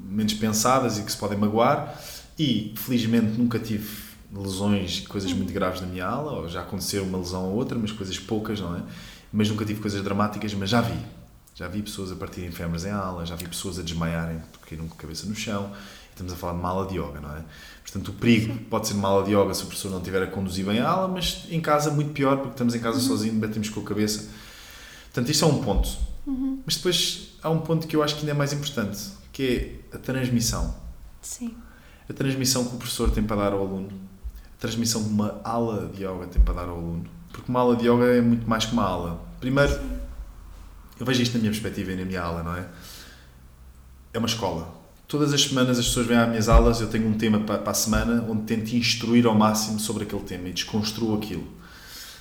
menos 0.09 0.35
pensadas 0.35 0.99
e 0.99 1.03
que 1.03 1.13
se 1.13 1.19
podem 1.19 1.39
magoar. 1.39 2.01
E, 2.39 2.75
felizmente, 2.77 3.39
nunca 3.39 3.59
tive 3.59 3.89
lesões, 4.33 5.07
coisas 5.07 5.33
muito 5.33 5.53
graves 5.53 5.81
na 5.81 5.87
minha 5.87 6.07
aula, 6.07 6.33
ou 6.33 6.49
já 6.49 6.63
aconteceu 6.63 7.05
uma 7.05 7.19
lesão 7.19 7.45
ou 7.51 7.55
outra, 7.55 7.79
mas 7.79 7.93
coisas 7.93 8.19
poucas, 8.19 8.61
não 8.61 8.75
é? 8.75 8.83
Mas 9.33 9.49
nunca 9.49 9.65
tive 9.65 9.81
coisas 9.81 10.03
dramáticas, 10.03 10.53
mas 10.55 10.71
já 10.71 10.81
vi. 10.81 10.99
Já 11.57 11.67
vi 11.67 11.83
pessoas 11.83 12.13
a 12.13 12.15
partirem 12.15 12.53
fêmeas 12.53 12.85
em 12.85 12.91
aula, 12.91 13.27
já 13.27 13.35
vi 13.35 13.49
pessoas 13.49 13.79
a 13.79 13.83
desmaiarem 13.83 14.41
porque 14.53 14.71
caíram 14.71 14.87
com 14.87 14.95
a 14.95 14.99
cabeça 14.99 15.27
no 15.27 15.35
chão. 15.35 15.73
Estamos 16.11 16.33
a 16.33 16.37
falar 16.37 16.53
de 16.53 16.59
uma 16.61 16.69
aula 16.69 16.87
de 16.87 16.99
yoga, 16.99 17.21
não 17.21 17.35
é? 17.35 17.43
Portanto, 17.83 18.09
o 18.09 18.13
perigo 18.13 18.53
Sim. 18.53 18.59
pode 18.71 18.87
ser 18.87 18.95
uma 18.95 19.09
aula 19.09 19.25
de 19.25 19.35
yoga 19.35 19.53
se 19.55 19.63
o 19.63 19.67
professor 19.67 19.91
não 19.91 19.99
estiver 19.99 20.23
a 20.23 20.27
conduzir 20.27 20.65
bem 20.65 20.79
a 20.79 20.89
aula, 20.89 21.09
mas 21.09 21.47
em 21.51 21.61
casa 21.61 21.91
muito 21.91 22.13
pior 22.13 22.37
porque 22.37 22.51
estamos 22.51 22.75
em 22.75 22.79
casa 22.79 22.99
uhum. 22.99 23.07
sozinhos, 23.07 23.39
batemos 23.39 23.69
com 23.71 23.81
a 23.81 23.85
cabeça 23.85 24.29
Portanto, 25.17 25.31
isto 25.31 25.47
é 25.47 25.49
um 25.49 25.63
ponto. 25.63 25.89
Uhum. 26.27 26.61
Mas 26.67 26.77
depois 26.77 27.29
há 27.43 27.49
um 27.49 27.61
ponto 27.61 27.87
que 27.87 27.97
eu 27.97 28.03
acho 28.03 28.17
que 28.17 28.21
ainda 28.21 28.33
é 28.33 28.35
mais 28.35 28.53
importante, 28.53 28.99
que 29.33 29.81
é 29.91 29.97
a 29.97 29.99
transmissão. 29.99 30.75
Sim. 31.23 31.55
A 32.07 32.13
transmissão 32.13 32.67
que 32.67 32.75
o 32.75 32.79
professor 32.79 33.11
tem 33.11 33.25
para 33.25 33.37
dar 33.37 33.53
ao 33.55 33.61
aluno. 33.61 33.89
A 34.59 34.61
transmissão 34.61 35.03
que 35.03 35.09
uma 35.09 35.41
aula 35.43 35.87
de 35.87 36.05
yoga 36.05 36.27
tem 36.27 36.43
para 36.43 36.53
dar 36.53 36.69
ao 36.69 36.77
aluno. 36.77 37.07
Porque 37.33 37.51
uma 37.51 37.61
aula 37.61 37.77
de 37.77 37.89
yoga 37.89 38.05
é 38.05 38.21
muito 38.21 38.47
mais 38.47 38.67
que 38.67 38.75
uma 38.75 38.83
aula. 38.83 39.19
Primeiro, 39.41 39.73
Sim. 39.73 40.06
Eu 40.99 41.07
vejo 41.07 41.23
isto 41.23 41.35
na 41.35 41.41
minha 41.41 41.51
perspectiva 41.51 41.93
e 41.93 41.97
na 41.97 42.05
minha 42.05 42.23
aula, 42.23 42.43
não 42.43 42.55
é? 42.55 42.67
É 44.13 44.19
uma 44.19 44.29
escola. 44.29 44.75
Todas 45.07 45.33
as 45.33 45.43
semanas 45.43 45.79
as 45.79 45.87
pessoas 45.87 46.07
vêm 46.07 46.17
às 46.17 46.29
minhas 46.29 46.49
aulas, 46.49 46.81
eu 46.81 46.89
tenho 46.89 47.09
um 47.09 47.15
tema 47.15 47.41
para, 47.41 47.59
para 47.59 47.71
a 47.71 47.75
semana 47.75 48.27
onde 48.29 48.43
tento 48.43 48.75
instruir 48.75 49.27
ao 49.27 49.35
máximo 49.35 49.79
sobre 49.79 50.05
aquele 50.05 50.23
tema 50.23 50.49
e 50.49 50.53
desconstruo 50.53 51.17
aquilo 51.17 51.57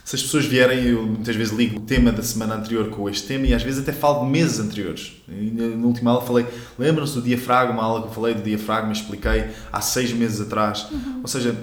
se 0.05 0.15
as 0.15 0.21
pessoas 0.21 0.45
vierem, 0.45 0.85
eu 0.85 1.03
muitas 1.03 1.35
vezes 1.35 1.51
ligo 1.51 1.79
o 1.79 1.81
tema 1.81 2.11
da 2.11 2.21
semana 2.21 2.53
anterior 2.53 2.91
com 2.91 3.09
este 3.09 3.25
tema 3.27 3.47
e 3.47 3.55
às 3.55 3.63
vezes 3.63 3.81
até 3.81 3.91
falo 3.91 4.23
de 4.23 4.31
meses 4.31 4.59
anteriores. 4.59 5.13
Na 5.27 5.87
última 5.87 6.11
aula 6.11 6.23
falei, 6.23 6.45
lembram-se 6.77 7.15
do 7.15 7.23
diafragma, 7.23 7.73
uma 7.73 7.83
aula 7.83 8.01
que 8.03 8.09
eu 8.09 8.11
falei 8.11 8.35
do 8.35 8.43
diafragma, 8.43 8.91
expliquei 8.91 9.49
há 9.73 9.81
seis 9.81 10.13
meses 10.13 10.39
atrás. 10.39 10.85
Uhum. 10.91 11.21
Ou 11.23 11.27
seja, 11.27 11.57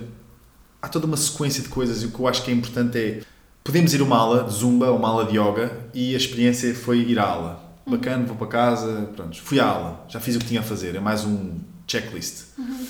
há 0.82 0.88
toda 0.88 1.06
uma 1.06 1.16
sequência 1.16 1.62
de 1.62 1.68
coisas 1.68 2.02
e 2.02 2.06
o 2.06 2.10
que 2.10 2.18
eu 2.18 2.26
acho 2.26 2.42
que 2.42 2.50
é 2.50 2.54
importante 2.54 2.98
é 2.98 3.22
podemos 3.64 3.94
ir 3.94 4.00
a 4.00 4.04
uma 4.04 4.16
aula 4.16 4.44
de 4.44 4.52
zumba 4.52 4.90
ou 4.90 4.98
uma 4.98 5.08
aula 5.08 5.24
de 5.24 5.38
yoga 5.38 5.70
e 5.94 6.14
a 6.14 6.16
experiência 6.16 6.74
foi 6.74 6.98
ir 7.00 7.18
à 7.18 7.24
aula. 7.24 7.82
Uhum. 7.86 7.96
Bacana, 7.96 8.24
vou 8.24 8.36
para 8.36 8.46
casa, 8.46 9.10
pronto, 9.14 9.40
fui 9.40 9.60
à 9.60 9.66
aula, 9.66 10.04
já 10.08 10.20
fiz 10.20 10.36
o 10.36 10.38
que 10.38 10.46
tinha 10.46 10.60
a 10.60 10.64
fazer, 10.64 10.94
é 10.94 11.00
mais 11.00 11.24
um 11.24 11.58
checklist. 11.86 12.44
Uhum. 12.58 12.86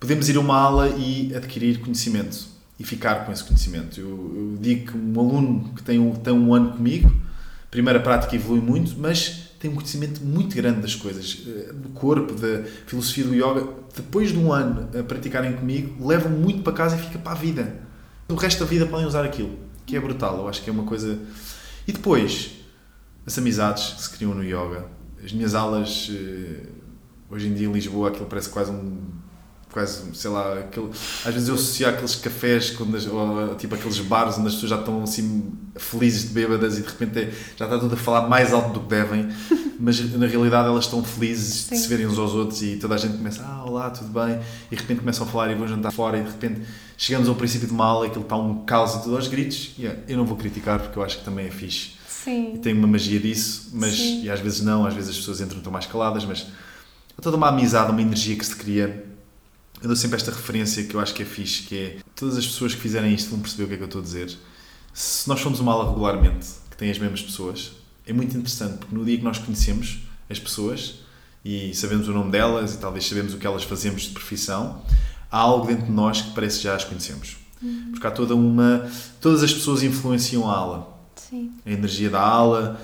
Podemos 0.00 0.28
ir 0.28 0.36
a 0.36 0.40
uma 0.40 0.56
aula 0.56 0.88
e 0.90 1.34
adquirir 1.34 1.80
conhecimento 1.80 2.46
e 2.78 2.84
ficar 2.84 3.26
com 3.26 3.32
esse 3.32 3.42
conhecimento. 3.42 4.00
Eu, 4.00 4.08
eu 4.08 4.58
digo 4.60 4.92
que 4.92 4.98
um 4.98 5.18
aluno 5.18 5.72
que 5.74 5.82
tem 5.82 5.98
um, 5.98 6.14
tem 6.14 6.32
um 6.32 6.54
ano 6.54 6.72
comigo, 6.72 7.12
primeira 7.70 7.98
prática 7.98 8.36
evolui 8.36 8.60
muito, 8.60 8.94
mas 8.98 9.48
tem 9.58 9.70
um 9.70 9.74
conhecimento 9.74 10.24
muito 10.24 10.54
grande 10.54 10.80
das 10.80 10.94
coisas, 10.94 11.42
eh, 11.46 11.72
do 11.72 11.88
corpo, 11.88 12.32
da 12.34 12.62
filosofia 12.86 13.24
do 13.24 13.34
yoga. 13.34 13.66
Depois 13.94 14.30
de 14.30 14.38
um 14.38 14.52
ano 14.52 14.88
a 14.96 15.02
praticarem 15.02 15.54
comigo, 15.54 16.06
levam 16.06 16.30
muito 16.30 16.62
para 16.62 16.72
casa 16.72 16.94
e 16.94 17.00
fica 17.00 17.18
para 17.18 17.32
a 17.32 17.34
vida. 17.34 17.74
O 18.28 18.34
resto 18.34 18.60
da 18.60 18.66
vida 18.66 18.86
podem 18.86 19.06
usar 19.06 19.24
aquilo, 19.24 19.58
que 19.88 19.96
é 19.96 20.00
brutal. 20.00 20.38
Eu 20.38 20.48
acho 20.48 20.62
que 20.62 20.68
é 20.68 20.72
uma 20.72 20.84
coisa. 20.84 21.18
E 21.86 21.92
depois, 21.92 22.50
as 23.26 23.36
amizades 23.38 23.94
que 23.94 24.02
se 24.02 24.10
criam 24.10 24.34
no 24.34 24.44
yoga. 24.44 24.86
As 25.24 25.32
minhas 25.32 25.54
aulas, 25.54 26.10
eh, 26.12 26.66
hoje 27.30 27.48
em 27.48 27.54
dia 27.54 27.66
em 27.66 27.72
Lisboa, 27.72 28.10
aquilo 28.10 28.26
parece 28.26 28.50
quase 28.50 28.70
um 28.70 29.18
quase, 29.70 30.14
sei 30.14 30.30
lá, 30.30 30.60
aquele, 30.60 30.88
às 30.88 31.34
vezes 31.34 31.48
eu 31.48 31.54
associo 31.54 31.88
aqueles 31.88 32.14
cafés, 32.14 32.70
quando, 32.70 32.96
ou, 33.14 33.54
tipo 33.54 33.74
aqueles 33.74 33.98
bares 33.98 34.38
onde 34.38 34.48
as 34.48 34.54
pessoas 34.54 34.70
já 34.70 34.78
estão 34.78 35.02
assim 35.02 35.52
felizes 35.76 36.28
de 36.28 36.28
bêbadas 36.30 36.78
e 36.78 36.82
de 36.82 36.88
repente 36.88 37.18
é, 37.18 37.30
já 37.54 37.66
está 37.66 37.78
tudo 37.78 37.92
a 37.92 37.96
falar 37.96 38.28
mais 38.28 38.54
alto 38.54 38.72
do 38.72 38.80
que 38.80 38.88
devem, 38.88 39.28
mas 39.78 40.12
na 40.14 40.26
realidade 40.26 40.68
elas 40.68 40.84
estão 40.84 41.02
felizes 41.04 41.66
Sim. 41.66 41.74
de 41.74 41.80
se 41.80 41.88
verem 41.88 42.06
uns 42.06 42.18
aos 42.18 42.32
outros 42.32 42.62
e 42.62 42.76
toda 42.76 42.94
a 42.94 42.98
gente 42.98 43.16
começa, 43.16 43.44
ah, 43.44 43.64
olá, 43.64 43.90
tudo 43.90 44.10
bem, 44.10 44.40
e 44.70 44.74
de 44.74 44.80
repente 44.82 45.00
começam 45.00 45.26
a 45.26 45.30
falar 45.30 45.50
e 45.50 45.54
vão 45.54 45.68
jantar 45.68 45.92
fora 45.92 46.18
e 46.18 46.22
de 46.22 46.30
repente 46.30 46.62
chegamos 46.96 47.28
ao 47.28 47.34
princípio 47.34 47.68
de 47.68 47.74
uma 47.74 47.84
aula 47.84 48.06
e 48.06 48.08
aquilo 48.08 48.24
está 48.24 48.36
um 48.36 48.64
caos 48.64 48.94
e 48.94 49.02
tudo 49.02 49.16
aos 49.16 49.28
gritos, 49.28 49.74
e 49.78 49.82
yeah, 49.82 50.00
eu 50.08 50.16
não 50.16 50.24
vou 50.24 50.36
criticar 50.36 50.80
porque 50.80 50.98
eu 50.98 51.02
acho 51.02 51.18
que 51.18 51.24
também 51.24 51.46
é 51.46 51.50
fixe. 51.50 51.92
Sim. 52.08 52.54
E 52.54 52.58
tem 52.58 52.74
uma 52.74 52.88
magia 52.88 53.20
disso, 53.20 53.70
mas 53.72 53.94
Sim. 53.94 54.24
e 54.24 54.30
às 54.30 54.40
vezes 54.40 54.60
não, 54.60 54.84
às 54.84 54.94
vezes 54.94 55.10
as 55.10 55.16
pessoas 55.16 55.40
entram 55.40 55.60
tão 55.60 55.72
mais 55.72 55.86
caladas, 55.86 56.24
mas 56.24 56.46
há 57.16 57.22
toda 57.22 57.36
uma 57.36 57.48
amizade, 57.48 57.90
uma 57.90 58.02
energia 58.02 58.36
que 58.36 58.44
se 58.44 58.56
cria 58.56 59.06
eu 59.80 59.86
dou 59.86 59.96
sempre 59.96 60.16
esta 60.16 60.30
referência 60.30 60.82
que 60.84 60.94
eu 60.94 61.00
acho 61.00 61.14
que 61.14 61.22
é 61.22 61.26
fixe, 61.26 61.62
que 61.62 61.78
é 61.78 61.96
todas 62.14 62.36
as 62.36 62.46
pessoas 62.46 62.74
que 62.74 62.80
fizerem 62.80 63.14
isto 63.14 63.30
vão 63.30 63.40
perceber 63.40 63.64
o 63.64 63.68
que 63.68 63.74
é 63.74 63.76
que 63.76 63.82
eu 63.82 63.86
estou 63.86 64.00
a 64.00 64.04
dizer. 64.04 64.36
Se 64.92 65.28
nós 65.28 65.40
formos 65.40 65.60
uma 65.60 65.72
aula 65.72 65.88
regularmente, 65.88 66.48
que 66.70 66.76
tem 66.76 66.90
as 66.90 66.98
mesmas 66.98 67.22
pessoas, 67.22 67.72
é 68.08 68.12
muito 68.12 68.36
interessante, 68.36 68.78
porque 68.78 68.94
no 68.94 69.04
dia 69.04 69.18
que 69.18 69.22
nós 69.22 69.38
conhecemos 69.38 70.00
as 70.28 70.38
pessoas 70.38 71.00
e 71.44 71.74
sabemos 71.74 72.08
o 72.08 72.12
nome 72.12 72.30
delas 72.30 72.74
e 72.74 72.78
talvez 72.78 73.06
sabemos 73.06 73.34
o 73.34 73.38
que 73.38 73.46
elas 73.46 73.62
fazemos 73.64 74.02
de 74.02 74.10
profissão, 74.10 74.82
há 75.30 75.38
algo 75.38 75.66
dentro 75.66 75.86
de 75.86 75.92
nós 75.92 76.22
que 76.22 76.30
parece 76.30 76.58
que 76.58 76.64
já 76.64 76.74
as 76.74 76.84
conhecemos. 76.84 77.36
Uhum. 77.62 77.90
Porque 77.92 78.06
há 78.06 78.10
toda 78.10 78.34
uma... 78.34 78.90
Todas 79.20 79.42
as 79.42 79.52
pessoas 79.52 79.82
influenciam 79.82 80.50
a 80.50 80.56
aula. 80.56 80.98
Sim. 81.16 81.52
A 81.66 81.70
energia 81.70 82.08
da 82.08 82.20
aula. 82.20 82.80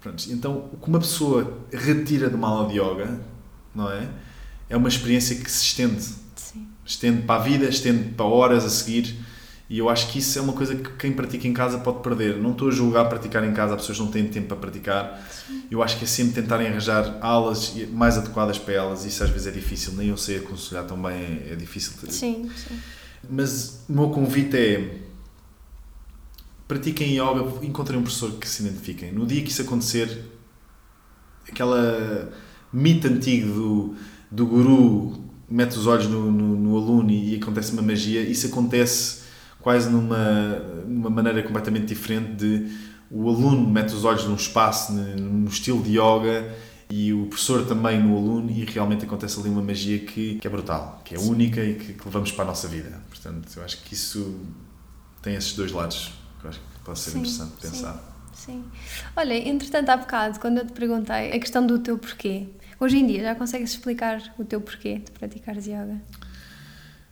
Pronto. 0.00 0.24
Então, 0.30 0.68
o 0.72 0.76
que 0.76 0.88
uma 0.88 0.98
pessoa 0.98 1.58
retira 1.72 2.28
de 2.28 2.34
uma 2.34 2.48
aula 2.48 2.68
de 2.68 2.78
yoga, 2.78 3.20
não 3.74 3.90
é? 3.90 4.08
é 4.68 4.76
uma 4.76 4.88
experiência 4.88 5.36
que 5.36 5.50
se 5.50 5.64
estende. 5.64 6.02
Sim. 6.34 6.66
Estende 6.84 7.22
para 7.22 7.40
a 7.40 7.44
vida, 7.44 7.66
estende 7.66 8.10
para 8.10 8.24
horas 8.24 8.64
a 8.64 8.70
seguir. 8.70 9.16
E 9.70 9.78
eu 9.78 9.88
acho 9.88 10.10
que 10.10 10.18
isso 10.18 10.36
é 10.36 10.42
uma 10.42 10.52
coisa 10.52 10.74
que 10.74 10.90
quem 10.94 11.12
pratica 11.12 11.46
em 11.46 11.52
casa 11.52 11.78
pode 11.78 12.02
perder. 12.02 12.36
Não 12.36 12.50
estou 12.50 12.68
a 12.68 12.70
julgar 12.72 13.08
praticar 13.08 13.44
em 13.44 13.54
casa, 13.54 13.74
as 13.76 13.80
pessoas 13.82 14.00
não 14.00 14.08
têm 14.08 14.26
tempo 14.26 14.48
para 14.48 14.56
praticar. 14.56 15.24
Sim. 15.30 15.62
Eu 15.70 15.80
acho 15.80 15.96
que 15.96 16.04
é 16.04 16.08
sempre 16.08 16.42
tentarem 16.42 16.66
arranjar 16.66 17.18
aulas 17.20 17.72
mais 17.92 18.18
adequadas 18.18 18.58
para 18.58 18.74
elas. 18.74 19.04
Isso 19.04 19.22
às 19.22 19.30
vezes 19.30 19.46
é 19.46 19.52
difícil, 19.52 19.92
nem 19.92 20.08
eu 20.08 20.16
sei 20.16 20.38
aconselhar 20.38 20.84
tão 20.86 21.00
bem, 21.00 21.40
é, 21.48 21.54
difícil. 21.54 21.92
Sim, 22.08 22.50
sim. 22.56 22.80
Mas 23.30 23.84
o 23.88 23.92
meu 23.92 24.10
convite 24.10 24.56
é 24.56 24.98
pratiquem 26.66 27.14
yoga, 27.14 27.64
encontrem 27.64 27.96
um 27.96 28.02
professor 28.02 28.32
que 28.32 28.48
se 28.48 28.62
identifiquem. 28.62 29.12
No 29.12 29.24
dia 29.24 29.40
que 29.40 29.50
isso 29.50 29.62
acontecer, 29.62 30.24
aquela 31.48 32.28
mito 32.72 33.06
antigo 33.06 33.54
do 33.54 33.96
do 34.30 34.46
guru 34.46 35.24
mete 35.48 35.76
os 35.76 35.86
olhos 35.86 36.06
no, 36.06 36.30
no, 36.30 36.56
no, 36.56 36.76
aluno 36.76 37.10
e 37.10 37.34
acontece 37.34 37.72
uma 37.72 37.82
magia, 37.82 38.20
isso 38.22 38.46
acontece 38.46 39.19
quase 39.60 39.90
numa, 39.90 40.58
numa 40.86 41.10
maneira 41.10 41.42
completamente 41.42 41.86
diferente 41.86 42.32
de 42.34 42.90
o 43.10 43.28
aluno 43.28 43.68
mete 43.68 43.92
os 43.92 44.04
olhos 44.04 44.24
num 44.24 44.36
espaço, 44.36 44.92
num 44.92 45.46
estilo 45.46 45.82
de 45.82 45.98
yoga 45.98 46.54
e 46.88 47.12
o 47.12 47.26
professor 47.26 47.66
também 47.66 48.00
no 48.00 48.16
aluno 48.16 48.50
e 48.50 48.64
realmente 48.64 49.04
acontece 49.04 49.38
ali 49.38 49.48
uma 49.48 49.62
magia 49.62 49.98
que, 49.98 50.36
que 50.36 50.46
é 50.46 50.50
brutal, 50.50 51.00
que 51.04 51.14
é 51.14 51.18
Sim. 51.18 51.30
única 51.30 51.62
e 51.62 51.74
que, 51.74 51.92
que, 51.94 52.04
levamos 52.04 52.32
para 52.32 52.44
a 52.44 52.46
nossa 52.48 52.68
vida. 52.68 53.00
Portanto, 53.08 53.48
eu 53.56 53.64
acho 53.64 53.82
que 53.82 53.94
isso 53.94 54.40
tem 55.22 55.34
esses 55.34 55.54
dois 55.54 55.72
lados 55.72 56.12
que 56.40 56.46
eu 56.46 56.50
acho 56.50 56.58
que 56.58 56.78
pode 56.84 56.98
ser 56.98 57.10
Sim. 57.10 57.18
interessante 57.18 57.52
pensar. 57.60 58.10
Sim. 58.32 58.64
Olha, 59.16 59.34
entretanto, 59.34 59.88
há 59.90 59.96
bocado, 59.96 60.40
quando 60.40 60.58
eu 60.58 60.66
te 60.66 60.72
perguntei 60.72 61.32
a 61.32 61.38
questão 61.38 61.66
do 61.66 61.78
teu 61.78 61.98
porquê, 61.98 62.48
hoje 62.78 62.98
em 62.98 63.06
dia 63.06 63.22
já 63.22 63.34
consegues 63.34 63.70
explicar 63.70 64.34
o 64.38 64.44
teu 64.44 64.60
porquê 64.60 64.98
de 64.98 65.10
praticares 65.10 65.66
yoga? 65.66 66.00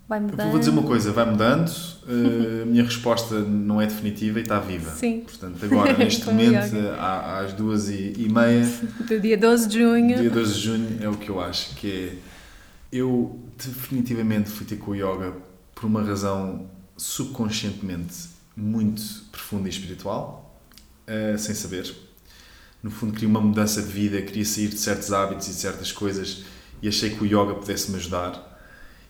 Vai 0.08 0.20
mudando. 0.20 0.50
Vou 0.50 0.58
dizer 0.58 0.70
uma 0.70 0.82
coisa, 0.82 1.12
vai 1.12 1.30
mudando. 1.30 1.68
Uh, 1.68 2.62
a 2.64 2.66
minha 2.66 2.82
resposta 2.82 3.40
não 3.40 3.80
é 3.80 3.86
definitiva 3.86 4.38
e 4.38 4.42
está 4.42 4.58
viva. 4.58 4.90
Sim. 4.92 5.20
Portanto, 5.20 5.62
agora, 5.62 5.92
neste 5.98 6.24
momento, 6.24 6.76
às 6.98 7.52
duas 7.52 7.90
e, 7.90 8.14
e 8.16 8.28
meia. 8.32 8.64
Do 9.06 9.20
dia 9.20 9.36
12 9.36 9.68
de 9.68 9.78
junho. 9.78 10.16
Dia 10.18 10.30
12 10.30 10.54
de 10.54 10.60
junho 10.60 10.98
é 11.02 11.08
o 11.08 11.16
que 11.16 11.28
eu 11.28 11.38
acho 11.40 11.74
que 11.74 11.92
é. 11.92 12.28
Eu 12.90 13.38
definitivamente 13.62 14.48
fui 14.48 14.64
ter 14.64 14.76
com 14.76 14.92
o 14.92 14.94
yoga 14.94 15.34
por 15.74 15.84
uma 15.84 16.02
razão 16.02 16.70
subconscientemente 16.96 18.30
muito 18.56 19.02
profunda 19.30 19.68
e 19.68 19.70
espiritual, 19.70 20.58
uh, 21.06 21.38
sem 21.38 21.54
saber. 21.54 21.94
No 22.82 22.90
fundo, 22.90 23.12
queria 23.12 23.28
uma 23.28 23.42
mudança 23.42 23.82
de 23.82 23.88
vida, 23.88 24.22
queria 24.22 24.44
sair 24.44 24.68
de 24.68 24.78
certos 24.78 25.12
hábitos 25.12 25.48
e 25.48 25.50
de 25.50 25.56
certas 25.56 25.92
coisas 25.92 26.44
e 26.80 26.88
achei 26.88 27.10
que 27.10 27.22
o 27.22 27.26
yoga 27.26 27.54
pudesse 27.54 27.90
me 27.90 27.98
ajudar 27.98 28.47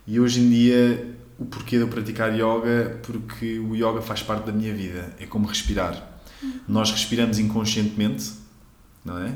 e 0.08 0.18
hoje 0.18 0.40
em 0.40 0.48
dia, 0.48 1.14
o 1.38 1.44
porquê 1.44 1.76
de 1.76 1.82
eu 1.82 1.88
praticar 1.88 2.32
yoga? 2.34 2.98
Porque 3.02 3.58
o 3.58 3.76
yoga 3.76 4.00
faz 4.00 4.22
parte 4.22 4.46
da 4.46 4.52
minha 4.52 4.72
vida. 4.72 5.14
É 5.20 5.26
como 5.26 5.46
respirar. 5.46 6.22
Uhum. 6.42 6.60
Nós 6.66 6.90
respiramos 6.90 7.38
inconscientemente, 7.38 8.32
não 9.04 9.18
é? 9.18 9.34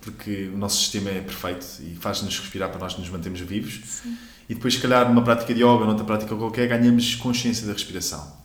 Porque 0.00 0.50
o 0.54 0.56
nosso 0.56 0.78
sistema 0.80 1.10
é 1.10 1.20
perfeito 1.20 1.66
e 1.82 1.94
faz-nos 1.96 2.38
respirar 2.38 2.70
para 2.70 2.80
nós 2.80 2.96
nos 2.96 3.10
mantermos 3.10 3.40
vivos. 3.40 3.78
Sim. 3.84 4.16
E 4.48 4.54
depois, 4.54 4.72
se 4.72 4.80
calhar, 4.80 5.06
numa 5.06 5.22
prática 5.22 5.52
de 5.52 5.60
yoga 5.60 5.80
ou 5.80 5.84
noutra 5.84 6.04
prática 6.06 6.34
qualquer, 6.34 6.66
ganhamos 6.66 7.14
consciência 7.16 7.66
da 7.66 7.74
respiração. 7.74 8.40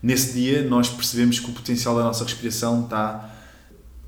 Nesse 0.00 0.34
dia, 0.34 0.62
nós 0.62 0.88
percebemos 0.88 1.40
que 1.40 1.50
o 1.50 1.52
potencial 1.52 1.96
da 1.96 2.04
nossa 2.04 2.22
respiração 2.22 2.84
está 2.84 3.28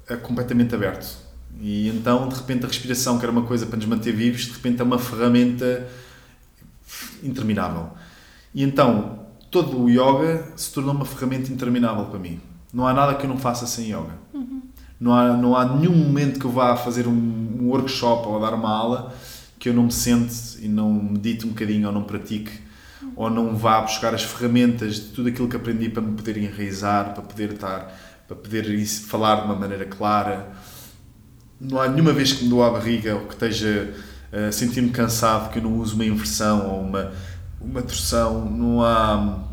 eh, 0.06 0.14
completamente 0.14 0.72
aberto. 0.76 1.12
E 1.60 1.88
então, 1.88 2.28
de 2.28 2.36
repente, 2.36 2.64
a 2.64 2.68
respiração, 2.68 3.18
que 3.18 3.24
era 3.24 3.32
uma 3.32 3.42
coisa 3.42 3.66
para 3.66 3.78
nos 3.78 3.86
manter 3.86 4.12
vivos, 4.12 4.42
de 4.42 4.52
repente 4.52 4.80
é 4.80 4.84
uma 4.84 4.98
ferramenta 4.98 5.88
interminável. 7.24 7.90
E 8.54 8.62
então, 8.62 9.24
todo 9.50 9.82
o 9.82 9.88
yoga 9.88 10.52
se 10.56 10.72
tornou 10.72 10.94
uma 10.94 11.04
ferramenta 11.04 11.52
interminável 11.52 12.06
para 12.06 12.18
mim. 12.18 12.40
Não 12.72 12.86
há 12.86 12.92
nada 12.92 13.14
que 13.14 13.24
eu 13.24 13.28
não 13.28 13.38
faça 13.38 13.66
sem 13.66 13.86
yoga. 13.86 14.18
Uhum. 14.32 14.62
Não, 14.98 15.14
há, 15.14 15.36
não 15.36 15.56
há 15.56 15.64
nenhum 15.76 15.94
momento 15.94 16.40
que 16.40 16.44
eu 16.44 16.50
vá 16.50 16.76
fazer 16.76 17.06
um, 17.06 17.12
um 17.60 17.68
workshop 17.68 18.26
ou 18.26 18.40
dar 18.40 18.52
uma 18.54 18.70
aula 18.70 19.14
que 19.58 19.68
eu 19.68 19.74
não 19.74 19.84
me 19.84 19.92
sente 19.92 20.58
e 20.60 20.68
não 20.68 20.92
medite 20.92 21.46
um 21.46 21.50
bocadinho 21.50 21.86
ou 21.86 21.92
não 21.92 22.02
pratique 22.02 22.50
uhum. 23.00 23.12
ou 23.14 23.30
não 23.30 23.56
vá 23.56 23.80
buscar 23.80 24.12
as 24.12 24.24
ferramentas 24.24 24.96
de 24.96 25.02
tudo 25.10 25.28
aquilo 25.28 25.48
que 25.48 25.56
aprendi 25.56 25.88
para 25.88 26.02
me 26.02 26.16
poder 26.16 26.36
enraizar, 26.36 27.14
para 27.14 27.22
poder 27.22 27.52
estar, 27.52 28.24
para 28.26 28.36
poder 28.36 28.86
falar 28.86 29.36
de 29.36 29.42
uma 29.42 29.54
maneira 29.54 29.84
clara. 29.84 30.52
Não 31.60 31.80
há 31.80 31.88
nenhuma 31.88 32.12
vez 32.12 32.32
que 32.32 32.44
me 32.44 32.50
dou 32.50 32.64
a 32.64 32.70
barriga 32.70 33.14
ou 33.14 33.20
que 33.22 33.34
esteja 33.34 33.94
uh, 34.34 34.52
sentir-me 34.52 34.90
cansado 34.90 35.52
que 35.52 35.58
eu 35.58 35.62
não 35.62 35.78
uso 35.78 35.94
uma 35.94 36.04
inversão 36.04 36.70
ou 36.70 36.80
uma, 36.82 37.12
uma 37.60 37.82
torção, 37.82 38.44
não 38.50 38.82
há. 38.82 39.44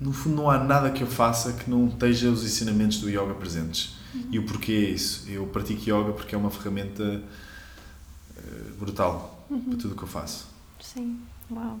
No 0.00 0.12
fundo, 0.12 0.36
não 0.36 0.50
há 0.50 0.62
nada 0.62 0.90
que 0.90 1.02
eu 1.02 1.06
faça 1.06 1.52
que 1.52 1.68
não 1.68 1.88
esteja 1.88 2.30
os 2.30 2.42
ensinamentos 2.42 2.98
do 3.00 3.10
yoga 3.10 3.34
presentes. 3.34 3.96
Uhum. 4.14 4.28
E 4.30 4.38
o 4.38 4.46
porquê 4.46 4.72
é 4.72 4.90
isso? 4.90 5.28
Eu 5.28 5.46
pratico 5.46 5.82
yoga 5.82 6.12
porque 6.12 6.34
é 6.34 6.38
uma 6.38 6.50
ferramenta 6.50 7.02
uh, 7.02 8.74
brutal 8.78 9.46
uhum. 9.50 9.60
para 9.60 9.78
tudo 9.78 9.92
o 9.92 9.96
que 9.96 10.04
eu 10.04 10.08
faço. 10.08 10.48
Sim, 10.80 11.20
uau. 11.50 11.78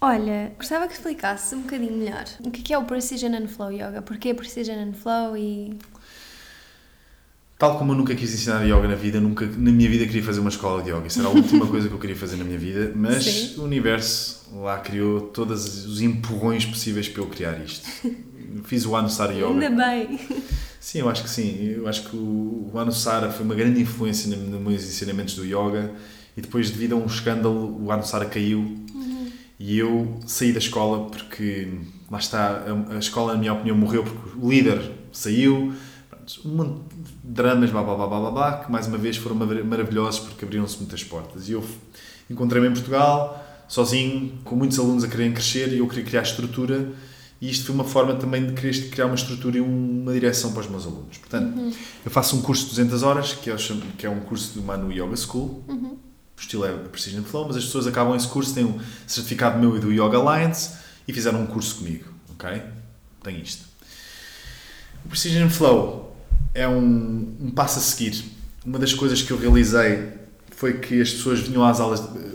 Olha, 0.00 0.52
gostava 0.58 0.86
que 0.86 0.92
explicasse 0.92 1.54
um 1.54 1.62
bocadinho 1.62 1.96
melhor 1.96 2.24
o 2.40 2.50
que 2.50 2.74
é 2.74 2.78
o 2.78 2.84
Precision 2.84 3.34
and 3.34 3.48
Flow 3.48 3.72
Yoga, 3.72 4.02
porquê 4.02 4.34
Precision 4.34 4.76
and 4.76 4.92
Flow 4.92 5.36
e 5.36 5.78
tal 7.64 7.78
como 7.78 7.92
eu 7.92 7.96
nunca 7.96 8.14
quis 8.14 8.34
ensinar 8.34 8.62
yoga 8.64 8.86
na 8.86 8.94
vida, 8.94 9.18
nunca 9.18 9.46
na 9.46 9.72
minha 9.72 9.88
vida 9.88 10.04
queria 10.04 10.22
fazer 10.22 10.40
uma 10.40 10.50
escola 10.50 10.82
de 10.82 10.90
yoga. 10.90 11.06
Isso 11.06 11.18
era 11.18 11.28
a 11.28 11.32
última 11.32 11.64
coisa 11.66 11.88
que 11.88 11.94
eu 11.94 11.98
queria 11.98 12.16
fazer 12.16 12.36
na 12.36 12.44
minha 12.44 12.58
vida, 12.58 12.92
mas 12.94 13.24
Sim. 13.24 13.60
o 13.60 13.64
universo 13.64 14.44
lá 14.56 14.78
criou 14.78 15.22
todos 15.22 15.86
os 15.86 16.02
empurrões 16.02 16.66
possíveis 16.66 17.08
para 17.08 17.22
eu 17.22 17.26
criar 17.26 17.58
isto. 17.64 17.88
Fiz 18.64 18.84
o 18.84 18.94
Anusara 18.94 19.32
Yoga. 19.32 19.46
Ainda 19.46 19.70
bem. 19.70 20.20
Sim, 20.78 20.98
eu 20.98 21.08
acho 21.08 21.22
que 21.22 21.30
sim. 21.30 21.74
Eu 21.76 21.88
acho 21.88 22.08
que 22.08 22.14
o 22.14 22.70
Anusara 22.74 23.30
foi 23.30 23.46
uma 23.46 23.54
grande 23.54 23.80
influência 23.80 24.36
nos 24.36 24.60
meus 24.60 24.84
ensinamentos 24.84 25.34
do 25.34 25.44
yoga 25.44 25.90
e 26.36 26.42
depois, 26.42 26.70
devido 26.70 26.92
a 26.92 26.96
um 26.96 27.06
escândalo, 27.06 27.82
o 27.82 27.90
Anusara 27.90 28.26
caiu 28.26 28.58
uhum. 28.58 29.30
e 29.58 29.78
eu 29.78 30.20
saí 30.26 30.52
da 30.52 30.58
escola 30.58 31.08
porque, 31.08 31.68
lá 32.10 32.18
está, 32.18 32.62
a, 32.90 32.96
a 32.96 32.98
escola, 32.98 33.32
na 33.32 33.38
minha 33.38 33.54
opinião, 33.54 33.74
morreu 33.74 34.04
porque 34.04 34.38
o 34.38 34.50
líder 34.50 34.92
saiu, 35.10 35.72
um 36.44 36.80
dramas, 37.24 37.70
blá 37.70 37.82
blá 37.82 37.94
blá 37.96 38.06
blá 38.06 38.30
blá, 38.30 38.52
que 38.58 38.70
mais 38.70 38.86
uma 38.86 38.98
vez 38.98 39.16
foram 39.16 39.34
maravilhosos 39.34 40.20
porque 40.20 40.44
abriram-se 40.44 40.76
muitas 40.76 41.02
portas. 41.02 41.48
E 41.48 41.52
eu 41.52 41.64
encontrei-me 42.28 42.68
em 42.68 42.72
Portugal, 42.72 43.42
sozinho, 43.66 44.38
com 44.44 44.54
muitos 44.54 44.78
alunos 44.78 45.02
a 45.02 45.08
quererem 45.08 45.32
crescer 45.32 45.72
e 45.72 45.78
eu 45.78 45.88
queria 45.88 46.04
criar 46.04 46.22
estrutura. 46.22 46.92
E 47.40 47.50
isto 47.50 47.66
foi 47.66 47.74
uma 47.74 47.84
forma 47.84 48.14
também 48.14 48.46
de 48.46 48.52
querer 48.52 48.90
criar 48.90 49.06
uma 49.06 49.14
estrutura 49.14 49.56
e 49.58 49.60
uma 49.60 50.12
direção 50.12 50.52
para 50.52 50.60
os 50.60 50.68
meus 50.68 50.86
alunos. 50.86 51.18
Portanto, 51.18 51.58
uhum. 51.58 51.72
eu 52.04 52.10
faço 52.10 52.36
um 52.36 52.42
curso 52.42 52.64
de 52.64 52.70
200 52.70 53.02
horas, 53.02 53.32
que, 53.32 53.50
eu 53.50 53.58
chamo, 53.58 53.82
que 53.98 54.06
é 54.06 54.10
um 54.10 54.20
curso 54.20 54.54
do 54.54 54.62
Manu 54.62 54.92
Yoga 54.92 55.16
School. 55.16 55.64
Uhum. 55.68 55.96
O 56.36 56.40
estilo 56.40 56.64
é 56.64 56.72
Precision 56.72 57.22
Flow, 57.22 57.46
mas 57.46 57.56
as 57.56 57.64
pessoas 57.64 57.86
acabam 57.86 58.14
esse 58.16 58.28
curso, 58.28 58.54
têm 58.54 58.64
um 58.64 58.78
certificado 59.06 59.58
meu 59.58 59.76
e 59.76 59.80
do 59.80 59.92
Yoga 59.92 60.18
Alliance 60.18 60.72
e 61.06 61.12
fizeram 61.12 61.42
um 61.42 61.46
curso 61.46 61.76
comigo. 61.76 62.06
Ok? 62.32 62.62
Tem 63.22 63.40
isto. 63.40 63.64
O 65.04 65.08
Precision 65.08 65.48
Flow 65.48 66.13
é 66.54 66.68
um, 66.68 67.36
um 67.40 67.50
passo 67.50 67.78
a 67.78 67.82
seguir. 67.82 68.24
Uma 68.64 68.78
das 68.78 68.94
coisas 68.94 69.20
que 69.20 69.30
eu 69.30 69.38
realizei 69.38 70.08
foi 70.56 70.74
que 70.74 71.00
as 71.00 71.10
pessoas 71.10 71.40
vinham 71.40 71.64
às 71.64 71.80
aulas. 71.80 72.00
De, 72.00 72.34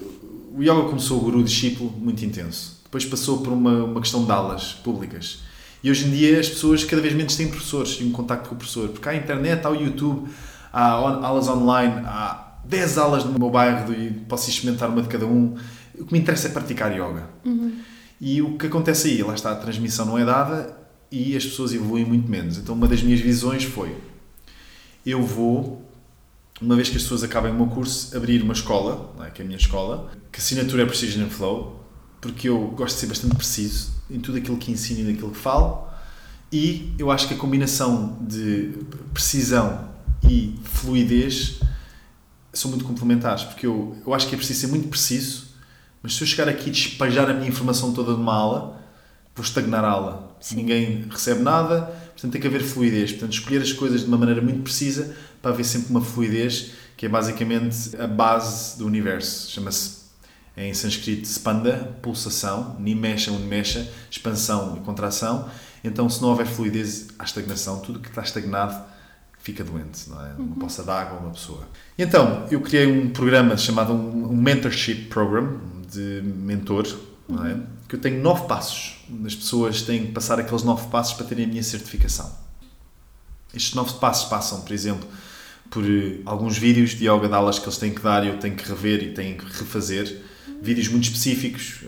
o 0.53 0.61
yoga 0.61 0.83
começou 0.89 1.17
o 1.17 1.21
guru 1.21 1.43
discípulo 1.43 1.89
muito 1.97 2.23
intenso. 2.23 2.81
Depois 2.83 3.05
passou 3.05 3.41
por 3.41 3.53
uma, 3.53 3.85
uma 3.85 4.01
questão 4.01 4.25
de 4.25 4.31
aulas 4.31 4.73
públicas. 4.73 5.39
E 5.81 5.89
hoje 5.89 6.07
em 6.07 6.11
dia 6.11 6.39
as 6.39 6.49
pessoas 6.49 6.83
cada 6.83 7.01
vez 7.01 7.13
menos 7.13 7.35
têm 7.35 7.47
professores 7.47 7.97
e 8.01 8.03
um 8.03 8.11
contacto 8.11 8.49
com 8.49 8.55
o 8.55 8.57
professor. 8.57 8.89
Porque 8.89 9.07
há 9.07 9.15
internet, 9.15 9.65
há 9.65 9.69
o 9.69 9.75
YouTube, 9.75 10.29
há 10.73 10.89
aulas 10.89 11.47
online, 11.47 12.03
há 12.05 12.57
10 12.65 12.97
aulas 12.97 13.23
no 13.23 13.39
meu 13.39 13.49
bairro 13.49 13.93
e 13.93 14.11
posso 14.27 14.49
experimentar 14.49 14.89
uma 14.89 15.01
de 15.01 15.07
cada 15.07 15.25
um. 15.25 15.55
O 15.97 16.05
que 16.05 16.13
me 16.13 16.19
interessa 16.19 16.49
é 16.49 16.51
praticar 16.51 16.91
yoga. 16.91 17.29
Uhum. 17.45 17.73
E 18.19 18.41
o 18.41 18.57
que 18.57 18.67
acontece 18.67 19.07
aí? 19.07 19.23
Lá 19.23 19.33
está, 19.33 19.51
a 19.51 19.55
transmissão 19.55 20.05
não 20.05 20.17
é 20.17 20.25
dada 20.25 20.77
e 21.09 21.37
as 21.37 21.45
pessoas 21.45 21.73
evoluem 21.73 22.05
muito 22.05 22.29
menos. 22.29 22.57
Então 22.57 22.75
uma 22.75 22.87
das 22.87 23.01
minhas 23.01 23.21
visões 23.21 23.63
foi 23.63 23.95
eu 25.11 25.23
vou, 25.23 25.81
uma 26.61 26.75
vez 26.75 26.89
que 26.89 26.97
as 26.97 27.03
pessoas 27.03 27.23
acabem 27.23 27.51
o 27.51 27.55
meu 27.55 27.67
curso, 27.67 28.15
abrir 28.15 28.41
uma 28.41 28.53
escola, 28.53 29.13
é? 29.25 29.29
que 29.29 29.41
é 29.41 29.43
a 29.43 29.47
minha 29.47 29.57
escola, 29.57 30.11
que 30.31 30.39
a 30.39 30.41
assinatura 30.41 30.83
é 30.83 30.85
Precision 30.85 31.25
and 31.25 31.29
Flow, 31.29 31.83
porque 32.21 32.49
eu 32.49 32.67
gosto 32.69 32.95
de 32.95 33.01
ser 33.01 33.07
bastante 33.07 33.35
preciso 33.35 33.93
em 34.09 34.19
tudo 34.19 34.37
aquilo 34.37 34.57
que 34.57 34.71
ensino 34.71 34.99
e 35.01 35.11
naquilo 35.11 35.31
que 35.31 35.37
falo, 35.37 35.87
e 36.51 36.93
eu 36.97 37.11
acho 37.11 37.27
que 37.27 37.33
a 37.35 37.37
combinação 37.37 38.17
de 38.21 38.73
precisão 39.13 39.89
e 40.27 40.59
fluidez 40.63 41.59
são 42.51 42.71
muito 42.71 42.83
complementares, 42.83 43.43
porque 43.43 43.67
eu, 43.67 43.95
eu 44.05 44.13
acho 44.13 44.27
que 44.27 44.33
é 44.33 44.37
preciso 44.37 44.61
ser 44.61 44.67
muito 44.67 44.87
preciso, 44.87 45.47
mas 46.01 46.15
se 46.15 46.23
eu 46.23 46.27
chegar 46.27 46.49
aqui 46.49 46.69
e 46.69 46.71
despejar 46.71 47.29
a 47.29 47.33
minha 47.33 47.47
informação 47.47 47.93
toda 47.93 48.13
numa 48.13 48.33
aula, 48.33 48.81
vou 49.35 49.43
estagnar 49.43 49.83
a 49.83 49.89
aula. 49.89 50.35
Sim. 50.39 50.55
Ninguém 50.55 51.05
recebe 51.09 51.41
nada, 51.41 51.93
Portanto, 52.19 52.33
tem 52.33 52.41
que 52.41 52.47
haver 52.47 52.61
fluidez. 52.61 53.11
Portanto, 53.11 53.31
escolher 53.31 53.61
as 53.61 53.71
coisas 53.71 54.01
de 54.01 54.07
uma 54.07 54.17
maneira 54.17 54.41
muito 54.41 54.61
precisa 54.61 55.15
para 55.41 55.51
haver 55.51 55.63
sempre 55.63 55.89
uma 55.89 56.01
fluidez 56.01 56.71
que 56.97 57.05
é 57.05 57.09
basicamente 57.09 57.95
a 57.97 58.05
base 58.05 58.77
do 58.77 58.85
universo. 58.85 59.49
Chama-se 59.49 59.99
em 60.57 60.73
sânscrito 60.73 61.25
spanda, 61.25 61.97
pulsação, 62.01 62.75
nimesha, 62.77 63.31
unimesha, 63.31 63.89
expansão 64.11 64.75
e 64.75 64.81
contração. 64.81 65.49
Então, 65.81 66.09
se 66.09 66.21
não 66.21 66.27
houver 66.27 66.45
fluidez, 66.45 67.07
há 67.17 67.23
estagnação. 67.23 67.79
Tudo 67.79 67.99
que 67.99 68.09
está 68.09 68.21
estagnado 68.21 68.83
fica 69.41 69.63
doente, 69.63 70.09
não 70.09 70.19
é? 70.19 70.33
Uma 70.33 70.39
uhum. 70.39 70.55
poça 70.55 70.83
d'água, 70.83 71.19
uma 71.19 71.31
pessoa. 71.31 71.65
E 71.97 72.03
então, 72.03 72.45
eu 72.51 72.59
criei 72.59 72.85
um 72.85 73.09
programa 73.11 73.55
chamado 73.55 73.93
um 73.93 74.35
Mentorship 74.35 75.05
Program 75.05 75.57
de 75.89 76.21
mentor, 76.21 76.85
não 77.29 77.45
é? 77.45 77.57
Que 77.89 77.95
eu 77.95 77.99
tenho 77.99 78.21
nove 78.21 78.45
passos. 78.47 78.97
As 79.25 79.33
pessoas 79.33 79.81
têm 79.81 80.05
que 80.05 80.11
passar 80.11 80.39
aqueles 80.39 80.61
nove 80.61 80.87
passos 80.89 81.13
para 81.13 81.25
terem 81.25 81.45
a 81.45 81.47
minha 81.47 81.63
certificação. 81.63 82.31
Estes 83.53 83.73
nove 83.73 83.93
passos 83.99 84.29
passam, 84.29 84.61
por 84.61 84.71
exemplo, 84.71 85.09
por 85.71 85.83
eh, 85.83 86.19
alguns 86.23 86.55
vídeos 86.55 86.91
de 86.91 87.09
yoga 87.09 87.27
de 87.27 87.33
aulas 87.33 87.57
que 87.57 87.65
eles 87.65 87.79
têm 87.79 87.91
que 87.91 88.01
dar 88.01 88.23
e 88.23 88.27
eu 88.27 88.37
tenho 88.37 88.55
que 88.55 88.63
rever 88.69 89.03
e 89.03 89.11
tenho 89.11 89.35
que 89.35 89.45
refazer. 89.45 90.21
Vídeos 90.61 90.87
muito 90.87 91.05
específicos. 91.05 91.83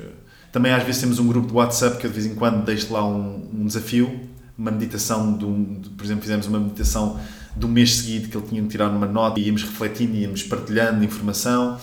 Também 0.52 0.74
às 0.74 0.84
vezes 0.84 1.00
temos 1.00 1.20
um 1.20 1.28
grupo 1.28 1.48
de 1.48 1.54
WhatsApp 1.54 1.98
que 1.98 2.08
eu 2.08 2.10
de 2.10 2.20
vez 2.20 2.26
em 2.26 2.34
quando 2.34 2.66
deixo 2.66 2.92
lá 2.92 3.06
um, 3.06 3.48
um 3.54 3.68
desafio, 3.68 4.28
uma 4.58 4.72
meditação, 4.72 5.38
de 5.38 5.46
um, 5.46 5.82
de, 5.82 5.90
por 5.90 6.04
exemplo, 6.04 6.24
fizemos 6.24 6.48
uma 6.48 6.60
meditação 6.60 7.20
do 7.56 7.68
mês 7.68 7.98
seguinte 7.98 8.28
que 8.28 8.36
ele 8.36 8.48
tinha 8.48 8.62
de 8.62 8.70
tirar 8.70 8.90
uma 8.90 9.06
nota 9.06 9.40
e 9.40 9.46
íamos 9.46 9.62
refletindo, 9.62 10.16
íamos 10.16 10.42
partilhando 10.42 11.04
informação. 11.06 11.80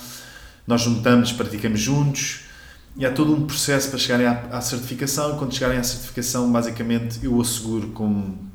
Nós 0.67 0.83
juntamos, 0.83 1.31
praticamos 1.31 1.79
juntos 1.79 2.48
e 2.99 3.07
há 3.07 3.13
todo 3.13 3.33
um 3.33 3.47
processo 3.47 3.91
para 3.91 3.99
chegarem 3.99 4.27
à, 4.27 4.33
à 4.51 4.61
certificação. 4.61 5.37
E 5.37 5.39
quando 5.39 5.55
chegarem 5.55 5.79
à 5.79 5.85
certificação, 5.85 6.51
basicamente 6.51 7.25
eu 7.25 7.41
asseguro 7.41 7.91
como 7.91 8.51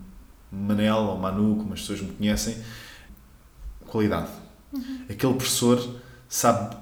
Manel 0.52 0.98
ou 0.98 1.18
Manu, 1.18 1.56
como 1.56 1.74
as 1.74 1.80
pessoas 1.80 2.02
me 2.02 2.10
conhecem, 2.10 2.58
qualidade. 3.88 4.30
Uhum. 4.74 5.06
Aquele 5.10 5.34
professor 5.36 5.96
sabe 6.28 6.76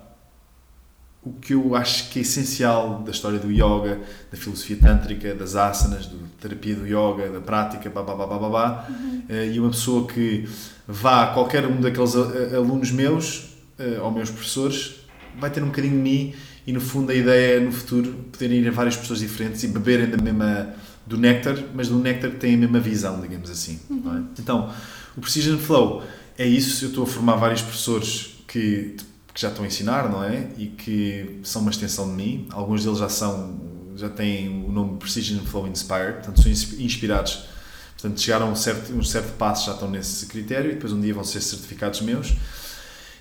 o 1.23 1.33
que 1.33 1.53
eu 1.53 1.75
acho 1.75 2.09
que 2.09 2.17
é 2.17 2.21
essencial 2.23 3.03
da 3.03 3.11
história 3.11 3.38
do 3.38 3.51
yoga, 3.51 4.01
da 4.31 4.38
filosofia 4.38 4.77
tântrica, 4.77 5.35
das 5.35 5.55
asanas, 5.55 6.07
da 6.07 6.17
terapia 6.39 6.73
do 6.73 6.88
yoga, 6.88 7.29
da 7.29 7.41
prática, 7.41 7.91
babá, 7.91 8.88
uhum. 8.89 9.23
e 9.29 9.59
uma 9.59 9.69
pessoa 9.69 10.07
que 10.07 10.49
vá 10.88 11.25
a 11.25 11.27
qualquer 11.27 11.67
um 11.67 11.79
daqueles 11.79 12.15
alunos 12.15 12.91
meus, 12.91 13.55
eh, 13.77 13.99
ou 14.01 14.09
meus 14.09 14.31
professores, 14.31 14.95
vai 15.39 15.51
ter 15.51 15.61
um 15.61 15.67
bocadinho 15.67 15.93
de 15.93 15.99
mim 15.99 16.33
e 16.65 16.71
no 16.71 16.81
fundo 16.81 17.11
a 17.11 17.15
ideia 17.15 17.57
é 17.57 17.59
no 17.59 17.71
futuro 17.71 18.13
poderem 18.31 18.59
ir 18.59 18.67
a 18.67 18.71
várias 18.71 18.95
pessoas 18.95 19.19
diferentes 19.19 19.63
e 19.63 19.67
beberem 19.67 20.09
da 20.09 20.17
mesma 20.17 20.73
do 21.05 21.17
néctar, 21.17 21.57
mas 21.73 21.89
do 21.89 21.97
néctar 21.97 22.31
que 22.31 22.38
tem 22.38 22.53
a 22.53 22.57
mesma 22.57 22.79
visão, 22.79 23.19
digamos 23.19 23.49
assim. 23.49 23.79
É? 23.89 23.93
Uhum. 23.93 24.17
É? 24.17 24.21
Então, 24.39 24.71
o 25.17 25.21
Precision 25.21 25.57
Flow 25.57 26.03
é 26.38 26.45
isso, 26.45 26.85
eu 26.85 26.89
estou 26.89 27.03
a 27.03 27.07
formar 27.07 27.35
vários 27.35 27.61
professores 27.61 28.35
que 28.47 28.95
que 29.33 29.41
já 29.41 29.49
estão 29.49 29.63
a 29.63 29.67
ensinar, 29.67 30.09
não 30.09 30.23
é? 30.23 30.49
E 30.57 30.67
que 30.67 31.39
são 31.43 31.61
uma 31.61 31.71
extensão 31.71 32.09
de 32.09 32.15
mim. 32.15 32.47
Alguns 32.51 32.83
deles 32.83 32.99
já 32.99 33.09
são, 33.09 33.59
já 33.95 34.09
têm 34.09 34.65
o 34.65 34.71
nome 34.71 34.97
Precision 34.97 35.43
Flow 35.45 35.67
Inspired, 35.67 36.13
portanto 36.15 36.41
são 36.41 36.51
inspirados. 36.51 37.45
Portanto, 37.93 38.19
chegaram 38.19 38.47
a 38.47 38.51
um 38.51 38.55
certo, 38.55 38.93
um 38.93 39.03
certo 39.03 39.38
passo, 39.38 39.67
já 39.67 39.73
estão 39.73 39.89
nesse 39.89 40.25
critério 40.25 40.71
e 40.71 40.73
depois 40.73 40.91
um 40.91 40.99
dia 40.99 41.13
vão 41.13 41.23
ser 41.23 41.39
certificados 41.41 42.01
meus. 42.01 42.33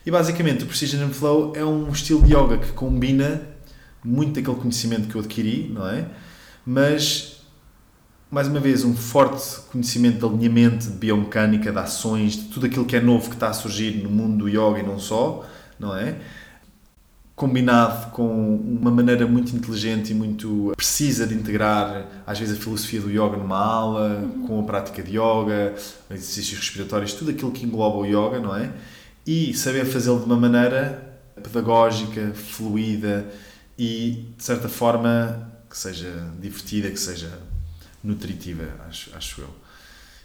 E 0.05 0.11
basicamente 0.11 0.65
o 0.65 0.67
Precision 0.67 1.11
Flow 1.11 1.53
é 1.55 1.65
um 1.65 1.91
estilo 1.91 2.23
de 2.23 2.35
yoga 2.35 2.59
que 2.59 2.73
combina 2.73 3.43
muito 4.03 4.35
daquele 4.41 4.57
conhecimento 4.57 5.09
que 5.09 5.15
eu 5.15 5.21
adquiri, 5.21 5.71
não 5.73 5.87
é? 5.89 6.07
Mas 6.65 7.41
mais 8.31 8.47
uma 8.47 8.61
vez, 8.61 8.85
um 8.85 8.95
forte 8.95 9.61
conhecimento 9.73 10.21
de 10.21 10.25
alinhamento, 10.25 10.87
de 10.87 10.97
biomecânica, 10.97 11.73
de 11.73 11.79
ações, 11.79 12.35
de 12.35 12.45
tudo 12.45 12.67
aquilo 12.67 12.85
que 12.85 12.95
é 12.95 13.01
novo 13.01 13.29
que 13.29 13.35
está 13.35 13.49
a 13.49 13.53
surgir 13.53 14.03
no 14.03 14.09
mundo 14.09 14.45
do 14.45 14.49
yoga 14.49 14.79
e 14.79 14.83
não 14.85 14.99
só 15.01 15.45
não 15.81 15.97
é? 15.97 16.17
Combinado 17.35 18.11
com 18.11 18.57
uma 18.57 18.91
maneira 18.91 19.27
muito 19.27 19.57
inteligente 19.57 20.11
e 20.11 20.15
muito 20.15 20.73
precisa 20.77 21.27
de 21.27 21.35
integrar, 21.35 22.07
às 22.27 22.39
vezes, 22.39 22.59
a 22.59 22.63
filosofia 22.63 23.01
do 23.01 23.11
yoga 23.11 23.39
numa 23.39 23.57
aula, 23.57 24.31
com 24.47 24.61
a 24.61 24.63
prática 24.63 25.03
de 25.03 25.13
yoga, 25.13 25.75
exercícios 26.11 26.59
respiratórios, 26.59 27.15
tudo 27.15 27.31
aquilo 27.31 27.51
que 27.51 27.65
engloba 27.65 27.97
o 27.97 28.05
yoga, 28.05 28.39
não 28.39 28.55
é? 28.55 28.71
E 29.33 29.55
saber 29.55 29.87
fazê-lo 29.87 30.19
de 30.19 30.25
uma 30.25 30.35
maneira 30.35 31.21
pedagógica, 31.41 32.33
fluida 32.35 33.33
e, 33.79 34.27
de 34.37 34.43
certa 34.43 34.69
forma, 34.69 35.49
que 35.71 35.79
seja 35.79 36.33
divertida, 36.41 36.91
que 36.91 36.99
seja 36.99 37.39
nutritiva, 38.03 38.65
acho, 38.89 39.15
acho 39.15 39.43
eu. 39.43 39.51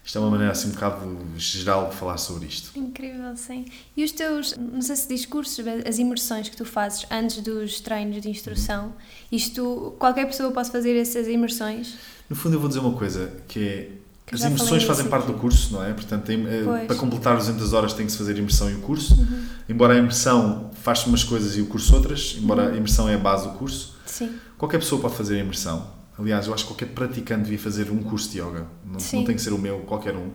Isto 0.04 0.18
é 0.18 0.22
uma 0.22 0.32
maneira 0.32 0.52
assim 0.52 0.70
um 0.70 0.72
bocado 0.72 1.20
geral 1.38 1.90
de 1.90 1.96
falar 1.96 2.18
sobre 2.18 2.48
isto. 2.48 2.72
Incrível, 2.76 3.38
sim. 3.38 3.66
E 3.96 4.04
os 4.04 4.12
teus, 4.12 4.58
não 4.58 4.82
sei 4.82 4.96
se 4.96 5.08
discursos, 5.08 5.64
as 5.88 6.00
imersões 6.00 6.50
que 6.50 6.58
tu 6.58 6.66
fazes 6.66 7.06
antes 7.12 7.44
dos 7.44 7.80
treinos 7.82 8.20
de 8.24 8.28
instrução, 8.28 8.92
isto, 9.32 9.96
qualquer 10.00 10.26
pessoa 10.26 10.52
pode 10.52 10.72
fazer 10.72 10.98
essas 10.98 11.28
imersões? 11.28 11.94
No 12.28 12.36
fundo 12.36 12.56
eu 12.56 12.60
vou 12.60 12.68
dizer 12.68 12.80
uma 12.80 12.98
coisa, 12.98 13.32
que 13.48 13.60
é 13.60 13.90
as 14.32 14.42
imersões 14.42 14.84
fazem 14.84 15.08
parte 15.08 15.28
do 15.28 15.34
curso, 15.34 15.74
não 15.74 15.84
é? 15.84 15.94
Portanto, 15.94 16.24
tem, 16.24 16.46
eh, 16.48 16.86
para 16.88 16.96
completar 16.96 17.38
200 17.38 17.74
horas 17.74 17.94
tem 17.94 18.06
que 18.06 18.12
se 18.12 18.18
fazer 18.18 18.38
imersão 18.38 18.70
e 18.72 18.74
o 18.74 18.80
curso. 18.80 19.14
Uhum. 19.14 19.46
Embora 19.70 19.94
a 19.94 19.98
imersão 19.98 20.72
faz 20.82 21.06
umas 21.06 21.24
coisas 21.24 21.56
e 21.56 21.62
o 21.62 21.68
curso 21.68 21.96
outras, 21.96 22.36
embora 22.40 22.64
uhum. 22.64 22.74
a 22.74 22.78
imersão 22.78 23.08
é 23.08 23.14
a 23.14 23.20
base 23.20 23.48
do 23.48 23.54
curso. 23.54 23.96
Sim. 24.06 24.32
Qualquer 24.58 24.80
pessoa 24.80 25.00
pode 25.00 25.16
fazer 25.16 25.36
a 25.36 25.40
imersão. 25.40 25.88
Aliás, 26.18 26.48
eu 26.48 26.54
acho 26.54 26.64
que 26.64 26.72
qualquer 26.72 26.88
praticante 26.88 27.44
devia 27.44 27.60
fazer 27.60 27.92
um 27.92 28.02
curso 28.02 28.30
de 28.32 28.40
yoga. 28.40 28.66
Não, 28.86 28.94
não 28.94 29.24
tem 29.26 29.36
que 29.36 29.42
ser 29.42 29.54
o 29.54 29.58
meu, 29.58 29.80
qualquer 29.80 30.16
um. 30.16 30.32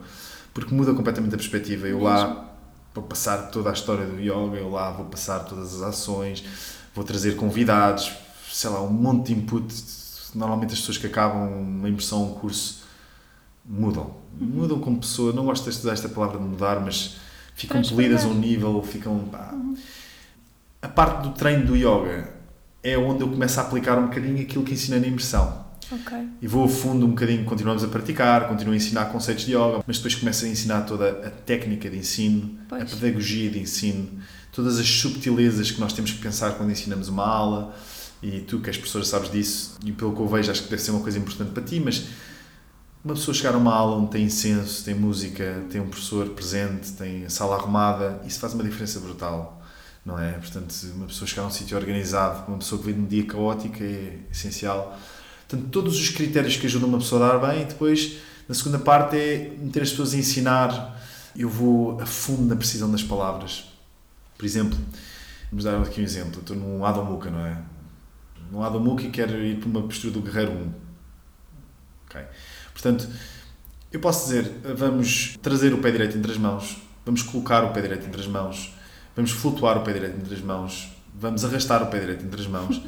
Porque 0.55 0.75
muda 0.75 0.93
completamente 0.95 1.35
a 1.35 1.39
perspectiva. 1.39 1.89
Eu 1.89 2.03
lá 2.03 2.51
vou 2.95 3.05
passar 3.05 3.51
toda 3.51 3.71
a 3.71 3.73
história 3.73 4.07
do 4.07 4.21
yoga, 4.21 4.57
eu 4.57 4.71
lá 4.71 4.91
vou 4.91 5.07
passar 5.07 5.41
todas 5.41 5.77
as 5.77 5.83
ações, 5.83 6.45
vou 6.95 7.05
trazer 7.05 7.37
convidados, 7.37 8.13
sei 8.53 8.71
lá, 8.71 8.83
um 8.83 8.91
monte 8.91 9.27
de 9.27 9.41
input. 9.41 9.67
Normalmente 10.35 10.75
as 10.75 10.81
pessoas 10.81 10.99
que 10.99 11.07
acabam 11.07 11.49
uma 11.49 11.89
imersão, 11.89 12.25
um 12.25 12.35
curso, 12.35 12.85
mudam. 13.71 14.17
Mudam 14.39 14.81
como 14.81 14.99
pessoa. 14.99 15.33
Não 15.33 15.45
gosto 15.45 15.71
de 15.71 15.71
usar 15.71 15.93
esta 15.93 16.09
palavra 16.09 16.39
de 16.39 16.45
mudar, 16.45 16.81
mas 16.81 17.17
ficam 17.55 17.81
polidas 17.83 18.25
a 18.25 18.29
um 18.29 18.35
nível, 18.35 18.83
ficam... 18.83 19.13
Uhum. 19.13 19.77
A 20.83 20.89
parte 20.89 21.29
do 21.29 21.35
treino 21.35 21.67
do 21.67 21.77
yoga 21.77 22.33
é 22.83 22.97
onde 22.97 23.23
eu 23.23 23.29
começo 23.29 23.61
a 23.61 23.63
aplicar 23.63 23.99
um 23.99 24.07
bocadinho 24.07 24.41
aquilo 24.41 24.65
que 24.65 24.73
ensina 24.73 24.99
na 24.99 25.07
imersão. 25.07 25.67
Okay. 25.93 26.29
E 26.41 26.47
vou 26.47 26.65
a 26.65 26.69
fundo 26.69 27.05
um 27.05 27.11
bocadinho, 27.11 27.45
continuamos 27.45 27.85
a 27.85 27.89
praticar, 27.89 28.49
continuo 28.49 28.73
a 28.73 28.77
ensinar 28.77 29.07
conceitos 29.07 29.45
de 29.45 29.53
yoga, 29.53 29.83
mas 29.87 29.97
depois 29.97 30.15
começo 30.15 30.45
a 30.45 30.49
ensinar 30.49 30.83
toda 30.83 31.11
a 31.27 31.31
técnica 31.31 31.91
de 31.91 31.99
ensino, 31.99 32.59
pois. 32.69 32.83
a 32.83 32.87
pedagogia 32.87 33.51
de 33.51 33.59
ensino, 33.59 34.09
todas 34.53 34.79
as 34.79 34.89
subtilezas 34.89 35.71
que 35.71 35.81
nós 35.81 35.93
temos 35.93 36.13
que 36.13 36.19
pensar 36.19 36.53
quando 36.53 36.71
ensinamos 36.71 37.09
uma 37.09 37.27
aula. 37.27 37.75
E 38.23 38.41
tu, 38.41 38.61
que 38.61 38.69
és 38.69 38.77
professor, 38.77 39.05
sabes 39.05 39.31
disso, 39.31 39.79
e 39.85 39.93
pelo 39.93 40.15
que 40.15 40.21
eu 40.21 40.29
vejo, 40.29 40.51
acho 40.51 40.63
que 40.63 40.69
deve 40.69 40.83
ser 40.83 40.91
uma 40.91 41.01
coisa 41.01 41.19
importante 41.19 41.53
para 41.53 41.63
ti, 41.63 41.81
mas 41.81 42.07
uma 43.03 43.15
pessoa 43.15 43.35
chegar 43.35 43.55
a 43.55 43.59
uma 43.59 43.75
aula 43.75 43.97
onde 43.97 44.11
tem 44.11 44.25
incenso, 44.25 44.85
tem 44.85 44.95
música, 44.95 45.65
tem 45.71 45.81
um 45.81 45.89
professor 45.89 46.29
presente, 46.31 46.93
tem 46.93 47.25
a 47.25 47.31
sala 47.31 47.57
arrumada, 47.57 48.21
isso 48.27 48.39
faz 48.39 48.53
uma 48.53 48.63
diferença 48.63 49.01
brutal, 49.01 49.63
não 50.05 50.19
é? 50.19 50.33
Portanto, 50.33 50.75
uma 50.95 51.07
pessoa 51.07 51.27
chegar 51.27 51.43
a 51.43 51.47
um 51.47 51.51
sítio 51.51 51.79
organizado, 51.79 52.47
uma 52.47 52.59
pessoa 52.59 52.79
que 52.79 52.87
vem 52.87 52.95
de 52.95 53.01
um 53.01 53.07
dia 53.07 53.25
caótico 53.25 53.83
é 53.83 54.19
essencial. 54.31 54.99
Portanto, 55.49 55.71
todos 55.71 55.99
os 55.99 56.11
critérios 56.11 56.57
que 56.57 56.67
ajudam 56.67 56.89
uma 56.89 56.99
pessoa 56.99 57.25
a 57.25 57.33
dar 57.33 57.49
bem, 57.49 57.63
e 57.63 57.65
depois, 57.65 58.19
na 58.47 58.55
segunda 58.55 58.79
parte, 58.79 59.17
é 59.17 59.57
meter 59.59 59.83
as 59.83 59.91
pessoas 59.91 60.13
a 60.13 60.19
ensinar. 60.19 61.01
Eu 61.35 61.49
vou 61.49 62.01
a 62.01 62.07
fundo 62.07 62.43
na 62.43 62.57
precisão 62.57 62.91
das 62.91 63.03
palavras. 63.03 63.65
Por 64.37 64.45
exemplo, 64.45 64.79
vamos 65.51 65.65
dar 65.65 65.81
aqui 65.81 66.01
um 66.01 66.05
exemplo. 66.05 66.41
estou 66.41 66.57
num 66.57 66.85
Adão 66.85 67.05
Muka, 67.05 67.31
não 67.31 67.47
é? 67.47 67.57
Num 68.51 68.63
Adão 68.63 68.81
Muka 68.81 69.05
e 69.05 69.11
quero 69.11 69.39
ir 69.39 69.59
para 69.59 69.69
uma 69.69 69.83
postura 69.83 70.13
do 70.13 70.21
Guerreiro 70.21 70.53
1. 70.53 70.73
Ok? 72.07 72.21
Portanto, 72.81 73.09
eu 73.93 74.01
posso 74.01 74.27
dizer, 74.27 74.51
vamos 74.77 75.37
trazer 75.43 75.75
o 75.75 75.79
pé 75.79 75.91
direito 75.91 76.17
entre 76.17 76.33
as 76.33 76.39
mãos, 76.39 76.77
vamos 77.05 77.23
colocar 77.23 77.65
o 77.65 77.73
pé 77.73 77.83
direito 77.83 78.07
entre 78.07 78.21
as 78.21 78.27
mãos, 78.27 78.75
vamos 79.15 79.31
flutuar 79.33 79.77
o 79.77 79.83
pé 79.83 79.93
direito 79.93 80.17
entre 80.17 80.35
as 80.35 80.41
mãos, 80.41 80.91
vamos 81.15 81.45
arrastar 81.45 81.83
o 81.83 81.87
pé 81.87 82.01
direito 82.01 82.25
entre 82.25 82.41
as 82.41 82.47
mãos. 82.47 82.81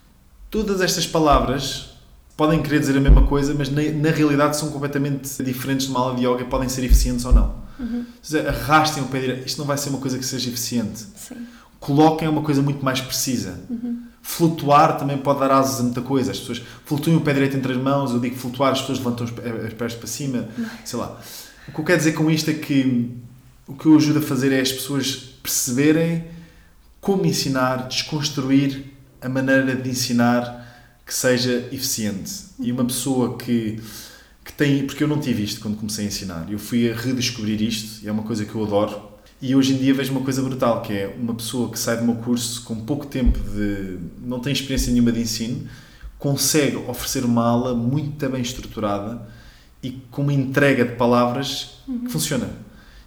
Todas 0.50 0.80
estas 0.80 1.06
palavras 1.06 1.90
podem 2.36 2.62
querer 2.62 2.80
dizer 2.80 2.96
a 2.96 3.00
mesma 3.00 3.26
coisa, 3.26 3.54
mas 3.54 3.68
na, 3.70 3.82
na, 3.82 4.10
realidade 4.10 4.56
são 4.56 4.70
completamente 4.70 5.42
diferentes 5.42 5.86
de 5.86 5.92
uma 5.92 6.00
aula 6.00 6.16
de 6.16 6.26
yoga 6.26 6.42
e 6.42 6.44
podem 6.44 6.68
ser 6.68 6.84
eficientes 6.84 7.24
ou 7.24 7.32
não. 7.32 7.54
Uhum. 7.78 8.04
Dizer, 8.20 8.48
arrastem 8.48 9.02
o 9.02 9.06
pé 9.06 9.20
direito. 9.20 9.46
Isto 9.46 9.58
não 9.58 9.66
vai 9.66 9.78
ser 9.78 9.90
uma 9.90 9.98
coisa 9.98 10.18
que 10.18 10.24
seja 10.24 10.48
eficiente. 10.48 11.06
Sim. 11.16 11.46
Coloquem 11.78 12.28
uma 12.28 12.42
coisa 12.42 12.62
muito 12.62 12.84
mais 12.84 13.00
precisa. 13.00 13.60
Uhum. 13.68 14.02
Flutuar 14.22 14.98
também 14.98 15.18
pode 15.18 15.40
dar 15.40 15.50
asas 15.50 15.80
a 15.80 15.82
muita 15.82 16.02
coisa. 16.02 16.30
As 16.30 16.38
pessoas 16.38 16.62
flutuem 16.84 17.16
o 17.16 17.20
pé 17.20 17.32
direito 17.32 17.56
entre 17.56 17.72
as 17.72 17.78
mãos. 17.78 18.12
Eu 18.12 18.20
digo 18.20 18.36
flutuar, 18.36 18.72
as 18.72 18.80
pessoas 18.80 18.98
levantam 18.98 19.26
os 19.26 19.72
pés 19.74 19.94
para 19.94 20.06
cima. 20.06 20.48
Sei 20.84 20.98
lá. 20.98 21.18
O 21.68 21.72
que 21.72 21.80
eu 21.80 21.84
quero 21.84 21.98
dizer 21.98 22.12
com 22.12 22.30
isto 22.30 22.50
é 22.50 22.54
que 22.54 23.10
o 23.66 23.74
que 23.74 23.86
eu 23.86 23.96
ajudo 23.96 24.18
a 24.18 24.22
fazer 24.22 24.52
é 24.52 24.60
as 24.60 24.72
pessoas 24.72 25.14
perceberem 25.42 26.24
como 27.00 27.24
ensinar, 27.24 27.88
desconstruir 27.88 28.92
a 29.20 29.28
maneira 29.28 29.74
de 29.74 29.88
ensinar 29.88 30.60
que 31.06 31.14
seja 31.14 31.68
eficiente. 31.72 32.32
E 32.58 32.70
uma 32.70 32.84
pessoa 32.84 33.36
que, 33.36 33.80
que 34.44 34.52
tem. 34.52 34.86
Porque 34.86 35.02
eu 35.02 35.08
não 35.08 35.20
tive 35.20 35.42
isto 35.42 35.60
quando 35.60 35.76
comecei 35.76 36.04
a 36.04 36.08
ensinar. 36.08 36.46
Eu 36.50 36.58
fui 36.58 36.90
a 36.90 36.94
redescobrir 36.94 37.60
isto 37.62 38.04
e 38.04 38.08
é 38.08 38.12
uma 38.12 38.22
coisa 38.22 38.44
que 38.44 38.54
eu 38.54 38.62
adoro. 38.64 39.09
E 39.42 39.54
hoje 39.54 39.72
em 39.72 39.78
dia 39.78 39.94
vejo 39.94 40.12
uma 40.12 40.20
coisa 40.20 40.42
brutal, 40.42 40.82
que 40.82 40.92
é 40.92 41.16
uma 41.18 41.34
pessoa 41.34 41.70
que 41.70 41.78
sai 41.78 41.96
do 41.96 42.04
meu 42.04 42.16
curso 42.16 42.62
com 42.64 42.76
pouco 42.76 43.06
tempo 43.06 43.38
de. 43.38 43.98
não 44.22 44.38
tem 44.38 44.52
experiência 44.52 44.92
nenhuma 44.92 45.10
de 45.10 45.20
ensino, 45.20 45.66
consegue 46.18 46.76
oferecer 46.76 47.24
uma 47.24 47.46
aula 47.46 47.74
muito 47.74 48.28
bem 48.28 48.42
estruturada 48.42 49.26
e 49.82 49.92
com 50.10 50.22
uma 50.22 50.32
entrega 50.32 50.84
de 50.84 50.94
palavras 50.96 51.82
uhum. 51.88 52.00
que 52.00 52.12
funciona. 52.12 52.46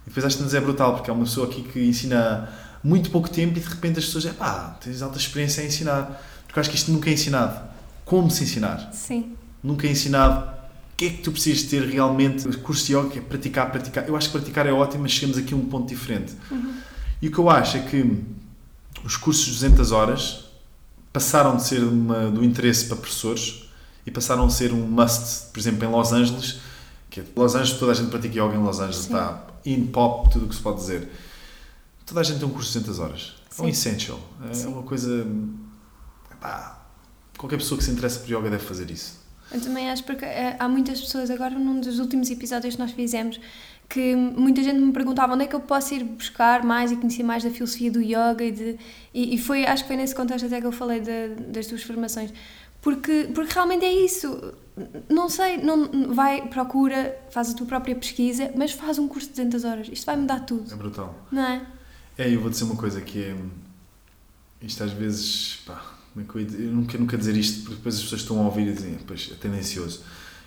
E 0.04 0.08
depois 0.08 0.26
acho 0.26 0.38
que 0.38 0.56
é 0.56 0.60
brutal, 0.60 0.94
porque 0.94 1.08
é 1.08 1.12
uma 1.12 1.24
pessoa 1.24 1.46
aqui 1.46 1.62
que 1.62 1.80
ensina 1.80 2.48
muito 2.82 3.10
pouco 3.10 3.30
tempo 3.30 3.56
e 3.56 3.60
de 3.60 3.68
repente 3.68 4.00
as 4.00 4.06
pessoas, 4.06 4.26
é 4.26 4.32
pá, 4.32 4.76
tens 4.82 5.02
alta 5.02 5.16
experiência 5.16 5.62
a 5.62 5.66
ensinar. 5.66 6.22
Porque 6.46 6.58
eu 6.58 6.60
acho 6.60 6.70
que 6.70 6.76
isto 6.76 6.90
nunca 6.90 7.08
é 7.08 7.12
ensinado 7.12 7.60
como 8.04 8.30
se 8.30 8.42
ensinar. 8.44 8.90
Sim. 8.92 9.34
Nunca 9.62 9.86
é 9.86 9.90
ensinado 9.90 10.53
o 10.94 10.96
que 10.96 11.06
é 11.06 11.10
que 11.10 11.22
tu 11.22 11.32
precisas 11.32 11.64
ter 11.64 11.82
realmente. 11.82 12.46
O 12.46 12.58
curso 12.60 12.86
de 12.86 12.94
yoga 12.94 13.18
é 13.18 13.20
praticar, 13.20 13.70
praticar. 13.72 14.08
Eu 14.08 14.16
acho 14.16 14.28
que 14.28 14.38
praticar 14.38 14.64
é 14.64 14.72
ótimo, 14.72 15.02
mas 15.02 15.10
chegamos 15.10 15.36
aqui 15.36 15.52
a 15.52 15.56
um 15.56 15.66
ponto 15.66 15.88
diferente. 15.88 16.32
Uhum. 16.48 16.72
E 17.20 17.26
o 17.26 17.32
que 17.32 17.38
eu 17.38 17.50
acho 17.50 17.78
é 17.78 17.80
que 17.80 18.22
os 19.04 19.16
cursos 19.16 19.44
de 19.44 19.68
200 19.68 19.90
horas 19.90 20.44
passaram 21.12 21.56
de 21.56 21.64
ser 21.64 21.82
uma, 21.82 22.30
do 22.30 22.44
interesse 22.44 22.86
para 22.86 22.96
professores 22.96 23.64
e 24.06 24.10
passaram 24.10 24.44
a 24.44 24.50
ser 24.50 24.72
um 24.72 24.86
must, 24.86 25.50
por 25.52 25.58
exemplo, 25.58 25.84
em 25.84 25.90
Los 25.90 26.12
Angeles, 26.12 26.60
que 27.10 27.20
é 27.20 27.24
Los 27.34 27.56
Angeles, 27.56 27.78
toda 27.78 27.90
a 27.90 27.94
gente 27.94 28.10
pratica 28.10 28.34
yoga 28.38 28.54
em 28.54 28.62
Los 28.62 28.78
Angeles, 28.78 29.06
Sim. 29.06 29.14
está 29.14 29.46
in 29.66 29.86
pop, 29.86 30.30
tudo 30.30 30.44
o 30.44 30.48
que 30.48 30.54
se 30.54 30.60
pode 30.60 30.76
dizer. 30.76 31.08
Toda 32.06 32.20
a 32.20 32.22
gente 32.22 32.38
tem 32.38 32.46
um 32.46 32.52
curso 32.52 32.72
de 32.72 32.84
200 32.84 32.98
horas. 33.00 33.34
É 33.58 33.62
um 33.62 33.64
Sim. 33.64 33.70
essential. 33.70 34.20
É 34.48 34.54
Sim. 34.54 34.68
uma 34.68 34.82
coisa. 34.84 35.26
Pá, 36.40 36.86
qualquer 37.36 37.56
pessoa 37.56 37.78
que 37.78 37.84
se 37.84 37.90
interessa 37.90 38.20
por 38.20 38.28
yoga 38.28 38.48
deve 38.48 38.64
fazer 38.64 38.88
isso. 38.92 39.23
Eu 39.54 39.60
também 39.60 39.90
acho 39.90 40.02
porque 40.04 40.24
eh, 40.24 40.56
há 40.58 40.68
muitas 40.68 41.00
pessoas 41.00 41.30
agora 41.30 41.56
num 41.58 41.80
dos 41.80 41.98
últimos 41.98 42.28
episódios 42.30 42.74
que 42.74 42.80
nós 42.80 42.90
fizemos 42.90 43.40
que 43.88 44.16
muita 44.16 44.62
gente 44.62 44.78
me 44.80 44.92
perguntava 44.92 45.34
onde 45.34 45.44
é 45.44 45.46
que 45.46 45.54
eu 45.54 45.60
posso 45.60 45.94
ir 45.94 46.02
buscar 46.04 46.64
mais 46.64 46.90
e 46.90 46.96
conhecer 46.96 47.22
mais 47.22 47.44
da 47.44 47.50
filosofia 47.50 47.90
do 47.90 48.00
yoga 48.00 48.42
e, 48.42 48.50
de, 48.50 48.78
e, 49.12 49.34
e 49.34 49.38
foi 49.38 49.64
acho 49.66 49.82
que 49.84 49.88
foi 49.88 49.96
nesse 49.96 50.14
contexto 50.14 50.46
até 50.46 50.60
que 50.60 50.66
eu 50.66 50.72
falei 50.72 51.00
de- 51.00 51.34
das 51.52 51.66
tuas 51.66 51.82
formações 51.82 52.32
porque 52.80 53.28
porque 53.34 53.52
realmente 53.52 53.84
é 53.84 53.92
isso 53.92 54.54
não 55.08 55.28
sei 55.28 55.58
não 55.58 56.12
vai 56.14 56.48
procura 56.48 57.14
faz 57.30 57.50
a 57.50 57.54
tua 57.54 57.66
própria 57.66 57.94
pesquisa 57.94 58.50
mas 58.56 58.72
faz 58.72 58.98
um 58.98 59.06
curso 59.06 59.28
de 59.28 59.34
200 59.34 59.64
horas 59.64 59.88
isto 59.92 60.06
vai 60.06 60.16
mudar 60.16 60.36
É 60.36 60.40
tudo 60.40 60.76
brutal. 60.76 61.14
não 61.30 61.42
é 61.44 61.62
É, 62.18 62.34
eu 62.34 62.40
vou 62.40 62.50
dizer 62.50 62.64
uma 62.64 62.76
coisa 62.76 63.00
que 63.00 63.22
é. 63.22 63.36
Isto 64.62 64.82
às 64.84 64.92
vezes. 64.92 65.56
Pá, 65.66 65.93
como 66.14 66.24
é 66.24 66.30
que 66.30 66.36
eu, 66.36 66.40
ia 66.40 66.66
eu 66.66 66.72
não 66.72 66.84
quero 66.84 67.00
nunca 67.00 67.18
dizer 67.18 67.36
isto 67.36 67.62
porque 67.62 67.74
depois 67.74 67.96
as 67.96 68.02
pessoas 68.02 68.20
estão 68.20 68.38
a 68.40 68.44
ouvir 68.44 68.68
e 68.68 68.72
dizem, 68.72 68.96
pois 69.04 69.30
é 69.32 69.34
tendencioso. 69.34 70.02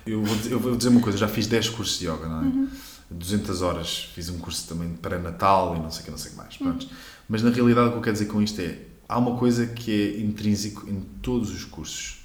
Eu 0.06 0.24
vou, 0.24 0.36
dizer, 0.38 0.52
eu 0.54 0.60
vou 0.60 0.76
dizer 0.78 0.88
uma 0.88 1.02
coisa, 1.02 1.18
já 1.18 1.28
fiz 1.28 1.48
10 1.48 1.70
cursos 1.70 2.00
de 2.00 2.06
yoga, 2.06 2.26
não 2.26 2.42
é? 2.42 2.68
200 3.12 3.62
horas, 3.62 4.10
fiz 4.16 4.30
um 4.30 4.38
curso 4.38 4.66
também 4.68 4.90
para 4.90 5.20
Natal 5.20 5.76
e 5.76 5.80
não 5.80 5.92
sei 5.92 6.02
o 6.02 6.06
que, 6.06 6.12
não 6.12 6.18
sei 6.18 6.32
que 6.32 6.38
mais. 6.38 6.56
Pronto. 6.56 6.88
Mas 7.28 7.44
na 7.44 7.50
realidade 7.50 7.90
o 7.90 7.92
que 7.92 7.98
eu 7.98 8.02
quero 8.02 8.14
dizer 8.14 8.28
com 8.28 8.42
isto 8.42 8.62
é: 8.62 8.80
há 9.08 9.18
uma 9.18 9.38
coisa 9.38 9.68
que 9.68 9.92
é 9.92 10.22
intrínseco 10.22 10.90
em 10.90 11.02
todos 11.22 11.52
os 11.52 11.66
cursos 11.66 12.20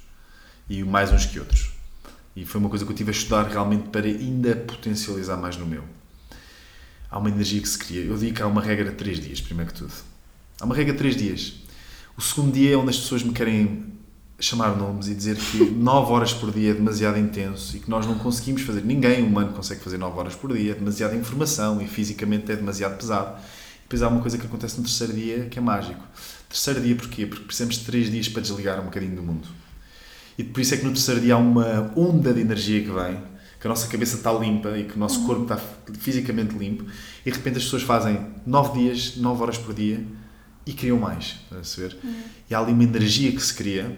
e 0.69 0.81
mais 0.83 1.11
uns 1.11 1.25
que 1.25 1.37
outros. 1.37 1.71
E 2.35 2.45
foi 2.45 2.61
uma 2.61 2.69
coisa 2.69 2.85
que 2.85 2.91
eu 2.91 2.95
tive 2.95 3.11
a 3.11 3.13
estudar 3.13 3.43
realmente 3.43 3.89
para 3.89 4.07
ainda 4.07 4.55
potencializar 4.55 5.35
mais 5.35 5.57
no 5.57 5.65
meu. 5.65 5.83
Há 7.11 7.19
uma 7.19 7.29
energia 7.29 7.61
que 7.61 7.69
se 7.69 7.77
cria. 7.77 8.01
Eu 8.01 8.17
digo 8.17 8.35
que 8.35 8.41
há 8.41 8.47
uma 8.47 8.61
regra 8.61 8.89
de 8.89 8.95
3 8.95 9.19
dias, 9.19 9.41
primeiro 9.41 9.71
que 9.71 9.77
tudo. 9.77 9.93
Há 10.59 10.65
uma 10.65 10.73
regra 10.73 10.93
de 10.93 10.99
3 10.99 11.15
dias. 11.15 11.53
O 12.15 12.21
segundo 12.21 12.53
dia 12.53 12.73
é 12.73 12.77
onde 12.77 12.91
as 12.91 12.97
pessoas 12.97 13.23
me 13.23 13.33
querem 13.33 13.91
chamar 14.39 14.77
nomes 14.77 15.07
e 15.07 15.15
dizer 15.15 15.35
que 15.35 15.57
9 15.73 16.11
horas 16.11 16.31
por 16.31 16.51
dia 16.51 16.71
é 16.71 16.73
demasiado 16.73 17.17
intenso 17.17 17.75
e 17.75 17.79
que 17.79 17.89
nós 17.89 18.05
não 18.05 18.15
conseguimos 18.19 18.61
fazer. 18.61 18.83
Ninguém 18.83 19.23
humano 19.23 19.51
consegue 19.53 19.81
fazer 19.81 19.97
9 19.97 20.19
horas 20.19 20.35
por 20.35 20.55
dia, 20.55 20.73
é 20.73 20.75
demasiada 20.75 21.15
informação 21.15 21.81
e 21.81 21.87
fisicamente 21.87 22.51
é 22.51 22.55
demasiado 22.55 22.97
pesado. 22.97 23.39
E 23.39 23.81
depois 23.83 24.03
há 24.03 24.07
uma 24.09 24.21
coisa 24.21 24.37
que 24.37 24.45
acontece 24.45 24.77
no 24.77 24.83
terceiro 24.83 25.13
dia 25.13 25.47
que 25.49 25.57
é 25.57 25.61
mágico. 25.61 26.03
Terceiro 26.47 26.81
dia 26.81 26.95
porquê? 26.95 27.25
Porque 27.25 27.45
precisamos 27.45 27.75
de 27.79 27.85
3 27.85 28.11
dias 28.11 28.29
para 28.29 28.43
desligar 28.43 28.79
um 28.79 28.85
bocadinho 28.85 29.15
do 29.15 29.23
mundo. 29.23 29.47
E 30.37 30.43
por 30.43 30.61
isso 30.61 30.75
é 30.75 30.77
que 30.77 30.85
no 30.85 30.91
terceiro 30.91 31.19
dia 31.19 31.33
há 31.33 31.37
uma 31.37 31.91
onda 31.95 32.31
de 32.31 32.41
energia 32.41 32.81
que 32.81 32.91
vem, 32.91 33.17
que 33.59 33.65
a 33.65 33.69
nossa 33.69 33.87
cabeça 33.87 34.17
está 34.17 34.31
limpa 34.31 34.77
e 34.77 34.83
que 34.83 34.95
o 34.95 34.99
nosso 34.99 35.25
corpo 35.25 35.43
está 35.43 35.59
fisicamente 35.99 36.55
limpo, 36.55 36.85
e 37.25 37.31
de 37.31 37.37
repente 37.37 37.57
as 37.57 37.63
pessoas 37.63 37.81
fazem 37.81 38.19
9 38.45 38.79
dias, 38.79 39.17
9 39.17 39.41
horas 39.41 39.57
por 39.57 39.73
dia 39.73 40.03
e 40.65 40.73
criam 40.73 40.97
mais. 40.97 41.37
A 41.51 41.55
perceber? 41.55 41.97
E 42.49 42.55
há 42.55 42.59
ali 42.59 42.71
uma 42.71 42.83
energia 42.83 43.31
que 43.31 43.41
se 43.41 43.53
cria 43.53 43.95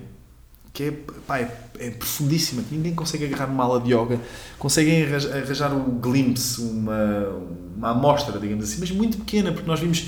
que 0.75 0.83
é, 0.83 0.91
pá, 1.25 1.39
é, 1.39 1.49
é 1.79 1.89
profundíssima, 1.89 2.61
que 2.61 2.75
ninguém 2.75 2.93
consegue 2.93 3.23
agarrar 3.25 3.47
numa 3.47 3.63
aula 3.63 3.79
de 3.79 3.93
yoga, 3.93 4.19
conseguem 4.59 5.05
arranjar 5.05 5.73
um 5.73 5.97
glimpse, 5.99 6.61
uma, 6.61 7.29
uma 7.77 7.91
amostra, 7.91 8.37
digamos 8.37 8.65
assim, 8.65 8.81
mas 8.81 8.91
muito 8.91 9.17
pequena, 9.19 9.53
porque 9.53 9.65
nós 9.65 9.79
vimos 9.79 10.07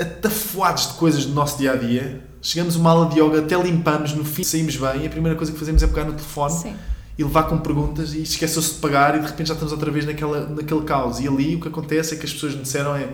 atafoados 0.00 0.88
de 0.88 0.94
coisas 0.94 1.26
do 1.26 1.34
nosso 1.34 1.58
dia 1.58 1.72
a 1.72 1.76
dia. 1.76 2.24
Chegamos 2.40 2.74
a 2.74 2.78
uma 2.78 2.90
aula 2.90 3.10
de 3.10 3.20
yoga, 3.20 3.40
até 3.40 3.54
limpamos, 3.62 4.14
no 4.14 4.24
fim 4.24 4.42
saímos 4.42 4.76
bem, 4.76 5.02
e 5.02 5.06
a 5.06 5.10
primeira 5.10 5.36
coisa 5.36 5.52
que 5.52 5.58
fazemos 5.58 5.82
é 5.82 5.86
pegar 5.86 6.04
no 6.04 6.14
telefone 6.14 6.52
sim 6.52 6.74
e 7.16 7.22
levar 7.22 7.44
com 7.44 7.58
perguntas 7.58 8.12
e 8.12 8.22
esqueceu-se 8.22 8.74
de 8.74 8.80
pagar 8.80 9.14
e 9.14 9.20
de 9.20 9.26
repente 9.26 9.46
já 9.46 9.54
estamos 9.54 9.72
outra 9.72 9.90
vez 9.90 10.04
naquela, 10.04 10.48
naquele 10.48 10.82
caos. 10.82 11.20
E 11.20 11.28
ali 11.28 11.54
o 11.54 11.60
que 11.60 11.68
acontece 11.68 12.14
é 12.14 12.16
que 12.16 12.26
as 12.26 12.32
pessoas 12.32 12.54
me 12.54 12.62
disseram 12.62 12.96
é 12.96 13.08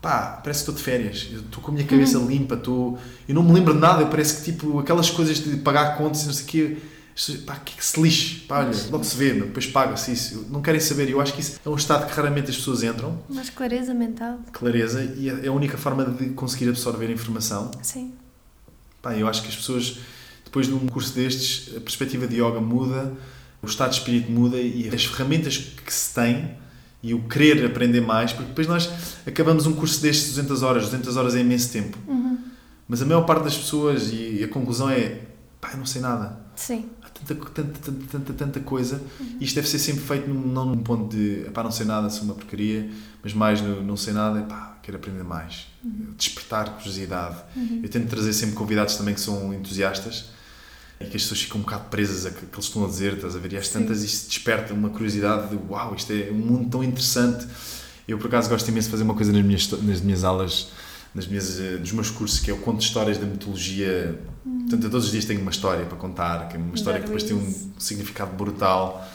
pá, 0.00 0.40
parece 0.42 0.64
que 0.64 0.70
estou 0.70 0.74
de 0.74 0.82
férias, 0.82 1.28
estou 1.32 1.62
com 1.62 1.70
a 1.70 1.74
minha 1.74 1.86
cabeça 1.86 2.18
limpa, 2.18 2.54
estou... 2.54 2.98
eu 3.28 3.34
não 3.34 3.42
me 3.42 3.52
lembro 3.52 3.74
de 3.74 3.80
nada, 3.80 4.06
parece 4.06 4.36
que 4.36 4.52
tipo 4.52 4.78
aquelas 4.78 5.10
coisas 5.10 5.38
de 5.38 5.56
pagar 5.56 5.96
contas 5.96 6.22
e 6.22 6.26
não 6.26 6.32
sei 6.32 6.44
o 6.44 6.46
quê, 6.46 6.76
pá, 7.44 7.56
que, 7.56 7.76
que 7.76 7.84
se 7.84 8.00
lixe, 8.00 8.34
pá, 8.40 8.60
olha, 8.60 8.76
logo 8.90 9.04
se 9.04 9.16
vê, 9.16 9.32
meu, 9.32 9.46
depois 9.46 9.66
paga-se 9.66 10.12
isso. 10.12 10.46
Não 10.50 10.62
querem 10.62 10.80
saber, 10.80 11.10
eu 11.10 11.20
acho 11.20 11.34
que 11.34 11.40
isso 11.40 11.60
é 11.64 11.68
um 11.68 11.74
estado 11.74 12.06
que 12.06 12.12
raramente 12.14 12.50
as 12.50 12.56
pessoas 12.56 12.82
entram, 12.82 13.18
mas 13.28 13.50
clareza 13.50 13.92
mental. 13.92 14.38
Clareza, 14.52 15.02
e 15.16 15.28
é 15.28 15.48
a 15.48 15.52
única 15.52 15.76
forma 15.76 16.04
de 16.04 16.30
conseguir 16.30 16.68
absorver 16.68 17.06
a 17.06 17.12
informação. 17.12 17.70
sim. 17.82 18.12
Pá, 19.00 19.16
eu 19.16 19.28
acho 19.28 19.42
que 19.42 19.48
as 19.48 19.54
pessoas, 19.54 19.98
depois 20.44 20.66
de 20.66 20.74
um 20.74 20.86
curso 20.86 21.14
destes, 21.14 21.76
a 21.76 21.80
perspectiva 21.80 22.26
de 22.26 22.36
yoga 22.42 22.60
muda, 22.60 23.12
o 23.62 23.66
estado 23.66 23.90
de 23.90 23.98
espírito 23.98 24.30
muda 24.30 24.56
e 24.56 24.90
as 24.92 25.04
ferramentas 25.04 25.56
que 25.56 25.92
se 25.92 26.12
tem 26.12 26.56
e 27.02 27.14
o 27.14 27.22
querer 27.28 27.64
aprender 27.64 28.00
mais, 28.00 28.32
porque 28.32 28.48
depois 28.48 28.66
nós 28.66 28.90
acabamos 29.26 29.66
um 29.66 29.72
curso 29.72 30.02
destes 30.02 30.30
200 30.30 30.62
horas, 30.62 30.84
200 30.84 31.16
horas 31.16 31.34
é 31.34 31.40
imenso 31.40 31.72
tempo. 31.72 31.96
Mas 32.88 33.02
a 33.02 33.04
maior 33.04 33.22
parte 33.22 33.44
das 33.44 33.56
pessoas, 33.56 34.10
e 34.12 34.42
a 34.42 34.48
conclusão 34.48 34.88
é, 34.90 35.20
pá, 35.60 35.72
eu 35.72 35.78
não 35.78 35.86
sei 35.86 36.00
nada. 36.00 36.40
sim 36.56 36.86
Há 37.02 37.08
tanta, 37.08 37.34
tanta, 37.34 37.78
tanta, 37.78 38.06
tanta, 38.10 38.32
tanta 38.32 38.60
coisa. 38.60 39.00
E 39.38 39.44
isto 39.44 39.54
deve 39.54 39.68
ser 39.68 39.78
sempre 39.78 40.02
feito 40.02 40.28
num, 40.28 40.48
não 40.48 40.64
num 40.66 40.78
ponto 40.78 41.14
de, 41.14 41.50
pá, 41.50 41.62
não 41.62 41.70
sei 41.70 41.86
nada, 41.86 42.08
sou 42.10 42.24
uma 42.24 42.34
porcaria, 42.34 42.88
mas 43.22 43.32
mais 43.32 43.60
no 43.60 43.82
não 43.82 43.96
sei 43.96 44.12
nada, 44.12 44.40
pá, 44.42 44.78
quero 44.82 44.96
aprender 44.96 45.22
mais. 45.22 45.66
Despertar 46.16 46.76
curiosidade. 46.76 47.36
Eu 47.82 47.88
tento 47.88 48.08
trazer 48.08 48.32
sempre 48.32 48.54
convidados 48.54 48.96
também 48.96 49.14
que 49.14 49.20
são 49.20 49.52
entusiastas 49.54 50.30
e 51.00 51.04
que 51.04 51.16
as 51.16 51.22
pessoas 51.22 51.42
ficam 51.42 51.60
um 51.60 51.62
bocado 51.62 51.84
presas 51.88 52.26
a 52.26 52.30
que, 52.30 52.46
que 52.46 52.54
eles 52.54 52.64
estão 52.64 52.84
a 52.84 52.88
dizer, 52.88 53.14
estás 53.14 53.36
a 53.36 53.38
ver? 53.38 53.52
E 53.52 53.56
às 53.56 53.68
Sim. 53.68 53.80
tantas 53.80 54.02
isto 54.02 54.28
desperta 54.28 54.74
uma 54.74 54.90
curiosidade 54.90 55.48
de, 55.48 55.58
uau, 55.68 55.94
isto 55.94 56.12
é 56.12 56.30
um 56.30 56.34
mundo 56.38 56.70
tão 56.70 56.82
interessante. 56.82 57.46
Eu, 58.06 58.18
por 58.18 58.26
acaso, 58.26 58.48
gosto 58.48 58.68
imenso 58.68 58.86
de 58.86 58.90
fazer 58.90 59.04
uma 59.04 59.14
coisa 59.14 59.32
nas 59.32 59.44
minhas, 59.44 59.70
nas 59.82 60.00
minhas 60.00 60.24
aulas, 60.24 60.70
nas 61.14 61.26
minhas, 61.26 61.60
eh, 61.60 61.76
nos 61.78 61.92
meus 61.92 62.10
cursos, 62.10 62.40
que 62.40 62.50
é 62.50 62.54
o 62.54 62.58
conto 62.58 62.78
de 62.78 62.84
histórias 62.84 63.18
da 63.18 63.26
mitologia. 63.26 64.18
Portanto, 64.44 64.84
eu 64.84 64.90
todos 64.90 65.06
os 65.06 65.12
dias 65.12 65.24
tenho 65.24 65.40
uma 65.40 65.50
história 65.50 65.84
para 65.84 65.96
contar, 65.96 66.48
que 66.48 66.56
é 66.56 66.58
uma 66.58 66.74
história 66.74 67.00
que 67.00 67.06
depois 67.06 67.22
tem 67.22 67.36
um 67.36 67.48
isso. 67.48 67.70
significado 67.78 68.34
brutal 68.34 69.06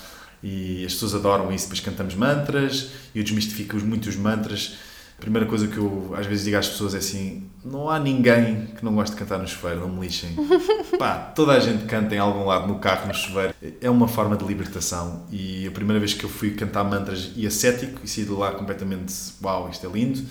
e 0.41 0.85
as 0.85 0.93
pessoas 0.93 1.15
adoram 1.15 1.51
isso. 1.51 1.65
Depois 1.65 1.79
cantamos 1.79 2.15
mantras 2.15 2.89
e 3.13 3.19
eu 3.19 3.23
desmistifico 3.23 3.75
muito 3.77 4.07
os 4.07 4.15
mantras. 4.15 4.77
A 5.23 5.25
primeira 5.25 5.47
coisa 5.47 5.69
que 5.69 5.77
eu 5.77 6.13
às 6.17 6.25
vezes 6.25 6.43
digo 6.43 6.57
às 6.57 6.67
pessoas 6.67 6.93
é 6.93 6.97
assim: 6.97 7.43
não 7.63 7.89
há 7.89 7.97
ninguém 7.97 8.67
que 8.77 8.83
não 8.83 8.93
goste 8.93 9.15
de 9.15 9.19
cantar 9.21 9.39
no 9.39 9.47
chuveiro, 9.47 9.79
não 9.79 9.87
me 9.87 10.01
lixem. 10.01 10.31
Pá, 10.99 11.15
toda 11.15 11.53
a 11.53 11.59
gente 11.61 11.85
canta 11.85 12.13
em 12.13 12.17
algum 12.17 12.43
lado, 12.43 12.67
no 12.67 12.77
carro, 12.79 13.07
no 13.07 13.13
chuveiro. 13.13 13.53
É 13.79 13.89
uma 13.89 14.05
forma 14.09 14.35
de 14.35 14.43
libertação. 14.43 15.23
E 15.31 15.65
a 15.65 15.71
primeira 15.71 15.97
vez 15.97 16.13
que 16.13 16.25
eu 16.25 16.29
fui 16.29 16.51
cantar 16.51 16.83
mantras 16.83 17.31
ia 17.37 17.49
cético 17.49 18.01
e 18.03 18.07
saí 18.09 18.25
de 18.25 18.31
lá 18.31 18.51
completamente: 18.51 19.13
uau, 19.41 19.69
isto 19.71 19.87
é 19.87 19.89
lindo. 19.89 20.21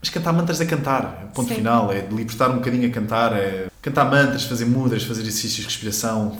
Mas 0.00 0.08
cantar 0.08 0.32
mantras 0.32 0.58
é 0.62 0.64
cantar, 0.64 1.24
é 1.24 1.26
ponto 1.34 1.48
Sim. 1.50 1.56
final, 1.56 1.92
é 1.92 2.00
de 2.00 2.14
libertar 2.14 2.48
um 2.48 2.54
bocadinho 2.54 2.88
a 2.88 2.90
cantar, 2.90 3.34
é 3.34 3.68
cantar 3.82 4.10
mantras, 4.10 4.44
fazer 4.44 4.64
mudras, 4.64 5.02
fazer 5.02 5.20
exercícios 5.20 5.56
de 5.56 5.64
respiração, 5.64 6.38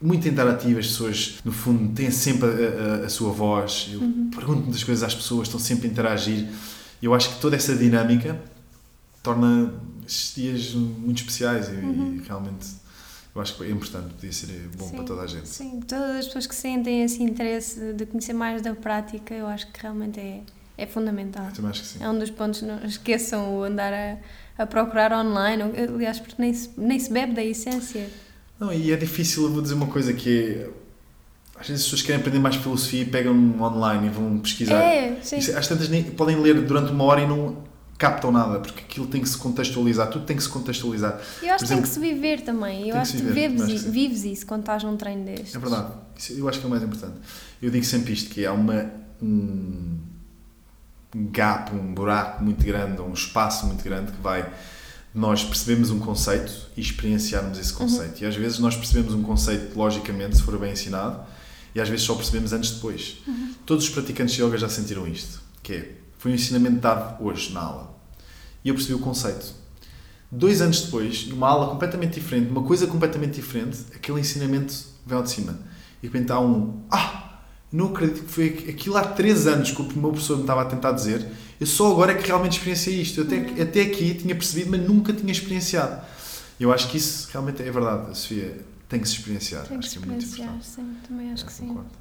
muito 0.00 0.26
interativas, 0.26 0.86
as 0.86 0.90
pessoas 0.92 1.34
no 1.44 1.52
fundo 1.52 1.92
têm 1.92 2.10
sempre 2.10 2.48
a, 2.48 3.02
a- 3.02 3.06
a 3.06 3.08
sua 3.10 3.30
voz, 3.30 3.90
eu 3.92 4.00
pergunto 4.34 4.62
muitas 4.62 4.82
coisas 4.84 5.02
às 5.04 5.14
pessoas, 5.14 5.48
estão 5.48 5.60
sempre 5.60 5.86
a 5.88 5.90
interagir, 5.90 6.46
e 7.00 7.06
eu 7.06 7.14
acho 7.14 7.34
que 7.34 7.40
toda 7.40 7.56
essa 7.56 7.74
dinâmica 7.74 8.40
torna 9.22 9.72
estes 10.06 10.34
dias 10.34 10.74
muito 10.74 11.18
especiais 11.18 11.68
e, 11.68 11.72
e 11.72 12.22
realmente 12.26 12.66
eu 13.34 13.40
acho 13.40 13.56
que 13.56 13.64
é 13.64 13.70
importante, 13.70 14.12
podia 14.14 14.32
ser 14.32 14.68
bom 14.76 14.88
Sim, 14.88 14.96
para 14.96 15.04
toda 15.04 15.22
a 15.22 15.26
gente. 15.26 15.48
Sim, 15.48 15.80
todas 15.80 16.16
as 16.16 16.26
pessoas 16.26 16.46
que 16.46 16.54
sentem 16.54 17.04
esse 17.04 17.22
interesse 17.22 17.92
de 17.92 18.06
conhecer 18.06 18.32
mais 18.32 18.60
da 18.60 18.74
prática, 18.74 19.32
eu 19.32 19.46
acho 19.46 19.70
que 19.70 19.80
realmente 19.80 20.18
é, 20.18 20.42
é 20.76 20.86
fundamental. 20.86 21.46
Eu 21.46 21.52
também 21.52 21.70
acho 21.70 21.82
que 21.82 21.86
sim. 21.86 22.02
É 22.02 22.08
um 22.08 22.18
dos 22.18 22.30
pontos, 22.30 22.62
não 22.62 22.84
esqueçam 22.84 23.56
o 23.56 23.62
andar 23.62 23.92
a, 23.92 24.18
a 24.62 24.66
procurar 24.66 25.12
online, 25.12 25.62
aliás, 25.62 26.18
porque 26.18 26.34
nem 26.38 26.52
se, 26.52 26.70
nem 26.76 26.98
se 26.98 27.12
bebe 27.12 27.32
da 27.32 27.44
essência. 27.44 28.10
Não, 28.58 28.72
e 28.72 28.90
é 28.90 28.96
difícil, 28.96 29.44
eu 29.44 29.52
vou 29.52 29.62
dizer 29.62 29.74
uma 29.74 29.86
coisa 29.86 30.12
que 30.12 30.48
é. 30.48 30.70
Às 31.60 31.68
vezes 31.68 31.82
as 31.82 31.90
pessoas 31.90 32.02
querem 32.02 32.20
aprender 32.20 32.38
mais 32.38 32.56
filosofia 32.56 33.02
e 33.02 33.04
pegam 33.04 33.34
online 33.60 34.06
e 34.06 34.10
vão 34.10 34.38
pesquisar. 34.38 34.80
É, 34.80 35.18
sim. 35.22 35.38
Isso, 35.38 35.56
às 35.56 35.68
tantas 35.68 35.88
nem, 35.88 36.02
podem 36.02 36.36
ler 36.36 36.54
durante 36.62 36.90
uma 36.90 37.04
hora 37.04 37.20
e 37.20 37.26
não 37.26 37.58
captam 37.98 38.32
nada, 38.32 38.60
porque 38.60 38.80
aquilo 38.80 39.06
tem 39.06 39.20
que 39.20 39.28
se 39.28 39.36
contextualizar, 39.36 40.08
tudo 40.08 40.24
tem 40.24 40.34
que 40.34 40.42
se 40.42 40.48
contextualizar. 40.48 41.20
Eu 41.42 41.52
acho 41.52 41.64
que 41.64 41.70
tem 41.70 41.82
que 41.82 41.88
se 41.88 42.00
viver 42.00 42.40
também. 42.40 42.88
Eu 42.88 42.96
acho 42.96 43.12
que, 43.12 43.18
viver, 43.18 43.50
vives, 43.50 43.68
isso, 43.68 43.90
vives 43.90 44.24
isso 44.24 44.46
quando 44.46 44.60
estás 44.60 44.82
num 44.82 44.96
treino 44.96 45.24
destes. 45.26 45.54
É 45.54 45.58
verdade. 45.58 45.92
Isso 46.16 46.32
eu 46.32 46.48
acho 46.48 46.58
que 46.58 46.64
é 46.64 46.66
o 46.66 46.70
mais 46.70 46.82
importante. 46.82 47.16
Eu 47.60 47.70
digo 47.70 47.84
sempre 47.84 48.14
isto, 48.14 48.30
que 48.30 48.46
há 48.46 48.52
uma, 48.52 48.90
um 49.20 49.98
gap, 51.14 51.74
um 51.74 51.92
buraco 51.92 52.42
muito 52.42 52.64
grande, 52.64 53.02
um 53.02 53.12
espaço 53.12 53.66
muito 53.66 53.84
grande 53.84 54.12
que 54.12 54.20
vai 54.22 54.50
nós 55.14 55.42
percebemos 55.42 55.90
um 55.90 55.98
conceito 55.98 56.70
e 56.76 56.80
experienciarmos 56.80 57.58
esse 57.58 57.72
conceito. 57.72 58.22
E 58.22 58.26
às 58.26 58.36
vezes 58.36 58.58
nós 58.58 58.76
percebemos 58.76 59.12
um 59.12 59.22
conceito 59.22 59.76
logicamente, 59.76 60.36
se 60.36 60.42
for 60.42 60.56
bem 60.58 60.72
ensinado, 60.72 61.20
e 61.74 61.80
às 61.80 61.88
vezes 61.88 62.04
só 62.04 62.14
percebemos 62.14 62.52
antes 62.52 62.72
depois. 62.72 63.18
Todos 63.64 63.84
os 63.84 63.90
praticantes 63.90 64.34
de 64.34 64.42
yoga 64.42 64.58
já 64.58 64.68
sentiram 64.68 65.06
isto, 65.06 65.40
que 65.62 65.72
é, 65.72 65.92
foi 66.18 66.32
um 66.32 66.34
ensinamento 66.34 66.80
dado 66.80 67.24
hoje 67.24 67.52
na 67.52 67.60
aula. 67.60 67.98
E 68.64 68.68
eu 68.68 68.74
percebi 68.74 68.94
o 68.94 68.98
conceito. 68.98 69.54
Dois 70.30 70.60
anos 70.60 70.82
depois, 70.82 71.26
numa 71.26 71.48
aula 71.48 71.68
completamente 71.68 72.14
diferente, 72.14 72.50
uma 72.50 72.62
coisa 72.62 72.86
completamente 72.86 73.34
diferente, 73.34 73.78
aquele 73.94 74.20
ensinamento 74.20 74.74
vem 75.04 75.16
ao 75.16 75.24
de 75.24 75.30
cima. 75.30 75.58
E 76.02 76.06
de 76.06 76.12
repente 76.12 76.30
há 76.32 76.40
um 76.40 76.82
Ah! 76.90 77.20
Não 77.72 77.86
acredito 77.86 78.24
que 78.24 78.30
foi 78.30 78.46
aquilo 78.68 78.96
há 78.96 79.04
3 79.04 79.46
anos 79.46 79.70
que 79.70 79.80
o 79.80 79.84
meu 79.96 80.10
professor 80.10 80.36
me 80.36 80.42
estava 80.42 80.62
a 80.62 80.64
tentar 80.64 80.90
dizer. 80.90 81.24
Eu 81.60 81.66
só 81.66 81.92
agora 81.92 82.12
é 82.12 82.14
que 82.16 82.26
realmente 82.26 82.52
experienciei 82.54 83.00
isto. 83.00 83.20
Eu 83.20 83.26
até, 83.26 83.62
até 83.62 83.82
aqui 83.82 84.14
tinha 84.14 84.34
percebido, 84.34 84.70
mas 84.70 84.80
nunca 84.80 85.12
tinha 85.12 85.30
experienciado. 85.30 86.02
Eu 86.58 86.72
acho 86.72 86.88
que 86.88 86.96
isso 86.96 87.28
realmente 87.30 87.62
é 87.62 87.70
verdade, 87.70 88.18
Sofia. 88.18 88.58
Tem 88.90 89.00
que 89.00 89.08
se 89.08 89.14
experienciar. 89.16 89.62
Tem 89.62 89.78
que 89.78 89.84
acho 89.86 89.88
se 89.88 89.98
que 89.98 90.04
é 90.04 90.06
muito 90.08 90.24
experienciar, 90.24 90.56
importante. 90.58 90.94
sim, 91.00 91.08
também 91.08 91.32
acho 91.32 91.42
É, 91.44 91.46
que 91.46 91.52
sim. 91.52 91.66
concordo. 91.68 92.00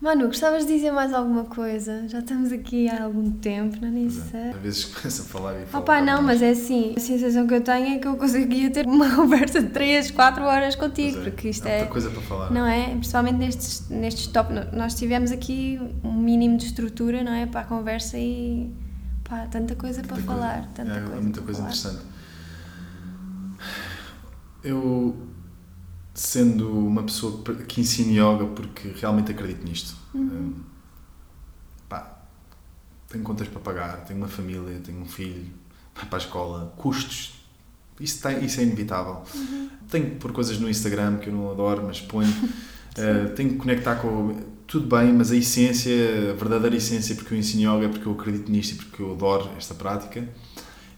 Manu, 0.00 0.26
gostavas 0.26 0.66
de 0.66 0.74
dizer 0.74 0.90
mais 0.90 1.12
alguma 1.14 1.44
coisa? 1.44 2.08
Já 2.08 2.18
estamos 2.18 2.50
aqui 2.50 2.88
há 2.88 3.04
algum 3.04 3.30
tempo, 3.30 3.78
não 3.80 3.88
nem 3.88 4.08
Pois 4.10 4.18
é. 4.18 4.30
sei. 4.30 4.50
Às 4.50 4.56
vezes 4.60 4.84
começa 4.92 5.22
a 5.22 5.24
falar 5.26 5.62
e 5.62 5.64
falar. 5.66 5.84
pá, 5.84 6.00
não, 6.02 6.20
mas 6.20 6.42
é 6.42 6.50
assim, 6.50 6.92
a 6.96 7.00
sensação 7.00 7.46
que 7.46 7.54
eu 7.54 7.60
tenho 7.60 7.94
é 7.94 7.98
que 8.00 8.08
eu 8.08 8.16
conseguia 8.16 8.68
ter 8.68 8.84
uma 8.84 9.08
conversa 9.14 9.62
de 9.62 9.68
3, 9.70 10.10
4 10.10 10.42
horas 10.42 10.74
contigo, 10.74 11.20
é, 11.20 11.22
porque 11.30 11.48
isto 11.50 11.66
é, 11.68 11.76
muita 11.78 11.92
coisa 11.92 12.10
para 12.10 12.20
falar. 12.22 12.50
não 12.50 12.66
é? 12.66 12.88
Principalmente 12.90 13.36
nestes, 13.36 13.88
nestes 13.90 14.26
top, 14.26 14.52
nós 14.72 14.94
tivemos 14.96 15.30
aqui 15.30 15.80
um 16.02 16.12
mínimo 16.12 16.56
de 16.58 16.66
estrutura, 16.66 17.22
não 17.22 17.32
é? 17.32 17.46
Para 17.46 17.60
a 17.60 17.64
conversa 17.64 18.18
e 18.18 18.72
pá, 19.22 19.46
tanta 19.46 19.76
coisa 19.76 20.02
para 20.02 20.16
Muita 20.16 20.32
falar, 20.32 20.54
coisa. 20.56 20.68
tanta 20.74 20.90
É, 20.98 21.00
coisa 21.00 21.20
muita 21.22 21.40
para 21.40 21.44
coisa 21.44 21.58
falar. 21.60 21.70
interessante. 21.76 22.11
Eu, 24.64 25.16
sendo 26.14 26.70
uma 26.86 27.02
pessoa 27.02 27.42
que 27.66 27.80
ensina 27.80 28.12
yoga 28.12 28.46
porque 28.46 28.88
realmente 28.88 29.32
acredito 29.32 29.64
nisto, 29.64 29.96
Uhum. 30.14 30.20
hum, 30.22 30.54
pá, 31.88 32.22
tenho 33.08 33.24
contas 33.24 33.48
para 33.48 33.60
pagar, 33.60 34.04
tenho 34.04 34.18
uma 34.18 34.28
família, 34.28 34.80
tenho 34.84 35.00
um 35.00 35.06
filho, 35.06 35.46
vai 35.94 36.04
para 36.06 36.18
a 36.18 36.20
escola, 36.20 36.72
custos, 36.76 37.42
isso, 38.00 38.20
tem, 38.22 38.44
isso 38.44 38.60
é 38.60 38.64
inevitável. 38.64 39.22
Uhum. 39.34 39.68
Tenho 39.88 40.10
que 40.10 40.16
pôr 40.16 40.32
coisas 40.32 40.58
no 40.58 40.68
Instagram 40.68 41.18
que 41.18 41.28
eu 41.28 41.32
não 41.32 41.50
adoro, 41.50 41.84
mas 41.86 42.00
ponho. 42.00 42.28
Uh, 42.30 43.32
tenho 43.36 43.50
que 43.50 43.56
conectar 43.56 43.96
com. 43.96 44.40
Tudo 44.66 44.86
bem, 44.96 45.12
mas 45.12 45.30
a 45.30 45.36
essência, 45.36 45.92
a 46.30 46.34
verdadeira 46.34 46.74
essência, 46.76 47.14
porque 47.14 47.34
eu 47.34 47.38
ensino 47.38 47.62
yoga, 47.76 47.86
é 47.86 47.88
porque 47.88 48.06
eu 48.06 48.12
acredito 48.12 48.50
nisto 48.50 48.72
e 48.72 48.76
porque 48.76 49.02
eu 49.02 49.12
adoro 49.12 49.50
esta 49.56 49.74
prática. 49.74 50.26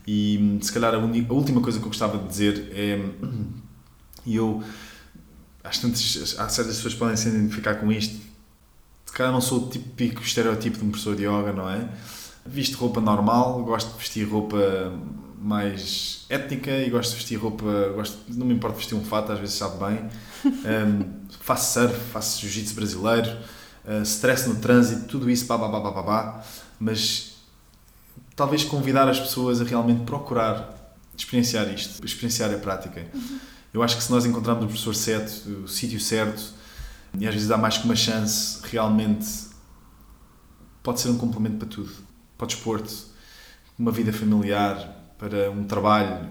E 0.07 0.59
se 0.61 0.73
calhar 0.73 0.95
a, 0.95 0.99
a 0.99 1.33
última 1.33 1.61
coisa 1.61 1.79
que 1.79 1.85
eu 1.85 1.89
gostava 1.89 2.19
de 2.19 2.29
dizer 2.29 2.71
é. 2.73 3.01
E 4.27 4.37
eu. 4.37 4.63
Às 5.63 5.79
tantas, 5.79 6.37
há 6.39 6.49
certas 6.49 6.77
pessoas 6.77 6.93
que 6.93 6.99
podem 6.99 7.17
se 7.17 7.29
identificar 7.29 7.77
com 7.77 7.91
isto. 7.91 8.21
Se 9.07 9.13
calhar 9.13 9.33
não 9.33 9.41
sou 9.41 9.67
o 9.67 9.71
típico 9.71 10.21
estereotipo 10.23 10.77
de 10.77 10.85
um 10.85 10.91
professor 10.91 11.17
de 11.17 11.23
yoga, 11.23 11.53
não 11.53 11.71
é? 11.71 11.89
Visto 12.45 12.77
roupa 12.77 13.01
normal, 13.01 13.63
gosto 13.65 13.93
de 13.93 13.99
vestir 13.99 14.29
roupa 14.29 14.93
mais 15.39 16.27
étnica 16.29 16.71
e 16.71 16.91
gosto 16.91 17.11
de 17.11 17.17
vestir 17.17 17.37
roupa. 17.37 17.65
Gosto, 17.95 18.19
não 18.29 18.47
me 18.47 18.55
importa 18.55 18.77
vestir 18.77 18.95
um 18.95 19.05
fato, 19.05 19.33
às 19.33 19.39
vezes 19.39 19.55
sabe 19.57 19.85
bem. 19.85 20.09
Um, 20.45 21.27
faço 21.41 21.73
surf, 21.73 21.99
faço 22.13 22.43
jiu-jitsu 22.43 22.75
brasileiro, 22.75 23.31
uh, 23.87 24.03
stress 24.03 24.47
no 24.47 24.57
trânsito, 24.57 25.07
tudo 25.07 25.31
isso, 25.31 25.47
pá, 25.47 25.59
pá, 25.59 25.71
pá, 25.71 25.81
pá, 25.81 25.93
pá, 25.93 26.03
pá. 26.03 26.45
mas 26.79 27.34
talvez 28.37 28.65
convidar 28.65 29.09
as 29.09 29.21
pessoas 29.21 29.61
a 29.61 29.65
realmente 29.65 30.05
procurar 30.05 30.75
experienciar 31.17 31.73
isto, 31.73 32.05
experienciar 32.05 32.53
a 32.53 32.59
prática. 32.59 33.07
Eu 33.73 33.83
acho 33.83 33.97
que 33.97 34.03
se 34.03 34.11
nós 34.11 34.25
encontrarmos 34.27 34.65
o 34.65 34.69
professor 34.69 34.95
certo, 34.95 35.49
o 35.65 35.69
sítio 35.69 36.01
certo, 36.01 36.53
e 37.19 37.27
às 37.27 37.35
vezes 37.35 37.49
dá 37.49 37.57
mais 37.57 37.79
que 37.79 37.85
uma 37.85 37.97
chance, 37.97 38.59
realmente 38.65 39.27
pode 40.83 41.01
ser 41.01 41.09
um 41.09 41.17
complemento 41.17 41.59
para 41.59 41.69
tudo. 41.69 41.93
Para 42.37 42.45
o 42.45 42.49
desporto, 42.49 42.93
uma 43.79 43.93
vida 43.93 44.13
familiar, 44.13 45.15
para 45.19 45.51
um 45.51 45.65
trabalho. 45.65 46.29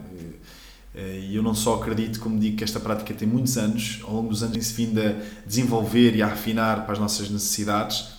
Eh, 0.95 1.19
E 1.29 1.35
eu 1.35 1.41
não 1.41 1.55
só 1.55 1.75
acredito, 1.75 2.19
como 2.19 2.39
digo, 2.39 2.57
que 2.57 2.63
esta 2.63 2.79
prática 2.79 3.13
tem 3.15 3.27
muitos 3.27 3.57
anos, 3.57 3.99
ao 4.03 4.13
longo 4.13 4.29
dos 4.29 4.43
anos 4.43 4.53
tem-se 4.53 4.73
vindo 4.73 4.99
a 5.01 5.15
desenvolver 5.45 6.15
e 6.15 6.21
a 6.21 6.27
afinar 6.27 6.83
para 6.83 6.93
as 6.93 6.99
nossas 6.99 7.29
necessidades 7.31 8.09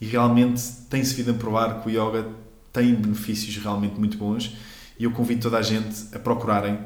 e 0.00 0.06
realmente 0.06 0.62
tem-se 0.88 1.14
vindo 1.14 1.32
a 1.32 1.34
provar 1.34 1.82
que 1.82 1.88
o 1.88 1.90
yoga 1.90 2.28
tem 2.74 2.94
benefícios 2.94 3.56
realmente 3.56 3.98
muito 3.98 4.18
bons 4.18 4.54
e 4.98 5.04
eu 5.04 5.10
convido 5.12 5.40
toda 5.40 5.56
a 5.56 5.62
gente 5.62 6.14
a 6.14 6.18
procurarem, 6.18 6.78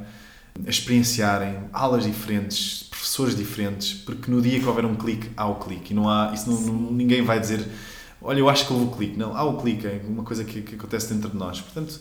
a 0.64 0.70
experienciarem 0.70 1.58
aulas 1.72 2.04
diferentes, 2.04 2.84
professores 2.84 3.34
diferentes, 3.34 3.94
porque 3.94 4.30
no 4.30 4.40
dia 4.40 4.60
que 4.60 4.66
houver 4.66 4.84
um 4.84 4.94
clique, 4.94 5.28
há 5.36 5.46
o 5.48 5.56
clique. 5.56 5.92
E 5.92 5.96
não 5.96 6.08
há, 6.08 6.30
isso 6.32 6.48
não, 6.48 6.60
não- 6.60 6.92
ninguém 6.92 7.22
vai 7.22 7.40
dizer 7.40 7.66
olha, 8.20 8.38
eu 8.40 8.48
acho 8.48 8.66
que 8.66 8.72
houve 8.72 8.84
o 8.86 8.90
clique, 8.90 9.16
não, 9.16 9.36
há 9.36 9.42
o 9.44 9.56
clique, 9.60 9.86
é 9.86 10.00
uma 10.06 10.24
coisa 10.24 10.44
que, 10.44 10.60
que 10.62 10.74
acontece 10.74 11.12
dentro 11.12 11.30
de 11.30 11.36
nós, 11.36 11.60
portanto 11.60 11.98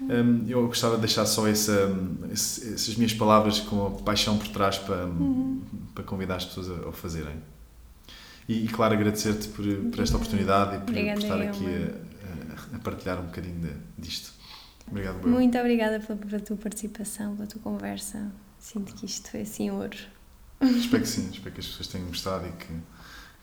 Hum, 0.00 0.44
eu 0.48 0.66
gostava 0.68 0.94
de 0.94 1.02
deixar 1.02 1.26
só 1.26 1.46
essa, 1.46 1.94
essas 2.32 2.94
minhas 2.96 3.12
palavras 3.12 3.60
com 3.60 3.86
a 3.88 3.90
paixão 3.90 4.38
por 4.38 4.48
trás 4.48 4.78
para, 4.78 5.06
para 5.94 6.02
convidar 6.02 6.36
as 6.36 6.46
pessoas 6.46 6.70
a, 6.70 6.88
a 6.88 6.92
fazerem. 6.92 7.34
E, 8.48 8.64
e, 8.64 8.68
claro, 8.68 8.94
agradecer-te 8.94 9.48
por, 9.48 9.64
por 9.90 10.00
esta 10.00 10.16
oportunidade 10.16 10.76
e 10.76 10.78
por, 10.78 10.94
por 11.14 11.22
estar 11.22 11.34
aqui 11.50 11.64
a, 11.66 12.15
a- 12.74 12.78
partilhar 12.78 13.20
um 13.20 13.26
bocadinho 13.26 13.60
de- 13.60 13.76
disto. 14.02 14.32
Obrigado, 14.88 15.18
Bruno. 15.18 15.34
Muito 15.36 15.58
obrigada 15.58 15.98
pela, 16.00 16.18
pela 16.18 16.40
tua 16.40 16.56
participação, 16.56 17.34
pela 17.36 17.48
tua 17.48 17.60
conversa. 17.60 18.30
Sinto 18.58 18.94
que 18.94 19.06
isto 19.06 19.30
foi 19.30 19.42
assim 19.42 19.70
ouro. 19.70 19.96
Espero 20.60 21.02
que 21.02 21.08
sim, 21.08 21.28
espero 21.32 21.52
que 21.54 21.60
as 21.60 21.66
pessoas 21.66 21.88
tenham 21.88 22.06
gostado 22.06 22.46
e 22.46 22.52
que, 22.52 22.66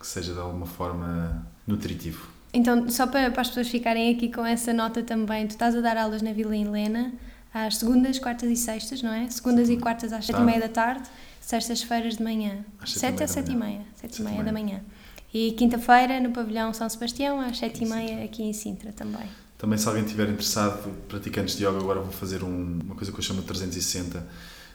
que 0.00 0.06
seja 0.06 0.32
de 0.32 0.38
alguma 0.40 0.66
forma 0.66 1.46
nutritivo. 1.66 2.28
Então, 2.52 2.88
só 2.88 3.06
para, 3.06 3.30
para 3.30 3.42
as 3.42 3.48
pessoas 3.48 3.68
ficarem 3.68 4.14
aqui 4.14 4.30
com 4.32 4.44
essa 4.46 4.72
nota 4.72 5.02
também, 5.02 5.46
tu 5.46 5.50
estás 5.50 5.74
a 5.76 5.80
dar 5.80 5.96
aulas 5.96 6.22
na 6.22 6.32
Vila 6.32 6.56
Helena 6.56 7.12
às 7.52 7.76
segundas, 7.76 8.18
quartas 8.18 8.48
e 8.50 8.56
sextas, 8.56 9.02
não 9.02 9.12
é? 9.12 9.28
Segundas 9.28 9.68
e 9.68 9.76
quartas 9.76 10.12
às 10.12 10.24
sete 10.26 10.40
e 10.40 10.42
meia 10.44 10.60
da 10.60 10.68
tarde, 10.68 11.08
sextas-feiras 11.40 12.16
de 12.16 12.22
manhã. 12.22 12.64
Às 12.80 12.92
sete 12.92 13.00
Sete 13.00 13.22
a 13.24 13.28
sete 13.28 13.52
e 13.52 13.56
meia. 13.56 13.80
Sete 13.96 14.20
e 14.20 14.24
meia 14.24 14.42
da 14.42 14.52
manhã. 14.52 14.80
E 15.34 15.50
quinta-feira 15.52 16.20
no 16.20 16.30
pavilhão 16.30 16.72
São 16.72 16.88
Sebastião 16.88 17.40
às 17.40 17.58
sete 17.58 17.82
e 17.82 17.84
Aqui 17.84 17.84
em 17.84 17.88
meia 17.88 18.08
Sintra. 18.08 18.24
aqui 18.24 18.42
em 18.44 18.52
Sintra 18.52 18.92
também. 18.92 19.26
Também, 19.58 19.76
se 19.78 19.88
alguém 19.88 20.04
estiver 20.04 20.28
interessado, 20.28 20.88
praticantes 21.08 21.56
de 21.56 21.64
yoga, 21.66 21.78
agora 21.78 22.00
vou 22.00 22.12
fazer 22.12 22.44
um- 22.44 22.78
uma 22.84 22.94
coisa 22.94 23.10
que 23.10 23.18
eu 23.18 23.22
chamo 23.22 23.40
de 23.40 23.46
360, 23.46 24.24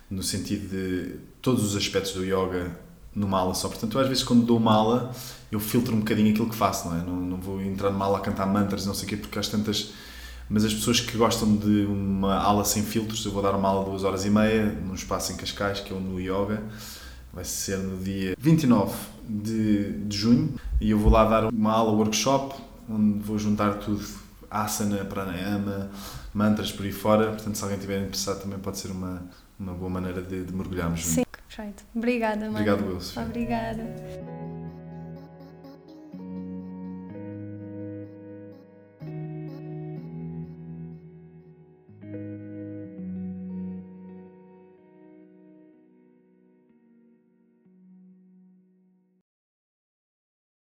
no 0.10 0.22
sentido 0.22 0.68
de 0.70 1.16
todos 1.42 1.64
os 1.64 1.76
aspectos 1.78 2.12
do 2.14 2.24
yoga 2.26 2.78
numa 3.16 3.40
aula 3.40 3.54
só. 3.54 3.70
Portanto, 3.70 3.96
eu, 3.98 4.02
às 4.02 4.08
vezes, 4.10 4.24
quando 4.24 4.46
dou 4.46 4.58
uma 4.58 4.74
aula, 4.74 5.14
eu 5.52 5.60
filtro 5.60 5.96
um 5.96 6.00
bocadinho 6.00 6.32
aquilo 6.32 6.50
que 6.50 6.56
faço, 6.56 6.90
não 6.90 6.98
é? 6.98 7.04
Não, 7.04 7.16
não 7.16 7.38
vou 7.38 7.62
entrar 7.62 7.90
numa 7.92 8.06
aula 8.06 8.18
a 8.18 8.22
cantar 8.22 8.46
mantras, 8.46 8.86
não 8.86 8.94
sei 8.94 9.06
o 9.06 9.10
quê, 9.10 9.18
porque 9.18 9.40
às 9.40 9.48
tantas. 9.48 9.92
Mas 10.50 10.66
as 10.66 10.74
pessoas 10.74 11.00
que 11.00 11.16
gostam 11.16 11.56
de 11.56 11.86
uma 11.86 12.36
aula 12.36 12.66
sem 12.66 12.82
filtros, 12.84 13.24
eu 13.24 13.32
vou 13.32 13.42
dar 13.44 13.56
uma 13.56 13.70
aula 13.70 13.84
de 13.86 13.92
duas 13.92 14.04
horas 14.04 14.26
e 14.26 14.30
meia, 14.30 14.66
num 14.66 14.96
espaço 14.96 15.32
em 15.32 15.38
Cascais, 15.38 15.80
que 15.80 15.94
é 15.94 15.96
o 15.96 16.00
no 16.00 16.20
Yoga. 16.20 16.64
Vai 17.34 17.44
ser 17.44 17.78
no 17.78 17.98
dia 18.04 18.36
29 18.38 18.96
de, 19.28 19.92
de 20.06 20.18
junho 20.18 20.56
e 20.82 20.92
eu 20.92 20.98
vou 20.98 21.12
lá 21.12 21.26
dar 21.26 21.46
uma 21.46 21.72
aula 21.72 21.92
workshop 21.94 22.56
onde 22.90 23.20
vou 23.20 23.38
juntar 23.38 23.76
tudo 23.76 24.04
asana, 24.50 25.06
pranayama, 25.06 25.92
mantras 26.34 26.72
por 26.72 26.86
aí 26.86 26.92
fora. 26.92 27.28
Portanto, 27.28 27.56
se 27.56 27.64
alguém 27.64 27.78
estiver 27.78 28.02
interessado, 28.02 28.42
também 28.42 28.58
pode 28.60 28.78
ser 28.80 28.92
uma, 28.92 29.22
uma 29.60 29.74
boa 29.74 29.90
maneira 29.90 30.22
de, 30.22 30.44
de 30.44 30.54
mergulharmos. 30.54 31.06
Sim, 31.06 31.24
perfeito. 31.48 31.84
Obrigada, 31.96 32.50
mãe. 32.50 32.62
Obrigado, 32.62 32.88
Wilson. 32.88 33.22
Obrigada. 33.22 34.39